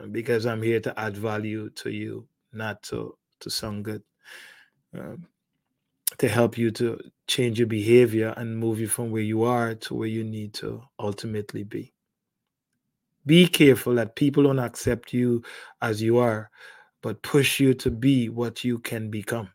uh, 0.00 0.06
because 0.06 0.46
I'm 0.46 0.62
here 0.62 0.80
to 0.80 0.98
add 0.98 1.16
value 1.16 1.70
to 1.70 1.90
you, 1.90 2.28
not 2.52 2.82
to 2.84 3.16
to 3.40 3.50
sound 3.50 3.84
good. 3.84 4.02
Um, 4.94 5.26
to 6.16 6.28
help 6.28 6.56
you 6.56 6.70
to 6.70 6.98
change 7.26 7.58
your 7.58 7.68
behavior 7.68 8.32
and 8.38 8.58
move 8.58 8.80
you 8.80 8.88
from 8.88 9.10
where 9.10 9.22
you 9.22 9.42
are 9.42 9.74
to 9.74 9.94
where 9.94 10.08
you 10.08 10.24
need 10.24 10.54
to 10.54 10.82
ultimately 10.98 11.64
be. 11.64 11.92
Be 13.26 13.46
careful 13.46 13.94
that 13.96 14.16
people 14.16 14.42
don't 14.42 14.58
accept 14.58 15.12
you 15.12 15.42
as 15.82 16.00
you 16.00 16.16
are 16.16 16.50
but 17.02 17.22
push 17.22 17.60
you 17.60 17.74
to 17.74 17.90
be 17.90 18.28
what 18.28 18.64
you 18.64 18.78
can 18.78 19.10
become. 19.10 19.48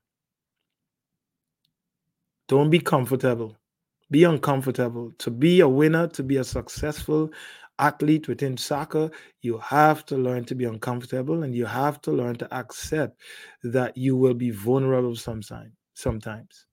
Don't 2.47 2.69
be 2.69 2.79
comfortable. 2.79 3.57
Be 4.11 4.23
uncomfortable. 4.23 5.11
To 5.19 5.31
be 5.31 5.61
a 5.61 5.67
winner, 5.67 6.07
to 6.09 6.23
be 6.23 6.37
a 6.37 6.43
successful 6.43 7.31
athlete 7.79 8.27
within 8.27 8.55
soccer, 8.57 9.09
you 9.41 9.57
have 9.57 10.05
to 10.05 10.17
learn 10.17 10.45
to 10.45 10.55
be 10.55 10.65
uncomfortable 10.65 11.43
and 11.43 11.55
you 11.55 11.65
have 11.65 12.01
to 12.01 12.11
learn 12.11 12.35
to 12.35 12.53
accept 12.53 13.19
that 13.63 13.97
you 13.97 14.15
will 14.15 14.33
be 14.33 14.51
vulnerable 14.51 15.15
sometimes. 15.15 15.73
Sometimes. 15.95 16.65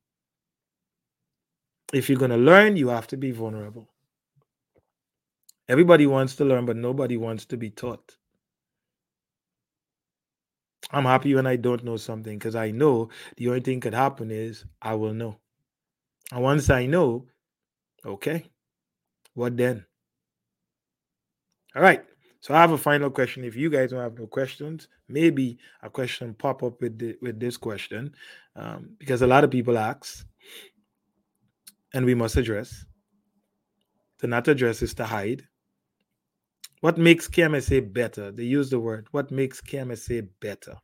If 1.92 2.08
you're 2.08 2.18
going 2.18 2.30
to 2.30 2.36
learn, 2.36 2.76
you 2.76 2.88
have 2.88 3.06
to 3.08 3.16
be 3.16 3.32
vulnerable. 3.32 3.88
Everybody 5.68 6.06
wants 6.06 6.36
to 6.36 6.44
learn, 6.44 6.66
but 6.66 6.76
nobody 6.76 7.16
wants 7.16 7.44
to 7.46 7.56
be 7.56 7.70
taught. 7.70 8.16
I'm 10.90 11.04
happy 11.04 11.34
when 11.34 11.46
I 11.46 11.56
don't 11.56 11.84
know 11.84 11.96
something 11.96 12.38
because 12.38 12.56
I 12.56 12.70
know 12.70 13.10
the 13.36 13.48
only 13.48 13.60
thing 13.60 13.80
could 13.80 13.94
happen 13.94 14.30
is 14.30 14.64
I 14.82 14.94
will 14.94 15.14
know. 15.14 15.38
And 16.32 16.42
once 16.42 16.70
I 16.70 16.86
know, 16.86 17.26
okay, 18.04 18.46
what 19.34 19.56
then? 19.56 19.84
All 21.76 21.82
right. 21.82 22.04
So 22.40 22.54
I 22.54 22.60
have 22.60 22.72
a 22.72 22.78
final 22.78 23.10
question. 23.10 23.44
If 23.44 23.54
you 23.54 23.68
guys 23.68 23.90
don't 23.90 24.00
have 24.00 24.18
no 24.18 24.26
questions, 24.26 24.88
maybe 25.08 25.58
a 25.82 25.90
question 25.90 26.34
pop 26.34 26.62
up 26.62 26.80
with 26.80 26.98
the, 26.98 27.16
with 27.20 27.38
this 27.38 27.56
question, 27.56 28.14
um, 28.56 28.96
because 28.98 29.22
a 29.22 29.26
lot 29.26 29.44
of 29.44 29.50
people 29.50 29.76
ask, 29.76 30.26
and 31.92 32.06
we 32.06 32.14
must 32.14 32.36
address. 32.36 32.86
To 34.20 34.26
not 34.26 34.48
address 34.48 34.82
is 34.82 34.94
to 34.94 35.04
hide. 35.04 35.46
What 36.80 36.96
makes 36.96 37.28
KMSA 37.28 37.92
better? 37.92 38.32
They 38.32 38.44
use 38.44 38.70
the 38.70 38.80
word. 38.80 39.08
What 39.10 39.30
makes 39.30 39.60
KMSA 39.60 40.28
better? 40.40 40.76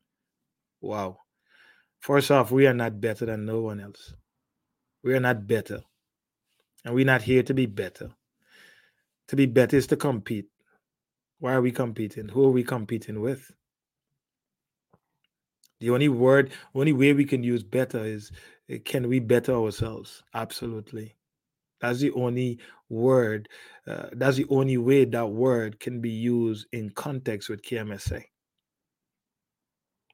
Wow. 0.80 1.18
First 2.00 2.30
off, 2.30 2.50
we 2.52 2.66
are 2.66 2.74
not 2.74 3.00
better 3.00 3.26
than 3.26 3.46
no 3.46 3.62
one 3.62 3.80
else. 3.80 4.14
We 5.02 5.14
are 5.14 5.20
not 5.20 5.46
better. 5.46 5.80
And 6.84 6.94
we're 6.94 7.06
not 7.06 7.22
here 7.22 7.42
to 7.42 7.54
be 7.54 7.66
better. 7.66 8.10
To 9.28 9.36
be 9.36 9.46
better 9.46 9.76
is 9.76 9.86
to 9.88 9.96
compete. 9.96 10.46
Why 11.40 11.54
are 11.54 11.62
we 11.62 11.72
competing? 11.72 12.28
Who 12.28 12.44
are 12.44 12.52
we 12.52 12.62
competing 12.62 13.20
with? 13.20 13.50
The 15.80 15.90
only 15.90 16.08
word, 16.08 16.52
only 16.74 16.92
way 16.92 17.12
we 17.12 17.24
can 17.24 17.42
use 17.42 17.62
better 17.62 18.04
is 18.04 18.30
eh, 18.68 18.78
can 18.84 19.08
we 19.08 19.18
better 19.18 19.54
ourselves? 19.54 20.22
Absolutely. 20.32 21.15
That's 21.86 22.00
the 22.00 22.10
only 22.12 22.58
word, 22.88 23.48
uh, 23.86 24.08
that's 24.12 24.36
the 24.36 24.46
only 24.50 24.76
way 24.76 25.04
that 25.04 25.26
word 25.26 25.78
can 25.78 26.00
be 26.00 26.10
used 26.10 26.66
in 26.72 26.90
context 26.90 27.48
with 27.48 27.62
KMSA. 27.62 28.24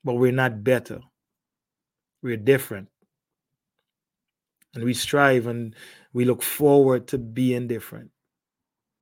But 0.05 0.15
we're 0.15 0.32
not 0.32 0.62
better, 0.62 1.01
we're 2.23 2.36
different. 2.36 2.89
And 4.74 4.85
we 4.85 4.93
strive 4.93 5.47
and 5.47 5.74
we 6.12 6.27
look 6.27 6.43
forward 6.43 7.09
to 7.09 7.19
being 7.19 7.69
different. 7.69 8.11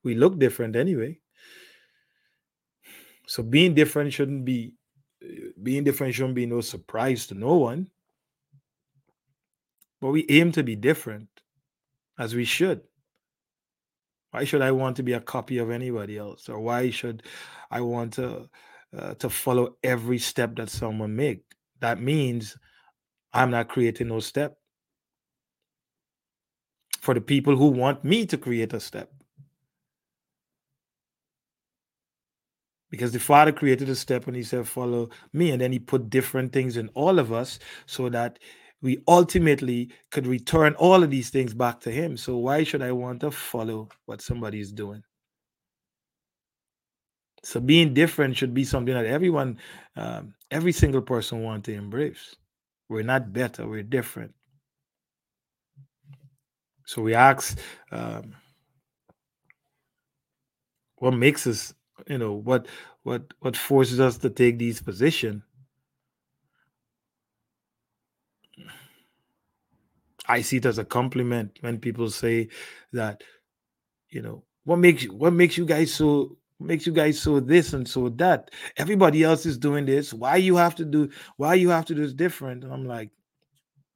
We 0.05 0.15
look 0.15 0.39
different 0.39 0.77
anyway. 0.77 1.19
So 3.27 3.43
being 3.43 3.75
different 3.75 4.13
shouldn't 4.13 4.45
be 4.45 4.75
being 5.61 5.83
different 5.83 6.15
shouldn't 6.15 6.37
be 6.37 6.47
no 6.47 6.61
surprise 6.61 7.27
to 7.27 7.35
no 7.35 7.55
one. 7.55 7.91
But 10.01 10.11
we 10.11 10.25
aim 10.29 10.53
to 10.53 10.63
be 10.63 10.77
different 10.77 11.29
as 12.21 12.35
we 12.35 12.45
should. 12.45 12.83
Why 14.31 14.45
should 14.45 14.63
I 14.63 14.71
want 14.71 14.97
to 14.99 15.03
be 15.03 15.15
a 15.15 15.21
copy 15.21 15.59
of 15.59 15.71
anybody 15.71 16.19
else? 16.19 16.49
Or 16.49 16.61
why 16.61 16.91
should 16.91 17.25
I 17.71 17.81
want 17.81 18.13
to 18.15 18.49
uh, 18.97 19.15
to 19.15 19.31
follow 19.31 19.77
every 19.83 20.19
step 20.19 20.55
that 20.57 20.69
someone 20.69 21.17
make? 21.17 21.43
That 21.81 22.01
means 22.01 22.57
I'm 23.33 23.51
not 23.51 23.69
creating 23.69 24.09
no 24.09 24.21
step 24.21 24.59
for 27.01 27.15
the 27.15 27.21
people 27.21 27.57
who 27.57 27.69
want 27.69 28.05
me 28.05 28.27
to 28.27 28.37
create 28.37 28.73
a 28.75 28.81
step. 28.81 29.11
because 32.91 33.13
the 33.13 33.21
father 33.21 33.53
created 33.53 33.89
a 33.89 33.95
step 33.95 34.27
and 34.27 34.37
he 34.37 34.43
said 34.43 34.67
follow 34.67 35.09
me 35.33 35.53
and 35.53 35.61
then 35.61 35.71
he 35.71 35.79
put 35.79 36.11
different 36.11 36.53
things 36.53 36.77
in 36.77 36.89
all 36.95 37.21
of 37.21 37.33
us 37.33 37.61
so 37.87 38.09
that 38.09 38.39
we 38.82 38.98
ultimately 39.07 39.90
could 40.11 40.27
return 40.27 40.74
all 40.74 41.02
of 41.02 41.11
these 41.11 41.31
things 41.31 41.55
back 41.55 41.81
to 41.81 41.90
him. 41.90 42.16
So 42.16 42.36
why 42.39 42.65
should 42.65 42.82
i 42.82 42.93
want 42.93 43.20
to 43.20 43.31
follow 43.31 43.89
what 44.07 44.23
somebody 44.23 44.61
is 44.61 44.73
doing? 44.73 45.02
So 47.43 47.61
being 47.61 47.94
different 47.94 48.36
should 48.36 48.55
be 48.55 48.65
something 48.65 48.94
that 48.94 49.07
everyone 49.07 49.59
um, 49.97 50.35
every 50.51 50.73
single 50.73 51.02
person 51.02 51.43
want 51.43 51.65
to 51.65 51.74
embrace. 51.74 52.36
We're 52.89 53.02
not 53.02 53.32
better 53.32 53.69
we're 53.69 53.82
different. 53.82 54.35
So 56.86 57.02
we 57.02 57.15
ask 57.15 57.59
um, 57.93 58.35
what 60.97 61.12
makes 61.12 61.47
us 61.47 61.74
you 62.09 62.19
know 62.19 62.32
what 62.32 62.66
what 63.02 63.23
what 63.40 63.57
forces 63.57 64.01
us 64.01 64.19
to 64.19 64.31
take 64.31 64.59
these 64.59 64.81
position 64.82 65.43
i 70.31 70.40
see 70.40 70.57
it 70.57 70.66
as 70.66 70.78
a 70.78 70.85
compliment 70.85 71.59
when 71.61 71.78
people 71.78 72.11
say 72.11 72.48
that 72.93 73.23
you 74.11 74.23
know 74.23 74.43
what 74.65 74.78
makes 74.78 75.02
you 75.02 75.12
what 75.15 75.32
makes 75.32 75.57
you 75.57 75.65
guys 75.65 75.93
so 75.93 76.36
makes 76.61 76.86
you 76.86 76.93
guys 76.93 77.20
so 77.20 77.40
this 77.40 77.73
and 77.73 77.89
so 77.89 78.09
that? 78.11 78.51
Everybody 78.77 79.23
else 79.23 79.47
is 79.47 79.57
doing 79.57 79.86
this. 79.86 80.12
Why 80.12 80.36
you 80.36 80.57
have 80.57 80.74
to 80.77 80.85
do 80.85 81.11
why 81.36 81.55
you 81.55 81.70
have 81.70 81.86
to 81.86 81.94
do 81.94 82.02
this 82.02 82.12
different? 82.12 82.65
And 82.65 82.73
i'm 82.73 82.85
like 82.85 83.11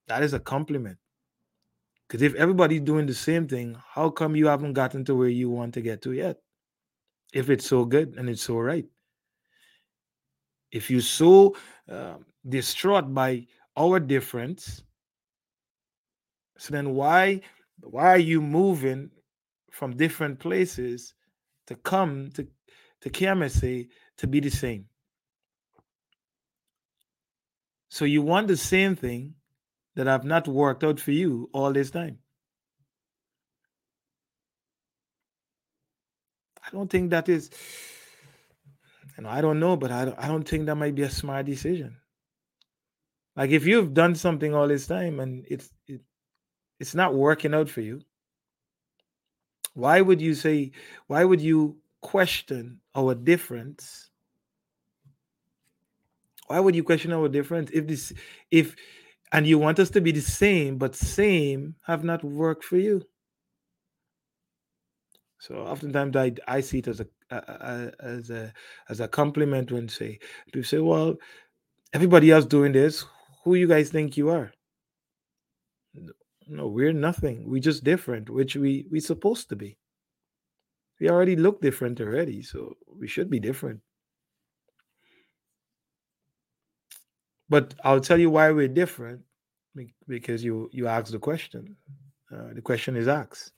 that 0.08 0.22
is 0.22 0.34
a 0.34 0.40
compliment. 0.40 0.98
Because 2.06 2.22
if 2.22 2.34
everybody's 2.34 2.82
doing 2.82 3.06
the 3.06 3.14
same 3.14 3.48
thing 3.48 3.76
how 3.94 4.10
come 4.10 4.36
you 4.36 4.46
haven't 4.46 4.74
gotten 4.74 5.04
to 5.06 5.14
where 5.14 5.28
you 5.28 5.50
want 5.50 5.74
to 5.74 5.80
get 5.80 6.02
to 6.02 6.12
yet? 6.12 6.38
If 7.32 7.50
it's 7.50 7.66
so 7.66 7.84
good 7.84 8.14
and 8.16 8.28
it's 8.28 8.42
so 8.42 8.58
right. 8.58 8.86
If 10.70 10.90
you're 10.90 11.00
so 11.00 11.56
uh, 11.88 12.16
distraught 12.48 13.12
by 13.12 13.46
our 13.76 14.00
difference, 14.00 14.83
so 16.58 16.72
then 16.72 16.94
why 16.94 17.40
why 17.80 18.06
are 18.06 18.18
you 18.18 18.40
moving 18.40 19.10
from 19.70 19.96
different 19.96 20.38
places 20.38 21.14
to 21.66 21.74
come 21.74 22.30
to 22.34 22.46
to 23.02 23.10
KMSA 23.10 23.88
to 24.18 24.26
be 24.26 24.40
the 24.40 24.50
same? 24.50 24.86
So 27.88 28.04
you 28.04 28.22
want 28.22 28.48
the 28.48 28.56
same 28.56 28.96
thing 28.96 29.34
that 29.94 30.06
have 30.06 30.24
not 30.24 30.48
worked 30.48 30.82
out 30.82 30.98
for 30.98 31.12
you 31.12 31.48
all 31.52 31.72
this 31.72 31.90
time. 31.90 32.18
I 36.66 36.70
don't 36.70 36.90
think 36.90 37.10
that 37.10 37.28
is, 37.28 37.50
know, 39.18 39.28
I 39.28 39.40
don't 39.40 39.60
know, 39.60 39.76
but 39.76 39.92
I 39.92 40.06
don't, 40.06 40.18
I 40.18 40.28
don't 40.28 40.48
think 40.48 40.66
that 40.66 40.74
might 40.76 40.94
be 40.94 41.02
a 41.02 41.10
smart 41.10 41.46
decision. 41.46 41.96
Like 43.36 43.50
if 43.50 43.66
you've 43.66 43.94
done 43.94 44.14
something 44.14 44.54
all 44.54 44.68
this 44.68 44.86
time 44.86 45.20
and 45.20 45.44
it's 45.48 45.70
it, 45.86 46.00
it's 46.80 46.94
not 46.94 47.14
working 47.14 47.54
out 47.54 47.68
for 47.68 47.80
you, 47.80 48.00
why 49.74 50.00
would 50.00 50.20
you 50.20 50.34
say? 50.34 50.70
Why 51.08 51.24
would 51.24 51.40
you 51.40 51.76
question 52.00 52.80
our 52.94 53.14
difference? 53.14 54.10
Why 56.46 56.60
would 56.60 56.76
you 56.76 56.84
question 56.84 57.12
our 57.12 57.28
difference 57.28 57.70
if 57.72 57.86
this 57.86 58.12
if 58.50 58.76
and 59.32 59.46
you 59.46 59.58
want 59.58 59.80
us 59.80 59.90
to 59.90 60.00
be 60.00 60.12
the 60.12 60.20
same, 60.20 60.78
but 60.78 60.94
same 60.94 61.74
have 61.86 62.04
not 62.04 62.22
worked 62.22 62.64
for 62.64 62.76
you? 62.76 63.02
So 65.40 65.56
oftentimes 65.56 66.16
I, 66.16 66.32
I 66.46 66.60
see 66.60 66.78
it 66.78 66.88
as 66.88 67.00
a, 67.00 67.06
a, 67.30 67.36
a 67.36 67.92
as 68.04 68.30
a 68.30 68.52
as 68.88 69.00
a 69.00 69.08
compliment 69.08 69.72
when 69.72 69.88
say 69.88 70.20
people 70.46 70.62
say, 70.62 70.78
well, 70.78 71.16
everybody 71.92 72.30
else 72.30 72.46
doing 72.46 72.72
this. 72.72 73.04
Who 73.42 73.56
you 73.56 73.66
guys 73.66 73.90
think 73.90 74.16
you 74.16 74.30
are? 74.30 74.52
No, 76.46 76.68
we're 76.68 76.92
nothing. 76.92 77.50
We're 77.50 77.60
just 77.60 77.84
different, 77.84 78.30
which 78.30 78.56
we 78.56 78.86
we 78.90 79.00
supposed 79.00 79.48
to 79.50 79.56
be. 79.56 79.78
We 81.00 81.08
already 81.10 81.36
look 81.36 81.60
different 81.60 82.00
already, 82.00 82.42
so 82.42 82.76
we 82.88 83.06
should 83.08 83.30
be 83.30 83.40
different. 83.40 83.82
But 87.48 87.74
I'll 87.84 88.00
tell 88.00 88.18
you 88.18 88.30
why 88.30 88.50
we're 88.52 88.68
different 88.68 89.22
because 90.08 90.44
you 90.44 90.68
you 90.72 90.86
asked 90.86 91.12
the 91.12 91.18
question. 91.18 91.76
Uh, 92.32 92.54
the 92.54 92.62
question 92.62 92.96
is 92.96 93.08
asked 93.08 93.52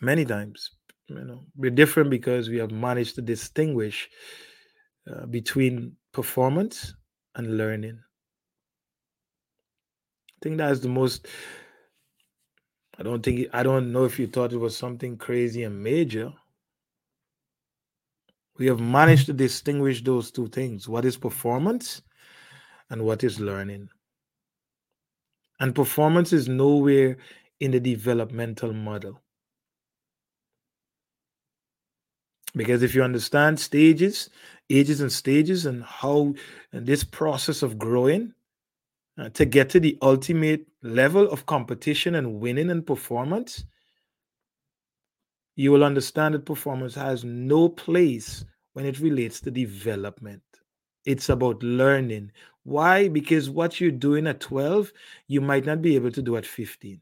many 0.00 0.24
times 0.24 0.70
you 1.08 1.24
know 1.24 1.44
we're 1.56 1.70
different 1.70 2.10
because 2.10 2.48
we 2.48 2.58
have 2.58 2.70
managed 2.70 3.14
to 3.14 3.22
distinguish 3.22 4.08
uh, 5.10 5.26
between 5.26 5.96
performance 6.12 6.94
and 7.36 7.56
learning 7.58 8.00
think 10.44 10.58
that's 10.58 10.80
the 10.80 10.88
most 10.88 11.26
i 12.98 13.02
don't 13.02 13.22
think 13.22 13.48
i 13.54 13.62
don't 13.62 13.90
know 13.90 14.04
if 14.04 14.18
you 14.18 14.26
thought 14.26 14.52
it 14.52 14.58
was 14.58 14.76
something 14.76 15.16
crazy 15.16 15.64
and 15.64 15.82
major. 15.82 16.30
We 18.56 18.66
have 18.66 18.78
managed 18.78 19.26
to 19.26 19.32
distinguish 19.32 20.04
those 20.04 20.30
two 20.30 20.46
things 20.46 20.86
what 20.88 21.04
is 21.04 21.16
performance 21.16 22.02
and 22.90 23.02
what 23.02 23.24
is 23.24 23.40
learning. 23.40 23.88
And 25.58 25.74
performance 25.74 26.32
is 26.32 26.46
nowhere 26.46 27.16
in 27.58 27.72
the 27.72 27.80
developmental 27.80 28.72
model. 28.72 29.20
Because 32.54 32.84
if 32.84 32.94
you 32.94 33.02
understand 33.02 33.58
stages 33.58 34.30
ages 34.70 35.00
and 35.00 35.10
stages 35.10 35.66
and 35.66 35.82
how 35.82 36.34
and 36.72 36.86
this 36.86 37.02
process 37.02 37.62
of 37.62 37.78
growing 37.78 38.34
uh, 39.18 39.28
to 39.30 39.44
get 39.44 39.70
to 39.70 39.80
the 39.80 39.96
ultimate 40.02 40.66
level 40.82 41.28
of 41.30 41.46
competition 41.46 42.16
and 42.16 42.40
winning 42.40 42.70
and 42.70 42.86
performance 42.86 43.64
you 45.56 45.70
will 45.70 45.84
understand 45.84 46.34
that 46.34 46.44
performance 46.44 46.96
has 46.96 47.22
no 47.24 47.68
place 47.68 48.44
when 48.72 48.84
it 48.84 48.98
relates 48.98 49.40
to 49.40 49.52
development. 49.52 50.42
It's 51.04 51.28
about 51.28 51.62
learning. 51.62 52.32
Why? 52.64 53.06
Because 53.06 53.48
what 53.48 53.80
you're 53.80 53.92
doing 53.92 54.26
at 54.26 54.40
12 54.40 54.92
you 55.28 55.40
might 55.40 55.64
not 55.64 55.80
be 55.80 55.94
able 55.94 56.10
to 56.10 56.22
do 56.22 56.36
at 56.36 56.44
15 56.44 57.00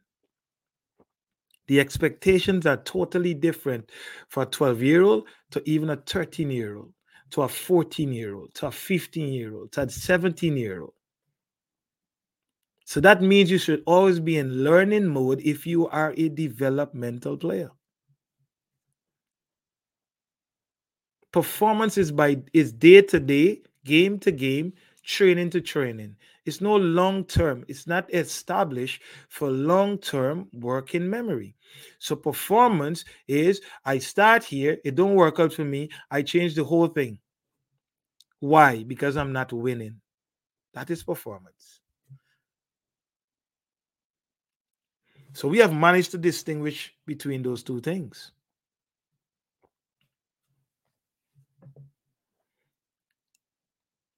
the 1.68 1.80
expectations 1.80 2.66
are 2.66 2.78
totally 2.78 3.34
different 3.34 3.90
for 4.28 4.43
a 4.43 4.47
12 4.47 4.82
year 4.82 5.02
old 5.02 5.26
to 5.51 5.62
even 5.68 5.90
a 5.90 5.97
13 5.97 6.51
year 6.51 6.76
old, 6.76 6.93
to 7.30 7.43
a 7.43 7.48
14 7.48 8.12
year 8.12 8.34
old, 8.34 8.52
to 8.55 8.66
a 8.66 8.70
15 8.70 9.32
year 9.32 9.55
old, 9.55 9.72
to 9.72 9.82
a 9.82 9.89
17 9.89 10.56
year 10.56 10.82
old. 10.82 10.93
So 12.93 13.01
that 13.01 13.23
means 13.23 13.51
you 13.51 13.56
should 13.56 13.82
always 13.86 14.20
be 14.20 14.36
in 14.36 14.64
learning 14.64 15.06
mode 15.06 15.40
if 15.40 15.66
you 15.66 15.89
are 15.89 16.12
a 16.14 16.28
developmental 16.28 17.39
player. 17.39 17.70
Performance 21.32 21.97
is 21.97 22.12
by 22.12 22.43
is 22.52 22.70
day 22.70 23.01
to 23.01 23.19
day, 23.19 23.62
game 23.86 24.19
to 24.19 24.31
game, 24.31 24.74
training 25.02 25.48
to 25.52 25.62
training. 25.62 26.16
It's 26.44 26.60
no 26.60 26.77
long 26.77 27.24
term. 27.24 27.64
It's 27.66 27.86
not 27.86 28.12
established 28.12 29.01
for 29.31 29.48
long 29.48 29.97
term 29.97 30.51
working 30.52 31.09
memory. 31.09 31.56
So 31.98 32.14
performance 32.14 33.06
is 33.27 33.62
I 33.86 34.01
start 34.01 34.44
here, 34.44 34.77
it 34.85 34.97
don't 34.97 35.14
work 35.14 35.40
out 35.40 35.55
for 35.55 35.64
me, 35.64 35.89
I 36.10 36.20
change 36.20 36.56
the 36.56 36.64
whole 36.64 36.89
thing. 36.89 37.20
Why? 38.40 38.82
Because 38.85 39.16
I'm 39.16 39.32
not 39.32 39.51
winning. 39.51 40.02
That 40.74 40.90
is 40.90 41.02
performance. 41.02 41.82
So 45.33 45.49
we 45.49 45.59
have 45.59 45.73
managed 45.73 46.11
to 46.13 46.19
distinguish 46.19 46.95
between 47.07 47.43
those 47.43 47.63
two 47.63 47.81
things. 47.81 48.33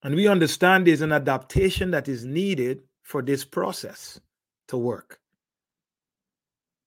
And 0.03 0.15
we 0.15 0.29
understand 0.29 0.87
there's 0.87 1.01
an 1.01 1.13
adaptation 1.13 1.91
that 1.93 2.09
is 2.09 2.25
needed 2.25 2.83
for 3.03 3.23
this 3.23 3.45
process 3.45 4.21
to 4.69 4.77
work. 4.77 5.19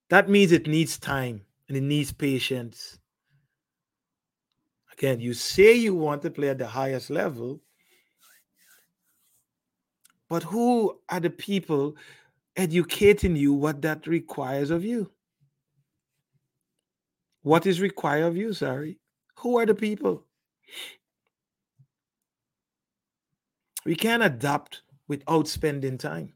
That 0.08 0.28
means 0.28 0.52
it 0.52 0.68
needs 0.68 0.98
time 0.98 1.44
and 1.66 1.76
it 1.76 1.82
needs 1.82 2.12
patience. 2.12 2.98
Again, 4.92 5.20
you 5.20 5.34
say 5.34 5.74
you 5.74 5.94
want 5.94 6.22
to 6.22 6.30
play 6.30 6.48
at 6.48 6.58
the 6.58 6.66
highest 6.66 7.10
level, 7.10 7.60
but 10.28 10.42
who 10.42 10.98
are 11.08 11.20
the 11.20 11.30
people 11.30 11.96
educating 12.58 13.36
you 13.36 13.54
what 13.54 13.80
that 13.82 14.06
requires 14.06 14.70
of 14.70 14.84
you? 14.84 15.10
What 17.42 17.66
is 17.66 17.80
required 17.80 18.24
of 18.24 18.36
you, 18.36 18.52
sorry? 18.52 18.98
Who 19.38 19.58
are 19.58 19.64
the 19.64 19.74
people? 19.74 20.24
We 23.86 23.94
can't 23.94 24.24
adapt 24.24 24.82
without 25.06 25.46
spending 25.46 25.96
time, 25.96 26.34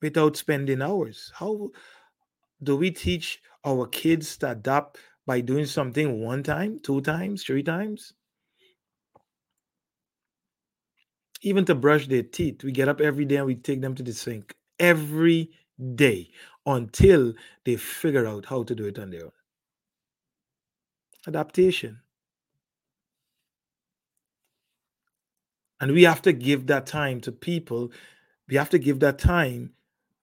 without 0.00 0.36
spending 0.36 0.80
hours. 0.80 1.30
How 1.34 1.68
do 2.62 2.76
we 2.76 2.90
teach 2.90 3.40
our 3.64 3.86
kids 3.86 4.38
to 4.38 4.52
adapt 4.52 4.98
by 5.26 5.42
doing 5.42 5.66
something 5.66 6.24
one 6.24 6.42
time, 6.42 6.80
two 6.82 7.02
times, 7.02 7.44
three 7.44 7.62
times? 7.62 8.14
Even 11.42 11.64
to 11.64 11.74
brush 11.74 12.06
their 12.06 12.22
teeth, 12.22 12.62
we 12.62 12.72
get 12.72 12.88
up 12.88 13.00
every 13.00 13.24
day 13.24 13.36
and 13.36 13.46
we 13.46 13.54
take 13.54 13.80
them 13.80 13.94
to 13.94 14.02
the 14.02 14.12
sink 14.12 14.54
every 14.78 15.50
day 15.94 16.30
until 16.66 17.32
they 17.64 17.76
figure 17.76 18.26
out 18.26 18.44
how 18.44 18.62
to 18.62 18.74
do 18.74 18.84
it 18.84 18.98
on 18.98 19.10
their 19.10 19.24
own. 19.24 19.32
Adaptation. 21.26 22.00
And 25.80 25.92
we 25.92 26.02
have 26.02 26.20
to 26.22 26.32
give 26.32 26.66
that 26.66 26.86
time 26.86 27.20
to 27.22 27.32
people. 27.32 27.90
We 28.48 28.56
have 28.56 28.70
to 28.70 28.78
give 28.78 29.00
that 29.00 29.18
time 29.18 29.72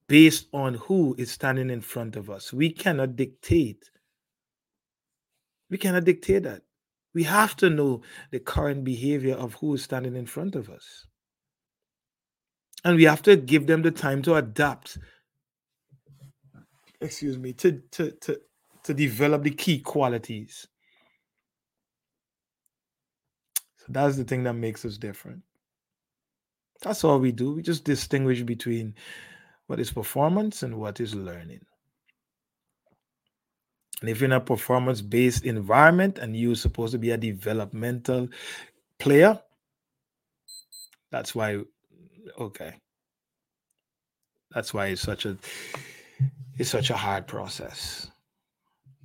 based 0.07 0.47
on 0.53 0.75
who 0.75 1.15
is 1.17 1.31
standing 1.31 1.69
in 1.69 1.81
front 1.81 2.15
of 2.15 2.29
us. 2.29 2.53
We 2.53 2.69
cannot 2.69 3.15
dictate. 3.15 3.89
We 5.69 5.77
cannot 5.77 6.05
dictate 6.05 6.43
that. 6.43 6.61
We 7.17 7.23
have 7.23 7.55
to 7.55 7.71
know 7.71 8.03
the 8.29 8.39
current 8.39 8.83
behavior 8.83 9.33
of 9.33 9.55
who 9.55 9.73
is 9.73 9.81
standing 9.81 10.15
in 10.15 10.27
front 10.27 10.53
of 10.55 10.69
us. 10.69 11.07
And 12.85 12.95
we 12.95 13.05
have 13.05 13.23
to 13.23 13.35
give 13.35 13.65
them 13.65 13.81
the 13.81 13.89
time 13.89 14.21
to 14.21 14.35
adapt. 14.35 14.99
Excuse 17.01 17.39
me, 17.39 17.53
to 17.53 17.81
to 17.93 18.11
to, 18.11 18.39
to 18.83 18.93
develop 18.93 19.41
the 19.41 19.49
key 19.49 19.79
qualities. 19.79 20.67
So 23.77 23.85
that's 23.89 24.15
the 24.15 24.23
thing 24.23 24.43
that 24.43 24.53
makes 24.53 24.85
us 24.85 24.99
different. 24.99 25.41
That's 26.83 27.03
all 27.03 27.17
we 27.17 27.31
do. 27.31 27.53
We 27.55 27.63
just 27.63 27.83
distinguish 27.83 28.43
between 28.43 28.93
what 29.65 29.79
is 29.79 29.91
performance 29.91 30.61
and 30.61 30.77
what 30.77 30.99
is 30.99 31.15
learning. 31.15 31.65
If 34.03 34.19
you're 34.19 34.25
in 34.25 34.33
a 34.33 34.39
performance 34.39 35.01
based 35.01 35.45
environment 35.45 36.19
and 36.19 36.35
you're 36.35 36.55
supposed 36.55 36.91
to 36.91 36.99
be 36.99 37.11
a 37.11 37.17
developmental 37.17 38.27
player, 38.99 39.41
that's 41.11 41.33
why, 41.33 41.61
okay. 42.39 42.75
That's 44.53 44.73
why 44.73 44.87
it's 44.87 45.01
such 45.01 45.25
a 45.25 45.37
it's 46.57 46.69
such 46.69 46.89
a 46.89 46.97
hard 46.97 47.27
process. 47.27 48.09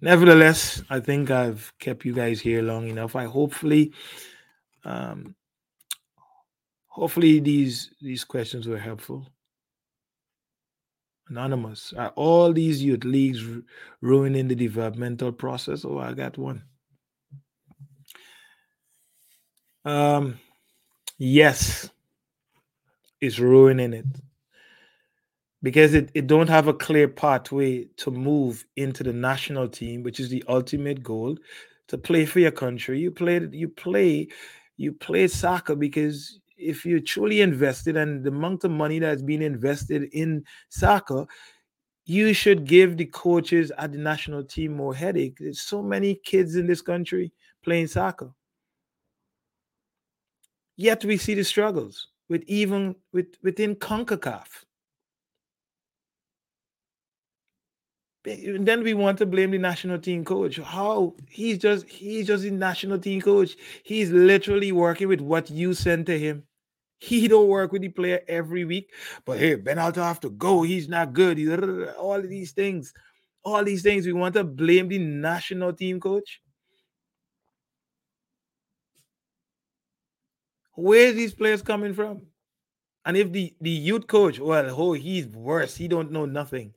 Nevertheless, 0.01 0.82
I 0.89 1.01
think 1.01 1.31
I've 1.31 1.73
kept 1.78 2.05
you 2.05 2.14
guys 2.14 2.40
here 2.40 2.62
long 2.62 2.89
enough. 2.89 3.16
I 3.16 3.24
hopefully 3.24 3.93
um 4.85 5.35
hopefully 6.86 7.40
these 7.40 7.90
these 8.01 8.24
questions 8.24 8.66
were 8.66 8.78
helpful 8.78 9.27
anonymous. 11.28 11.93
Are 11.97 12.12
all 12.16 12.53
these 12.53 12.82
youth 12.82 13.05
leagues 13.05 13.43
ruining 14.01 14.49
the 14.49 14.55
developmental 14.55 15.32
process? 15.32 15.85
Oh 15.85 15.99
i 15.99 16.12
got 16.12 16.39
one. 16.39 16.62
Um 19.85 20.39
yes 21.19 21.90
it's 23.20 23.39
ruining 23.39 23.93
it. 23.93 24.07
Because 25.62 25.94
it, 25.94 26.11
it 26.15 26.27
don't 26.27 26.49
have 26.49 26.66
a 26.66 26.74
clear 26.74 27.07
pathway 27.07 27.85
to 27.99 28.11
move 28.11 28.65
into 28.77 29.05
the 29.05 29.12
national 29.12 29.69
team 29.69 30.03
which 30.03 30.19
is 30.20 30.28
the 30.28 30.44
ultimate 30.49 31.03
goal. 31.03 31.36
To 31.89 31.99
play 31.99 32.24
for 32.24 32.40
your 32.40 32.53
country 32.53 32.99
you 33.01 33.11
play 33.11 33.47
you 33.53 33.69
play 33.69 34.28
you 34.77 34.93
play 34.93 35.28
soccer 35.28 35.74
because 35.77 36.40
if 36.62 36.86
you're 36.86 37.01
truly 37.01 37.40
invested 37.40 37.97
and 37.97 38.24
the 38.24 38.28
amount 38.30 38.64
of 38.64 38.70
money 38.70 38.98
that's 38.98 39.22
being 39.22 39.43
invested 39.43 40.05
in 40.12 40.44
soccer, 40.68 41.26
you 42.05 42.32
should 42.32 42.64
give 42.64 42.97
the 42.97 43.06
coaches 43.06 43.70
at 43.78 43.93
the 43.93 43.98
national 43.98 44.44
team 44.44 44.76
more 44.76 44.94
headache. 44.94 45.36
There's 45.39 45.60
so 45.60 45.82
many 45.82 46.14
kids 46.14 46.56
in 46.56 46.66
this 46.66 46.82
country 46.82 47.32
playing 47.62 47.89
soccer. 47.89 48.30
Yet 50.76 51.05
we 51.05 51.16
see 51.16 51.34
the 51.34 51.44
struggles 51.44 52.09
with 52.28 52.43
even 52.47 52.97
with 53.12 53.26
within 53.43 53.76
CONCACAF. 53.76 54.47
And 58.24 58.66
then 58.66 58.84
we 58.84 58.94
want 58.94 59.18
to 59.18 59.26
blame 59.26 59.51
the 59.51 59.59
national 59.59 59.98
team 59.98 60.24
coach. 60.24 60.59
How 60.59 61.14
he's 61.28 61.59
just 61.59 61.89
he's 61.89 62.28
just 62.28 62.44
the 62.44 62.51
national 62.51 62.98
team 62.98 63.20
coach. 63.20 63.56
He's 63.82 64.10
literally 64.10 64.72
working 64.72 65.09
with 65.09 65.20
what 65.20 65.51
you 65.51 65.74
send 65.74 66.06
to 66.06 66.18
him. 66.18 66.44
He 67.03 67.27
don't 67.27 67.49
work 67.49 67.73
with 67.73 67.83
the 67.83 67.89
player 67.89 68.20
every 68.29 68.65
week. 68.65 68.93
But 69.24 69.41
hey, 69.41 69.57
Berhalter 69.57 69.97
have 69.97 70.20
to 70.20 70.31
go. 70.31 70.62
He's 70.62 70.89
not 70.89 71.12
good. 71.12 71.37
He's, 71.37 71.51
all 71.99 72.15
of 72.15 72.29
these 72.29 72.53
things. 72.53 72.95
All 73.45 73.65
these 73.65 73.83
things. 73.83 74.07
We 74.07 74.12
want 74.12 74.35
to 74.35 74.45
blame 74.45 74.87
the 74.87 74.99
national 74.99 75.73
team 75.73 75.99
coach. 75.99 76.41
Where 80.77 81.12
these 81.12 81.35
players 81.35 81.61
coming 81.61 81.93
from? 81.93 82.23
And 83.05 83.16
if 83.16 83.33
the, 83.33 83.53
the 83.61 83.70
youth 83.70 84.07
coach, 84.07 84.39
well, 84.39 84.73
oh, 84.79 84.93
he's 84.93 85.27
worse. 85.27 85.77
He 85.77 85.89
don't 85.89 86.12
know 86.12 86.24
nothing. 86.24 86.73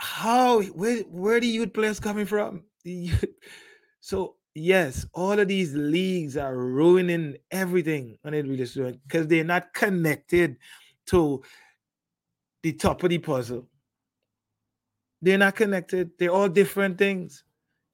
How 0.00 0.60
where 0.60 1.02
where 1.02 1.38
the 1.38 1.46
youth 1.46 1.72
players 1.72 2.00
coming 2.00 2.26
from? 2.26 2.64
so 4.00 4.34
yes, 4.54 5.06
all 5.14 5.38
of 5.38 5.48
these 5.48 5.74
leagues 5.74 6.36
are 6.36 6.56
ruining 6.56 7.36
everything 7.50 8.18
on 8.24 8.34
it 8.34 8.46
really 8.46 8.98
because 9.06 9.26
they're 9.26 9.44
not 9.44 9.72
connected 9.74 10.56
to 11.06 11.42
the 12.62 12.72
top 12.72 13.02
of 13.02 13.10
the 13.10 13.18
puzzle. 13.18 13.68
They're 15.20 15.38
not 15.38 15.56
connected. 15.56 16.10
They're 16.18 16.32
all 16.32 16.48
different 16.48 16.98
things. 16.98 17.44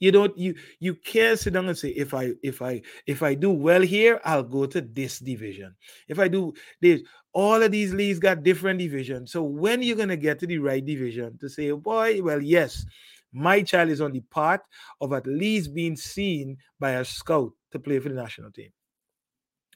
You 0.00 0.12
don't 0.12 0.36
you 0.38 0.54
you 0.78 0.94
can't 0.94 1.38
sit 1.38 1.52
down 1.52 1.66
and 1.68 1.76
say 1.76 1.88
if 1.88 2.14
I 2.14 2.32
if 2.42 2.62
I 2.62 2.82
if 3.06 3.22
I 3.22 3.34
do 3.34 3.50
well 3.50 3.82
here, 3.82 4.20
I'll 4.24 4.44
go 4.44 4.64
to 4.66 4.80
this 4.80 5.18
division. 5.18 5.74
If 6.06 6.20
I 6.20 6.28
do 6.28 6.54
this, 6.80 7.02
all 7.32 7.60
of 7.60 7.72
these 7.72 7.92
leagues 7.92 8.20
got 8.20 8.44
different 8.44 8.78
divisions. 8.78 9.32
So 9.32 9.42
when 9.42 9.82
you're 9.82 9.96
gonna 9.96 10.16
get 10.16 10.38
to 10.38 10.46
the 10.46 10.58
right 10.58 10.84
division 10.84 11.36
to 11.38 11.48
say, 11.48 11.72
boy, 11.72 12.22
well, 12.22 12.40
yes, 12.40 12.86
my 13.32 13.62
child 13.62 13.90
is 13.90 14.00
on 14.00 14.12
the 14.12 14.20
path 14.20 14.60
of 15.00 15.12
at 15.12 15.26
least 15.26 15.74
being 15.74 15.96
seen 15.96 16.56
by 16.78 16.92
a 16.92 17.04
scout 17.04 17.52
to 17.72 17.78
play 17.78 17.98
for 17.98 18.08
the 18.08 18.14
national 18.14 18.50
team 18.50 18.70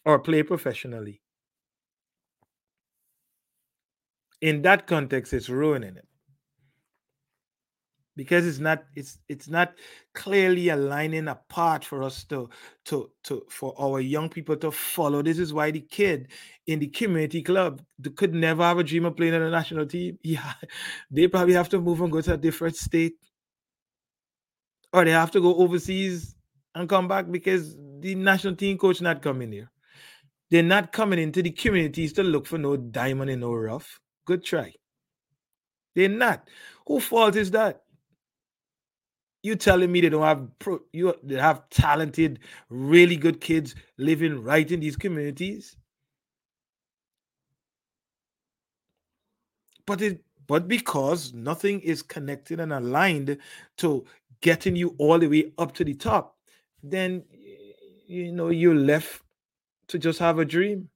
or 0.04 0.18
play 0.18 0.42
professionally. 0.42 1.20
In 4.40 4.62
that 4.62 4.86
context, 4.86 5.32
it's 5.32 5.48
ruining 5.48 5.96
it. 5.96 6.06
Because 8.14 8.46
it's 8.46 8.58
not 8.58 8.84
it's 8.94 9.18
it's 9.28 9.48
not 9.48 9.72
clearly 10.12 10.68
aligning 10.68 11.28
a 11.28 11.40
path 11.48 11.82
for 11.82 12.02
us 12.02 12.24
to 12.24 12.50
to 12.84 13.10
to 13.24 13.42
for 13.48 13.74
our 13.80 14.00
young 14.00 14.28
people 14.28 14.54
to 14.56 14.70
follow. 14.70 15.22
This 15.22 15.38
is 15.38 15.54
why 15.54 15.70
the 15.70 15.80
kid 15.80 16.28
in 16.66 16.78
the 16.78 16.88
community 16.88 17.42
club 17.42 17.80
could 18.16 18.34
never 18.34 18.64
have 18.64 18.76
a 18.76 18.84
dream 18.84 19.06
of 19.06 19.16
playing 19.16 19.32
in 19.32 19.40
a 19.42 19.50
national 19.50 19.86
team. 19.86 20.18
Yeah 20.24 20.52
they 21.10 21.26
probably 21.26 21.54
have 21.54 21.70
to 21.70 21.80
move 21.80 22.02
and 22.02 22.12
go 22.12 22.20
to 22.20 22.34
a 22.34 22.36
different 22.36 22.76
state 22.76 23.14
or 24.92 25.04
they 25.04 25.10
have 25.10 25.30
to 25.32 25.40
go 25.40 25.54
overseas 25.56 26.34
and 26.74 26.88
come 26.88 27.08
back 27.08 27.30
because 27.30 27.76
the 28.00 28.14
national 28.14 28.56
team 28.56 28.78
coach 28.78 29.00
not 29.00 29.22
coming 29.22 29.52
here. 29.52 29.70
They're 30.50 30.62
not 30.62 30.92
coming 30.92 31.18
into 31.18 31.42
the 31.42 31.50
communities 31.50 32.12
to 32.14 32.22
look 32.22 32.46
for 32.46 32.58
no 32.58 32.76
diamond 32.76 33.30
in 33.30 33.40
no 33.40 33.54
rough. 33.54 33.98
Good 34.26 34.44
try. 34.44 34.74
They're 35.94 36.08
not. 36.08 36.48
Who 36.86 37.00
fault 37.00 37.36
is 37.36 37.50
that? 37.52 37.82
You 39.42 39.56
telling 39.56 39.90
me 39.90 40.00
they 40.02 40.08
don't 40.08 40.22
have 40.22 40.46
pro, 40.58 40.80
you 40.92 41.14
they 41.22 41.36
have 41.36 41.68
talented, 41.70 42.38
really 42.68 43.16
good 43.16 43.40
kids 43.40 43.74
living 43.98 44.42
right 44.42 44.70
in 44.70 44.80
these 44.80 44.96
communities? 44.96 45.76
But 49.86 50.00
it 50.02 50.22
but 50.46 50.68
because 50.68 51.32
nothing 51.32 51.80
is 51.80 52.02
connected 52.02 52.60
and 52.60 52.72
aligned 52.72 53.38
to 53.78 54.04
getting 54.42 54.76
you 54.76 54.94
all 54.98 55.18
the 55.18 55.28
way 55.28 55.52
up 55.56 55.72
to 55.74 55.84
the 55.84 55.94
top, 55.94 56.36
then 56.82 57.24
you 58.06 58.30
know 58.32 58.50
you're 58.50 58.74
left 58.74 59.22
to 59.88 59.98
just 59.98 60.18
have 60.18 60.38
a 60.38 60.44
dream. 60.44 60.90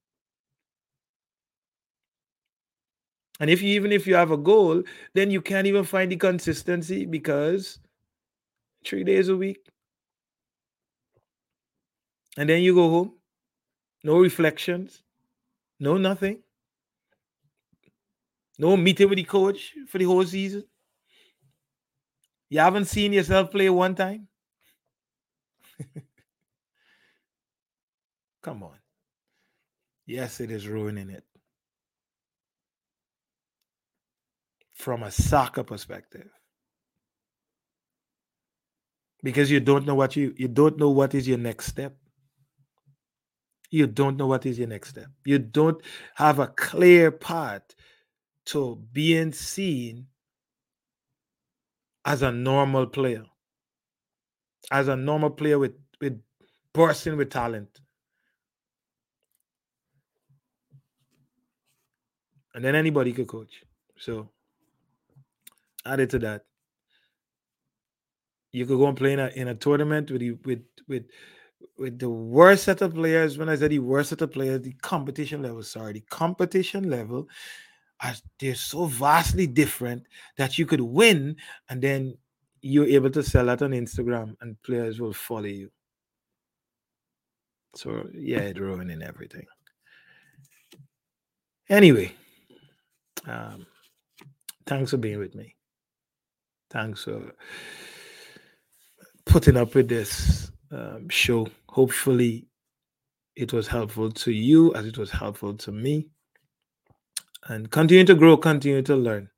And 3.40 3.50
if 3.50 3.62
you 3.62 3.70
even 3.70 3.92
if 3.92 4.06
you 4.06 4.14
have 4.14 4.30
a 4.30 4.36
goal, 4.36 4.82
then 5.14 5.30
you 5.30 5.40
can't 5.40 5.66
even 5.66 5.84
find 5.84 6.10
the 6.10 6.16
consistency 6.16 7.06
because 7.06 7.78
three 8.84 9.04
days 9.04 9.28
a 9.28 9.36
week. 9.36 9.68
And 12.38 12.48
then 12.48 12.62
you 12.62 12.74
go 12.74 12.90
home. 12.90 13.12
No 14.04 14.18
reflections. 14.18 15.02
No 15.80 15.96
nothing. 15.96 16.42
No 18.58 18.76
meeting 18.76 19.08
with 19.08 19.16
the 19.16 19.24
coach 19.24 19.74
for 19.88 19.98
the 19.98 20.04
whole 20.04 20.24
season. 20.24 20.64
You 22.48 22.60
haven't 22.60 22.84
seen 22.86 23.12
yourself 23.12 23.50
play 23.50 23.68
one 23.70 23.94
time. 23.94 24.28
Come 28.42 28.62
on. 28.62 28.78
Yes, 30.06 30.40
it 30.40 30.50
is 30.52 30.68
ruining 30.68 31.10
it. 31.10 31.24
From 34.74 35.02
a 35.02 35.10
soccer 35.10 35.64
perspective. 35.64 36.28
Because 39.22 39.50
you 39.50 39.58
don't 39.58 39.86
know 39.86 39.96
what 39.96 40.14
you 40.14 40.34
you 40.36 40.46
don't 40.46 40.78
know 40.78 40.90
what 40.90 41.14
is 41.14 41.26
your 41.26 41.38
next 41.38 41.66
step. 41.66 41.96
You 43.70 43.88
don't 43.88 44.16
know 44.16 44.28
what 44.28 44.46
is 44.46 44.58
your 44.58 44.68
next 44.68 44.90
step. 44.90 45.08
You 45.24 45.40
don't 45.40 45.82
have 46.14 46.38
a 46.38 46.46
clear 46.46 47.10
path 47.10 47.62
to 48.46 48.76
being 48.92 49.32
seen 49.32 50.06
as 52.06 52.22
a 52.22 52.30
normal 52.30 52.86
player, 52.86 53.24
as 54.70 54.86
a 54.86 54.96
normal 54.96 55.30
player 55.30 55.58
with, 55.58 55.74
with 56.00 56.22
bursting 56.72 57.16
with 57.16 57.30
talent. 57.30 57.80
And 62.54 62.64
then 62.64 62.74
anybody 62.74 63.12
could 63.12 63.26
coach. 63.26 63.62
So 63.98 64.30
added 65.84 66.08
to 66.10 66.18
that, 66.20 66.44
you 68.52 68.64
could 68.64 68.78
go 68.78 68.86
and 68.86 68.96
play 68.96 69.12
in 69.12 69.18
a 69.18 69.26
in 69.34 69.48
a 69.48 69.54
tournament 69.54 70.10
with 70.10 70.22
you 70.22 70.38
with 70.44 70.62
with 70.88 71.04
with 71.76 71.98
the 71.98 72.08
worst 72.08 72.64
set 72.64 72.80
of 72.80 72.94
players. 72.94 73.36
When 73.36 73.50
I 73.50 73.56
said 73.56 73.72
the 73.72 73.80
worst 73.80 74.10
set 74.10 74.22
of 74.22 74.32
players, 74.32 74.62
the 74.62 74.72
competition 74.72 75.42
level, 75.42 75.62
sorry, 75.62 75.92
the 75.94 76.00
competition 76.00 76.88
level 76.88 77.28
are 78.02 78.14
they're 78.38 78.54
so 78.54 78.86
vastly 78.86 79.46
different 79.46 80.04
that 80.36 80.58
you 80.58 80.66
could 80.66 80.80
win 80.80 81.36
and 81.70 81.80
then 81.80 82.16
you're 82.60 82.86
able 82.86 83.10
to 83.10 83.22
sell 83.22 83.46
that 83.46 83.62
on 83.62 83.70
Instagram 83.70 84.36
and 84.40 84.60
players 84.62 85.00
will 85.00 85.12
follow 85.12 85.44
you. 85.44 85.70
So 87.74 88.08
yeah, 88.12 88.40
it's 88.40 88.58
ruining 88.58 89.02
everything. 89.02 89.46
Anyway, 91.68 92.12
um, 93.26 93.66
thanks 94.66 94.90
for 94.90 94.96
being 94.96 95.18
with 95.18 95.34
me. 95.34 95.54
Thanks 96.70 97.04
for 97.04 97.32
putting 99.24 99.56
up 99.56 99.74
with 99.74 99.88
this 99.88 100.50
um, 100.70 101.08
show. 101.08 101.48
Hopefully, 101.68 102.46
it 103.34 103.52
was 103.52 103.66
helpful 103.66 104.10
to 104.10 104.32
you 104.32 104.74
as 104.74 104.86
it 104.86 104.96
was 104.96 105.10
helpful 105.10 105.54
to 105.54 105.72
me 105.72 106.08
and 107.48 107.70
continue 107.70 108.04
to 108.04 108.14
grow, 108.14 108.36
continue 108.36 108.82
to 108.82 108.96
learn. 108.96 109.30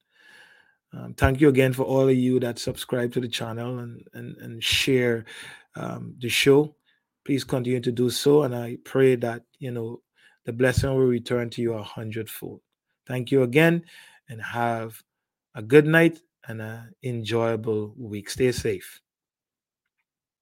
Um, 0.92 1.14
thank 1.14 1.40
you 1.40 1.48
again 1.48 1.72
for 1.72 1.82
all 1.82 2.08
of 2.08 2.16
you 2.16 2.40
that 2.40 2.58
subscribe 2.58 3.12
to 3.12 3.20
the 3.20 3.28
channel 3.28 3.78
and 3.78 4.06
and, 4.14 4.36
and 4.38 4.64
share 4.64 5.26
um, 5.76 6.14
the 6.18 6.28
show. 6.28 6.74
Please 7.24 7.44
continue 7.44 7.80
to 7.80 7.92
do 7.92 8.08
so, 8.08 8.42
and 8.42 8.54
I 8.54 8.78
pray 8.84 9.16
that 9.16 9.42
you 9.58 9.70
know 9.70 10.00
the 10.46 10.52
blessing 10.52 10.90
will 10.90 11.06
return 11.06 11.50
to 11.50 11.62
you 11.62 11.74
a 11.74 11.82
hundredfold. 11.82 12.62
Thank 13.06 13.30
you 13.30 13.42
again, 13.42 13.84
and 14.28 14.40
have 14.40 15.02
a 15.54 15.62
good 15.62 15.86
night 15.86 16.20
and 16.46 16.62
an 16.62 16.94
enjoyable 17.02 17.94
week. 17.98 18.30
Stay 18.30 18.52
safe. 18.52 19.02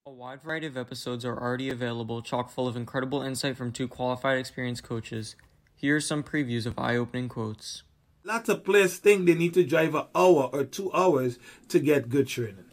A 0.06 0.10
wide 0.10 0.42
variety 0.42 0.68
of 0.68 0.76
episodes 0.76 1.24
are 1.24 1.36
already 1.36 1.68
available, 1.68 2.22
chock 2.22 2.48
full 2.48 2.68
of 2.68 2.76
incredible 2.76 3.22
insight 3.22 3.56
from 3.56 3.72
two 3.72 3.88
qualified, 3.88 4.38
experienced 4.38 4.84
coaches. 4.84 5.34
Here 5.78 5.96
are 5.96 6.00
some 6.00 6.22
previews 6.22 6.64
of 6.64 6.78
eye 6.78 6.96
opening 6.96 7.28
quotes. 7.28 7.82
Lots 8.24 8.48
of 8.48 8.64
players 8.64 8.96
think 8.96 9.26
they 9.26 9.34
need 9.34 9.52
to 9.54 9.62
drive 9.62 9.94
an 9.94 10.06
hour 10.14 10.48
or 10.50 10.64
two 10.64 10.90
hours 10.92 11.38
to 11.68 11.78
get 11.78 12.08
good 12.08 12.26
training. 12.26 12.64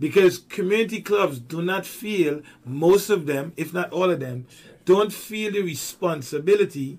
Because 0.00 0.40
community 0.40 1.00
clubs 1.00 1.38
do 1.38 1.62
not 1.62 1.86
feel, 1.86 2.42
most 2.64 3.08
of 3.08 3.26
them, 3.26 3.52
if 3.56 3.72
not 3.72 3.92
all 3.92 4.10
of 4.10 4.18
them, 4.18 4.48
don't 4.84 5.12
feel 5.12 5.52
the 5.52 5.62
responsibility 5.62 6.98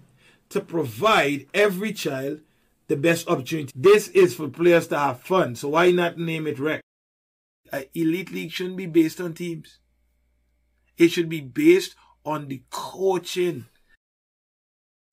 to 0.50 0.62
provide 0.62 1.48
every 1.54 1.92
child 1.92 2.40
the 2.88 2.96
best 2.96 3.28
opportunity. 3.28 3.74
This 3.76 4.08
is 4.10 4.34
for 4.34 4.48
players 4.48 4.88
to 4.88 4.98
have 4.98 5.20
fun, 5.20 5.56
so 5.56 5.70
why 5.70 5.92
not 5.92 6.18
name 6.18 6.48
it 6.48 6.60
rec? 6.60 6.82
Elite 7.94 8.32
league 8.32 8.52
shouldn't 8.52 8.78
be 8.78 8.86
based 8.86 9.20
on 9.20 9.34
teams. 9.34 9.80
It 10.98 11.10
should 11.10 11.28
be 11.28 11.42
based 11.42 11.94
on 12.24 12.48
the 12.48 12.64
coaching 12.70 13.66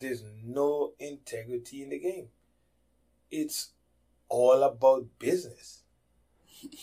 there's 0.03 0.25
no 0.45 0.93
integrity 0.99 1.83
in 1.83 1.91
the 1.91 1.99
game. 1.99 2.29
It's 3.31 3.73
all 4.29 4.63
about 4.63 5.07
business. 5.19 5.83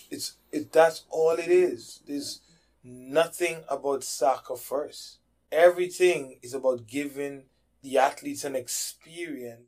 It's 0.09 0.37
it 0.51 0.71
that's 0.71 1.05
all 1.09 1.33
it 1.33 1.47
is. 1.47 2.01
There's 2.07 2.41
nothing 2.83 3.63
about 3.69 4.03
soccer 4.03 4.55
first. 4.55 5.19
Everything 5.51 6.39
is 6.41 6.53
about 6.53 6.87
giving 6.87 7.43
the 7.81 7.97
athletes 7.97 8.43
an 8.43 8.55
experience. 8.55 9.67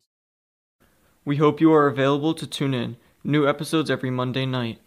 We 1.23 1.37
hope 1.37 1.61
you 1.61 1.71
are 1.73 1.87
available 1.87 2.33
to 2.33 2.47
tune 2.47 2.73
in. 2.73 2.97
New 3.23 3.47
episodes 3.47 3.91
every 3.91 4.09
Monday 4.09 4.45
night. 4.45 4.79